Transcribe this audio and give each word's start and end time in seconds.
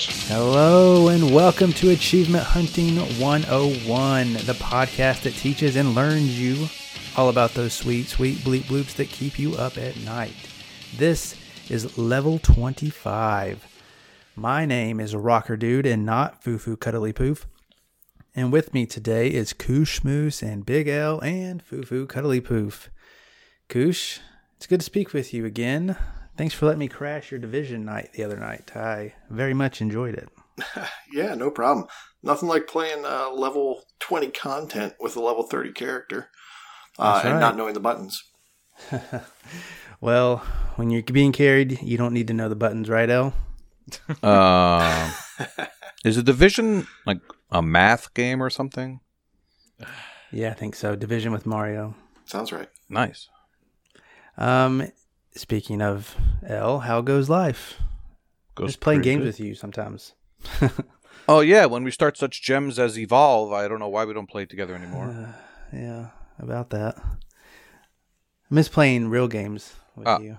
Hello 0.00 1.08
and 1.08 1.34
welcome 1.34 1.72
to 1.72 1.90
Achievement 1.90 2.44
Hunting 2.44 2.98
101, 3.18 4.32
the 4.32 4.52
podcast 4.52 5.22
that 5.22 5.34
teaches 5.34 5.74
and 5.74 5.96
learns 5.96 6.40
you 6.40 6.68
all 7.16 7.28
about 7.30 7.54
those 7.54 7.72
sweet, 7.72 8.06
sweet 8.06 8.36
bleep 8.38 8.62
bloops 8.62 8.94
that 8.94 9.08
keep 9.08 9.40
you 9.40 9.56
up 9.56 9.76
at 9.76 9.96
night. 10.02 10.36
This 10.96 11.34
is 11.68 11.98
level 11.98 12.38
25. 12.38 13.66
My 14.36 14.64
name 14.64 15.00
is 15.00 15.16
Rocker 15.16 15.56
Dude 15.56 15.84
and 15.84 16.06
not 16.06 16.44
Fufu 16.44 16.78
Cuddly 16.78 17.12
Poof. 17.12 17.48
And 18.36 18.52
with 18.52 18.72
me 18.72 18.86
today 18.86 19.26
is 19.28 19.52
Koosh 19.52 20.04
Moose 20.04 20.44
and 20.44 20.64
Big 20.64 20.86
L 20.86 21.18
and 21.22 21.60
Foo 21.60 21.82
Fufu 21.82 22.08
Cuddly 22.08 22.40
Poof. 22.40 22.88
Koosh, 23.68 24.20
it's 24.56 24.68
good 24.68 24.78
to 24.78 24.86
speak 24.86 25.12
with 25.12 25.34
you 25.34 25.44
again. 25.44 25.96
Thanks 26.38 26.54
for 26.54 26.66
letting 26.66 26.78
me 26.78 26.86
crash 26.86 27.32
your 27.32 27.40
division 27.40 27.84
night 27.84 28.12
the 28.14 28.22
other 28.22 28.38
night. 28.38 28.70
I 28.76 29.12
very 29.28 29.54
much 29.54 29.80
enjoyed 29.80 30.14
it. 30.14 30.28
Yeah, 31.12 31.34
no 31.34 31.50
problem. 31.50 31.86
Nothing 32.22 32.48
like 32.48 32.66
playing 32.66 33.04
uh, 33.04 33.30
level 33.30 33.82
20 34.00 34.30
content 34.30 34.94
with 35.00 35.16
a 35.16 35.20
level 35.20 35.42
30 35.42 35.72
character 35.72 36.28
uh, 36.98 37.14
That's 37.14 37.26
and 37.26 37.40
not 37.40 37.56
knowing 37.56 37.74
the 37.74 37.80
buttons. 37.80 38.22
Well, 40.00 40.38
when 40.76 40.90
you're 40.90 41.02
being 41.02 41.32
carried, 41.32 41.82
you 41.82 41.98
don't 41.98 42.12
need 42.14 42.28
to 42.28 42.34
know 42.34 42.48
the 42.48 42.54
buttons, 42.54 42.88
right, 42.88 43.10
L? 43.10 43.32
Uh, 44.22 45.10
is 46.04 46.16
a 46.16 46.22
division 46.22 46.86
like 47.04 47.18
a 47.50 47.62
math 47.62 48.14
game 48.14 48.40
or 48.40 48.48
something? 48.48 49.00
Yeah, 50.30 50.50
I 50.50 50.54
think 50.54 50.76
so. 50.76 50.94
Division 50.94 51.32
with 51.32 51.46
Mario. 51.46 51.96
Sounds 52.26 52.52
right. 52.52 52.68
Nice. 52.88 53.28
Um, 54.36 54.86
speaking 55.38 55.80
of 55.80 56.16
L, 56.46 56.80
how 56.80 57.00
goes 57.00 57.28
life? 57.28 57.74
Goes 58.54 58.70
Just 58.70 58.80
playing 58.80 59.02
games 59.02 59.20
good. 59.20 59.26
with 59.26 59.40
you 59.40 59.54
sometimes. 59.54 60.14
Oh 61.30 61.40
yeah, 61.40 61.66
when 61.66 61.84
we 61.84 61.90
start 61.90 62.16
such 62.16 62.40
gems 62.40 62.78
as 62.78 62.98
Evolve, 62.98 63.52
I 63.52 63.68
don't 63.68 63.80
know 63.80 63.88
why 63.88 64.06
we 64.06 64.14
don't 64.14 64.30
play 64.30 64.46
together 64.46 64.74
anymore. 64.74 65.34
Yeah, 65.74 66.06
about 66.38 66.70
that. 66.70 66.96
I 66.96 67.04
miss 68.48 68.70
playing 68.70 69.10
real 69.10 69.28
games 69.28 69.74
with 69.94 70.06
Ah. 70.08 70.20
you. 70.20 70.38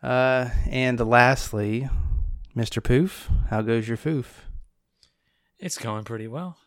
Uh, 0.00 0.50
and 0.70 1.00
lastly, 1.00 1.88
Mr. 2.56 2.80
Poof, 2.80 3.28
how 3.50 3.60
goes 3.60 3.88
your 3.88 3.96
foof? 3.96 4.26
It's 5.58 5.78
going 5.78 6.04
pretty 6.04 6.28
well. 6.28 6.58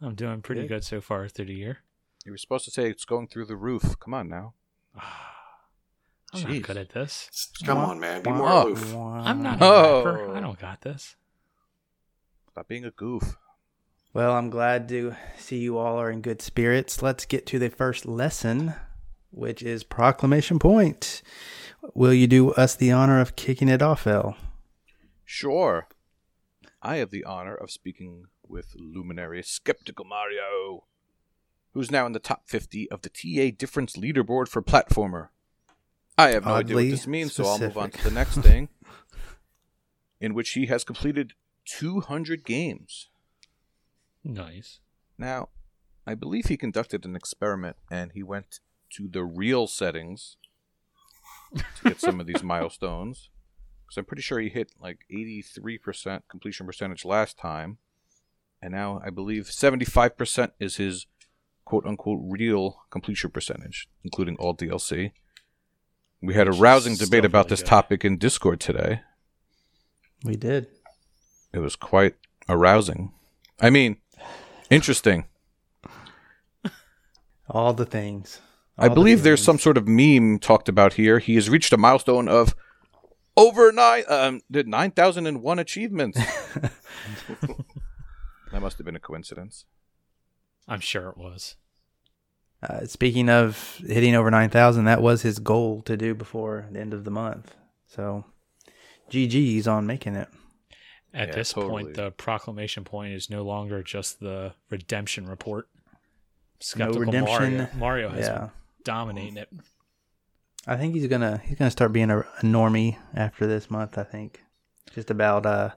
I'm 0.00 0.14
doing 0.14 0.40
pretty 0.40 0.62
Good. 0.62 0.68
good 0.68 0.84
so 0.84 1.02
far 1.02 1.28
through 1.28 1.46
the 1.46 1.54
year. 1.54 1.78
You 2.24 2.32
were 2.32 2.38
supposed 2.38 2.64
to 2.64 2.70
say 2.70 2.88
it's 2.88 3.04
going 3.04 3.28
through 3.28 3.46
the 3.46 3.56
roof. 3.56 3.98
Come 4.00 4.14
on 4.14 4.30
now. 4.30 4.54
I'm 6.34 6.40
Jeez. 6.42 6.54
not 6.54 6.62
good 6.62 6.76
at 6.76 6.90
this. 6.90 7.50
Come 7.64 7.78
Wah, 7.78 7.86
on, 7.90 8.00
man. 8.00 8.22
Be 8.22 8.30
more 8.30 8.48
Oh. 8.48 8.62
aloof. 8.68 8.94
I'm 8.94 9.42
not 9.42 9.58
Oh. 9.62 10.02
a 10.02 10.04
rapper. 10.04 10.36
I 10.36 10.40
don't 10.40 10.58
got 10.58 10.82
this. 10.82 11.16
Stop 12.50 12.68
being 12.68 12.84
a 12.84 12.90
goof. 12.90 13.36
Well, 14.12 14.32
I'm 14.34 14.50
glad 14.50 14.88
to 14.90 15.14
see 15.38 15.58
you 15.58 15.78
all 15.78 15.96
are 16.00 16.10
in 16.10 16.20
good 16.20 16.42
spirits. 16.42 17.02
Let's 17.02 17.24
get 17.24 17.46
to 17.46 17.58
the 17.58 17.70
first 17.70 18.04
lesson, 18.04 18.74
which 19.30 19.62
is 19.62 19.84
Proclamation 19.84 20.58
Point. 20.58 21.22
Will 21.94 22.12
you 22.12 22.26
do 22.26 22.50
us 22.52 22.74
the 22.74 22.90
honor 22.90 23.20
of 23.20 23.36
kicking 23.36 23.68
it 23.68 23.80
off, 23.82 24.06
L? 24.06 24.36
Sure. 25.24 25.88
I 26.82 26.96
have 26.96 27.10
the 27.10 27.24
honor 27.24 27.54
of 27.54 27.70
speaking 27.70 28.24
with 28.46 28.74
luminary 28.76 29.42
Skeptical 29.42 30.04
Mario, 30.04 30.84
who's 31.72 31.90
now 31.90 32.06
in 32.06 32.12
the 32.12 32.18
top 32.18 32.48
50 32.48 32.90
of 32.90 33.02
the 33.02 33.10
TA 33.10 33.50
Difference 33.56 33.96
leaderboard 33.96 34.48
for 34.48 34.62
platformer. 34.62 35.28
I 36.18 36.30
have 36.30 36.44
no 36.44 36.54
idea 36.54 36.74
what 36.74 36.90
this 36.90 37.06
means, 37.06 37.32
so 37.32 37.46
I'll 37.46 37.60
move 37.60 37.78
on 37.78 37.90
to 37.92 38.04
the 38.04 38.10
next 38.10 38.38
thing, 38.38 38.68
in 40.20 40.34
which 40.34 40.50
he 40.50 40.66
has 40.66 40.82
completed 40.82 41.34
200 41.64 42.44
games. 42.44 43.08
Nice. 44.24 44.80
Now, 45.16 45.50
I 46.06 46.14
believe 46.14 46.46
he 46.46 46.56
conducted 46.56 47.04
an 47.04 47.14
experiment 47.14 47.76
and 47.90 48.12
he 48.12 48.22
went 48.22 48.60
to 48.94 49.08
the 49.08 49.24
real 49.24 49.66
settings 49.66 50.36
to 51.56 51.64
get 51.84 52.00
some 52.00 52.18
of 52.18 52.26
these 52.26 52.42
milestones. 52.42 53.28
Because 53.84 53.98
I'm 53.98 54.04
pretty 54.04 54.22
sure 54.22 54.40
he 54.40 54.48
hit 54.48 54.72
like 54.80 55.04
83% 55.10 56.22
completion 56.28 56.66
percentage 56.66 57.04
last 57.04 57.38
time. 57.38 57.78
And 58.60 58.72
now 58.72 59.00
I 59.04 59.10
believe 59.10 59.44
75% 59.44 60.50
is 60.58 60.76
his 60.76 61.06
quote 61.64 61.86
unquote 61.86 62.20
real 62.22 62.82
completion 62.90 63.30
percentage, 63.30 63.88
including 64.02 64.36
all 64.36 64.56
DLC. 64.56 65.12
We 66.20 66.34
had 66.34 66.48
a 66.48 66.52
rousing 66.52 66.94
still 66.94 67.06
debate 67.06 67.24
about 67.24 67.46
really 67.46 67.50
this 67.50 67.60
good. 67.60 67.68
topic 67.68 68.04
in 68.04 68.18
Discord 68.18 68.60
today. 68.60 69.02
We 70.24 70.36
did. 70.36 70.66
It 71.52 71.60
was 71.60 71.76
quite 71.76 72.16
arousing. 72.48 73.12
I 73.60 73.70
mean, 73.70 73.98
interesting. 74.70 75.26
All 77.48 77.72
the 77.72 77.86
things. 77.86 78.40
I 78.76 78.84
All 78.84 78.88
the 78.90 78.94
believe 78.94 79.22
there's 79.22 79.42
some 79.42 79.58
sort 79.58 79.76
of 79.76 79.88
meme 79.88 80.38
talked 80.38 80.68
about 80.68 80.94
here. 80.94 81.18
He 81.18 81.34
has 81.36 81.48
reached 81.48 81.72
a 81.72 81.76
milestone 81.76 82.28
of 82.28 82.54
over 83.36 83.72
nine, 83.72 84.04
um, 84.08 84.40
did 84.50 84.68
nine 84.68 84.90
thousand 84.90 85.26
and 85.26 85.42
one 85.42 85.58
achievements. 85.58 86.18
that 87.40 88.60
must 88.60 88.78
have 88.78 88.84
been 88.84 88.96
a 88.96 89.00
coincidence. 89.00 89.64
I'm 90.66 90.80
sure 90.80 91.08
it 91.08 91.16
was. 91.16 91.56
Uh, 92.62 92.84
speaking 92.86 93.28
of 93.28 93.80
hitting 93.86 94.14
over 94.14 94.30
9,000, 94.30 94.84
that 94.84 95.00
was 95.00 95.22
his 95.22 95.38
goal 95.38 95.80
to 95.82 95.96
do 95.96 96.14
before 96.14 96.66
the 96.72 96.80
end 96.80 96.92
of 96.92 97.04
the 97.04 97.10
month. 97.10 97.54
So, 97.86 98.24
GG's 99.10 99.68
on 99.68 99.86
making 99.86 100.16
it. 100.16 100.28
At 101.14 101.28
Yeah, 101.28 101.34
this 101.36 101.52
totally. 101.52 101.84
point, 101.84 101.96
the 101.96 102.10
proclamation 102.10 102.84
point 102.84 103.14
is 103.14 103.30
no 103.30 103.42
longer 103.42 103.82
just 103.82 104.20
the 104.20 104.54
redemption 104.70 105.26
report. 105.26 105.68
Skeptical 106.60 107.00
redemption. 107.06 107.56
Mario, 107.58 107.68
Mario 107.76 108.08
has 108.10 108.26
Yeah. 108.26 108.38
been 108.38 108.50
dominating 108.84 109.36
it. 109.36 109.48
I 110.66 110.76
think 110.76 110.94
he's 110.94 111.06
gonna 111.06 111.38
he's 111.44 111.56
gonna 111.56 111.70
start 111.70 111.92
being 111.92 112.10
a, 112.10 112.18
a 112.18 112.42
normie 112.42 112.98
after 113.14 113.46
this 113.46 113.70
month. 113.70 113.96
I 113.96 114.02
think 114.02 114.42
just 114.92 115.08
about 115.10 115.46
uh 115.46 115.70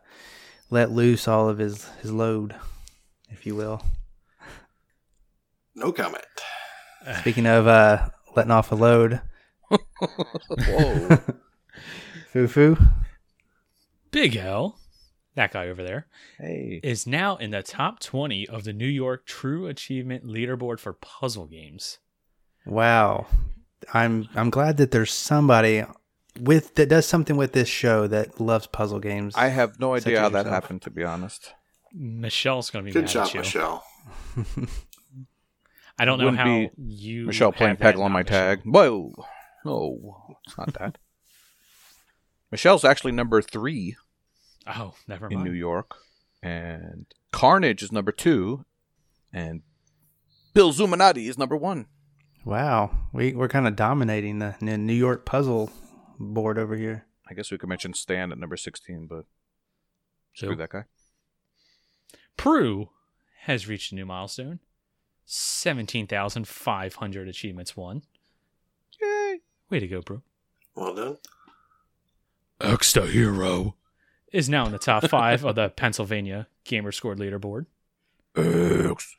let 0.70 0.92
loose 0.92 1.28
all 1.28 1.48
of 1.48 1.60
his 1.60 1.86
his 2.02 2.12
load, 2.12 2.56
if 3.30 3.46
you 3.46 3.56
will. 3.56 3.84
No 5.76 5.92
comment. 5.94 6.26
Speaking 7.20 7.46
of 7.48 7.68
uh 7.68 8.10
letting 8.36 8.52
off 8.52 8.72
a 8.72 8.76
load, 8.76 9.22
Whoa! 9.70 11.20
Fufu. 12.34 12.92
Big 14.12 14.36
L, 14.36 14.78
that 15.36 15.52
guy 15.54 15.68
over 15.70 15.84
there, 15.84 16.08
hey, 16.38 16.80
is 16.84 17.08
now 17.08 17.38
in 17.38 17.52
the 17.52 17.64
top 17.64 18.00
20 18.00 18.48
of 18.48 18.64
the 18.66 18.74
New 18.74 18.88
York 18.88 19.26
True 19.26 19.68
Achievement 19.68 20.26
leaderboard 20.26 20.80
for 20.80 20.94
puzzle 20.94 21.46
games. 21.46 22.00
Wow, 22.66 23.28
I'm 23.94 24.28
I'm 24.36 24.50
glad 24.50 24.78
that 24.78 24.92
there's 24.92 25.14
somebody 25.14 25.84
with 26.40 26.76
that 26.76 26.90
does 26.90 27.06
something 27.06 27.36
with 27.38 27.54
this 27.54 27.70
show 27.70 28.08
that 28.08 28.40
loves 28.40 28.68
puzzle 28.68 29.00
games. 29.00 29.34
I 29.36 29.48
have 29.48 29.80
no 29.80 29.96
idea 29.96 30.14
as 30.16 30.20
how 30.20 30.30
that 30.30 30.40
yourself. 30.46 30.54
happened. 30.64 30.82
To 30.84 30.90
be 30.92 31.04
honest, 31.04 31.54
Michelle's 31.94 32.70
going 32.70 32.86
to 32.86 32.90
be 32.90 32.94
Good 32.94 33.06
mad 33.06 33.12
job, 33.12 33.28
at 33.28 33.34
you. 33.34 33.40
Michelle. 33.40 33.84
I 36.00 36.06
don't 36.06 36.18
know 36.20 36.26
Wouldn't 36.26 36.40
how 36.40 36.46
be 36.46 36.70
you 36.78 37.26
Michelle 37.28 37.52
playing 37.52 37.78
have 37.78 37.96
Peggle 37.96 38.02
on 38.04 38.12
my 38.12 38.24
tag. 38.24 38.62
Whoa, 38.64 39.14
no, 39.66 40.38
it's 40.46 40.58
not 40.58 40.74
that. 40.76 40.98
Michelle's 42.52 42.84
actually 42.84 43.12
number 43.14 43.42
three 43.42 43.96
Oh, 44.68 44.94
never 45.08 45.28
in. 45.28 45.44
New 45.44 45.52
York, 45.54 45.96
and 46.44 47.06
Carnage 47.32 47.82
is 47.82 47.92
number 47.92 48.12
two, 48.12 48.66
and 49.34 49.62
Bill 50.54 50.72
Zuminati 50.74 51.28
is 51.30 51.38
number 51.38 51.56
one. 51.58 51.88
wow, 52.46 52.92
we 53.14 53.34
we're 53.34 53.48
kind 53.48 53.68
of 53.68 53.76
dominating 53.76 54.40
the, 54.40 54.56
the 54.60 54.78
New 54.78 54.94
York 54.94 55.26
puzzle 55.26 55.72
board 56.20 56.58
over 56.60 56.76
here. 56.76 57.06
I 57.30 57.34
guess 57.34 57.50
we 57.52 57.58
could 57.58 57.70
mention 57.70 57.94
Stan 57.94 58.32
at 58.32 58.38
number 58.38 58.58
sixteen, 58.58 59.08
but 59.08 59.26
screw 60.34 60.50
So, 60.50 60.56
that 60.56 60.70
guy. 60.70 60.84
Prue 62.38 62.90
has 63.44 63.68
reached 63.68 63.92
a 63.92 63.96
new 63.96 64.06
milestone 64.06 64.60
17,500 65.34 67.28
achievements 67.30 67.78
won. 67.78 68.02
Yay! 69.02 69.40
Way 69.70 69.80
to 69.80 69.88
go, 69.88 70.02
bro. 70.02 70.22
Well 70.76 70.94
done. 70.94 71.18
X 72.60 72.92
the 72.94 73.04
hero 73.08 73.76
is 74.34 74.50
now 74.50 74.66
in 74.66 74.74
the 74.74 74.78
top 74.78 75.08
five 75.08 75.46
of 75.46 75.56
the 75.56 75.70
Pennsylvania 75.76 76.48
Gamer 76.66 76.92
Scored 76.92 77.18
leaderboard. 77.18 77.66
X. 78.36 79.16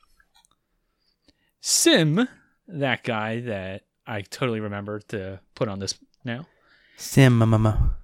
Sim, 1.61 2.27
that 2.67 3.03
guy 3.03 3.39
that 3.41 3.81
I 4.05 4.21
totally 4.21 4.59
remember 4.59 4.99
to 5.09 5.39
put 5.55 5.67
on 5.67 5.79
this 5.79 5.95
now, 6.23 6.45
Sim 6.95 7.39
mama. 7.39 7.95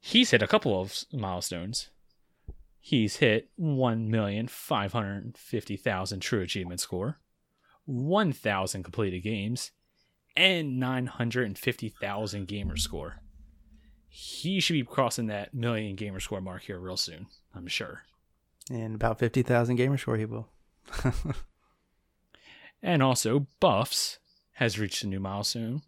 he's 0.00 0.32
hit 0.32 0.42
a 0.42 0.46
couple 0.46 0.78
of 0.80 1.04
milestones. 1.12 1.88
He's 2.80 3.16
hit 3.16 3.48
1,550,000 3.58 6.20
true 6.20 6.42
achievement 6.42 6.80
score, 6.80 7.18
1,000 7.86 8.82
completed 8.82 9.20
games, 9.20 9.70
and 10.36 10.80
950,000 10.80 12.46
gamer 12.46 12.76
score. 12.76 13.20
he 14.08 14.60
should 14.60 14.74
be 14.74 14.84
crossing 14.84 15.26
that 15.26 15.54
million 15.54 15.96
gamer 15.96 16.20
score 16.20 16.40
mark 16.40 16.62
here 16.62 16.78
real 16.78 16.96
soon. 16.96 17.26
I'm 17.54 17.66
sure. 17.66 18.02
And 18.70 18.94
about 18.94 19.18
50,000 19.18 19.76
gamer 19.76 19.98
score 19.98 20.16
he 20.16 20.24
will. 20.24 20.48
And 22.84 23.02
also, 23.02 23.48
Buffs 23.60 24.18
has 24.52 24.78
reached 24.78 25.02
a 25.02 25.06
new 25.06 25.18
milestone. 25.18 25.80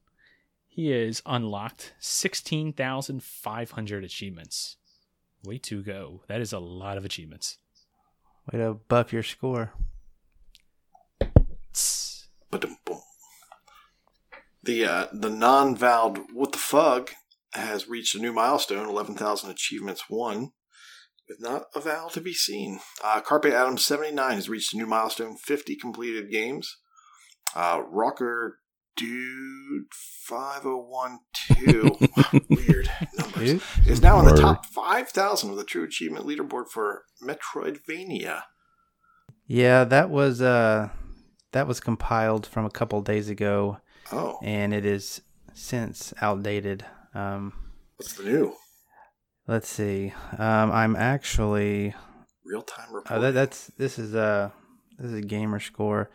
He 0.66 0.88
has 0.88 1.22
unlocked 1.26 1.92
16,500 1.98 4.04
achievements. 4.04 4.76
Way 5.44 5.58
to 5.58 5.82
go. 5.82 6.22
That 6.26 6.40
is 6.40 6.54
a 6.54 6.58
lot 6.58 6.96
of 6.96 7.04
achievements. 7.04 7.58
Way 8.50 8.60
to 8.60 8.80
buff 8.88 9.12
your 9.12 9.22
score. 9.22 9.74
The 14.66 14.84
uh, 14.84 15.06
the 15.12 15.30
non-vowed 15.30 16.32
what 16.32 16.52
the 16.52 16.58
fuck 16.58 17.14
has 17.52 17.88
reached 17.88 18.16
a 18.16 18.18
new 18.18 18.32
milestone, 18.32 18.88
eleven 18.88 19.14
thousand 19.14 19.50
achievements 19.50 20.04
won, 20.10 20.50
with 21.28 21.40
not 21.40 21.66
a 21.74 21.80
vowel 21.80 22.10
to 22.10 22.20
be 22.20 22.34
seen. 22.34 22.80
Uh, 23.02 23.20
Carpe 23.20 23.46
Adams 23.46 23.84
seventy 23.84 24.10
nine 24.10 24.34
has 24.34 24.48
reached 24.48 24.74
a 24.74 24.76
new 24.76 24.86
milestone, 24.86 25.36
fifty 25.36 25.76
completed 25.76 26.30
games. 26.30 26.78
Uh, 27.54 27.82
Rocker 27.88 28.58
Dude 28.96 29.84
five 29.92 30.62
oh 30.64 30.78
one 30.78 31.18
two 31.34 31.96
weird 32.50 32.90
numbers 33.18 33.62
is 33.86 34.00
now 34.00 34.18
in 34.18 34.24
the 34.24 34.34
top 34.34 34.66
five 34.66 35.10
thousand 35.10 35.50
of 35.50 35.56
the 35.56 35.64
True 35.64 35.84
Achievement 35.84 36.26
leaderboard 36.26 36.70
for 36.72 37.04
Metroidvania. 37.22 38.42
Yeah, 39.46 39.84
that 39.84 40.10
was 40.10 40.40
uh 40.40 40.88
that 41.52 41.66
was 41.66 41.80
compiled 41.80 42.46
from 42.46 42.64
a 42.66 42.70
couple 42.70 43.00
days 43.02 43.28
ago 43.28 43.78
Oh, 44.12 44.38
and 44.42 44.72
it 44.72 44.84
is 44.84 45.22
since 45.54 46.14
outdated. 46.20 46.84
Um 47.14 47.52
what's 47.96 48.14
the 48.14 48.24
new 48.24 48.54
let's 49.48 49.68
see. 49.68 50.12
Um 50.38 50.70
I'm 50.72 50.94
actually 50.96 51.94
real 52.44 52.62
time 52.62 52.92
report? 52.92 53.10
uh, 53.10 53.18
that, 53.20 53.34
that's 53.34 53.66
this 53.78 53.98
is 53.98 54.14
uh 54.14 54.50
this 54.98 55.10
is 55.12 55.18
a 55.18 55.22
gamer 55.26 55.60
score. 55.60 56.10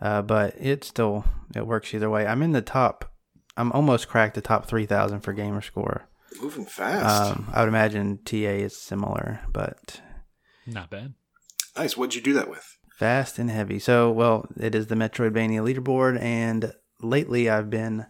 Uh 0.00 0.22
but 0.22 0.54
it 0.60 0.82
still 0.84 1.24
it 1.54 1.66
works 1.66 1.94
either 1.94 2.10
way. 2.10 2.26
I'm 2.26 2.42
in 2.42 2.52
the 2.52 2.62
top 2.62 3.12
I'm 3.56 3.72
almost 3.72 4.08
cracked 4.08 4.34
the 4.34 4.40
top 4.42 4.66
3000 4.66 5.20
for 5.20 5.32
gamer 5.32 5.62
score. 5.62 6.08
Moving 6.42 6.66
fast. 6.66 7.32
Um 7.32 7.48
I 7.52 7.60
would 7.60 7.68
imagine 7.68 8.18
TA 8.24 8.36
is 8.36 8.76
similar, 8.76 9.40
but 9.52 10.00
Not 10.66 10.90
bad. 10.90 11.14
nice. 11.76 11.96
What'd 11.96 12.14
you 12.14 12.20
do 12.22 12.32
that 12.34 12.50
with? 12.50 12.75
Fast 12.96 13.38
and 13.38 13.50
heavy. 13.50 13.78
So, 13.78 14.10
well, 14.10 14.46
it 14.58 14.74
is 14.74 14.86
the 14.86 14.94
Metroidvania 14.94 15.60
leaderboard, 15.62 16.18
and 16.20 16.72
lately 17.02 17.50
I've 17.50 17.68
been 17.68 18.06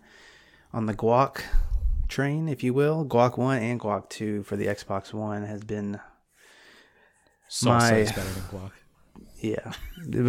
on 0.72 0.86
the 0.86 0.94
Guac 0.94 1.40
train, 2.08 2.48
if 2.48 2.62
you 2.62 2.72
will. 2.72 3.04
Guac 3.04 3.36
1 3.36 3.58
and 3.58 3.80
Guac 3.80 4.08
2 4.10 4.44
for 4.44 4.54
the 4.56 4.66
Xbox 4.66 5.12
One 5.12 5.42
has 5.42 5.64
been, 5.64 5.98
Salsa 7.50 7.64
My- 7.90 7.96
is 7.96 8.12
better 8.12 8.28
than 8.30 8.42
guac. 8.60 8.70
yeah, 9.40 9.72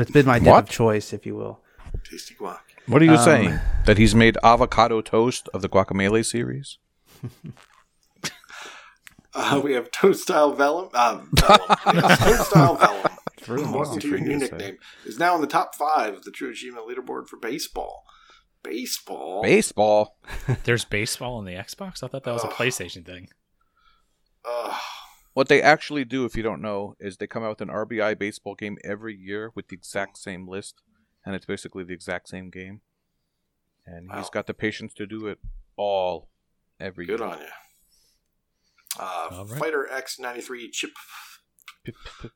it's 0.02 0.12
been 0.12 0.26
my 0.26 0.40
dip 0.40 0.48
of 0.56 0.70
choice, 0.70 1.14
if 1.14 1.26
you 1.28 1.36
will. 1.36 1.60
Tasty 2.04 2.34
guac. 2.34 2.58
What 2.88 3.02
are 3.04 3.06
you 3.06 3.12
Um, 3.12 3.18
saying? 3.24 3.60
That 3.86 3.98
he's 4.00 4.16
made 4.16 4.38
avocado 4.44 5.02
toast 5.02 5.50
of 5.54 5.62
the 5.62 5.70
guacamole 5.70 6.26
series? 6.26 6.78
Uh, 9.40 9.62
we 9.64 9.74
have 9.74 9.92
toast 9.92 10.24
Style 10.24 10.52
Vellum. 10.56 10.90
Uh, 10.96 11.20
Vellum. 11.36 11.78
Yes, 11.94 12.20
Toad 12.24 12.46
Style 12.48 12.76
Vellum. 12.78 13.17
Threw 13.48 13.64
'em 13.64 13.72
Welcome 13.72 13.94
off. 13.94 14.00
to 14.02 14.08
your 14.10 14.20
new 14.20 14.32
Fingers, 14.32 14.52
nickname. 14.52 14.78
Is 15.06 15.18
now 15.20 15.34
in 15.36 15.40
the 15.40 15.48
top 15.48 15.74
five 15.74 16.14
of 16.14 16.26
the 16.26 16.32
True 16.32 16.50
Achievement 16.52 16.86
leaderboard 16.86 17.30
for 17.30 17.38
baseball. 17.38 18.04
Baseball. 18.62 19.42
Baseball. 19.42 20.18
There's 20.66 20.84
baseball 20.84 21.36
on 21.38 21.46
the 21.46 21.54
Xbox? 21.54 22.04
I 22.04 22.10
thought 22.10 22.26
that 22.26 22.34
was 22.34 22.44
a 22.44 22.50
PlayStation 22.50 23.06
thing. 23.06 23.30
Ugh. 24.44 24.78
What 25.34 25.48
they 25.48 25.62
actually 25.62 26.04
do, 26.04 26.26
if 26.26 26.36
you 26.36 26.44
don't 26.44 26.62
know, 26.62 26.96
is 27.00 27.16
they 27.16 27.28
come 27.28 27.42
out 27.42 27.52
with 27.52 27.62
an 27.62 27.70
RBI 27.70 28.20
baseball 28.20 28.54
game 28.54 28.78
every 28.84 29.16
year 29.16 29.54
with 29.56 29.70
the 29.70 29.76
exact 29.78 30.18
same 30.18 30.46
list, 30.46 30.82
and 31.26 31.34
it's 31.34 31.46
basically 31.46 31.86
the 31.86 31.94
exact 31.94 32.28
same 32.28 32.50
game. 32.50 32.82
And 33.86 34.12
he's 34.14 34.30
got 34.30 34.48
the 34.48 34.54
patience 34.54 34.94
to 34.96 35.08
do 35.08 35.26
it 35.28 35.40
all 35.78 36.28
every 36.82 37.06
good 37.06 37.22
year. 37.22 37.30
Good 37.30 37.34
on 37.34 37.40
you. 37.40 37.48
Uh, 39.00 39.28
All 39.32 39.46
right. 39.46 39.58
Fighter 39.60 39.88
X93 39.90 40.70
Chip 40.74 40.92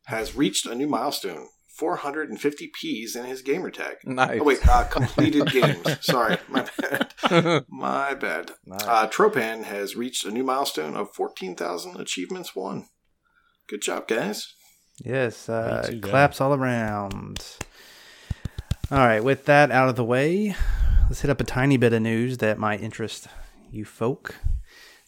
has 0.06 0.36
reached 0.36 0.66
a 0.66 0.76
new 0.76 0.88
milestone 0.88 1.48
450 1.82 2.68
Ps 2.68 3.16
in 3.16 3.26
his 3.26 3.42
gamer 3.42 3.72
tag. 3.72 3.98
Nice. 4.06 4.40
Oh, 4.40 4.44
wait, 4.44 4.68
uh, 4.68 4.84
completed 4.84 5.48
games. 5.52 5.98
Sorry, 6.02 6.38
my 6.48 6.68
bad. 6.78 7.66
My 7.70 8.14
bad. 8.14 8.52
Nice. 8.66 8.84
Uh, 8.84 9.08
Tropan 9.08 9.64
has 9.64 9.96
reached 9.96 10.26
a 10.26 10.32
new 10.32 10.44
milestone 10.44 10.96
of 10.96 11.14
14,000 11.16 12.00
achievements 12.00 12.56
won. 12.56 12.88
Good 13.68 13.82
job, 13.82 14.08
guys. 14.08 14.54
Yes, 15.04 15.50
uh, 15.50 15.88
too, 15.90 16.02
claps 16.02 16.40
all 16.42 16.54
around. 16.54 17.44
All 18.92 19.00
right, 19.00 19.24
with 19.24 19.46
that 19.46 19.72
out 19.72 19.90
of 19.90 19.96
the 19.96 20.04
way, 20.04 20.56
let's 21.06 21.22
hit 21.22 21.32
up 21.32 21.42
a 21.42 21.46
tiny 21.46 21.78
bit 21.78 21.94
of 21.94 22.02
news 22.02 22.38
that 22.40 22.60
might 22.60 22.82
interest 22.82 23.28
you 23.72 23.86
folk. 23.86 24.36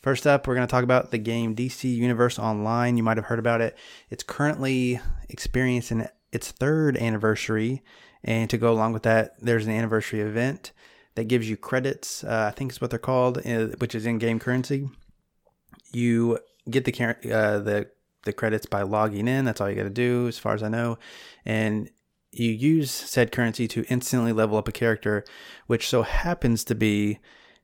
First 0.04 0.28
up, 0.28 0.46
we're 0.48 0.56
going 0.56 0.68
to 0.68 0.72
talk 0.72 0.84
about 0.84 1.12
the 1.12 1.18
game 1.18 1.56
DC 1.56 1.86
Universe 1.86 2.38
Online. 2.38 2.98
You 2.98 3.04
might 3.04 3.16
have 3.16 3.28
heard 3.28 3.40
about 3.40 3.62
it. 3.62 3.78
It's 4.10 4.22
currently 4.22 5.00
experiencing 5.30 6.06
its 6.34 6.52
third 6.52 6.98
anniversary, 6.98 7.82
and 8.22 8.50
to 8.50 8.58
go 8.58 8.74
along 8.74 8.92
with 8.92 9.04
that, 9.04 9.36
there's 9.40 9.66
an 9.66 9.72
anniversary 9.72 10.20
event 10.20 10.74
that 11.16 11.30
gives 11.30 11.50
you 11.50 11.56
credits. 11.56 12.22
Uh, 12.22 12.50
I 12.52 12.54
think 12.54 12.74
is 12.74 12.82
what 12.82 12.90
they're 12.90 13.00
called, 13.00 13.38
uh, 13.48 13.68
which 13.78 13.96
is 13.96 14.06
in-game 14.06 14.40
currency. 14.40 14.90
You 15.94 16.40
get 16.70 16.84
the 16.84 16.94
uh, 17.34 17.60
the 17.60 17.90
the 18.26 18.34
credits 18.34 18.66
by 18.66 18.82
logging 18.82 19.30
in. 19.30 19.46
That's 19.46 19.62
all 19.62 19.70
you 19.70 19.76
got 19.78 19.84
to 19.84 19.90
do, 19.90 20.28
as 20.28 20.38
far 20.38 20.54
as 20.54 20.64
I 20.64 20.68
know. 20.68 20.98
And 21.46 21.90
you 22.30 22.52
use 22.52 22.92
said 22.92 23.32
currency 23.32 23.70
to 23.70 23.86
instantly 23.88 24.34
level 24.34 24.58
up 24.58 24.68
a 24.68 24.74
character, 24.74 25.24
which 25.68 25.88
so 25.88 26.02
happens 26.02 26.66
to 26.66 26.76
be 26.76 27.20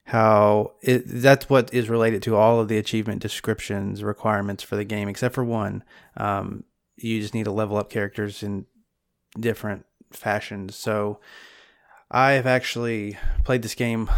how 0.10 0.72
it, 0.82 1.04
that's 1.06 1.48
what 1.52 1.72
is 1.72 1.88
related 1.88 2.24
to 2.24 2.36
all 2.36 2.60
of 2.60 2.68
the 2.68 2.80
achievement 2.80 3.22
descriptions 3.22 4.02
requirements 4.02 4.64
for 4.64 4.76
the 4.76 4.84
game, 4.84 5.08
except 5.08 5.36
for 5.36 5.44
one. 5.44 5.84
Um, 6.18 6.64
you 6.98 7.22
just 7.22 7.36
need 7.36 7.44
to 7.44 7.52
level 7.52 7.78
up 7.78 7.92
characters 7.92 8.42
in 8.42 8.66
different 9.40 9.86
fashions. 10.12 10.76
So 10.76 11.20
I 12.10 12.32
have 12.32 12.48
actually 12.48 13.20
played 13.44 13.62
this 13.62 13.76
game 13.76 14.10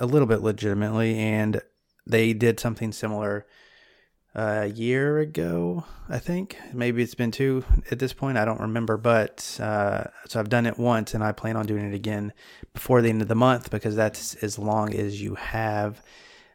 a 0.00 0.06
little 0.06 0.26
bit 0.26 0.42
legitimately, 0.42 1.16
and 1.16 1.62
they 2.04 2.32
did 2.32 2.58
something 2.58 2.90
similar 2.90 3.46
a 4.34 4.66
year 4.66 5.18
ago, 5.18 5.84
I 6.08 6.18
think. 6.18 6.56
Maybe 6.72 7.02
it's 7.02 7.14
been 7.14 7.30
two 7.30 7.64
at 7.90 7.98
this 7.98 8.12
point. 8.12 8.38
I 8.38 8.44
don't 8.44 8.60
remember, 8.60 8.96
but 8.96 9.58
uh, 9.60 10.04
so 10.26 10.38
I've 10.40 10.48
done 10.48 10.66
it 10.66 10.78
once, 10.78 11.14
and 11.14 11.24
I 11.24 11.32
plan 11.32 11.56
on 11.56 11.66
doing 11.66 11.84
it 11.84 11.94
again 11.94 12.32
before 12.74 13.02
the 13.02 13.08
end 13.08 13.22
of 13.22 13.28
the 13.28 13.34
month 13.34 13.70
because 13.70 13.96
that's 13.96 14.34
as 14.36 14.58
long 14.58 14.94
as 14.94 15.20
you 15.20 15.34
have. 15.34 16.02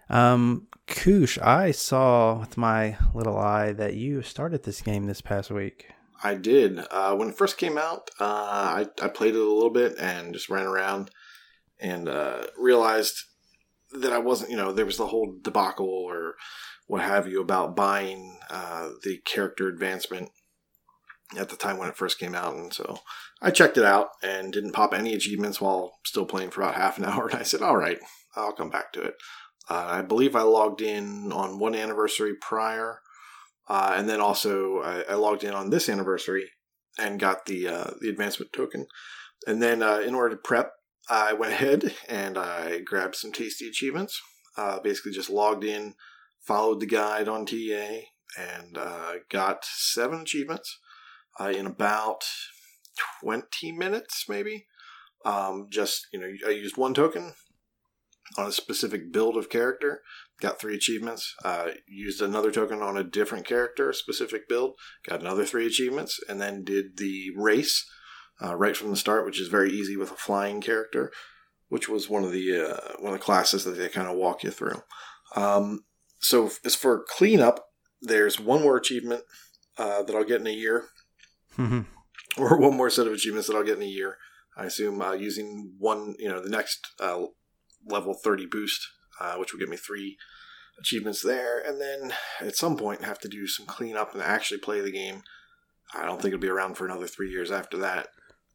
Um, 0.10 0.68
Koosh, 0.88 1.38
I 1.42 1.72
saw 1.72 2.40
with 2.40 2.58
my 2.58 2.98
little 3.14 3.38
eye 3.38 3.72
that 3.74 3.96
you 3.96 4.22
started 4.22 4.64
this 4.64 4.82
game 4.82 5.06
this 5.06 5.22
past 5.22 5.50
week. 5.50 5.88
I 6.24 6.36
did. 6.36 6.80
Uh, 6.92 7.16
when 7.16 7.30
it 7.30 7.38
first 7.38 7.58
came 7.58 7.78
out, 7.78 8.10
uh, 8.20 8.24
I, 8.24 8.86
I 9.02 9.08
played 9.10 9.36
it 9.36 9.42
a 9.42 9.44
little 9.44 9.70
bit 9.70 9.96
and 10.00 10.34
just 10.34 10.50
ran 10.50 10.66
around 10.66 11.12
and 11.80 12.08
uh, 12.08 12.44
realized 12.58 13.24
that 13.92 14.14
I 14.14 14.20
wasn't, 14.20 14.52
you 14.52 14.58
know, 14.58 14.72
there 14.72 14.86
was 14.86 14.98
the 14.98 15.08
whole 15.08 15.36
debacle 15.42 15.90
or 15.90 16.36
what 16.88 17.02
have 17.02 17.28
you 17.28 17.42
about 17.42 17.76
buying 17.76 18.38
uh, 18.50 18.90
the 19.04 19.18
character 19.26 19.68
advancement 19.68 20.30
at 21.38 21.50
the 21.50 21.56
time 21.56 21.78
when 21.78 21.90
it 21.90 21.98
first 21.98 22.20
came 22.20 22.36
out. 22.36 22.54
And 22.54 22.74
so 22.74 23.00
I 23.42 23.52
checked 23.52 23.78
it 23.78 23.84
out 23.84 24.10
and 24.22 24.54
didn't 24.54 24.74
pop 24.74 24.94
any 24.94 25.14
achievements 25.14 25.60
while 25.60 25.98
still 26.06 26.26
playing 26.26 26.52
for 26.52 26.62
about 26.62 26.76
half 26.82 26.98
an 26.98 27.06
hour. 27.06 27.28
And 27.28 27.40
I 27.40 27.44
said, 27.44 27.62
all 27.62 27.78
right, 27.78 28.00
I'll 28.36 28.54
come 28.54 28.70
back 28.70 28.94
to 28.94 29.02
it. 29.02 29.16
Uh, 29.70 29.86
I 29.88 30.02
believe 30.02 30.36
I 30.36 30.42
logged 30.42 30.82
in 30.82 31.32
on 31.32 31.60
one 31.60 31.76
anniversary 31.76 32.34
prior. 32.40 33.00
Uh, 33.68 33.94
and 33.96 34.10
then 34.10 34.20
also 34.20 34.82
I, 34.82 35.04
I 35.10 35.14
logged 35.16 35.44
in 35.44 35.54
on 35.54 35.70
this 35.70 35.88
anniversary 35.88 36.50
and 37.00 37.20
got 37.20 37.46
the 37.46 37.68
uh, 37.68 37.92
the 38.02 38.10
advancement 38.10 38.52
token. 38.52 38.86
And 39.48 39.62
then 39.62 39.82
uh, 39.82 40.00
in 40.00 40.14
order 40.16 40.36
to 40.36 40.42
prep, 40.42 40.74
I 41.10 41.34
went 41.34 41.54
ahead 41.54 41.94
and 42.10 42.38
I 42.38 42.80
grabbed 42.80 43.16
some 43.16 43.32
tasty 43.32 43.68
achievements. 43.68 44.22
Uh, 44.58 44.80
basically, 44.80 45.14
just 45.14 45.30
logged 45.30 45.64
in, 45.64 45.96
followed 46.46 46.80
the 46.80 46.86
guide 46.86 47.28
on 47.28 47.46
TA, 47.46 48.02
and 48.38 48.78
uh, 48.78 49.14
got 49.30 49.66
seven 49.66 50.22
achievements 50.22 50.80
uh, 51.40 51.50
in 51.50 51.66
about 51.66 52.24
twenty 53.22 53.72
minutes, 53.72 54.26
maybe. 54.28 54.68
Um, 55.26 55.68
just 55.70 56.08
you 56.12 56.20
know, 56.20 56.32
I 56.46 56.52
used 56.52 56.78
one 56.78 56.94
token 56.94 57.34
on 58.38 58.48
a 58.48 58.52
specific 58.52 59.12
build 59.12 59.38
of 59.38 59.50
character 59.50 60.02
got 60.44 60.60
three 60.60 60.76
achievements. 60.76 61.34
Uh, 61.44 61.70
used 61.88 62.22
another 62.22 62.52
token 62.52 62.82
on 62.82 62.98
a 62.98 63.04
different 63.04 63.46
character, 63.46 63.94
specific 63.94 64.48
build, 64.48 64.74
got 65.08 65.22
another 65.22 65.46
three 65.46 65.66
achievements, 65.66 66.20
and 66.28 66.40
then 66.40 66.64
did 66.64 66.98
the 66.98 67.32
race 67.36 67.90
uh, 68.44 68.56
right 68.56 68.76
from 68.76 68.90
the 68.90 68.98
start, 68.98 69.26
which 69.26 69.40
is 69.40 69.48
very 69.48 69.72
easy 69.72 69.96
with 69.96 70.12
a 70.12 70.16
flying 70.16 70.60
character, 70.62 71.12
which 71.70 71.88
was 71.88 72.10
one 72.10 72.24
of 72.24 72.32
the 72.32 72.54
uh, 72.54 72.94
one 73.00 73.14
of 73.14 73.20
the 73.20 73.26
classes 73.26 73.64
that 73.64 73.72
they 73.72 73.88
kind 73.88 74.08
of 74.08 74.18
walk 74.18 74.44
you 74.44 74.52
through. 74.52 74.82
Um, 75.36 75.86
so 76.24 76.50
as 76.66 76.76
for 76.76 77.06
cleanup, 77.08 77.66
there's 78.02 78.40
one 78.40 78.62
more 78.62 78.78
achievement 78.78 79.24
uh, 79.78 80.04
that 80.04 80.16
I'll 80.16 80.24
get 80.24 80.42
in 80.42 80.48
a 80.48 80.52
year, 80.52 80.86
Mhm. 81.58 81.86
or 82.38 82.58
one 82.58 82.76
more 82.76 82.90
set 82.90 83.08
of 83.08 83.14
achievements 83.14 83.48
that 83.48 83.56
I'll 83.56 83.64
get 83.64 83.78
in 83.78 83.84
a 83.84 83.86
year. 83.86 84.18
I 84.58 84.66
assume 84.66 85.02
uh, 85.02 85.14
using 85.14 85.76
one, 85.80 86.16
you 86.20 86.30
know, 86.30 86.40
the 86.42 86.50
next 86.50 86.80
uh, 87.00 87.26
level 87.86 88.14
30 88.14 88.46
boost, 88.46 88.88
uh, 89.20 89.36
which 89.36 89.52
will 89.52 89.60
give 89.60 89.70
me 89.70 89.78
three 89.78 90.18
achievements 90.80 91.22
there, 91.22 91.60
and 91.60 91.80
then 91.80 92.14
at 92.40 92.56
some 92.56 92.78
point 92.78 93.04
have 93.04 93.20
to 93.20 93.28
do 93.28 93.48
some 93.48 93.66
cleanup 93.66 94.14
and 94.14 94.22
actually 94.24 94.60
play 94.60 94.80
the 94.82 94.92
game. 94.92 95.24
I 95.94 96.06
don't 96.06 96.22
think 96.22 96.34
it'll 96.34 96.42
be 96.42 96.50
around 96.50 96.76
for 96.76 96.86
another 96.86 97.08
three 97.08 97.30
years 97.30 97.52
after 97.52 97.78
that 97.78 98.08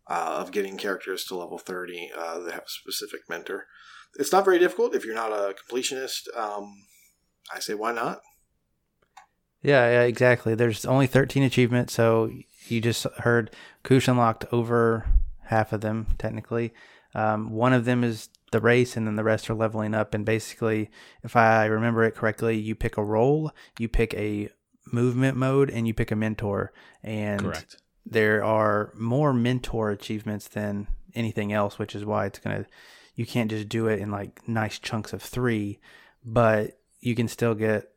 uh, 0.08 0.36
of 0.40 0.50
getting 0.52 0.76
characters 0.76 1.24
to 1.24 1.36
level 1.36 1.58
30 1.58 2.10
uh, 2.16 2.38
that 2.40 2.52
have 2.52 2.62
a 2.64 2.68
specific 2.68 3.20
mentor. 3.28 3.66
It's 4.14 4.32
not 4.32 4.44
very 4.44 4.58
difficult 4.58 4.94
if 4.94 5.04
you're 5.04 5.14
not 5.14 5.32
a 5.32 5.54
completionist. 5.54 6.22
Um, 6.36 6.72
I 7.54 7.60
say, 7.60 7.74
why 7.74 7.92
not? 7.92 8.20
Yeah, 9.62 9.90
yeah, 9.90 10.02
exactly. 10.02 10.54
There's 10.54 10.84
only 10.84 11.06
13 11.06 11.42
achievements, 11.42 11.92
so 11.92 12.30
you 12.68 12.80
just 12.80 13.04
heard 13.18 13.54
Koosh 13.82 14.08
unlocked 14.08 14.44
over 14.52 15.06
half 15.44 15.72
of 15.72 15.80
them, 15.80 16.08
technically. 16.18 16.72
Um, 17.14 17.50
one 17.50 17.72
of 17.72 17.84
them 17.84 18.04
is 18.04 18.28
the 18.52 18.60
race, 18.60 18.96
and 18.96 19.06
then 19.06 19.16
the 19.16 19.24
rest 19.24 19.50
are 19.50 19.54
leveling 19.54 19.94
up. 19.94 20.14
And 20.14 20.24
basically, 20.24 20.90
if 21.22 21.36
I 21.36 21.66
remember 21.66 22.04
it 22.04 22.14
correctly, 22.14 22.56
you 22.56 22.74
pick 22.74 22.96
a 22.96 23.04
role, 23.04 23.50
you 23.78 23.88
pick 23.88 24.14
a 24.14 24.50
movement 24.92 25.36
mode, 25.36 25.70
and 25.70 25.86
you 25.86 25.94
pick 25.94 26.10
a 26.10 26.16
mentor. 26.16 26.72
And 27.02 27.40
Correct. 27.40 27.76
there 28.06 28.44
are 28.44 28.92
more 28.96 29.32
mentor 29.32 29.90
achievements 29.90 30.48
than 30.48 30.88
anything 31.14 31.52
else, 31.52 31.78
which 31.78 31.94
is 31.94 32.04
why 32.04 32.26
it's 32.26 32.38
gonna. 32.38 32.66
You 33.14 33.26
can't 33.26 33.50
just 33.50 33.68
do 33.68 33.88
it 33.88 33.98
in 33.98 34.12
like 34.12 34.46
nice 34.46 34.78
chunks 34.78 35.12
of 35.12 35.20
three, 35.20 35.80
but 36.24 36.77
you 37.00 37.14
can 37.14 37.28
still 37.28 37.54
get, 37.54 37.90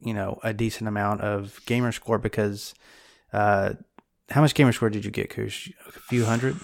you 0.00 0.14
know, 0.14 0.38
a 0.42 0.52
decent 0.52 0.88
amount 0.88 1.20
of 1.20 1.60
gamer 1.66 1.92
score 1.92 2.18
because. 2.18 2.74
Uh, 3.32 3.74
how 4.30 4.42
much 4.42 4.54
gamer 4.54 4.72
score 4.72 4.90
did 4.90 5.04
you 5.04 5.10
get, 5.10 5.30
Koosh? 5.30 5.70
A 5.86 5.92
few 5.92 6.24
hundred. 6.24 6.56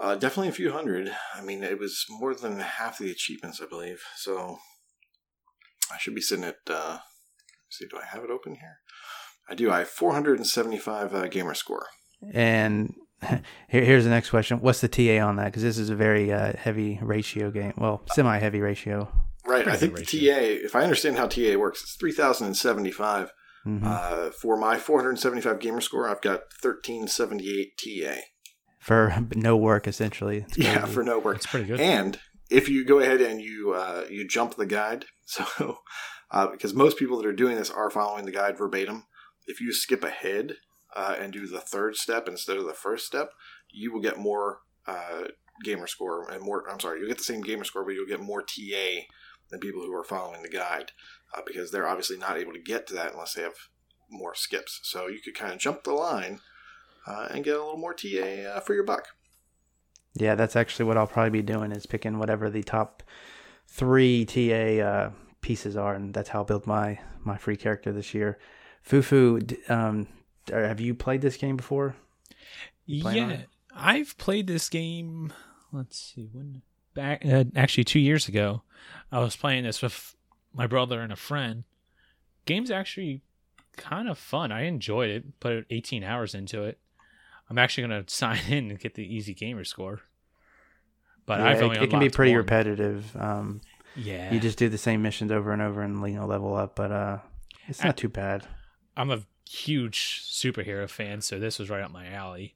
Uh, 0.00 0.14
definitely 0.14 0.48
a 0.48 0.52
few 0.52 0.72
hundred. 0.72 1.10
I 1.34 1.42
mean, 1.42 1.62
it 1.62 1.78
was 1.78 2.04
more 2.08 2.34
than 2.34 2.58
half 2.58 2.98
the 2.98 3.10
achievements, 3.10 3.60
I 3.62 3.66
believe. 3.66 4.02
So 4.16 4.58
I 5.92 5.98
should 5.98 6.14
be 6.14 6.20
sitting 6.20 6.44
at. 6.44 6.56
Uh, 6.68 6.98
let's 7.66 7.78
see, 7.78 7.86
do 7.88 7.96
I 7.96 8.04
have 8.04 8.24
it 8.24 8.30
open 8.30 8.56
here? 8.56 8.78
I 9.48 9.54
do. 9.54 9.70
I 9.70 9.80
have 9.80 9.88
475 9.88 11.14
uh, 11.14 11.28
gamer 11.28 11.54
score. 11.54 11.86
And 12.32 12.94
here, 13.68 13.84
here's 13.84 14.04
the 14.04 14.10
next 14.10 14.30
question: 14.30 14.60
What's 14.60 14.80
the 14.80 14.88
TA 14.88 15.24
on 15.24 15.36
that? 15.36 15.46
Because 15.46 15.62
this 15.62 15.78
is 15.78 15.90
a 15.90 15.96
very 15.96 16.32
uh, 16.32 16.54
heavy 16.56 16.98
ratio 17.00 17.50
game. 17.50 17.74
Well, 17.78 18.02
semi-heavy 18.12 18.60
ratio. 18.60 19.08
Right. 19.46 19.66
I 19.68 19.76
think 19.76 19.94
good 19.94 20.06
the. 20.06 20.28
TA, 20.28 20.40
if 20.66 20.74
I 20.74 20.82
understand 20.82 21.16
how 21.16 21.26
TA 21.26 21.56
works, 21.56 21.82
it's 21.82 21.96
3,075. 21.96 23.32
Mhm. 23.66 23.84
Uh, 23.84 24.30
for 24.30 24.56
my 24.56 24.78
475 24.78 25.58
gamer 25.58 25.80
score, 25.80 26.08
I've 26.08 26.20
got 26.20 26.42
1378 26.62 27.76
TA. 27.76 28.20
For 28.78 29.12
no 29.34 29.56
work, 29.56 29.88
essentially. 29.88 30.46
Yeah, 30.56 30.84
for 30.86 31.02
no 31.02 31.18
work. 31.18 31.38
It's 31.38 31.46
pretty 31.46 31.66
good. 31.66 31.80
And 31.80 32.20
if 32.50 32.68
you 32.68 32.84
go 32.84 33.00
ahead 33.00 33.20
and 33.20 33.40
you 33.40 33.72
uh, 33.72 34.04
you 34.08 34.28
jump 34.28 34.54
the 34.54 34.66
guide, 34.66 35.06
so 35.26 35.78
uh, 36.30 36.46
because 36.46 36.72
most 36.72 36.96
people 36.96 37.16
that 37.16 37.26
are 37.26 37.32
doing 37.32 37.56
this 37.56 37.68
are 37.68 37.90
following 37.90 38.26
the 38.26 38.30
guide 38.30 38.56
verbatim, 38.56 39.06
if 39.48 39.60
you 39.60 39.72
skip 39.72 40.04
ahead 40.04 40.58
uh, 40.94 41.16
and 41.18 41.32
do 41.32 41.48
the 41.48 41.58
third 41.58 41.96
step 41.96 42.28
instead 42.28 42.58
of 42.58 42.64
the 42.66 42.74
first 42.74 43.06
step, 43.06 43.30
you 43.72 43.92
will 43.92 44.00
get 44.00 44.18
more 44.18 44.60
uh, 44.86 45.24
gamer 45.64 45.88
score 45.88 46.30
and 46.30 46.42
more. 46.42 46.62
I'm 46.70 46.78
sorry, 46.78 47.00
you'll 47.00 47.08
get 47.08 47.18
the 47.18 47.24
same 47.24 47.40
gamer 47.40 47.64
score, 47.64 47.84
but 47.84 47.94
you'll 47.94 48.06
get 48.06 48.20
more 48.20 48.42
TA 48.42 49.02
than 49.50 49.60
people 49.60 49.82
who 49.82 49.94
are 49.94 50.04
following 50.04 50.42
the 50.42 50.48
guide 50.48 50.92
uh, 51.36 51.42
because 51.46 51.70
they're 51.70 51.88
obviously 51.88 52.18
not 52.18 52.38
able 52.38 52.52
to 52.52 52.60
get 52.60 52.86
to 52.86 52.94
that 52.94 53.12
unless 53.12 53.34
they 53.34 53.42
have 53.42 53.54
more 54.10 54.34
skips. 54.34 54.80
So 54.82 55.06
you 55.06 55.20
could 55.20 55.34
kind 55.34 55.52
of 55.52 55.58
jump 55.58 55.84
the 55.84 55.92
line 55.92 56.40
uh, 57.06 57.28
and 57.30 57.44
get 57.44 57.56
a 57.56 57.62
little 57.62 57.78
more 57.78 57.94
TA 57.94 58.54
uh, 58.56 58.60
for 58.60 58.74
your 58.74 58.84
buck. 58.84 59.06
Yeah, 60.14 60.34
that's 60.34 60.56
actually 60.56 60.86
what 60.86 60.96
I'll 60.96 61.06
probably 61.06 61.30
be 61.30 61.42
doing 61.42 61.72
is 61.72 61.86
picking 61.86 62.18
whatever 62.18 62.48
the 62.48 62.62
top 62.62 63.02
three 63.68 64.24
TA 64.24 64.82
uh, 64.82 65.10
pieces 65.42 65.76
are, 65.76 65.94
and 65.94 66.14
that's 66.14 66.30
how 66.30 66.40
I'll 66.40 66.44
build 66.44 66.66
my 66.66 66.98
my 67.22 67.36
free 67.36 67.56
character 67.56 67.92
this 67.92 68.14
year. 68.14 68.38
Fufu, 68.88 69.44
d- 69.46 69.58
um, 69.68 70.06
have 70.50 70.80
you 70.80 70.94
played 70.94 71.20
this 71.20 71.36
game 71.36 71.56
before? 71.56 71.96
playing 73.00 73.30
Yeah, 73.30 73.36
it? 73.36 73.48
I've 73.74 74.16
played 74.16 74.46
this 74.46 74.68
game. 74.68 75.32
Let's 75.72 75.98
see, 76.14 76.30
when 76.32 76.62
back 76.96 77.24
uh, 77.24 77.44
actually 77.54 77.84
two 77.84 78.00
years 78.00 78.26
ago, 78.26 78.62
I 79.12 79.20
was 79.20 79.36
playing 79.36 79.62
this 79.64 79.80
with 79.82 80.16
my 80.52 80.66
brother 80.66 81.00
and 81.00 81.12
a 81.12 81.16
friend. 81.16 81.62
Game's 82.46 82.70
actually 82.72 83.22
kind 83.76 84.08
of 84.08 84.18
fun. 84.18 84.50
I 84.50 84.62
enjoyed 84.62 85.10
it. 85.10 85.38
Put 85.38 85.66
18 85.70 86.02
hours 86.02 86.34
into 86.34 86.64
it. 86.64 86.78
I'm 87.48 87.58
actually 87.58 87.82
gonna 87.86 88.04
sign 88.08 88.40
in 88.48 88.70
and 88.70 88.80
get 88.80 88.94
the 88.94 89.04
easy 89.14 89.34
gamer 89.34 89.62
score. 89.64 90.00
But 91.26 91.40
Yeah, 91.40 91.46
I've 91.46 91.58
it, 91.60 91.62
only 91.64 91.78
it 91.78 91.90
can 91.90 92.00
be 92.00 92.08
pretty 92.10 92.32
one. 92.32 92.38
repetitive. 92.38 93.16
Um, 93.16 93.60
Yeah, 93.96 94.32
You 94.32 94.40
just 94.40 94.58
do 94.58 94.68
the 94.68 94.78
same 94.78 95.02
missions 95.02 95.30
over 95.32 95.52
and 95.52 95.62
over 95.62 95.82
and 95.82 96.00
you 96.08 96.16
know 96.16 96.26
level 96.26 96.54
up, 96.56 96.74
but 96.76 96.90
uh, 96.92 97.18
it's 97.68 97.82
I- 97.82 97.88
not 97.88 97.96
too 97.96 98.08
bad. 98.08 98.46
I'm 98.96 99.10
a 99.10 99.20
huge 99.48 100.22
superhero 100.24 100.88
fan, 100.88 101.20
so 101.20 101.38
this 101.38 101.58
was 101.58 101.68
right 101.70 101.82
up 101.82 101.90
my 101.90 102.06
alley. 102.08 102.54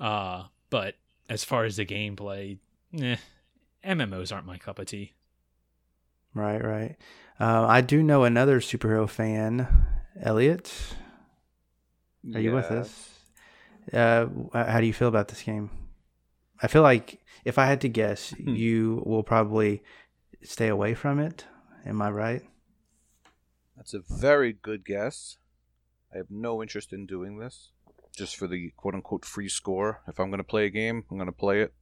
Uh, 0.00 0.44
but 0.70 0.94
as 1.28 1.44
far 1.44 1.64
as 1.64 1.76
the 1.76 1.84
gameplay, 1.84 2.58
eh, 2.98 3.16
MMOs 3.86 4.32
aren't 4.34 4.46
my 4.46 4.58
cup 4.58 4.78
of 4.78 4.86
tea. 4.86 5.14
Right, 6.34 6.62
right. 6.62 6.96
Uh, 7.40 7.66
I 7.66 7.80
do 7.80 8.02
know 8.02 8.24
another 8.24 8.60
superhero 8.60 9.08
fan, 9.08 9.66
Elliot. 10.20 10.72
Are 12.34 12.40
you 12.40 12.52
with 12.52 12.70
us? 12.70 13.10
Uh, 13.92 14.26
how 14.52 14.80
do 14.80 14.86
you 14.86 14.92
feel 14.92 15.08
about 15.08 15.28
this 15.28 15.42
game? 15.42 15.70
I 16.60 16.66
feel 16.66 16.82
like 16.82 17.20
if 17.44 17.58
I 17.58 17.66
had 17.66 17.80
to 17.82 17.88
guess, 17.88 18.30
Hmm. 18.30 18.54
you 18.54 19.02
will 19.06 19.22
probably 19.22 19.82
stay 20.42 20.68
away 20.68 20.94
from 20.94 21.18
it. 21.20 21.44
Am 21.84 22.02
I 22.02 22.10
right? 22.10 22.42
That's 23.76 23.94
a 23.94 24.00
very 24.00 24.52
good 24.54 24.84
guess. 24.84 25.36
I 26.12 26.16
have 26.16 26.30
no 26.30 26.62
interest 26.62 26.92
in 26.92 27.06
doing 27.06 27.38
this. 27.38 27.70
Just 28.16 28.36
for 28.36 28.46
the 28.46 28.70
quote 28.76 28.94
unquote 28.94 29.24
free 29.24 29.48
score. 29.48 30.00
If 30.08 30.18
I'm 30.18 30.30
going 30.30 30.38
to 30.38 30.44
play 30.44 30.64
a 30.64 30.70
game, 30.70 31.04
I'm 31.10 31.18
going 31.18 31.26
to 31.26 31.32
play 31.32 31.60
it. 31.60 31.74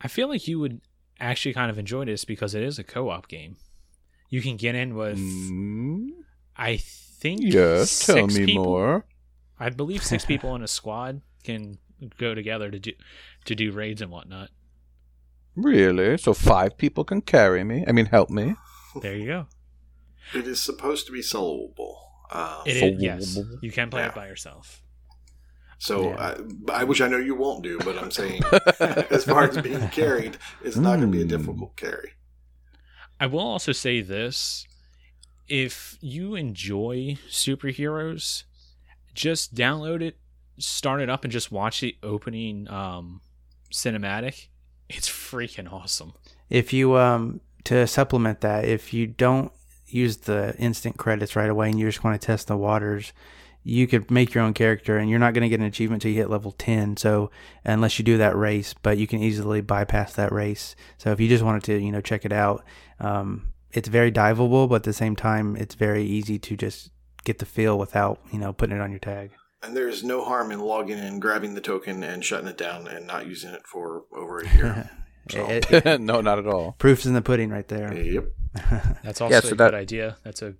I 0.00 0.08
feel 0.08 0.28
like 0.28 0.48
you 0.48 0.58
would 0.58 0.80
actually 1.20 1.54
kind 1.54 1.70
of 1.70 1.78
enjoy 1.78 2.04
this 2.04 2.24
because 2.24 2.54
it 2.54 2.62
is 2.62 2.78
a 2.78 2.84
co-op 2.84 3.28
game. 3.28 3.56
You 4.30 4.42
can 4.42 4.56
get 4.56 4.74
in 4.74 4.94
with, 4.94 5.18
Mm, 5.18 6.08
I 6.56 6.76
think, 6.78 7.40
yes, 7.42 8.04
tell 8.06 8.26
me 8.26 8.46
people. 8.46 8.64
more. 8.64 9.06
I 9.58 9.70
believe 9.70 10.02
six 10.02 10.24
people 10.32 10.54
in 10.56 10.62
a 10.62 10.68
squad 10.68 11.20
can 11.44 11.78
go 12.18 12.34
together 12.34 12.70
to 12.70 12.78
do 12.78 12.92
to 13.44 13.54
do 13.54 13.70
raids 13.72 14.00
and 14.02 14.10
whatnot. 14.10 14.50
Really? 15.54 16.18
So 16.18 16.34
five 16.34 16.76
people 16.76 17.04
can 17.04 17.20
carry 17.20 17.62
me? 17.62 17.84
I 17.86 17.92
mean, 17.92 18.06
help 18.06 18.28
me? 18.30 18.56
There 19.00 19.14
you 19.16 19.26
go. 19.26 19.46
It 20.34 20.46
is 20.48 20.60
supposed 20.60 21.06
to 21.06 21.12
be 21.12 21.20
soloable. 21.20 21.96
Um, 22.32 22.62
It 22.66 22.80
So- 22.80 22.86
is, 22.86 23.02
yes, 23.02 23.38
you 23.62 23.70
can 23.70 23.90
play 23.90 24.02
Yeah. 24.02 24.08
it 24.08 24.14
by 24.14 24.26
yourself. 24.26 24.82
So 25.84 26.10
Yeah. 26.10 26.34
I, 26.70 26.80
I 26.80 26.84
wish 26.84 27.00
I 27.00 27.08
know 27.08 27.18
you 27.18 27.34
won't 27.34 27.62
do, 27.62 27.78
but 27.78 27.98
I'm 27.98 28.10
saying 28.10 28.42
as 29.10 29.24
far 29.24 29.44
as 29.48 29.58
being 29.60 29.86
carried, 29.90 30.38
it's 30.62 30.76
not 30.76 30.96
going 31.00 31.12
to 31.12 31.16
be 31.18 31.22
a 31.22 31.26
Mm. 31.26 31.28
difficult 31.36 31.76
carry. 31.76 32.10
I 33.20 33.26
will 33.26 33.40
also 33.54 33.72
say 33.72 34.00
this: 34.00 34.66
if 35.48 35.98
you 36.00 36.34
enjoy 36.34 37.16
superheroes, 37.30 38.44
just 39.14 39.54
download 39.54 40.02
it, 40.02 40.16
start 40.58 41.00
it 41.00 41.08
up, 41.10 41.24
and 41.24 41.32
just 41.32 41.52
watch 41.52 41.80
the 41.80 41.96
opening 42.02 42.68
um, 42.70 43.20
cinematic. 43.72 44.48
It's 44.88 45.08
freaking 45.08 45.72
awesome. 45.72 46.12
If 46.50 46.72
you 46.72 46.96
um 46.96 47.40
to 47.64 47.86
supplement 47.86 48.40
that, 48.42 48.64
if 48.64 48.92
you 48.92 49.06
don't 49.06 49.50
use 49.86 50.16
the 50.18 50.54
instant 50.58 50.96
credits 50.96 51.36
right 51.36 51.48
away 51.48 51.70
and 51.70 51.78
you 51.78 51.86
just 51.86 52.02
want 52.04 52.20
to 52.20 52.26
test 52.26 52.48
the 52.48 52.56
waters, 52.56 53.12
you 53.66 53.86
could 53.86 54.10
make 54.10 54.34
your 54.34 54.44
own 54.44 54.52
character 54.54 54.98
and 54.98 55.08
you're 55.08 55.18
not 55.18 55.32
going 55.34 55.42
to 55.42 55.48
get 55.48 55.58
an 55.58 55.66
achievement 55.66 56.02
until 56.04 56.14
you 56.14 56.20
hit 56.20 56.30
level 56.30 56.52
10. 56.52 56.96
So 56.98 57.30
unless 57.64 57.98
you 57.98 58.04
do 58.04 58.18
that 58.18 58.36
race, 58.36 58.74
but 58.82 58.98
you 58.98 59.06
can 59.06 59.20
easily 59.22 59.60
bypass 59.62 60.12
that 60.14 60.30
race. 60.32 60.76
So 60.98 61.10
if 61.12 61.18
you 61.20 61.28
just 61.28 61.42
wanted 61.42 61.64
to, 61.64 61.78
you 61.78 61.90
know, 61.90 62.02
check 62.02 62.24
it 62.26 62.32
out, 62.32 62.62
um, 63.00 63.54
it's 63.72 63.88
very 63.88 64.12
diveable, 64.12 64.68
but 64.68 64.76
at 64.76 64.82
the 64.84 64.92
same 64.92 65.16
time, 65.16 65.56
it's 65.56 65.74
very 65.74 66.04
easy 66.04 66.38
to 66.38 66.56
just 66.56 66.90
get 67.24 67.38
the 67.38 67.46
feel 67.46 67.78
without, 67.78 68.20
you 68.32 68.38
know, 68.38 68.52
putting 68.52 68.76
it 68.76 68.80
on 68.82 68.90
your 68.90 69.00
tag. 69.00 69.30
And 69.62 69.74
there 69.74 69.88
is 69.88 70.04
no 70.04 70.22
harm 70.24 70.52
in 70.52 70.60
logging 70.60 70.98
in, 70.98 71.18
grabbing 71.18 71.54
the 71.54 71.60
token, 71.62 72.02
and 72.04 72.22
shutting 72.22 72.48
it 72.48 72.58
down, 72.58 72.86
and 72.86 73.06
not 73.06 73.26
using 73.26 73.50
it 73.54 73.66
for 73.66 74.04
over 74.14 74.40
a 74.40 74.48
year. 74.54 74.90
So- 75.30 75.48
It- 75.48 75.70
it- 75.70 76.00
no, 76.02 76.20
not 76.20 76.38
at 76.38 76.46
all. 76.46 76.72
proof's 76.78 77.06
in 77.06 77.14
the 77.14 77.22
pudding 77.22 77.48
right 77.48 77.66
there. 77.66 77.94
yep. 77.94 78.26
That's 79.02 79.22
also 79.22 79.32
Yeah, 79.32 79.38
a 79.38 79.42
so 79.42 79.56
good 79.56 79.72
idea. 79.74 80.18
That's 80.22 80.42
a 80.42 80.54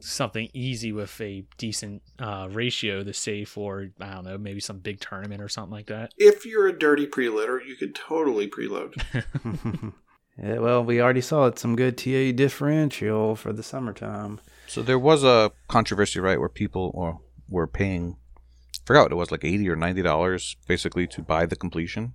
something 0.00 0.48
easy 0.52 0.92
with 0.92 1.20
a 1.20 1.44
decent 1.58 2.02
uh, 2.18 2.48
ratio 2.50 3.04
to 3.04 3.12
save 3.12 3.48
for. 3.48 3.90
I 4.00 4.14
don't 4.14 4.24
know, 4.24 4.38
maybe 4.38 4.60
some 4.60 4.78
big 4.78 5.00
tournament 5.00 5.42
or 5.42 5.48
something 5.48 5.72
like 5.72 5.86
that. 5.86 6.12
If 6.18 6.44
you're 6.46 6.66
a 6.66 6.78
dirty 6.78 7.06
preloader, 7.06 7.64
you 7.64 7.76
could 7.76 7.94
totally 7.94 8.48
preload. 8.48 8.94
yeah, 10.42 10.58
well, 10.58 10.84
we 10.84 11.00
already 11.00 11.20
saw 11.20 11.46
it. 11.46 11.58
Some 11.58 11.76
good 11.76 11.98
TA 11.98 12.32
differential 12.32 13.36
for 13.36 13.52
the 13.52 13.62
summertime. 13.62 14.40
So 14.66 14.82
there 14.82 14.98
was 14.98 15.24
a 15.24 15.52
controversy, 15.68 16.20
right, 16.20 16.40
where 16.40 16.48
people 16.48 16.90
or 16.94 17.20
were 17.48 17.66
paying, 17.66 18.16
I 18.36 18.86
forgot 18.86 19.02
what 19.04 19.12
it 19.12 19.16
was, 19.16 19.30
like 19.30 19.44
eighty 19.44 19.68
or 19.68 19.76
ninety 19.76 20.02
dollars, 20.02 20.56
basically 20.66 21.06
to 21.08 21.22
buy 21.22 21.46
the 21.46 21.56
completion. 21.56 22.14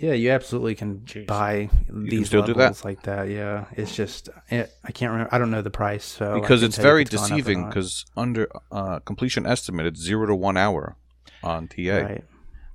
Yeah, 0.00 0.12
you 0.12 0.30
absolutely 0.30 0.74
can 0.76 1.00
Jeez. 1.00 1.26
buy 1.26 1.68
can 1.86 2.04
these 2.04 2.28
still 2.28 2.42
do 2.42 2.54
levels 2.54 2.78
that? 2.82 2.84
like 2.88 3.02
that. 3.02 3.28
Yeah, 3.28 3.64
it's 3.72 3.94
just 3.94 4.28
it, 4.48 4.70
I 4.84 4.92
can't 4.92 5.10
remember. 5.12 5.34
I 5.34 5.38
don't 5.38 5.50
know 5.50 5.62
the 5.62 5.70
price, 5.70 6.04
so 6.04 6.40
because 6.40 6.62
it's 6.62 6.76
very 6.78 7.02
if 7.02 7.10
gone 7.10 7.18
up 7.18 7.24
or 7.24 7.28
deceiving. 7.34 7.66
Because 7.66 8.04
under 8.16 8.48
uh, 8.70 9.00
completion 9.00 9.44
estimate, 9.46 9.86
it's 9.86 10.00
zero 10.00 10.26
to 10.26 10.34
one 10.34 10.56
hour 10.56 10.96
on 11.42 11.68
TA. 11.68 11.96
right. 11.98 12.24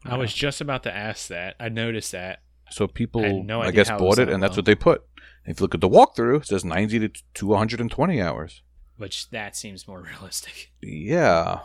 I 0.06 0.18
was 0.18 0.34
just 0.34 0.60
about 0.60 0.84
to 0.84 0.94
ask 0.94 1.30
that. 1.30 1.56
I 1.62 1.70
noticed 1.70 2.12
that. 2.12 2.42
So 2.72 2.88
people, 2.88 3.24
I 3.24 3.32
no 3.32 3.62
I 3.62 3.72
guess, 3.72 3.90
bought 3.90 4.20
it, 4.20 4.28
and 4.30 4.44
that's 4.44 4.58
what 4.58 4.66
they 4.66 4.76
put. 4.76 5.04
If 5.46 5.60
you 5.60 5.64
look 5.64 5.76
at 5.76 5.82
the 5.82 5.90
walkthrough, 5.90 6.42
it 6.42 6.48
says 6.48 6.66
ninety 6.66 7.00
to 7.00 7.10
two 7.34 7.54
hundred 7.54 7.80
and 7.80 7.90
twenty 7.90 8.22
hours. 8.22 8.62
Which 8.98 9.30
that 9.30 9.56
seems 9.56 9.88
more 9.88 10.02
realistic. 10.12 10.72
Yeah, 10.82 11.60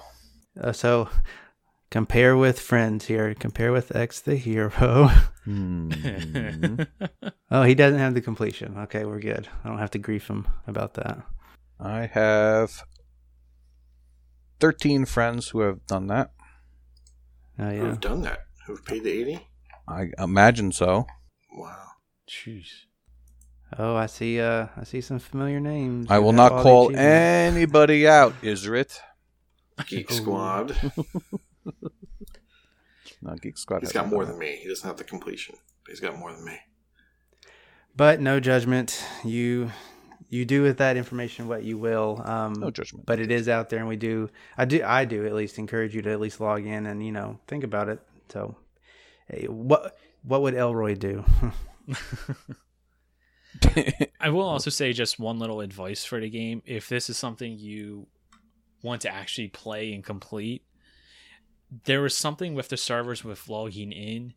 Uh, 0.60 0.72
so 0.72 1.08
compare 1.90 2.36
with 2.36 2.60
friends 2.60 3.06
here. 3.06 3.34
Compare 3.34 3.72
with 3.72 3.94
X 3.94 4.20
the 4.20 4.36
hero. 4.36 5.10
Hmm. 5.44 5.90
oh, 7.50 7.62
he 7.62 7.74
doesn't 7.74 7.98
have 7.98 8.14
the 8.14 8.20
completion. 8.20 8.76
Okay, 8.78 9.04
we're 9.04 9.20
good. 9.20 9.48
I 9.64 9.68
don't 9.68 9.78
have 9.78 9.90
to 9.92 9.98
grief 9.98 10.28
him 10.28 10.46
about 10.66 10.94
that. 10.94 11.22
I 11.80 12.06
have 12.06 12.84
thirteen 14.60 15.04
friends 15.04 15.48
who 15.48 15.60
have 15.60 15.86
done 15.86 16.08
that. 16.08 16.32
Oh 17.58 17.70
yeah. 17.70 17.80
Who've 17.80 18.00
done 18.00 18.22
that? 18.22 18.40
Who've 18.66 18.84
paid 18.84 19.04
the 19.04 19.10
eighty? 19.10 19.48
I 19.88 20.10
imagine 20.18 20.72
so. 20.72 21.06
Wow. 21.52 21.86
Jeez. 22.28 22.66
Oh, 23.78 23.96
I 23.96 24.06
see. 24.06 24.40
Uh, 24.40 24.66
I 24.76 24.84
see 24.84 25.00
some 25.00 25.18
familiar 25.18 25.60
names. 25.60 26.06
I 26.10 26.18
will 26.18 26.32
not 26.32 26.62
call 26.62 26.94
anybody 26.94 28.06
out, 28.06 28.34
Isrit. 28.42 28.98
Geek 29.86 30.10
Squad. 30.10 30.76
No, 33.22 33.34
Geek 33.34 33.58
Squad. 33.58 33.80
He's 33.80 33.92
hasn't 33.92 34.10
got 34.10 34.14
more 34.14 34.24
than 34.24 34.38
me. 34.38 34.56
He 34.62 34.68
doesn't 34.68 34.86
have 34.86 34.96
the 34.98 35.04
completion. 35.04 35.56
but 35.84 35.90
He's 35.90 36.00
got 36.00 36.18
more 36.18 36.32
than 36.32 36.44
me. 36.44 36.58
But 37.96 38.20
no 38.20 38.38
judgment. 38.38 39.04
You 39.24 39.72
you 40.28 40.44
do 40.44 40.62
with 40.62 40.78
that 40.78 40.96
information 40.96 41.48
what 41.48 41.64
you 41.64 41.78
will. 41.78 42.22
Um. 42.24 42.52
No 42.54 42.70
judgment. 42.70 43.06
but 43.06 43.18
it 43.18 43.30
is 43.30 43.48
out 43.48 43.70
there, 43.70 43.80
and 43.80 43.88
we 43.88 43.96
do. 43.96 44.28
I 44.56 44.66
do. 44.66 44.82
I 44.84 45.04
do 45.04 45.26
at 45.26 45.34
least 45.34 45.58
encourage 45.58 45.94
you 45.94 46.02
to 46.02 46.10
at 46.12 46.20
least 46.20 46.40
log 46.40 46.64
in 46.64 46.86
and 46.86 47.04
you 47.04 47.12
know 47.12 47.40
think 47.48 47.64
about 47.64 47.88
it. 47.88 48.00
So, 48.28 48.56
hey, 49.28 49.46
what 49.48 49.98
what 50.22 50.42
would 50.42 50.54
Elroy 50.54 50.94
do? 50.94 51.24
I 54.20 54.28
will 54.28 54.46
also 54.46 54.70
say 54.70 54.92
just 54.92 55.18
one 55.18 55.38
little 55.38 55.60
advice 55.60 56.04
for 56.04 56.20
the 56.20 56.28
game. 56.28 56.62
If 56.66 56.88
this 56.88 57.08
is 57.10 57.16
something 57.16 57.58
you 57.58 58.06
want 58.82 59.02
to 59.02 59.12
actually 59.12 59.48
play 59.48 59.92
and 59.92 60.04
complete, 60.04 60.62
there 61.84 62.00
was 62.00 62.16
something 62.16 62.54
with 62.54 62.68
the 62.68 62.76
servers 62.76 63.24
with 63.24 63.48
logging 63.48 63.92
in. 63.92 64.34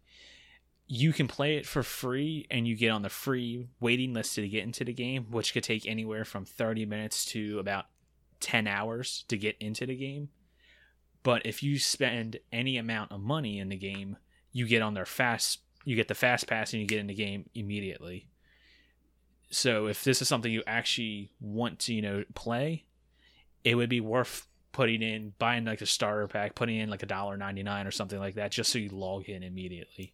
You 0.88 1.13
can 1.13 1.27
play 1.27 1.55
it 1.55 1.65
for 1.65 1.83
free 1.83 2.45
and 2.51 2.67
you 2.67 2.75
get 2.75 2.89
on 2.89 3.01
the 3.01 3.09
free 3.09 3.69
waiting 3.79 4.13
list 4.13 4.35
to 4.35 4.47
get 4.47 4.63
into 4.63 4.83
the 4.83 4.93
game, 4.93 5.27
which 5.31 5.53
could 5.53 5.63
take 5.63 5.88
anywhere 5.88 6.25
from 6.25 6.43
30 6.43 6.85
minutes 6.85 7.25
to 7.27 7.59
about 7.59 7.85
10 8.41 8.67
hours 8.67 9.23
to 9.29 9.38
get 9.38 9.55
into 9.59 9.85
the 9.85 9.95
game. 9.95 10.29
But 11.23 11.45
if 11.45 11.63
you 11.63 11.79
spend 11.79 12.38
any 12.51 12.77
amount 12.77 13.11
of 13.11 13.21
money 13.21 13.59
in 13.59 13.69
the 13.69 13.77
game, 13.77 14.17
you 14.51 14.67
get 14.67 14.81
on 14.81 14.93
their 14.93 15.05
fast 15.05 15.59
you 15.83 15.95
get 15.95 16.07
the 16.07 16.15
fast 16.15 16.47
pass 16.47 16.73
and 16.73 16.81
you 16.81 16.88
get 16.88 17.00
in 17.00 17.07
the 17.07 17.13
game 17.13 17.50
immediately. 17.55 18.27
So 19.49 19.88
if 19.88 20.03
this 20.03 20.21
is 20.21 20.27
something 20.27 20.51
you 20.51 20.63
actually 20.67 21.32
want 21.39 21.79
to, 21.79 21.93
you 21.93 22.01
know, 22.01 22.23
play, 22.36 22.86
it 23.63 23.75
would 23.75 23.89
be 23.89 23.99
worth 23.99 24.47
putting 24.71 25.01
in 25.01 25.34
buying 25.39 25.65
like 25.65 25.81
a 25.81 25.86
starter 25.86 26.27
pack, 26.27 26.55
putting 26.55 26.77
in 26.77 26.89
like 26.89 27.03
a 27.03 27.07
dollar 27.07 27.38
ninety 27.38 27.63
nine 27.63 27.88
or 27.88 27.91
something 27.91 28.19
like 28.19 28.36
that, 28.36 28.51
just 28.51 28.71
so 28.71 28.79
you 28.79 28.89
log 28.89 29.27
in 29.29 29.43
immediately. 29.43 30.13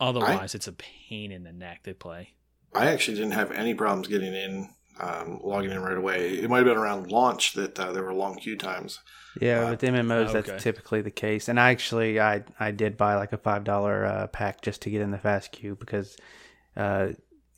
Otherwise, 0.00 0.54
it's 0.54 0.66
a 0.68 0.72
pain 0.72 1.30
in 1.32 1.44
the 1.44 1.52
neck 1.52 1.84
to 1.84 1.94
play. 1.94 2.34
I 2.74 2.86
actually 2.86 3.16
didn't 3.16 3.32
have 3.32 3.52
any 3.52 3.72
problems 3.74 4.08
getting 4.08 4.34
in, 4.34 4.68
um, 4.98 5.38
logging 5.44 5.70
in 5.70 5.80
right 5.80 5.96
away. 5.96 6.32
It 6.32 6.50
might 6.50 6.58
have 6.58 6.66
been 6.66 6.76
around 6.76 7.12
launch 7.12 7.52
that 7.54 7.78
uh, 7.78 7.92
there 7.92 8.02
were 8.02 8.12
long 8.12 8.34
queue 8.34 8.56
times. 8.56 8.98
Yeah, 9.40 9.66
Uh, 9.66 9.70
with 9.70 9.80
MMOs, 9.82 10.34
okay. 10.34 10.40
that's 10.40 10.62
typically 10.62 11.00
the 11.00 11.10
case. 11.12 11.48
And 11.48 11.58
actually, 11.58 12.20
I 12.20 12.42
I 12.58 12.72
did 12.72 12.96
buy 12.96 13.14
like 13.14 13.32
a 13.32 13.38
five 13.38 13.64
dollar 13.64 14.04
uh, 14.04 14.26
pack 14.26 14.60
just 14.62 14.82
to 14.82 14.90
get 14.90 15.00
in 15.00 15.12
the 15.12 15.18
fast 15.18 15.52
queue 15.52 15.76
because, 15.76 16.16
uh, 16.76 17.08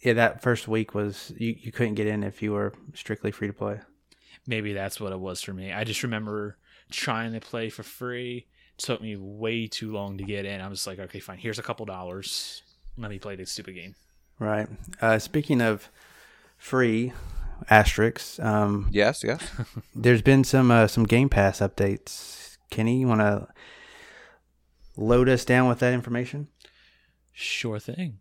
yeah, 0.02 0.12
that 0.12 0.42
first 0.42 0.68
week 0.68 0.94
was 0.94 1.32
you, 1.38 1.54
you 1.59 1.72
couldn't 1.72 1.94
get 1.94 2.06
in 2.06 2.22
if 2.22 2.42
you 2.42 2.52
were 2.52 2.74
strictly 2.94 3.30
free 3.30 3.48
to 3.48 3.54
play. 3.54 3.80
Maybe 4.46 4.72
that's 4.72 5.00
what 5.00 5.12
it 5.12 5.20
was 5.20 5.42
for 5.42 5.52
me. 5.52 5.72
I 5.72 5.85
just 5.85 6.02
remember 6.02 6.56
trying 6.90 7.32
to 7.32 7.40
play 7.40 7.68
for 7.68 7.82
free. 7.82 8.46
It 8.74 8.78
took 8.78 9.00
me 9.00 9.16
way 9.16 9.66
too 9.66 9.92
long 9.92 10.18
to 10.18 10.24
get 10.24 10.44
in. 10.44 10.61
I 10.61 10.68
was 10.68 10.87
like, 10.87 10.98
okay, 10.98 11.20
fine. 11.20 11.38
Here's 11.38 11.59
a 11.59 11.62
couple 11.62 11.87
dollars. 11.87 12.62
Let 12.96 13.11
me 13.11 13.18
play 13.18 13.37
this 13.37 13.52
stupid 13.52 13.74
game. 13.74 13.94
Right. 14.38 14.68
Uh, 15.00 15.18
speaking 15.18 15.61
of 15.61 15.90
free 16.59 17.12
asterisks, 17.70 18.38
um, 18.38 18.88
yes, 18.90 19.24
yes. 19.24 19.42
there's 19.94 20.22
been 20.22 20.44
some 20.44 20.70
uh, 20.70 20.87
some 20.87 21.04
Game 21.04 21.28
Pass 21.28 21.61
updates. 21.61 22.56
Kenny, 22.70 23.00
you 23.00 23.09
want 23.09 23.20
to 23.20 23.48
load 24.96 25.28
us 25.28 25.44
down 25.44 25.68
with 25.68 25.78
that 25.80 25.94
information? 25.94 26.48
Sure 27.32 27.78
thing. 27.78 28.18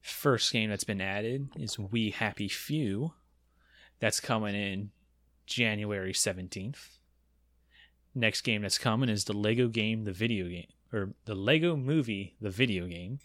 First 0.00 0.52
game 0.52 0.70
that's 0.70 0.84
been 0.84 1.00
added 1.00 1.50
is 1.56 1.78
We 1.78 2.10
Happy 2.10 2.48
Few. 2.48 3.12
That's 4.00 4.20
coming 4.20 4.54
in 4.54 4.90
January 5.50 6.12
17th. 6.12 6.98
Next 8.14 8.40
game 8.42 8.62
that's 8.62 8.78
coming 8.78 9.08
is 9.08 9.24
the 9.24 9.34
Lego 9.34 9.68
game, 9.68 10.04
the 10.04 10.12
video 10.12 10.48
game, 10.48 10.68
or 10.92 11.14
the 11.26 11.34
Lego 11.34 11.76
movie, 11.76 12.36
the 12.40 12.50
video 12.50 12.86
game, 12.86 13.18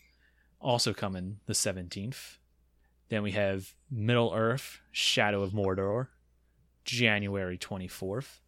also 0.59 0.93
coming 0.93 1.37
the 1.45 1.53
17th. 1.53 2.37
Then 3.09 3.21
we 3.23 3.31
have 3.31 3.73
Middle 3.89 4.33
Earth, 4.35 4.79
Shadow 4.91 5.43
of 5.43 5.51
Mordor, 5.51 6.07
January 6.83 7.57
24th, 7.57 8.39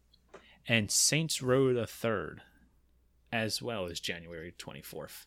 and 0.66 0.90
Saints 0.90 1.40
Row 1.40 1.72
the 1.72 1.86
Third, 1.86 2.42
as 3.32 3.62
well 3.62 3.86
as 3.86 4.00
January 4.00 4.52
24th. 4.58 5.26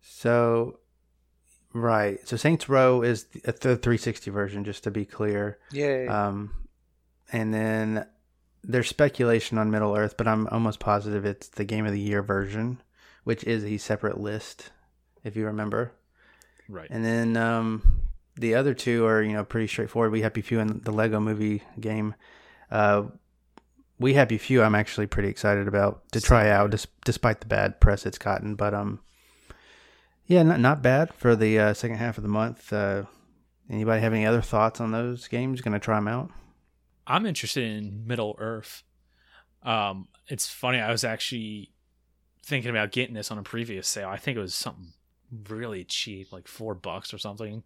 So, 0.00 0.78
right. 1.72 2.26
So 2.28 2.36
Saints 2.36 2.68
Row 2.68 3.02
is 3.02 3.24
the, 3.24 3.40
the 3.52 3.76
360 3.76 4.30
version, 4.30 4.64
just 4.64 4.84
to 4.84 4.92
be 4.92 5.04
clear. 5.04 5.58
Yeah. 5.72 6.06
Um, 6.08 6.63
and 7.34 7.52
then 7.52 8.06
there's 8.62 8.88
speculation 8.88 9.58
on 9.58 9.72
Middle 9.72 9.96
Earth, 9.96 10.16
but 10.16 10.28
I'm 10.28 10.46
almost 10.46 10.78
positive 10.78 11.24
it's 11.24 11.48
the 11.48 11.64
Game 11.64 11.84
of 11.84 11.90
the 11.90 12.00
Year 12.00 12.22
version, 12.22 12.80
which 13.24 13.42
is 13.42 13.64
a 13.64 13.76
separate 13.76 14.20
list, 14.20 14.70
if 15.24 15.34
you 15.34 15.46
remember. 15.46 15.90
Right. 16.68 16.86
And 16.88 17.04
then 17.04 17.36
um, 17.36 18.02
the 18.36 18.54
other 18.54 18.72
two 18.72 19.04
are, 19.04 19.20
you 19.20 19.32
know, 19.32 19.44
pretty 19.44 19.66
straightforward. 19.66 20.12
We 20.12 20.22
Happy 20.22 20.42
Few 20.42 20.60
and 20.60 20.84
the 20.84 20.92
Lego 20.92 21.18
Movie 21.18 21.64
game. 21.80 22.14
Uh, 22.70 23.06
we 23.98 24.14
Happy 24.14 24.38
Few, 24.38 24.62
I'm 24.62 24.76
actually 24.76 25.08
pretty 25.08 25.28
excited 25.28 25.66
about 25.66 26.08
to 26.12 26.20
try 26.20 26.50
out, 26.50 26.70
dis- 26.70 26.86
despite 27.04 27.40
the 27.40 27.46
bad 27.46 27.80
press 27.80 28.06
it's 28.06 28.16
gotten. 28.16 28.54
But 28.54 28.74
um, 28.74 29.00
yeah, 30.28 30.44
not 30.44 30.60
not 30.60 30.82
bad 30.82 31.12
for 31.12 31.34
the 31.34 31.58
uh, 31.58 31.74
second 31.74 31.96
half 31.96 32.16
of 32.16 32.22
the 32.22 32.28
month. 32.28 32.72
Uh, 32.72 33.06
anybody 33.68 34.00
have 34.00 34.12
any 34.12 34.24
other 34.24 34.40
thoughts 34.40 34.80
on 34.80 34.92
those 34.92 35.26
games? 35.26 35.62
Going 35.62 35.74
to 35.74 35.80
try 35.80 35.96
them 35.96 36.06
out? 36.06 36.30
I'm 37.06 37.26
interested 37.26 37.64
in 37.64 38.06
Middle 38.06 38.36
Earth. 38.38 38.82
Um, 39.62 40.08
it's 40.28 40.48
funny. 40.48 40.78
I 40.78 40.90
was 40.90 41.04
actually 41.04 41.70
thinking 42.42 42.70
about 42.70 42.92
getting 42.92 43.14
this 43.14 43.30
on 43.30 43.38
a 43.38 43.42
previous 43.42 43.88
sale. 43.88 44.08
I 44.08 44.16
think 44.16 44.36
it 44.36 44.40
was 44.40 44.54
something 44.54 44.92
really 45.48 45.84
cheap, 45.84 46.32
like 46.32 46.48
four 46.48 46.74
bucks 46.74 47.12
or 47.12 47.18
something. 47.18 47.62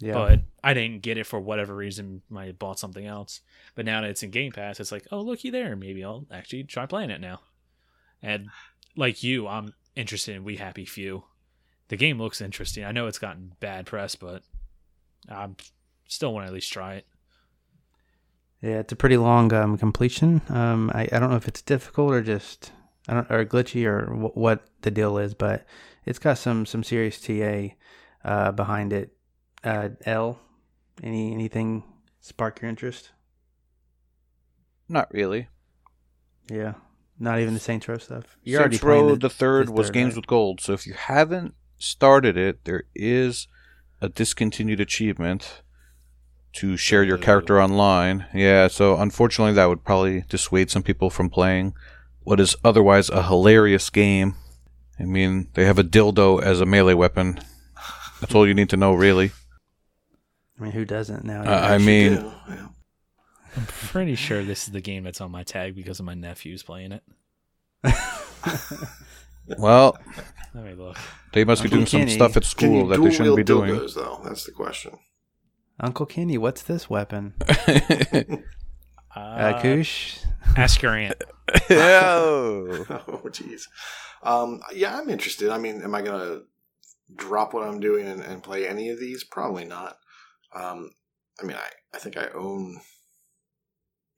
Yeah. 0.00 0.14
But 0.14 0.40
I 0.62 0.74
didn't 0.74 1.02
get 1.02 1.18
it 1.18 1.26
for 1.26 1.38
whatever 1.38 1.74
reason. 1.74 2.22
I 2.34 2.52
bought 2.52 2.78
something 2.78 3.06
else. 3.06 3.40
But 3.74 3.84
now 3.84 4.00
that 4.00 4.10
it's 4.10 4.22
in 4.22 4.30
Game 4.30 4.52
Pass, 4.52 4.80
it's 4.80 4.92
like, 4.92 5.06
oh, 5.12 5.20
looky 5.20 5.50
there. 5.50 5.76
Maybe 5.76 6.04
I'll 6.04 6.26
actually 6.30 6.64
try 6.64 6.86
playing 6.86 7.10
it 7.10 7.20
now. 7.20 7.40
And 8.22 8.48
like 8.96 9.22
you, 9.22 9.46
I'm 9.46 9.74
interested 9.94 10.34
in 10.34 10.44
We 10.44 10.56
Happy 10.56 10.84
Few. 10.84 11.24
The 11.88 11.96
game 11.96 12.18
looks 12.20 12.40
interesting. 12.40 12.84
I 12.84 12.92
know 12.92 13.06
it's 13.06 13.18
gotten 13.18 13.52
bad 13.60 13.86
press, 13.86 14.16
but 14.16 14.42
I 15.28 15.48
still 16.08 16.32
want 16.32 16.44
to 16.44 16.48
at 16.48 16.54
least 16.54 16.72
try 16.72 16.94
it. 16.94 17.06
Yeah, 18.64 18.78
it's 18.78 18.94
a 18.94 18.96
pretty 18.96 19.18
long 19.18 19.52
um, 19.52 19.76
completion. 19.76 20.40
Um, 20.48 20.90
I, 20.94 21.02
I 21.12 21.18
don't 21.18 21.28
know 21.28 21.36
if 21.36 21.46
it's 21.46 21.60
difficult 21.60 22.12
or 22.12 22.22
just 22.22 22.72
I 23.06 23.12
don't 23.12 23.30
or 23.30 23.44
glitchy 23.44 23.84
or 23.84 24.06
w- 24.06 24.32
what 24.32 24.64
the 24.80 24.90
deal 24.90 25.18
is, 25.18 25.34
but 25.34 25.66
it's 26.06 26.18
got 26.18 26.38
some 26.38 26.64
some 26.64 26.82
serious 26.82 27.20
TA 27.20 27.74
uh, 28.24 28.52
behind 28.52 28.94
it. 28.94 29.14
Uh, 29.62 29.90
L, 30.06 30.40
any 31.02 31.30
anything 31.34 31.84
spark 32.22 32.62
your 32.62 32.70
interest? 32.70 33.12
Not 34.88 35.12
really. 35.12 35.48
Yeah, 36.50 36.72
not 37.18 37.40
even 37.40 37.52
the 37.52 37.60
Saints 37.60 37.86
Row 37.86 37.98
stuff. 37.98 38.38
You're 38.44 38.62
Saints 38.62 38.82
Row 38.82 39.10
the, 39.10 39.16
the 39.16 39.30
third 39.30 39.68
was 39.68 39.88
third, 39.88 39.92
Games 39.92 40.12
right? 40.12 40.16
with 40.16 40.26
Gold. 40.26 40.62
So 40.62 40.72
if 40.72 40.86
you 40.86 40.94
haven't 40.94 41.52
started 41.76 42.38
it, 42.38 42.64
there 42.64 42.84
is 42.94 43.46
a 44.00 44.08
discontinued 44.08 44.80
achievement 44.80 45.60
to 46.54 46.76
share 46.76 47.02
your 47.02 47.18
character 47.18 47.60
online. 47.60 48.26
Yeah, 48.34 48.68
so 48.68 48.96
unfortunately, 48.96 49.54
that 49.54 49.66
would 49.66 49.84
probably 49.84 50.22
dissuade 50.28 50.70
some 50.70 50.82
people 50.82 51.10
from 51.10 51.28
playing 51.30 51.74
what 52.22 52.40
is 52.40 52.56
otherwise 52.64 53.10
a 53.10 53.24
hilarious 53.24 53.90
game. 53.90 54.34
I 54.98 55.04
mean, 55.04 55.48
they 55.54 55.64
have 55.64 55.78
a 55.78 55.84
dildo 55.84 56.42
as 56.42 56.60
a 56.60 56.66
melee 56.66 56.94
weapon. 56.94 57.40
That's 58.20 58.34
all 58.34 58.46
you 58.46 58.54
need 58.54 58.70
to 58.70 58.76
know, 58.76 58.94
really. 58.94 59.32
I 60.58 60.62
mean, 60.62 60.72
who 60.72 60.84
doesn't 60.84 61.24
now? 61.24 61.42
Uh, 61.42 61.60
I 61.72 61.78
mean, 61.78 62.12
Yeah, 62.12 62.32
yeah. 62.48 62.66
I'm 63.56 63.66
pretty 63.66 64.14
sure 64.14 64.42
this 64.42 64.64
is 64.66 64.72
the 64.72 64.80
game 64.80 65.04
that's 65.04 65.20
on 65.20 65.30
my 65.30 65.42
tag 65.42 65.74
because 65.74 65.98
of 66.00 66.06
my 66.06 66.14
nephew's 66.14 66.62
playing 66.62 66.92
it. 66.92 67.02
well, 69.58 69.96
Let 70.54 70.64
me 70.64 70.74
look. 70.74 70.96
they 71.32 71.44
must 71.44 71.62
be 71.62 71.66
Uncle 71.66 71.84
doing 71.84 72.08
some 72.08 72.08
stuff 72.08 72.36
at 72.36 72.44
school 72.44 72.86
that 72.88 73.00
they 73.00 73.10
shouldn't 73.10 73.36
be 73.36 73.44
dual 73.44 73.66
doing. 73.66 73.80
dildos, 73.80 73.94
though? 73.94 74.20
That's 74.24 74.44
the 74.44 74.52
question. 74.52 74.92
Uncle 75.80 76.06
Kenny, 76.06 76.38
what's 76.38 76.62
this 76.62 76.88
weapon? 76.88 77.34
Uh, 79.16 79.60
Koosh? 79.62 80.18
ask 80.56 80.82
your 80.82 80.96
aunt. 80.96 81.22
oh. 81.70 82.84
oh, 82.90 83.22
jeez. 83.26 83.62
Um, 84.22 84.60
yeah, 84.74 84.98
I'm 84.98 85.08
interested. 85.08 85.50
I 85.50 85.58
mean, 85.58 85.82
am 85.82 85.94
I 85.94 86.02
going 86.02 86.20
to 86.20 86.42
drop 87.14 87.54
what 87.54 87.66
I'm 87.66 87.80
doing 87.80 88.06
and, 88.06 88.20
and 88.20 88.42
play 88.42 88.66
any 88.66 88.88
of 88.88 88.98
these? 88.98 89.22
Probably 89.22 89.64
not. 89.64 89.96
Um, 90.54 90.90
I 91.40 91.46
mean, 91.46 91.56
I, 91.56 91.68
I 91.94 91.98
think 91.98 92.16
I 92.16 92.28
own, 92.34 92.80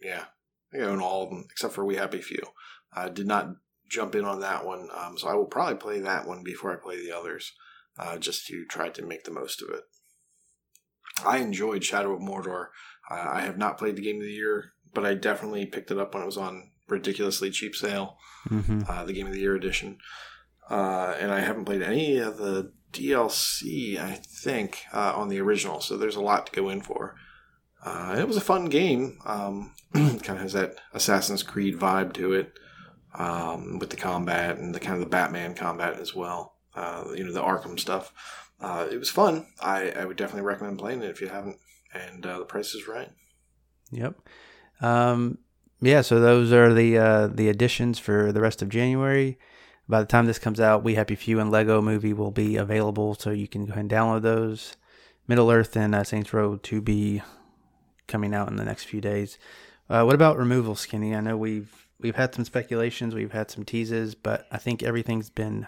yeah, 0.01 0.25
I 0.25 0.77
think 0.77 0.85
I 0.85 0.91
own 0.91 1.01
all 1.01 1.25
of 1.25 1.31
them 1.31 1.47
except 1.51 1.75
for 1.75 1.85
We 1.85 1.97
Happy 1.97 2.23
Few. 2.23 2.43
I 2.93 3.09
did 3.09 3.27
not 3.27 3.51
jump 3.91 4.15
in 4.15 4.25
on 4.25 4.41
that 4.41 4.65
one, 4.65 4.89
um, 4.95 5.19
so 5.19 5.29
I 5.29 5.35
will 5.35 5.47
probably 5.47 5.77
play 5.77 6.01
that 6.01 6.27
one 6.27 6.43
before 6.43 6.73
I 6.73 6.77
play 6.77 6.97
the 6.97 7.17
others, 7.17 7.53
uh, 7.99 8.17
just 8.19 8.47
to 8.47 8.65
try 8.65 8.89
to 8.89 9.05
make 9.05 9.25
the 9.25 9.31
most 9.31 9.63
of 9.63 9.69
it. 9.71 9.83
I 11.25 11.39
enjoyed 11.39 11.85
Shadow 11.85 12.15
of 12.15 12.21
Mordor. 12.21 12.67
Uh, 13.11 13.15
I 13.33 13.41
have 13.43 13.59
not 13.59 13.79
played 13.79 13.97
the 13.97 14.03
game 14.03 14.17
of 14.17 14.23
the 14.23 14.33
year, 14.33 14.73
but 14.93 15.07
I 15.07 15.15
definitely 15.15 15.67
picked 15.67 15.91
it 15.91 15.99
up 15.99 16.15
when 16.15 16.23
it 16.23 16.27
was 16.27 16.37
on 16.37 16.71
ridiculously 16.89 17.51
cheap 17.51 17.75
sale 17.75 18.17
hmm 18.49 18.83
uh, 18.89 19.05
the 19.05 19.13
Game 19.13 19.27
of 19.27 19.33
the 19.33 19.41
Year 19.41 19.57
edition. 19.57 19.99
Uh, 20.71 21.15
and 21.19 21.31
I 21.33 21.41
haven't 21.41 21.65
played 21.65 21.83
any 21.83 22.19
of 22.19 22.39
the 22.39 22.73
DLC, 22.93 23.99
I 23.99 24.15
think, 24.15 24.83
uh, 24.93 25.13
on 25.15 25.29
the 25.29 25.41
original, 25.41 25.81
so 25.81 25.97
there's 25.97 26.17
a 26.17 26.21
lot 26.21 26.47
to 26.47 26.53
go 26.53 26.69
in 26.69 26.81
for. 26.81 27.15
Uh, 27.85 28.17
it 28.19 28.27
was 28.27 28.37
a 28.37 28.41
fun 28.41 28.67
game. 28.67 29.19
Um, 29.25 29.75
kind 29.95 30.31
of 30.31 30.39
has 30.39 30.55
that 30.55 30.77
Assassin's 30.93 31.43
Creed 31.43 31.79
vibe 31.79 32.13
to 32.15 32.33
it, 32.33 32.53
um, 33.15 33.79
with 33.79 33.91
the 33.91 33.97
combat 33.97 34.59
and 34.59 34.75
the 34.75 34.81
kind 34.81 34.95
of 34.95 35.01
the 35.01 35.11
Batman 35.11 35.55
combat 35.55 35.99
as 36.01 36.15
well. 36.15 36.55
Uh, 36.75 37.05
you 37.15 37.25
know, 37.25 37.33
the 37.33 37.43
Arkham 37.43 37.79
stuff. 37.79 38.13
Uh, 38.61 38.87
it 38.91 38.99
was 38.99 39.11
fun. 39.11 39.47
I, 39.61 39.91
I 39.91 40.05
would 40.05 40.17
definitely 40.17 40.47
recommend 40.47 40.79
playing 40.79 41.03
it 41.03 41.11
if 41.11 41.21
you 41.21 41.29
haven't, 41.29 41.59
and 41.93 42.25
uh, 42.25 42.39
the 42.39 42.45
price 42.45 42.75
is 42.75 42.89
right. 42.89 43.11
Yep. 43.91 44.17
Um, 44.81 45.39
yeah, 45.81 46.01
so 46.01 46.21
those 46.21 46.53
are 46.53 46.73
the 46.73 46.99
uh, 46.99 47.27
the 47.29 47.49
additions 47.49 47.99
for 47.99 48.33
the 48.33 48.41
rest 48.41 48.63
of 48.63 48.69
January. 48.69 49.39
By 49.89 50.01
the 50.01 50.07
time 50.07 50.27
this 50.27 50.39
comes 50.39 50.59
out, 50.59 50.83
We 50.83 50.95
Happy 50.95 51.15
Few 51.15 51.39
and 51.39 51.51
Lego 51.51 51.81
Movie 51.81 52.13
will 52.13 52.33
be 52.33 52.57
available, 52.57 53.15
so 53.15 53.31
you 53.31 53.47
can 53.47 53.67
go 53.67 53.73
ahead 53.73 53.83
and 53.83 53.91
download 53.91 54.23
those. 54.23 54.77
Middle 55.29 55.51
Earth 55.51 55.77
and 55.77 55.95
uh, 55.95 56.05
Saints 56.05 56.33
Row 56.33 56.57
to 56.57 56.81
be 56.81 57.23
coming 58.07 58.35
out 58.35 58.49
in 58.49 58.57
the 58.57 58.65
next 58.65 58.85
few 58.85 59.01
days. 59.01 59.39
Uh, 59.89 60.03
what 60.05 60.15
about 60.15 60.39
removal, 60.39 60.75
Skinny? 60.75 61.15
I 61.15 61.21
know 61.21 61.37
we've 61.37 61.87
we've 62.01 62.17
had 62.17 62.35
some 62.35 62.45
speculations, 62.45 63.15
we've 63.15 63.33
had 63.33 63.51
some 63.51 63.65
teases, 63.65 64.15
but 64.15 64.47
I 64.51 64.59
think 64.59 64.83
everything's 64.83 65.31
been 65.31 65.67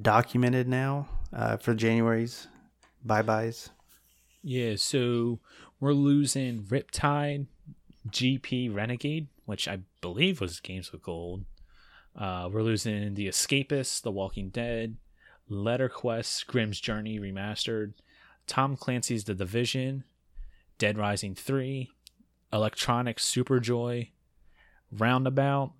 documented 0.00 0.68
now 0.68 1.08
uh, 1.32 1.56
for 1.56 1.74
January's 1.74 2.48
bye 3.04 3.22
byes. 3.22 3.70
Yeah, 4.42 4.76
so 4.76 5.40
we're 5.80 5.92
losing 5.92 6.64
Riptide, 6.64 7.46
GP 8.10 8.74
Renegade, 8.74 9.28
which 9.46 9.66
I 9.66 9.80
believe 10.00 10.40
was 10.40 10.60
Games 10.60 10.92
with 10.92 11.02
Gold. 11.02 11.44
Uh, 12.16 12.48
we're 12.52 12.62
losing 12.62 13.14
The 13.14 13.28
Escapist, 13.28 14.02
The 14.02 14.10
Walking 14.10 14.50
Dead, 14.50 14.96
Letter 15.48 15.88
Quest, 15.88 16.46
Grimm's 16.46 16.80
Journey 16.80 17.18
Remastered, 17.18 17.94
Tom 18.46 18.76
Clancy's 18.76 19.24
The 19.24 19.34
Division, 19.34 20.04
Dead 20.78 20.98
Rising 20.98 21.34
3, 21.34 21.90
Electronic 22.52 23.16
Superjoy, 23.16 24.10
Roundabout, 24.92 25.72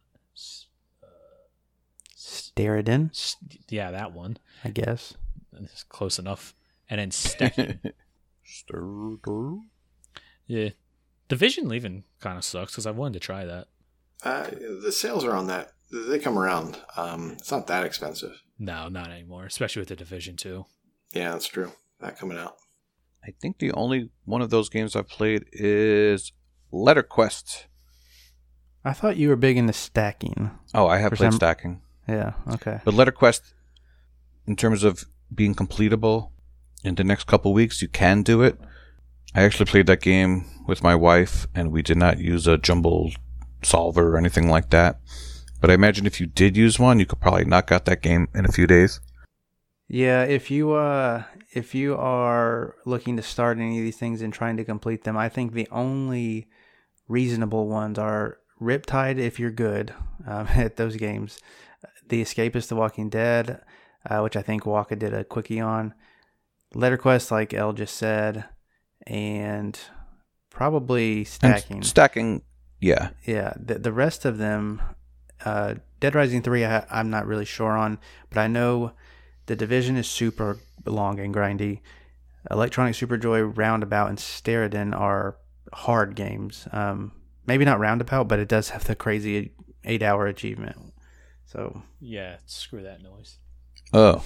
s- 2.24 2.52
Steredenn, 2.56 3.10
s- 3.10 3.36
yeah, 3.68 3.90
that 3.90 4.12
one. 4.12 4.38
I 4.64 4.70
guess. 4.70 5.14
It's 5.60 5.84
close 5.84 6.18
enough. 6.18 6.54
And 6.90 6.98
then 7.00 7.10
Stecky. 7.10 7.92
Stir- 8.44 9.16
yeah. 10.46 10.70
Division 11.28 11.68
leaving 11.68 12.04
kind 12.20 12.36
of 12.36 12.44
sucks 12.44 12.72
because 12.72 12.86
I 12.86 12.90
wanted 12.90 13.14
to 13.14 13.20
try 13.20 13.44
that. 13.44 13.66
Uh, 14.22 14.48
the 14.82 14.92
sales 14.92 15.24
are 15.24 15.34
on 15.34 15.46
that. 15.48 15.72
They 15.90 16.18
come 16.18 16.38
around. 16.38 16.78
Um, 16.96 17.32
it's 17.38 17.50
not 17.50 17.66
that 17.68 17.84
expensive. 17.84 18.42
No, 18.58 18.88
not 18.88 19.10
anymore, 19.10 19.46
especially 19.46 19.80
with 19.80 19.88
the 19.88 19.96
Division 19.96 20.36
2. 20.36 20.64
Yeah, 21.12 21.30
that's 21.32 21.46
true. 21.46 21.72
That 22.00 22.18
coming 22.18 22.38
out. 22.38 22.56
I 23.26 23.30
think 23.40 23.58
the 23.58 23.72
only 23.72 24.10
one 24.24 24.42
of 24.42 24.50
those 24.50 24.68
games 24.68 24.94
I've 24.94 25.08
played 25.08 25.44
is 25.52 26.32
Letter 26.70 27.02
Quest. 27.02 27.66
I 28.84 28.92
thought 28.92 29.16
you 29.16 29.28
were 29.30 29.36
big 29.36 29.56
into 29.56 29.72
stacking. 29.72 30.50
Oh, 30.74 30.86
I 30.86 30.98
have 30.98 31.10
For 31.10 31.16
played 31.16 31.28
some- 31.32 31.36
stacking. 31.36 31.80
Yeah, 32.08 32.32
okay. 32.54 32.80
But 32.84 32.94
Letter 32.94 33.12
Quest, 33.12 33.54
in 34.46 34.56
terms 34.56 34.84
of 34.84 35.04
being 35.34 35.54
completable 35.54 36.30
in 36.84 36.94
the 36.96 37.04
next 37.04 37.26
couple 37.26 37.52
weeks, 37.52 37.80
you 37.80 37.88
can 37.88 38.22
do 38.22 38.42
it. 38.42 38.58
I 39.34 39.42
actually 39.42 39.66
played 39.66 39.86
that 39.86 40.00
game 40.00 40.46
with 40.66 40.82
my 40.82 40.94
wife, 40.94 41.46
and 41.54 41.72
we 41.72 41.82
did 41.82 41.96
not 41.96 42.18
use 42.18 42.46
a 42.46 42.58
jumble 42.58 43.10
solver 43.62 44.14
or 44.14 44.18
anything 44.18 44.48
like 44.48 44.70
that. 44.70 45.00
But 45.60 45.70
I 45.70 45.74
imagine 45.74 46.06
if 46.06 46.20
you 46.20 46.26
did 46.26 46.56
use 46.56 46.78
one, 46.78 46.98
you 46.98 47.06
could 47.06 47.20
probably 47.20 47.46
knock 47.46 47.72
out 47.72 47.86
that 47.86 48.02
game 48.02 48.28
in 48.34 48.44
a 48.44 48.52
few 48.52 48.66
days. 48.66 49.00
Yeah, 49.88 50.24
if 50.24 50.50
you 50.50 50.72
uh 50.72 51.24
if 51.52 51.74
you 51.74 51.94
are 51.96 52.74
looking 52.84 53.16
to 53.16 53.22
start 53.22 53.58
any 53.58 53.78
of 53.78 53.84
these 53.84 53.96
things 53.96 54.22
and 54.22 54.32
trying 54.32 54.56
to 54.56 54.64
complete 54.64 55.04
them, 55.04 55.16
I 55.16 55.28
think 55.28 55.52
the 55.52 55.68
only 55.70 56.48
reasonable 57.08 57.68
ones 57.68 57.98
are 57.98 58.38
Riptide 58.60 59.18
if 59.18 59.38
you're 59.38 59.50
good 59.50 59.92
um, 60.26 60.46
at 60.54 60.76
those 60.76 60.96
games, 60.96 61.40
The 62.08 62.22
Escapist, 62.22 62.68
The 62.68 62.76
Walking 62.76 63.08
Dead, 63.08 63.60
uh, 64.08 64.20
which 64.20 64.36
I 64.36 64.42
think 64.42 64.66
Waka 64.66 64.96
did 64.96 65.14
a 65.14 65.24
quickie 65.24 65.60
on, 65.60 65.94
Letterquest, 66.74 67.30
like 67.30 67.54
El 67.54 67.72
just 67.72 67.96
said, 67.96 68.44
and 69.06 69.78
probably 70.50 71.18
And 71.18 71.26
stacking. 71.26 71.82
stacking, 71.82 72.42
yeah. 72.80 73.10
Yeah, 73.26 73.54
the 73.56 73.78
the 73.78 73.92
rest 73.92 74.24
of 74.24 74.38
them, 74.38 74.82
uh, 75.44 75.74
Dead 76.00 76.14
Rising 76.14 76.42
three, 76.42 76.64
I, 76.64 76.84
I'm 76.90 77.10
not 77.10 77.26
really 77.26 77.44
sure 77.44 77.72
on, 77.72 77.98
but 78.28 78.38
I 78.38 78.46
know 78.46 78.92
the 79.46 79.56
division 79.56 79.96
is 79.96 80.08
super 80.08 80.58
long 80.84 81.18
and 81.20 81.34
grindy. 81.34 81.80
Electronic 82.50 82.94
Superjoy, 82.94 83.56
Roundabout, 83.56 84.08
and 84.10 84.18
Steredenn 84.18 84.94
are 84.98 85.36
hard 85.72 86.14
games. 86.14 86.68
Um, 86.72 87.12
maybe 87.46 87.64
not 87.64 87.80
Roundabout, 87.80 88.28
but 88.28 88.38
it 88.38 88.48
does 88.48 88.70
have 88.70 88.84
the 88.84 88.94
crazy 88.94 89.52
eight 89.84 90.02
hour 90.02 90.26
achievement. 90.26 90.76
So 91.54 91.82
Yeah, 92.00 92.36
screw 92.46 92.82
that 92.82 93.02
noise. 93.02 93.38
Oh. 93.92 94.24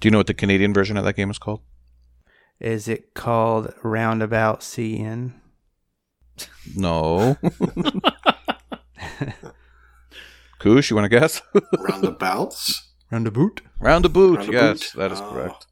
Do 0.00 0.06
you 0.06 0.10
know 0.10 0.18
what 0.18 0.26
the 0.26 0.34
Canadian 0.34 0.74
version 0.74 0.96
of 0.96 1.04
that 1.04 1.14
game 1.16 1.30
is 1.30 1.38
called? 1.38 1.60
is 2.60 2.88
it 2.88 3.14
called 3.14 3.72
Roundabout 3.84 4.60
CN? 4.62 5.34
No. 6.74 7.36
Koosh, 10.58 10.90
you 10.90 10.96
want 10.96 11.04
to 11.04 11.08
guess? 11.20 11.40
Roundabouts. 11.78 12.88
Roundabout. 13.12 13.60
Round 13.78 14.04
the. 14.04 14.10
Round 14.10 14.52
yes, 14.52 14.92
boot. 14.92 14.98
that 14.98 15.12
is 15.12 15.20
Oh. 15.20 15.30
correct. 15.30 15.66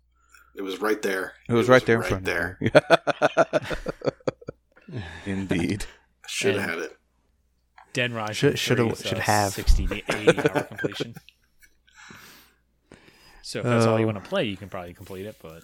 It 0.54 0.62
was 0.62 0.80
right 0.80 1.02
there. 1.02 1.32
It 1.48 1.54
was 1.54 1.68
right 1.68 1.84
there 1.84 1.96
in 1.96 2.00
right 2.02 2.08
front 2.08 2.24
there. 2.24 2.56
of 2.62 2.70
you. 4.92 5.02
Indeed. 5.26 5.86
Should 6.28 6.54
have 6.56 6.70
had 6.70 6.78
it. 6.78 6.96
Dead 7.96 8.12
Rising 8.12 8.34
Should- 8.34 8.58
shoulda- 8.58 8.94
3 8.94 9.08
should 9.08 9.18
have. 9.18 9.52
60 9.54 9.86
to 9.86 9.94
80 10.14 10.38
hour 10.38 10.62
completion. 10.68 11.14
So 13.42 13.60
if 13.60 13.64
that's 13.64 13.86
all 13.86 13.98
you 13.98 14.04
Oh. 14.04 14.12
want 14.12 14.22
to 14.22 14.28
play, 14.28 14.44
you 14.44 14.56
can 14.58 14.68
probably 14.68 14.92
complete 14.92 15.24
it, 15.24 15.36
but 15.42 15.62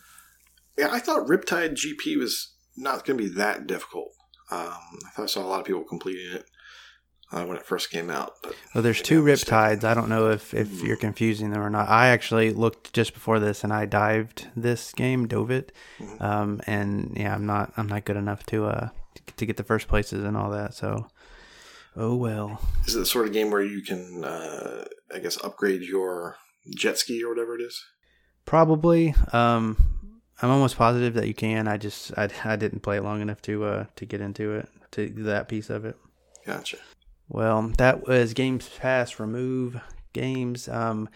Yeah, 0.78 0.88
I 0.90 0.98
thought 0.98 1.26
Riptide 1.28 1.74
GP 1.74 2.16
was 2.16 2.54
not 2.76 3.04
going 3.04 3.18
to 3.18 3.24
be 3.24 3.34
that 3.34 3.66
difficult. 3.66 4.12
Um, 4.50 4.72
I 5.06 5.10
thought 5.14 5.22
I 5.24 5.26
saw 5.26 5.42
a 5.42 5.46
lot 5.48 5.60
of 5.60 5.66
people 5.66 5.84
completing 5.84 6.32
it 6.36 6.44
uh, 7.32 7.44
when 7.44 7.58
it 7.58 7.66
first 7.66 7.90
came 7.90 8.08
out. 8.08 8.32
But 8.42 8.54
Well, 8.74 8.82
there's 8.82 9.02
two 9.02 9.18
I'm. 9.20 9.26
Riptides. 9.26 9.84
I 9.84 9.92
don't 9.92 10.08
know 10.08 10.30
if, 10.30 10.54
if 10.54 10.68
Hmm. 10.80 10.86
you're 10.86 10.96
confusing 10.96 11.50
them 11.50 11.60
or 11.60 11.68
not. 11.68 11.90
I 11.90 12.08
actually 12.08 12.52
looked 12.54 12.94
just 12.94 13.12
before 13.12 13.40
this 13.40 13.62
and 13.62 13.72
I 13.74 13.84
dived 13.84 14.48
this 14.56 14.92
game, 14.94 15.28
dove 15.28 15.50
it, 15.50 15.70
Mhm. 16.00 16.20
um, 16.22 16.60
and 16.66 17.12
yeah, 17.14 17.34
I'm 17.34 17.44
not 17.44 17.72
I'm 17.76 17.88
not 17.88 18.06
good 18.06 18.16
enough 18.16 18.44
to 18.46 18.64
uh 18.66 18.88
to 19.36 19.44
get 19.44 19.56
the 19.58 19.64
first 19.64 19.86
places 19.88 20.24
and 20.24 20.34
all 20.36 20.50
that. 20.50 20.72
So, 20.74 21.08
oh 21.96 22.14
well. 22.14 22.60
Is 22.86 22.94
it 22.94 23.00
the 23.00 23.06
sort 23.06 23.26
of 23.26 23.32
game 23.32 23.50
where 23.50 23.62
you 23.62 23.82
can, 23.82 24.24
uh, 24.24 24.84
I 25.14 25.18
guess, 25.18 25.42
upgrade 25.42 25.82
your 25.82 26.36
jet 26.74 26.98
ski 26.98 27.22
or 27.22 27.28
whatever 27.28 27.56
it 27.56 27.62
is? 27.62 27.84
Probably. 28.44 29.14
Um, 29.32 29.76
I'm 30.40 30.50
almost 30.50 30.76
positive 30.76 31.14
that 31.14 31.28
you 31.28 31.34
can. 31.34 31.68
I 31.68 31.76
just 31.76 32.12
I, 32.18 32.28
I 32.44 32.56
didn't 32.56 32.80
play 32.80 32.96
it 32.96 33.04
long 33.04 33.20
enough 33.20 33.40
to 33.42 33.64
uh 33.64 33.86
to 33.96 34.04
get 34.04 34.20
into 34.20 34.52
it 34.52 34.68
to 34.92 35.08
that 35.24 35.48
piece 35.48 35.70
of 35.70 35.84
it. 35.84 35.96
Gotcha. 36.44 36.78
Well, 37.28 37.72
that 37.78 38.06
was 38.06 38.34
Games 38.34 38.68
Pass 38.78 39.20
remove 39.20 39.80
games. 40.12 40.68
Um, 40.68 41.08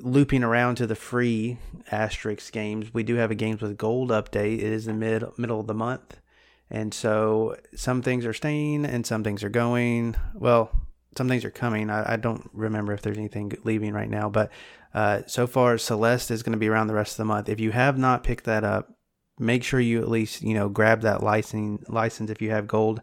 looping 0.00 0.44
around 0.44 0.76
to 0.76 0.86
the 0.86 0.94
free 0.94 1.58
asterisk 1.90 2.52
games, 2.52 2.94
we 2.94 3.02
do 3.02 3.16
have 3.16 3.30
a 3.30 3.34
games 3.34 3.60
with 3.60 3.76
gold 3.76 4.10
update. 4.10 4.58
It 4.58 4.72
is 4.72 4.84
the 4.84 4.94
mid 4.94 5.24
middle 5.36 5.60
of 5.60 5.66
the 5.66 5.74
month, 5.74 6.20
and 6.70 6.92
so 6.92 7.56
some 7.74 8.02
things 8.02 8.26
are 8.26 8.32
staying 8.32 8.84
and 8.84 9.06
some 9.06 9.24
things 9.24 9.42
are 9.42 9.48
going. 9.48 10.16
Well, 10.34 10.70
some 11.16 11.28
things 11.28 11.44
are 11.44 11.50
coming. 11.50 11.90
I, 11.90 12.14
I 12.14 12.16
don't 12.16 12.48
remember 12.52 12.92
if 12.92 13.02
there's 13.02 13.18
anything 13.18 13.52
leaving 13.64 13.92
right 13.92 14.10
now, 14.10 14.28
but 14.28 14.50
uh, 14.94 15.22
so 15.26 15.46
far 15.46 15.78
Celeste 15.78 16.30
is 16.30 16.42
going 16.42 16.52
to 16.52 16.58
be 16.58 16.68
around 16.68 16.86
the 16.86 16.94
rest 16.94 17.12
of 17.12 17.18
the 17.18 17.24
month. 17.24 17.48
If 17.48 17.60
you 17.60 17.72
have 17.72 17.98
not 17.98 18.24
picked 18.24 18.44
that 18.44 18.64
up, 18.64 18.94
make 19.38 19.64
sure 19.64 19.80
you 19.80 20.00
at 20.00 20.08
least 20.08 20.42
you 20.42 20.54
know 20.54 20.68
grab 20.68 21.02
that 21.02 21.22
license 21.22 21.88
license 21.88 22.30
if 22.30 22.42
you 22.42 22.50
have 22.50 22.66
gold. 22.66 23.00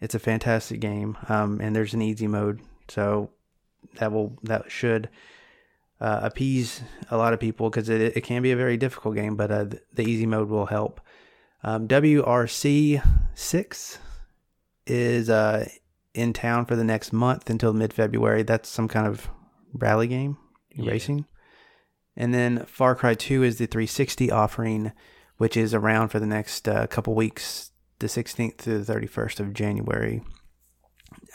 It's 0.00 0.14
a 0.14 0.20
fantastic 0.20 0.80
game, 0.80 1.18
um, 1.28 1.60
and 1.60 1.74
there's 1.74 1.94
an 1.94 2.02
easy 2.02 2.28
mode, 2.28 2.60
so 2.88 3.30
that 3.94 4.12
will 4.12 4.38
that 4.44 4.70
should 4.70 5.08
uh, 6.00 6.20
appease 6.22 6.82
a 7.10 7.16
lot 7.16 7.32
of 7.32 7.40
people 7.40 7.68
because 7.68 7.88
it, 7.88 8.16
it 8.16 8.20
can 8.22 8.42
be 8.42 8.52
a 8.52 8.56
very 8.56 8.76
difficult 8.76 9.16
game, 9.16 9.36
but 9.36 9.50
uh, 9.50 9.66
the 9.92 10.02
easy 10.02 10.26
mode 10.26 10.48
will 10.48 10.66
help. 10.66 11.00
Um, 11.62 11.88
WRC 11.88 13.02
six 13.34 13.98
is 14.86 15.28
uh, 15.28 15.68
in 16.14 16.32
town 16.32 16.66
for 16.66 16.76
the 16.76 16.84
next 16.84 17.12
month 17.12 17.50
until 17.50 17.72
mid 17.72 17.92
February. 17.92 18.42
That's 18.42 18.68
some 18.68 18.88
kind 18.88 19.06
of 19.06 19.28
rally 19.72 20.06
game, 20.06 20.36
Yeah. 20.70 20.90
racing. 20.90 21.26
And 22.16 22.34
then 22.34 22.64
Far 22.66 22.94
Cry 22.96 23.14
2 23.14 23.42
is 23.44 23.58
the 23.58 23.66
360 23.66 24.30
offering, 24.30 24.92
which 25.36 25.56
is 25.56 25.72
around 25.74 26.08
for 26.08 26.18
the 26.18 26.26
next 26.26 26.68
uh, 26.68 26.86
couple 26.88 27.14
weeks, 27.14 27.70
the 28.00 28.08
16th 28.08 28.56
to 28.58 28.78
the 28.80 28.92
31st 28.92 29.38
of 29.40 29.52
January. 29.54 30.22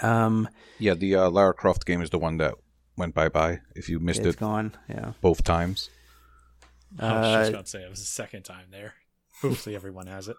Um, 0.01 0.49
Yeah, 0.79 0.93
the 0.93 1.15
uh, 1.15 1.29
Lara 1.29 1.53
Croft 1.53 1.85
game 1.85 2.01
is 2.01 2.09
the 2.09 2.17
one 2.19 2.37
that 2.37 2.55
went 2.97 3.13
bye 3.15 3.29
bye. 3.29 3.59
If 3.75 3.87
you 3.89 3.99
missed 3.99 4.21
it's 4.21 4.35
it 4.35 4.39
gone. 4.39 4.75
Yeah. 4.89 5.13
both 5.21 5.43
times. 5.43 5.89
I 6.99 7.13
was 7.19 7.27
just 7.33 7.47
Uh, 7.49 7.53
about 7.53 7.65
to 7.65 7.71
say 7.71 7.83
it 7.83 7.89
was 7.89 7.99
the 7.99 8.05
second 8.05 8.43
time 8.43 8.65
there. 8.71 8.93
Hopefully 9.41 9.75
everyone 9.75 10.07
has 10.07 10.27
it. 10.27 10.37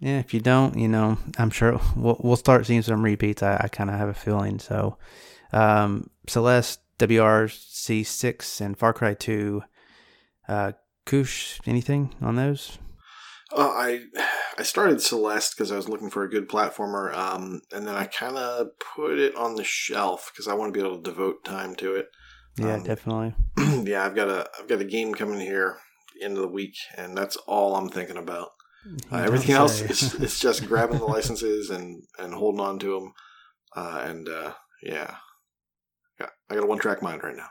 Yeah, 0.00 0.18
if 0.20 0.32
you 0.32 0.40
don't, 0.40 0.76
you 0.78 0.86
know, 0.86 1.18
I'm 1.38 1.50
sure 1.50 1.80
we'll 1.96 2.20
we'll 2.22 2.36
start 2.36 2.66
seeing 2.66 2.82
some 2.82 3.02
repeats. 3.02 3.42
I, 3.42 3.56
I 3.64 3.68
kind 3.68 3.90
of 3.90 3.96
have 3.96 4.08
a 4.08 4.14
feeling. 4.14 4.60
So, 4.60 4.96
um, 5.52 6.08
Celeste, 6.28 6.80
WRC 6.98 8.06
six, 8.06 8.60
and 8.60 8.78
Far 8.78 8.92
Cry 8.92 9.14
two. 9.14 9.62
Uh, 10.48 10.72
Koosh, 11.04 11.58
anything 11.66 12.14
on 12.22 12.36
those? 12.36 12.78
Uh, 13.52 13.70
I 13.70 14.02
I 14.56 14.62
started 14.62 15.00
Celeste 15.02 15.56
because 15.56 15.72
I 15.72 15.76
was 15.76 15.88
looking 15.88 16.10
for 16.10 16.22
a 16.22 16.30
good 16.30 16.48
platformer, 16.48 17.12
um, 17.14 17.62
and 17.72 17.86
then 17.86 17.96
I 17.96 18.04
kind 18.04 18.36
of 18.36 18.68
put 18.94 19.18
it 19.18 19.34
on 19.34 19.56
the 19.56 19.64
shelf 19.64 20.30
because 20.32 20.46
I 20.46 20.54
want 20.54 20.72
to 20.72 20.78
be 20.80 20.86
able 20.86 20.98
to 20.98 21.10
devote 21.10 21.44
time 21.44 21.74
to 21.76 21.94
it. 21.96 22.08
Yeah, 22.56 22.74
Um, 22.74 22.82
definitely. 22.84 23.34
yeah, 23.90 24.04
I've 24.04 24.14
got 24.14 24.28
a 24.28 24.48
I've 24.58 24.68
got 24.68 24.80
a 24.80 24.84
game 24.84 25.14
coming 25.14 25.40
here 25.40 25.78
end 26.22 26.36
of 26.36 26.42
the 26.42 26.48
week, 26.48 26.76
and 26.96 27.16
that's 27.16 27.36
all 27.36 27.76
I'm 27.76 27.88
thinking 27.88 28.16
about. 28.16 28.50
Uh, 29.10 29.16
everything 29.16 29.54
else 29.54 29.80
is 29.80 30.14
it's 30.14 30.38
just 30.38 30.66
grabbing 30.66 30.98
the 30.98 31.04
licenses 31.16 31.70
and 31.70 32.04
and 32.18 32.34
holding 32.34 32.60
on 32.60 32.78
to 32.78 32.94
them, 32.98 33.12
uh, 33.76 34.02
and 34.04 34.28
uh, 34.28 34.52
yeah, 34.82 35.16
yeah, 36.20 36.28
I 36.48 36.54
got 36.54 36.64
a 36.64 36.66
one 36.66 36.78
track 36.78 37.02
mind 37.02 37.22
right 37.22 37.36
now. 37.36 37.48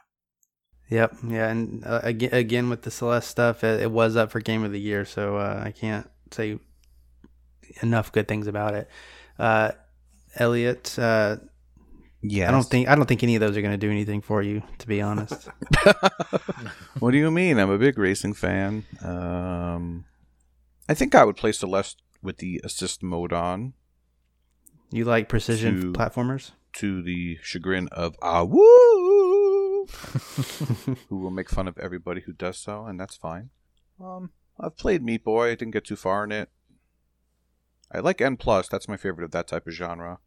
Yep, 0.89 1.17
yeah, 1.27 1.49
and 1.49 1.85
uh, 1.85 1.99
again, 2.03 2.33
again 2.33 2.69
with 2.69 2.83
the 2.83 2.91
Celeste 2.91 3.29
stuff, 3.29 3.63
it, 3.63 3.81
it 3.81 3.91
was 3.91 4.15
up 4.15 4.31
for 4.31 4.39
Game 4.39 4.63
of 4.63 4.71
the 4.71 4.79
Year, 4.79 5.03
so 5.03 5.35
uh, 5.35 5.61
I 5.63 5.71
can't 5.71 6.09
say 6.31 6.59
enough 7.81 8.11
good 8.11 8.27
things 8.27 8.47
about 8.47 8.73
it. 8.73 8.89
Uh, 9.37 9.71
Elliot, 10.35 10.97
uh, 10.97 11.37
Yeah. 12.29 12.47
I 12.49 12.51
don't 12.51 12.63
think 12.63 12.87
I 12.87 12.95
don't 12.95 13.05
think 13.05 13.23
any 13.23 13.35
of 13.35 13.41
those 13.41 13.55
are 13.57 13.61
going 13.61 13.71
to 13.71 13.77
do 13.77 13.89
anything 13.91 14.21
for 14.21 14.41
you, 14.41 14.61
to 14.79 14.87
be 14.87 15.01
honest. 15.01 15.47
what 16.99 17.11
do 17.11 17.17
you 17.17 17.31
mean? 17.31 17.57
I'm 17.59 17.69
a 17.69 17.77
big 17.77 17.97
racing 17.97 18.33
fan. 18.33 18.83
Um, 19.03 20.05
I 20.89 20.93
think 20.93 21.15
I 21.15 21.23
would 21.23 21.37
play 21.37 21.51
Celeste 21.51 22.01
with 22.21 22.37
the 22.37 22.59
assist 22.63 23.03
mode 23.03 23.31
on, 23.33 23.73
you 24.91 25.05
like 25.05 25.29
precision 25.29 25.81
To- 25.81 25.93
platformers? 25.93 26.51
to 26.73 27.01
the 27.01 27.37
chagrin 27.41 27.87
of 27.91 28.15
Awoo, 28.19 28.57
who 31.09 31.17
will 31.17 31.31
make 31.31 31.49
fun 31.49 31.67
of 31.67 31.77
everybody 31.77 32.21
who 32.21 32.33
does 32.33 32.57
so, 32.59 32.85
and 32.85 32.99
that's 32.99 33.15
fine. 33.15 33.49
Um, 34.03 34.31
I've 34.59 34.77
played 34.77 35.03
Meat 35.03 35.23
Boy. 35.23 35.47
I 35.51 35.55
didn't 35.55 35.71
get 35.73 35.85
too 35.85 35.95
far 35.95 36.23
in 36.23 36.31
it. 36.31 36.49
I 37.91 37.99
like 37.99 38.21
N 38.21 38.37
plus. 38.37 38.67
That's 38.67 38.87
my 38.87 38.97
favorite 38.97 39.25
of 39.25 39.31
that 39.31 39.47
type 39.47 39.65
of 39.67 39.73
genre. 39.73 40.19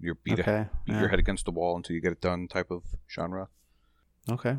You 0.00 0.16
beat, 0.24 0.38
a, 0.38 0.68
beat 0.84 0.92
yeah. 0.94 1.00
your 1.00 1.08
head 1.08 1.18
against 1.18 1.44
the 1.44 1.50
wall 1.50 1.76
until 1.76 1.94
you 1.94 2.00
get 2.00 2.12
it 2.12 2.20
done 2.20 2.48
type 2.48 2.70
of 2.70 2.82
genre. 3.08 3.48
Okay. 4.30 4.50
Uh, 4.50 4.58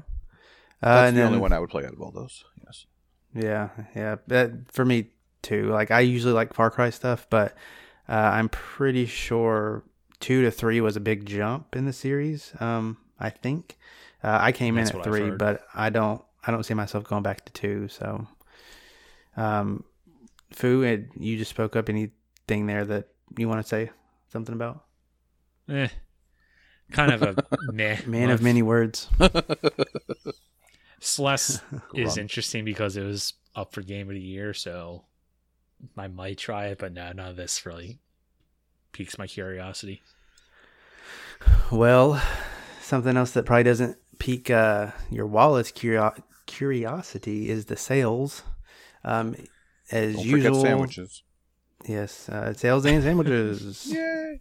That's 0.82 1.10
and 1.10 1.18
the 1.18 1.22
then, 1.22 1.28
only 1.28 1.40
one 1.40 1.54
I 1.54 1.60
would 1.60 1.70
play 1.70 1.86
out 1.86 1.94
of 1.94 2.02
all 2.02 2.12
those. 2.12 2.44
Yes. 2.64 2.86
Yeah, 3.34 3.70
yeah. 3.96 4.16
That, 4.28 4.72
for 4.72 4.86
me 4.86 5.08
too. 5.42 5.70
Like 5.70 5.92
I 5.92 6.02
usually 6.02 6.34
like 6.34 6.54
Far 6.54 6.70
Cry 6.70 6.90
stuff, 6.90 7.28
but 7.30 7.56
uh, 8.08 8.14
I'm 8.14 8.50
pretty 8.50 9.06
sure 9.06 9.84
two 10.20 10.44
to 10.44 10.52
three 10.52 10.82
was 10.82 10.96
a 10.96 11.00
big 11.00 11.26
jump 11.26 11.76
in 11.76 11.86
the 11.86 11.94
series. 11.94 12.54
Um, 12.60 12.98
I 13.20 13.30
think 13.30 13.78
uh, 14.24 14.38
I 14.42 14.52
came 14.52 14.76
That's 14.76 14.92
in 14.92 14.98
at 14.98 15.04
three, 15.04 15.32
but 15.32 15.64
I 15.74 15.90
don't. 15.90 16.22
I 16.44 16.50
don't 16.50 16.64
see 16.64 16.74
myself 16.74 17.04
going 17.04 17.22
back 17.22 17.46
to 17.46 17.54
two. 17.54 17.88
So, 17.88 18.28
um, 19.38 19.84
Fu, 20.52 20.84
Ed, 20.84 21.12
you 21.16 21.38
just 21.38 21.52
spoke 21.52 21.76
up. 21.76 21.88
Anything 21.88 22.66
there 22.66 22.84
that 22.86 23.10
you 23.38 23.48
want 23.48 23.62
to 23.62 23.68
say 23.68 23.92
something 24.32 24.54
about? 24.54 24.84
Eh. 25.72 25.88
Kind 26.92 27.12
of 27.14 27.22
a 27.24 27.36
meh. 27.72 27.98
Man 28.06 28.30
of 28.30 28.42
many 28.42 28.62
words. 28.62 29.08
Celeste 31.00 31.62
is 31.96 32.18
interesting 32.18 32.66
because 32.66 32.98
it 32.98 33.04
was 33.04 33.34
up 33.56 33.74
for 33.74 33.82
game 33.82 34.08
of 34.10 34.14
the 34.14 34.22
year, 34.22 34.54
so 34.54 35.06
I 35.98 36.08
might 36.08 36.38
try 36.38 36.68
it, 36.68 36.80
but 36.80 36.94
no, 36.94 37.12
none 37.14 37.30
of 37.30 37.36
this 37.36 37.66
really 37.66 38.00
piques 38.92 39.18
my 39.18 39.26
curiosity. 39.28 40.02
Well, 41.72 42.22
something 42.82 43.18
else 43.18 43.32
that 43.32 43.46
probably 43.46 43.64
doesn't 43.64 43.98
pique 44.20 44.52
uh, 44.52 44.92
your 45.10 45.26
wallet's 45.26 45.72
curio- 45.72 46.14
curiosity 46.46 47.50
is 47.50 47.66
the 47.66 47.78
sales. 47.78 48.44
Um, 49.04 49.36
as 49.92 50.16
Don't 50.16 50.26
usual, 50.26 50.62
sandwiches. 50.62 51.24
Yes, 51.88 52.30
uh, 52.30 52.54
sales 52.54 52.86
and 52.86 53.02
sandwiches. 53.02 53.88
Yay! 53.88 54.40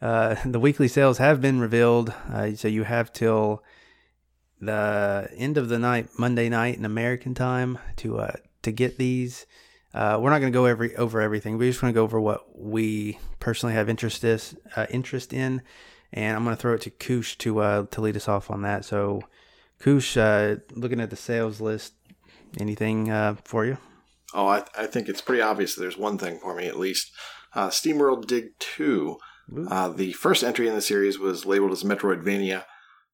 Uh, 0.00 0.36
the 0.44 0.60
weekly 0.60 0.88
sales 0.88 1.18
have 1.18 1.40
been 1.40 1.60
revealed, 1.60 2.12
uh, 2.32 2.54
so 2.54 2.68
you 2.68 2.84
have 2.84 3.12
till 3.12 3.62
the 4.60 5.28
end 5.36 5.58
of 5.58 5.68
the 5.68 5.78
night, 5.78 6.08
Monday 6.18 6.48
night 6.48 6.76
in 6.76 6.84
American 6.84 7.34
time, 7.34 7.78
to 7.96 8.18
uh, 8.18 8.36
to 8.62 8.72
get 8.72 8.98
these. 8.98 9.46
Uh, 9.92 10.18
we're 10.20 10.30
not 10.30 10.40
going 10.40 10.52
to 10.52 10.56
go 10.56 10.64
every 10.64 10.94
over 10.96 11.20
everything. 11.20 11.56
We 11.56 11.68
just 11.68 11.82
want 11.82 11.94
to 11.94 11.98
go 11.98 12.02
over 12.02 12.20
what 12.20 12.58
we 12.58 13.18
personally 13.38 13.74
have 13.74 13.88
interest 13.88 14.24
is, 14.24 14.56
uh, 14.74 14.86
interest 14.90 15.32
in, 15.32 15.62
and 16.12 16.36
I'm 16.36 16.44
going 16.44 16.56
to 16.56 16.60
throw 16.60 16.74
it 16.74 16.80
to 16.82 16.90
Koosh 16.90 17.36
to 17.38 17.86
to 17.90 18.00
lead 18.00 18.16
us 18.16 18.28
off 18.28 18.50
on 18.50 18.62
that. 18.62 18.84
So, 18.84 19.22
Koosh, 19.80 20.16
looking 20.72 21.00
at 21.00 21.10
the 21.10 21.16
sales 21.16 21.60
list, 21.60 21.94
anything 22.58 23.06
for 23.44 23.64
you? 23.64 23.78
Oh, 24.32 24.48
I, 24.48 24.64
I 24.76 24.86
think 24.86 25.08
it's 25.08 25.20
pretty 25.20 25.42
obvious. 25.42 25.76
There's 25.76 25.96
one 25.96 26.18
thing 26.18 26.40
for 26.40 26.56
me 26.56 26.66
at 26.66 26.78
least. 26.78 27.12
SteamWorld 27.54 28.26
Dig 28.26 28.58
2. 28.58 29.16
Uh, 29.68 29.88
the 29.88 30.12
first 30.12 30.42
entry 30.42 30.68
in 30.68 30.74
the 30.74 30.80
series 30.80 31.18
was 31.18 31.46
labeled 31.46 31.72
as 31.72 31.82
Metroidvania. 31.82 32.64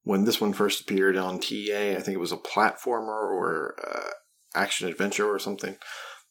When 0.03 0.25
this 0.25 0.41
one 0.41 0.53
first 0.53 0.83
appeared 0.83 1.17
on 1.17 1.41
TA, 1.41 1.97
I 1.97 2.01
think 2.01 2.15
it 2.15 2.21
was 2.21 2.33
a 2.33 2.37
platformer 2.37 3.09
or 3.09 3.75
uh, 3.87 4.11
action 4.55 4.89
adventure 4.89 5.27
or 5.27 5.39
something. 5.39 5.77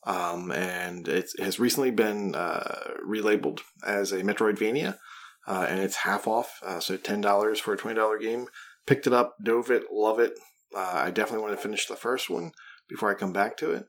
Um, 0.05 0.51
and 0.51 1.07
it 1.07 1.29
has 1.39 1.59
recently 1.59 1.91
been 1.91 2.33
uh, 2.33 2.93
relabeled 3.07 3.59
as 3.85 4.11
a 4.11 4.23
Metroidvania, 4.23 4.97
uh, 5.45 5.67
and 5.69 5.79
it's 5.79 5.97
half 5.97 6.25
off, 6.25 6.57
uh, 6.65 6.79
so 6.79 6.95
ten 6.95 7.19
dollars 7.19 7.59
for 7.59 7.73
a 7.73 7.77
twenty 7.77 7.97
dollar 7.97 8.17
game. 8.17 8.47
Picked 8.87 9.07
it 9.07 9.13
up, 9.13 9.35
dove 9.43 9.69
it, 9.69 9.83
love 9.91 10.19
it. 10.19 10.33
Uh, 10.75 10.93
I 10.93 11.11
definitely 11.11 11.45
want 11.45 11.57
to 11.57 11.61
finish 11.61 11.85
the 11.85 11.97
first 11.97 12.29
one 12.29 12.51
before 12.87 13.11
I 13.11 13.15
come 13.15 13.33
back 13.33 13.57
to 13.57 13.71
it. 13.71 13.85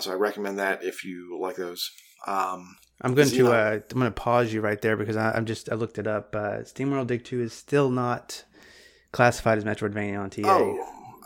So 0.00 0.10
I 0.10 0.14
recommend 0.14 0.58
that 0.58 0.82
if 0.82 1.04
you 1.04 1.38
like 1.40 1.56
those. 1.56 1.88
Um, 2.26 2.76
I'm 3.02 3.14
going 3.14 3.28
to 3.28 3.34
Xenon. 3.44 3.48
uh, 3.52 3.80
I'm 3.90 3.98
going 4.00 4.04
to 4.06 4.10
pause 4.10 4.52
you 4.52 4.60
right 4.60 4.80
there 4.80 4.96
because 4.96 5.16
I, 5.16 5.32
I'm 5.32 5.44
just 5.44 5.70
I 5.70 5.74
looked 5.74 5.98
it 5.98 6.06
up. 6.06 6.34
Uh, 6.34 6.58
SteamWorld 6.62 7.06
Dig 7.08 7.24
2 7.24 7.40
is 7.42 7.52
still 7.52 7.90
not 7.90 8.44
classified 9.12 9.58
as 9.58 9.64
Metroidvania 9.64 10.18
on 10.20 10.30
TA. 10.30 10.42
oh, 10.46 10.78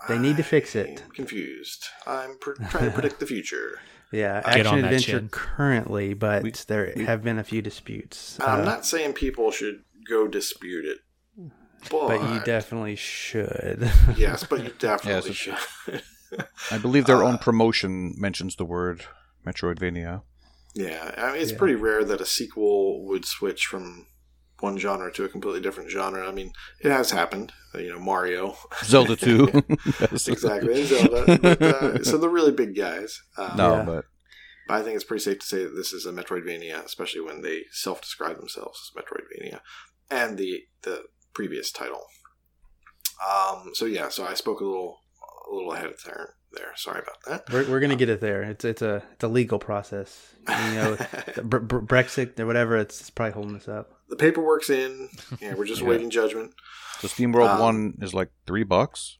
They 0.07 0.17
need 0.17 0.37
to 0.37 0.43
fix 0.43 0.75
it. 0.75 1.01
I'm 1.05 1.11
confused. 1.11 1.85
I'm 2.05 2.37
pr- 2.39 2.53
trying 2.69 2.85
to 2.85 2.91
predict 2.91 3.19
the 3.19 3.25
future. 3.25 3.79
Yeah, 4.13 4.41
Get 4.41 4.65
action 4.67 4.83
adventure 4.83 5.19
Chin. 5.19 5.29
currently, 5.31 6.13
but 6.13 6.43
We- 6.43 6.51
there 6.67 6.91
we- 6.97 7.05
have 7.05 7.23
been 7.23 7.39
a 7.39 7.45
few 7.45 7.61
disputes. 7.61 8.37
I'm 8.41 8.59
Uh, 8.59 8.63
not 8.65 8.85
saying 8.85 9.13
people 9.13 9.51
should 9.51 9.83
go 10.05 10.27
dispute 10.27 10.83
it, 10.83 10.97
but, 11.89 12.07
but 12.09 12.33
you 12.33 12.41
definitely 12.43 12.97
should. 12.97 13.89
yes, 14.17 14.43
but 14.43 14.65
you 14.65 14.71
definitely 14.79 15.29
Yes, 15.31 15.57
should. 15.87 16.01
I 16.69 16.77
believe 16.77 17.05
their 17.05 17.23
own 17.23 17.35
Uh, 17.35 17.37
promotion 17.37 18.13
mentions 18.17 18.57
the 18.57 18.65
word 18.65 19.05
Metroidvania. 19.47 20.23
Yeah, 20.73 21.13
I 21.17 21.33
mean, 21.33 21.41
it's 21.41 21.51
Yeah. 21.51 21.57
pretty 21.57 21.75
rare 21.75 22.03
that 22.05 22.21
a 22.21 22.25
sequel 22.25 23.05
would 23.05 23.25
switch 23.25 23.65
from 23.65 24.07
one 24.59 24.77
genre 24.77 25.11
to 25.13 25.23
a 25.25 25.29
completely 25.29 25.59
different 25.59 25.89
genre. 25.89 26.25
I 26.27 26.31
mean, 26.31 26.53
it 26.79 26.91
has 26.91 27.11
happened. 27.11 27.51
Uh, 27.73 27.79
You 27.79 27.89
know, 27.93 27.99
Mario. 27.99 28.55
Zelda 28.83 29.15
2. 29.15 29.47
Yes. 29.99 30.27
exactly. 30.27 30.85
Zelda. 30.85 31.37
But, 31.41 31.61
uh, 31.61 32.03
so 32.09 32.17
the 32.17 32.29
really 32.29 32.51
big 32.51 32.75
guys. 32.75 33.19
Uh, 33.37 33.53
No, 33.57 33.75
Yeah. 33.77 33.83
but 33.83 34.05
But 34.67 34.75
I 34.79 34.83
think 34.83 34.95
it's 34.95 35.03
pretty 35.03 35.23
safe 35.23 35.39
to 35.39 35.45
say 35.45 35.63
that 35.63 35.75
this 35.75 35.91
is 35.91 36.05
a 36.05 36.11
Metroidvania, 36.11 36.85
especially 36.85 37.21
when 37.21 37.41
they 37.41 37.65
self-describe 37.71 38.37
themselves 38.37 38.79
as 38.95 39.03
Metroidvania, 39.03 39.59
and 40.09 40.37
the 40.37 40.63
the 40.83 41.03
previous 41.33 41.71
title. 41.71 42.05
Um. 43.27 43.71
So 43.73 43.85
yeah. 43.85 44.09
So 44.09 44.25
I 44.25 44.35
spoke 44.35 44.61
a 44.61 44.65
little 44.65 45.01
a 45.49 45.53
little 45.53 45.73
ahead 45.73 45.87
of 45.91 46.01
turn 46.03 46.27
there. 46.53 46.71
Sorry 46.75 46.99
about 47.01 47.17
that. 47.27 47.53
We're, 47.53 47.69
we're 47.69 47.79
gonna 47.79 47.95
get 47.95 48.09
it 48.09 48.21
there. 48.21 48.43
It's 48.43 48.63
it's 48.65 48.81
a 48.81 49.03
it's 49.13 49.23
a 49.23 49.27
legal 49.27 49.59
process. 49.59 50.33
You 50.47 50.73
know, 50.73 50.95
the 51.35 51.43
Bre- 51.43 51.57
Bre- 51.59 51.79
Brexit 51.79 52.39
or 52.39 52.45
whatever. 52.45 52.77
It's, 52.77 52.99
it's 52.99 53.09
probably 53.09 53.33
holding 53.33 53.55
us 53.55 53.67
up. 53.67 53.91
the 54.09 54.15
paperwork's 54.15 54.69
in. 54.69 55.09
Yeah, 55.39 55.53
we're 55.55 55.65
just 55.65 55.81
Yeah. 55.81 55.87
waiting 55.87 56.09
judgment. 56.09 56.53
the 57.01 57.07
Steam 57.09 57.31
World 57.31 57.49
Um, 57.51 57.59
1 57.59 57.97
is 58.01 58.13
like 58.13 58.29
3 58.47 58.63
bucks, 58.63 59.17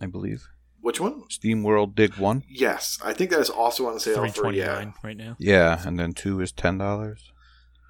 I 0.00 0.06
believe. 0.06 0.48
Which 0.80 0.98
one? 1.00 1.22
Steam 1.28 1.62
World 1.62 1.94
Dig 1.94 2.14
1. 2.16 2.42
Yes, 2.48 2.98
I 3.04 3.12
think 3.12 3.30
that 3.30 3.40
is 3.40 3.50
also 3.50 3.86
on 3.88 4.00
sale 4.00 4.16
Three 4.16 4.30
for 4.30 4.50
yeah. 4.52 4.90
right 5.04 5.16
now. 5.16 5.36
Yeah, 5.38 5.80
and 5.86 5.98
then 5.98 6.14
2 6.14 6.40
is 6.40 6.52
$10. 6.52 7.16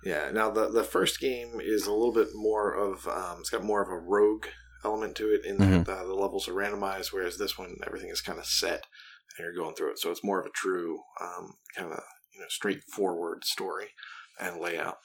Yeah. 0.05 0.31
Now 0.33 0.51
the 0.51 0.69
the 0.71 0.83
first 0.83 1.21
game 1.21 1.61
is 1.61 1.87
a 1.87 1.93
little 1.93 2.13
bit 2.13 2.29
more 2.35 2.73
of 2.75 3.07
um, 3.07 3.37
it's 3.41 3.51
got 3.51 3.63
more 3.63 3.83
of 3.83 3.89
a 3.91 3.97
rogue 3.99 4.47
element 4.85 5.17
to 5.17 5.33
it 5.35 5.45
in 5.45 5.57
that 5.59 5.89
uh, 5.89 6.05
the 6.05 6.15
levels 6.15 6.49
are 6.49 6.53
randomized, 6.55 7.13
whereas 7.13 7.39
this 7.39 7.59
one 7.59 7.77
everything 7.87 8.11
is 8.11 8.21
kind 8.21 8.39
of 8.39 8.47
set 8.47 8.85
and 9.39 9.45
you're 9.45 9.55
going 9.55 9.75
through 9.75 9.91
it, 9.93 9.99
so 9.99 10.11
it's 10.11 10.25
more 10.25 10.41
of 10.41 10.47
a 10.47 10.51
true 10.55 11.01
um, 11.21 11.55
kind 11.77 11.93
of 11.93 12.01
you 12.35 12.41
know 12.41 12.47
straightforward 12.49 13.45
story 13.45 13.89
and 14.41 14.59
layout. 14.61 14.97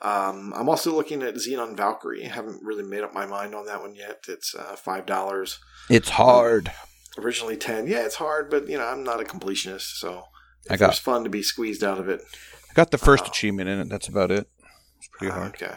Um, 0.00 0.52
I'm 0.56 0.68
also 0.68 0.94
looking 0.94 1.22
at 1.22 1.34
Xenon 1.34 1.76
Valkyrie. 1.76 2.24
I 2.24 2.28
haven't 2.28 2.62
really 2.62 2.84
made 2.84 3.02
up 3.02 3.12
my 3.14 3.26
mind 3.26 3.54
on 3.54 3.66
that 3.66 3.80
one 3.80 3.94
yet. 3.94 4.24
It's 4.28 4.54
uh, 4.54 4.76
five 4.76 5.06
dollars. 5.06 5.58
It's 5.90 6.10
hard. 6.10 6.70
Originally 7.18 7.56
ten. 7.56 7.86
Yeah, 7.86 8.04
it's 8.04 8.14
hard, 8.16 8.50
but 8.50 8.68
you 8.68 8.78
know 8.78 8.86
I'm 8.86 9.02
not 9.04 9.20
a 9.20 9.24
completionist, 9.24 9.96
so 9.98 10.24
I 10.70 10.74
if 10.74 10.80
got- 10.80 10.86
there's 10.88 10.98
fun 10.98 11.24
to 11.24 11.30
be 11.30 11.42
squeezed 11.42 11.82
out 11.84 11.98
of 11.98 12.08
it. 12.08 12.22
I 12.70 12.74
got 12.74 12.90
the 12.90 12.98
first 12.98 13.24
Oh. 13.24 13.28
achievement 13.28 13.68
in 13.68 13.80
it. 13.80 13.88
That's 13.88 14.08
about 14.08 14.30
it. 14.30 14.48
It's 14.98 15.08
pretty 15.08 15.32
Uh, 15.32 15.34
hard. 15.36 15.48
Okay. 15.54 15.74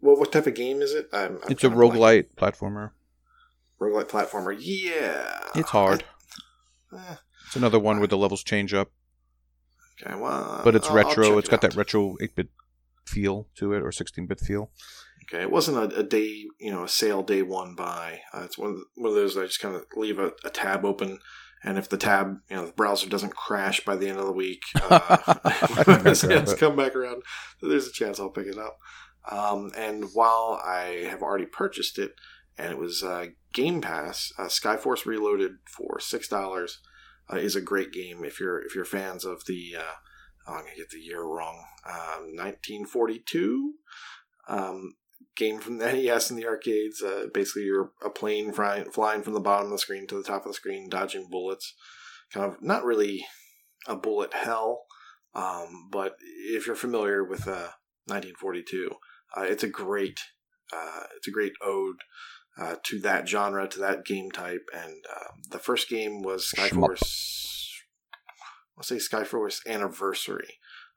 Well, 0.00 0.16
what 0.16 0.32
type 0.32 0.46
of 0.46 0.54
game 0.54 0.80
is 0.82 0.92
it? 0.92 1.08
I'm, 1.12 1.38
I'm 1.44 1.50
It's 1.52 1.64
a 1.64 1.68
roguelite 1.68 2.34
platformer. 2.36 2.90
roguelite 3.80 4.08
platformer. 4.08 4.56
Yeah, 4.58 5.40
It's 5.54 5.70
hard. 5.70 6.04
Eh, 6.96 7.14
It's 7.46 7.56
another 7.56 7.78
one 7.78 7.98
where 7.98 8.08
the 8.08 8.16
levels 8.18 8.42
change 8.42 8.72
up, 8.74 8.90
okay, 10.02 10.14
well, 10.18 10.60
but 10.64 10.74
it's 10.74 10.86
I'll- 10.88 10.98
I'll 10.98 11.04
retro. 11.04 11.24
check 11.24 11.38
It's 11.38 11.48
it 11.48 11.50
got 11.50 11.64
out. 11.64 11.70
that 11.72 11.76
retro 11.76 12.16
8-bit 12.20 12.48
feel 13.06 13.48
to 13.56 13.72
it, 13.74 13.82
or 13.82 13.90
16-bit 13.90 14.40
feel. 14.40 14.70
Okay, 15.32 15.42
it 15.42 15.50
wasn't 15.50 15.76
a, 15.92 15.98
a 15.98 16.02
day, 16.02 16.44
you 16.58 16.70
know, 16.72 16.84
a 16.84 16.88
sale 16.88 17.22
day 17.22 17.42
one 17.42 17.74
buy. 17.76 18.20
Uh, 18.34 18.42
it's 18.44 18.58
one 18.58 18.70
of, 18.70 18.76
the, 18.76 18.84
one 18.96 19.10
of 19.10 19.14
those 19.14 19.36
I 19.36 19.46
just 19.46 19.60
kind 19.60 19.74
of 19.76 19.84
leave 19.96 20.18
a, 20.18 20.32
a 20.44 20.50
tab 20.50 20.84
open, 20.84 21.18
and 21.62 21.78
if 21.78 21.88
the 21.88 21.96
tab, 21.96 22.38
you 22.48 22.56
know, 22.56 22.66
the 22.66 22.72
browser 22.72 23.08
doesn't 23.08 23.34
crash 23.36 23.80
by 23.84 23.96
the 23.96 24.08
end 24.08 24.18
of 24.18 24.26
the 24.26 24.32
week, 24.32 24.62
uh, 24.90 26.14
sales 26.14 26.54
come 26.58 26.74
back 26.76 26.96
around, 26.96 27.22
there's 27.62 27.86
a 27.86 27.92
chance 27.92 28.18
I'll 28.18 28.30
pick 28.30 28.46
it 28.46 28.58
up. 28.58 28.76
Um, 29.30 29.72
and 29.76 30.06
while 30.14 30.60
I 30.64 31.06
have 31.10 31.22
already 31.22 31.46
purchased 31.46 31.98
it, 31.98 32.12
and 32.56 32.72
it 32.72 32.78
was 32.78 33.02
uh, 33.02 33.26
Game 33.52 33.80
Pass, 33.80 34.32
uh, 34.38 34.44
Skyforce 34.44 35.06
Reloaded 35.06 35.52
for 35.66 35.98
six 36.00 36.28
dollars 36.28 36.80
uh, 37.32 37.36
is 37.36 37.56
a 37.56 37.60
great 37.60 37.92
game 37.92 38.24
if 38.24 38.40
you're 38.40 38.64
if 38.64 38.74
you're 38.74 38.84
fans 38.84 39.24
of 39.24 39.44
the. 39.46 39.76
Uh, 39.78 39.94
oh, 40.46 40.54
I'm 40.54 40.64
gonna 40.64 40.76
get 40.76 40.90
the 40.90 40.98
year 40.98 41.22
wrong. 41.22 41.64
Um, 41.86 42.36
1942. 42.36 43.74
Um, 44.48 44.94
game 45.36 45.58
from 45.58 45.78
the 45.78 45.92
NES 45.92 46.30
in 46.30 46.36
the 46.36 46.46
arcades. 46.46 47.02
Uh, 47.02 47.26
basically, 47.32 47.62
you're 47.62 47.92
a 48.04 48.10
plane 48.10 48.52
fly, 48.52 48.84
flying 48.92 49.22
from 49.22 49.34
the 49.34 49.40
bottom 49.40 49.66
of 49.66 49.72
the 49.72 49.78
screen 49.78 50.06
to 50.06 50.16
the 50.16 50.22
top 50.22 50.44
of 50.44 50.50
the 50.52 50.54
screen, 50.54 50.88
dodging 50.88 51.28
bullets. 51.30 51.74
Kind 52.32 52.46
of 52.46 52.62
not 52.62 52.84
really 52.84 53.24
a 53.86 53.96
bullet 53.96 54.32
hell, 54.34 54.84
um, 55.34 55.88
but 55.90 56.16
if 56.20 56.66
you're 56.66 56.76
familiar 56.76 57.24
with 57.24 57.48
uh, 57.48 57.74
1942, 58.06 58.90
uh, 59.36 59.42
it's 59.42 59.62
a 59.62 59.68
great, 59.68 60.20
uh, 60.72 61.04
it's 61.16 61.28
a 61.28 61.32
great 61.32 61.52
ode 61.62 61.96
uh, 62.60 62.76
to 62.84 63.00
that 63.00 63.28
genre, 63.28 63.68
to 63.68 63.78
that 63.78 64.04
game 64.04 64.30
type. 64.30 64.68
And 64.74 65.04
uh, 65.10 65.32
the 65.50 65.58
first 65.58 65.88
game 65.88 66.22
was. 66.22 66.52
Skyforce. 66.56 67.28
I'll 68.76 68.84
say 68.84 68.96
Skyforce 68.96 69.58
Anniversary, 69.66 70.54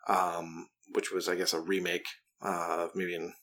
um, 0.08 0.68
which 0.94 1.12
was, 1.12 1.28
I 1.28 1.36
guess, 1.36 1.54
a 1.54 1.60
remake 1.60 2.06
uh, 2.42 2.88
maybe 2.96 3.16
in 3.16 3.34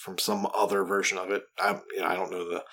from 0.00 0.18
some 0.18 0.46
other 0.54 0.84
version 0.84 1.18
of 1.18 1.30
it. 1.30 1.42
I 1.58 1.80
you 1.94 2.00
know, 2.00 2.06
I 2.06 2.14
don't 2.14 2.30
know 2.30 2.48
the 2.48 2.64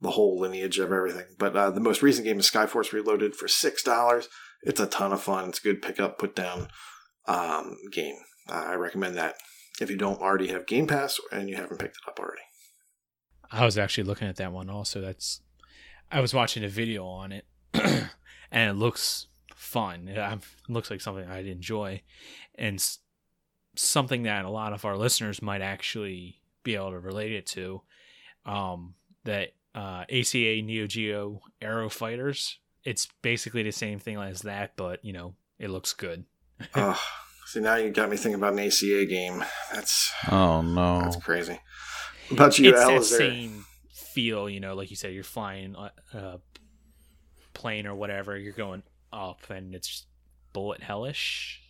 the 0.00 0.10
whole 0.10 0.38
lineage 0.38 0.78
of 0.78 0.92
everything, 0.92 1.26
but 1.38 1.56
uh, 1.56 1.70
the 1.70 1.80
most 1.80 2.02
recent 2.02 2.26
game 2.26 2.38
is 2.38 2.50
Skyforce 2.50 2.92
Reloaded 2.92 3.36
for 3.36 3.48
six 3.48 3.82
dollars. 3.82 4.28
It's 4.62 4.80
a 4.80 4.86
ton 4.86 5.12
of 5.12 5.22
fun. 5.22 5.48
It's 5.48 5.60
a 5.60 5.62
good 5.62 5.82
pick 5.82 6.00
up, 6.00 6.18
put 6.18 6.34
down 6.34 6.68
um, 7.26 7.76
game. 7.92 8.16
Uh, 8.48 8.64
I 8.68 8.74
recommend 8.74 9.16
that 9.16 9.36
if 9.80 9.90
you 9.90 9.96
don't 9.96 10.20
already 10.20 10.48
have 10.48 10.66
Game 10.66 10.86
Pass 10.86 11.18
and 11.32 11.48
you 11.48 11.56
haven't 11.56 11.78
picked 11.78 11.96
it 11.96 12.08
up 12.08 12.18
already. 12.18 12.42
I 13.50 13.64
was 13.64 13.78
actually 13.78 14.04
looking 14.04 14.28
at 14.28 14.36
that 14.36 14.52
one 14.52 14.70
also. 14.70 15.00
That's 15.00 15.40
I 16.10 16.20
was 16.20 16.34
watching 16.34 16.64
a 16.64 16.68
video 16.68 17.06
on 17.06 17.32
it, 17.32 17.46
and 17.74 18.70
it 18.70 18.74
looks 18.74 19.26
fun. 19.54 20.08
It, 20.08 20.40
looks 20.68 20.90
like 20.90 21.00
something 21.00 21.28
I'd 21.28 21.46
enjoy, 21.46 22.02
and 22.56 22.82
something 23.76 24.24
that 24.24 24.44
a 24.44 24.50
lot 24.50 24.72
of 24.72 24.84
our 24.84 24.96
listeners 24.96 25.42
might 25.42 25.62
actually 25.62 26.40
be 26.62 26.74
able 26.74 26.90
to 26.90 26.98
relate 26.98 27.32
it 27.32 27.46
to. 27.46 27.82
Um, 28.46 28.94
that 29.24 29.50
uh, 29.74 30.04
ACA 30.10 30.62
Neo 30.62 30.86
Geo 30.86 31.40
Aero 31.60 31.88
Fighters. 31.88 32.58
It's 32.84 33.08
basically 33.22 33.62
the 33.62 33.72
same 33.72 33.98
thing 33.98 34.18
as 34.18 34.42
that, 34.42 34.72
but 34.76 35.04
you 35.04 35.12
know, 35.12 35.34
it 35.58 35.70
looks 35.70 35.92
good. 35.92 36.24
Ugh. 36.74 36.98
See, 37.46 37.60
now 37.60 37.76
you 37.76 37.90
got 37.90 38.10
me 38.10 38.16
thinking 38.16 38.34
about 38.36 38.54
an 38.54 38.58
ACA 38.60 39.06
game. 39.06 39.44
That's 39.72 40.12
Oh 40.30 40.62
no! 40.62 41.00
that's 41.02 41.16
crazy. 41.16 41.60
What 42.28 42.36
about 42.38 42.58
you, 42.58 42.70
it's 42.70 42.80
Al? 42.80 42.88
that 42.90 42.96
Is 42.96 43.10
there- 43.10 43.18
same 43.18 43.64
feel, 43.92 44.48
you 44.48 44.60
know, 44.60 44.74
like 44.74 44.90
you 44.90 44.96
said, 44.96 45.12
you're 45.12 45.24
flying 45.24 45.74
a, 45.76 45.90
a 46.16 46.40
plane 47.52 47.86
or 47.86 47.94
whatever, 47.94 48.36
you're 48.38 48.52
going 48.52 48.82
up, 49.12 49.50
and 49.50 49.74
it's 49.74 50.06
bullet 50.52 50.82
hellish. 50.82 51.60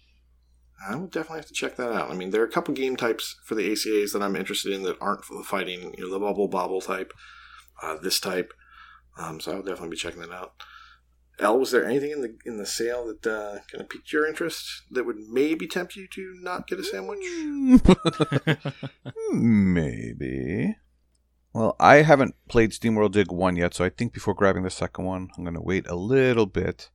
I 0.87 0.95
will 0.97 1.07
definitely 1.07 1.39
have 1.39 1.47
to 1.47 1.55
check 1.55 1.77
that 1.77 1.93
out. 1.93 2.11
I 2.11 2.15
mean, 2.15 2.31
there 2.31 2.43
are 2.43 2.47
a 2.47 2.51
couple 2.51 2.75
game 2.75 2.97
types 2.97 3.37
for 3.45 3.55
the 3.55 3.71
ACAs 3.71 4.13
that 4.13 4.23
I'm 4.23 4.37
interested 4.37 4.73
in 4.73 4.83
that 4.83 4.99
aren't 5.01 5.25
for 5.25 5.37
the 5.39 5.45
fighting. 5.45 5.95
You 5.97 6.05
know, 6.05 6.11
the 6.11 6.19
bubble 6.19 6.49
bobble 6.49 6.81
type, 6.81 7.13
uh, 7.83 7.97
this 8.03 8.21
type. 8.21 8.53
Um, 9.19 9.41
so 9.41 9.53
I'll 9.53 9.63
definitely 9.63 9.91
be 9.91 9.97
checking 9.97 10.21
that 10.21 10.33
out. 10.33 10.53
El, 11.41 11.59
was 11.59 11.73
there 11.73 11.85
anything 11.85 12.13
in 12.13 12.21
the 12.21 12.37
in 12.45 12.59
the 12.59 12.67
sale 12.67 13.07
that 13.07 13.27
uh, 13.27 13.59
kind 13.71 13.81
of 13.81 13.89
piqued 13.89 14.13
your 14.13 14.27
interest 14.27 14.83
that 14.91 15.05
would 15.05 15.19
maybe 15.29 15.67
tempt 15.67 15.97
you 15.97 16.07
to 16.09 16.35
not 16.41 16.69
get 16.69 16.79
a 16.79 16.85
sandwich? 16.85 17.19
Maybe. 19.33 20.77
Well, 21.53 21.77
I 21.79 22.03
haven't 22.03 22.35
played 22.49 22.73
SteamWorld 22.73 23.13
Dig 23.13 23.31
1 23.31 23.57
yet, 23.57 23.75
so 23.75 23.85
I 23.85 23.89
think 23.89 24.13
before 24.13 24.35
grabbing 24.35 24.65
the 24.65 24.71
second 24.71 25.05
one, 25.05 25.29
I'm 25.37 25.45
going 25.45 25.55
to 25.55 25.61
wait 25.61 25.87
a 25.87 25.95
little 25.95 26.47
bit. 26.47 26.91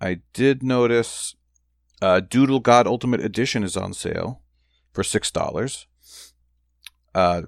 I 0.00 0.20
did 0.32 0.62
notice 0.62 1.36
uh, 2.00 2.20
Doodle 2.20 2.60
God 2.60 2.86
Ultimate 2.86 3.20
Edition 3.20 3.62
is 3.62 3.76
on 3.76 3.92
sale 3.92 4.40
for 4.92 5.02
$6. 5.02 5.86
Uh, 7.14 7.42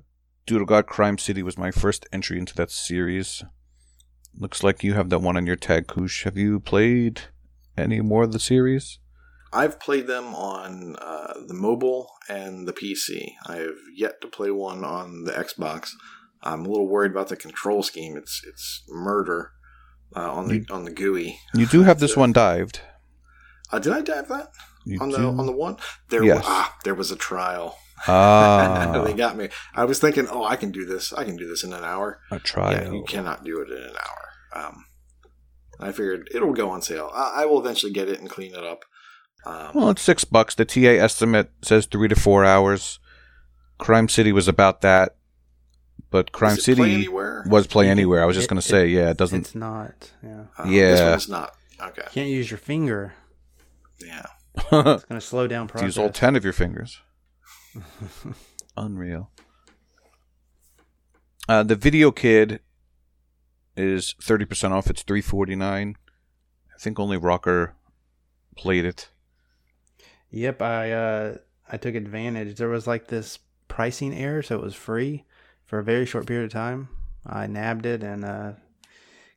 Doodle 0.47 0.67
God 0.67 0.87
Crime 0.87 1.17
City 1.17 1.43
was 1.43 1.57
my 1.57 1.71
first 1.71 2.07
entry 2.13 2.39
into 2.39 2.55
that 2.55 2.71
series. 2.71 3.43
Looks 4.39 4.63
like 4.63 4.83
you 4.83 4.95
have 4.95 5.11
that 5.11 5.21
one 5.21 5.37
on 5.37 5.47
your 5.47 5.57
tag, 5.57 5.87
Koosh. 5.87 6.25
Have 6.25 6.37
you 6.37 6.59
played 6.61 7.23
any 7.77 8.01
more 8.01 8.25
of 8.25 8.33
the 8.33 8.41
series? 8.41 8.99
I've 9.53 9.79
played 9.79 10.09
them 10.09 10.35
on 10.35 10.97
uh, 10.97 11.35
the 11.47 11.55
mobile 11.55 12.09
and 12.29 12.67
the 12.67 12.73
PC. 12.73 13.35
I 13.47 13.57
have 13.57 13.77
yet 13.95 14.21
to 14.23 14.27
play 14.27 14.51
one 14.51 14.83
on 14.85 15.25
the 15.25 15.33
Xbox. 15.33 15.91
I'm 16.43 16.65
a 16.67 16.69
little 16.69 16.89
worried 16.89 17.13
about 17.13 17.29
the 17.29 17.37
control 17.37 17.83
scheme. 17.85 18.17
It's 18.17 18.43
it's 18.47 18.83
murder 18.89 19.53
uh, 20.17 20.33
on 20.33 20.49
the 20.49 20.67
on 20.71 20.85
the 20.85 20.91
GUI. 20.91 21.39
You 21.55 21.67
do 21.67 21.83
have 21.85 22.01
this 22.01 22.17
one 22.17 22.33
dived. 22.33 22.81
Uh, 23.71 23.79
did 23.79 23.93
I 23.93 24.01
dive 24.03 24.29
that 24.29 24.49
You 24.85 24.99
on 25.01 25.11
the 25.11 25.19
do? 25.19 25.29
on 25.29 25.47
the 25.47 25.53
one? 25.53 25.77
There 26.11 26.25
Yes. 26.25 26.39
was 26.39 26.45
ah, 26.49 26.77
there 26.85 26.95
was 26.95 27.11
a 27.13 27.17
trial. 27.17 27.79
Ah, 28.07 29.03
they 29.05 29.15
got 29.15 29.37
me. 29.37 29.49
I 29.75 29.85
was 29.85 29.99
thinking, 30.01 30.27
oh, 30.29 30.45
I 30.45 30.57
can 30.57 30.73
do 30.73 30.85
this. 30.85 31.13
I 31.13 31.25
can 31.25 31.37
do 31.37 31.49
this 31.49 31.63
in 31.65 31.73
an 31.73 31.85
hour. 31.85 32.19
a 32.31 32.35
Yeah, 32.35 32.39
trial. 32.41 32.93
you 32.93 33.05
cannot 33.05 33.45
do 33.45 33.61
it 33.63 33.71
in 33.71 33.79
an 33.79 33.95
hour. 33.97 34.24
Um, 34.55 34.87
I 35.81 35.91
figured 35.91 36.31
it'll 36.35 36.53
go 36.53 36.71
on 36.71 36.81
sale. 36.81 37.11
I, 37.13 37.43
I 37.43 37.47
will 37.47 37.59
eventually 37.61 37.93
get 37.93 38.09
it 38.09 38.21
and 38.21 38.31
clean 38.31 38.55
it 38.55 38.65
up. 38.65 38.85
Um, 39.45 39.71
Well, 39.75 39.91
it's 39.91 40.01
six 40.03 40.25
bucks. 40.25 40.55
The 40.55 40.65
TA 40.65 40.81
estimate 41.03 41.51
says 41.63 41.87
three 41.87 42.09
to 42.09 42.15
four 42.17 42.45
hours. 42.45 43.01
Crime 43.79 44.09
City 44.09 44.31
was 44.33 44.47
about 44.49 44.81
that, 44.83 45.17
but 46.11 46.31
Crime 46.33 46.55
Does 46.55 46.69
it 46.69 46.77
play 46.77 46.87
City 46.91 46.95
anywhere? 47.03 47.45
was 47.49 47.67
play 47.67 47.89
anywhere. 47.91 48.23
I 48.23 48.27
was 48.27 48.37
just 48.37 48.47
It- 48.47 48.51
gonna 48.51 48.61
it- 48.61 48.63
say, 48.63 48.87
yeah, 48.87 49.11
it 49.11 49.17
doesn't. 49.17 49.41
It's 49.41 49.55
not. 49.55 50.13
Yeah. 50.23 50.45
Uh, 50.57 50.65
Yeah. 50.69 50.91
This 50.93 51.01
one 51.01 51.19
is 51.19 51.29
not. 51.29 51.57
Okay. 51.81 52.03
You 52.07 52.11
Can't 52.13 52.29
use 52.31 52.51
your 52.51 52.59
finger. 52.59 53.15
Yeah. 54.01 54.27
It's 54.73 55.05
gonna 55.05 55.21
slow 55.21 55.49
down 55.49 55.67
to 55.69 55.85
use 55.85 55.99
all 55.99 56.11
ten 56.11 56.37
of 56.37 56.45
your 56.45 56.53
fingers. 56.53 57.01
Unreal. 58.77 59.31
Uh, 61.49 61.63
the 61.65 61.75
Video 61.77 62.11
Kid 62.11 62.61
is 63.77 64.15
thirty 64.23 64.45
percent 64.45 64.73
off. 64.75 64.89
It's 64.91 65.03
three 65.03 65.21
forty 65.21 65.55
nine. 65.57 65.97
I 66.75 66.79
think 66.79 66.99
only 66.99 67.17
Rocker 67.17 67.75
played 68.57 68.85
it. 68.85 69.09
Yep, 70.31 70.63
I 70.63 70.93
uh 70.93 71.37
I 71.71 71.77
took 71.77 71.95
advantage. 71.95 72.57
There 72.57 72.69
was 72.69 72.87
like 72.87 73.09
this 73.09 73.39
pricing 73.69 74.15
error, 74.15 74.43
so 74.43 74.57
it 74.57 74.63
was 74.63 74.75
free 74.75 75.25
for 75.65 75.79
a 75.79 75.85
very 75.85 76.07
short 76.07 76.27
period 76.27 76.45
of 76.47 76.53
time. 76.53 76.89
I 77.27 77.47
nabbed 77.47 77.87
it 77.87 78.03
and 78.03 78.25
uh 78.25 78.53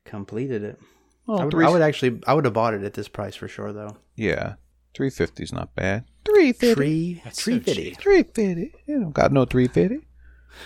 completed 0.04 0.62
it. 0.62 0.78
Oh, 1.26 1.36
I, 1.36 1.44
would, 1.44 1.50
three- 1.52 1.64
I 1.66 1.68
would 1.68 1.82
actually 1.82 2.20
I 2.26 2.34
would 2.34 2.44
have 2.44 2.54
bought 2.54 2.74
it 2.74 2.82
at 2.82 2.94
this 2.94 3.08
price 3.08 3.34
for 3.36 3.48
sure 3.48 3.72
though. 3.72 3.96
yeah, 4.16 4.54
three 4.94 5.10
fifty 5.10 5.42
is 5.42 5.52
not 5.52 5.74
bad. 5.74 6.04
Three 6.24 6.52
fifty. 6.52 6.74
Tree 6.74 7.20
That's 7.24 7.42
tree 7.42 7.58
so 7.58 7.60
fifty. 7.60 7.94
Three 7.94 8.22
fifty. 8.22 8.72
You 8.86 9.00
don't 9.00 9.12
got 9.14 9.32
no 9.32 9.44
three 9.44 9.68
fifty. 9.68 10.00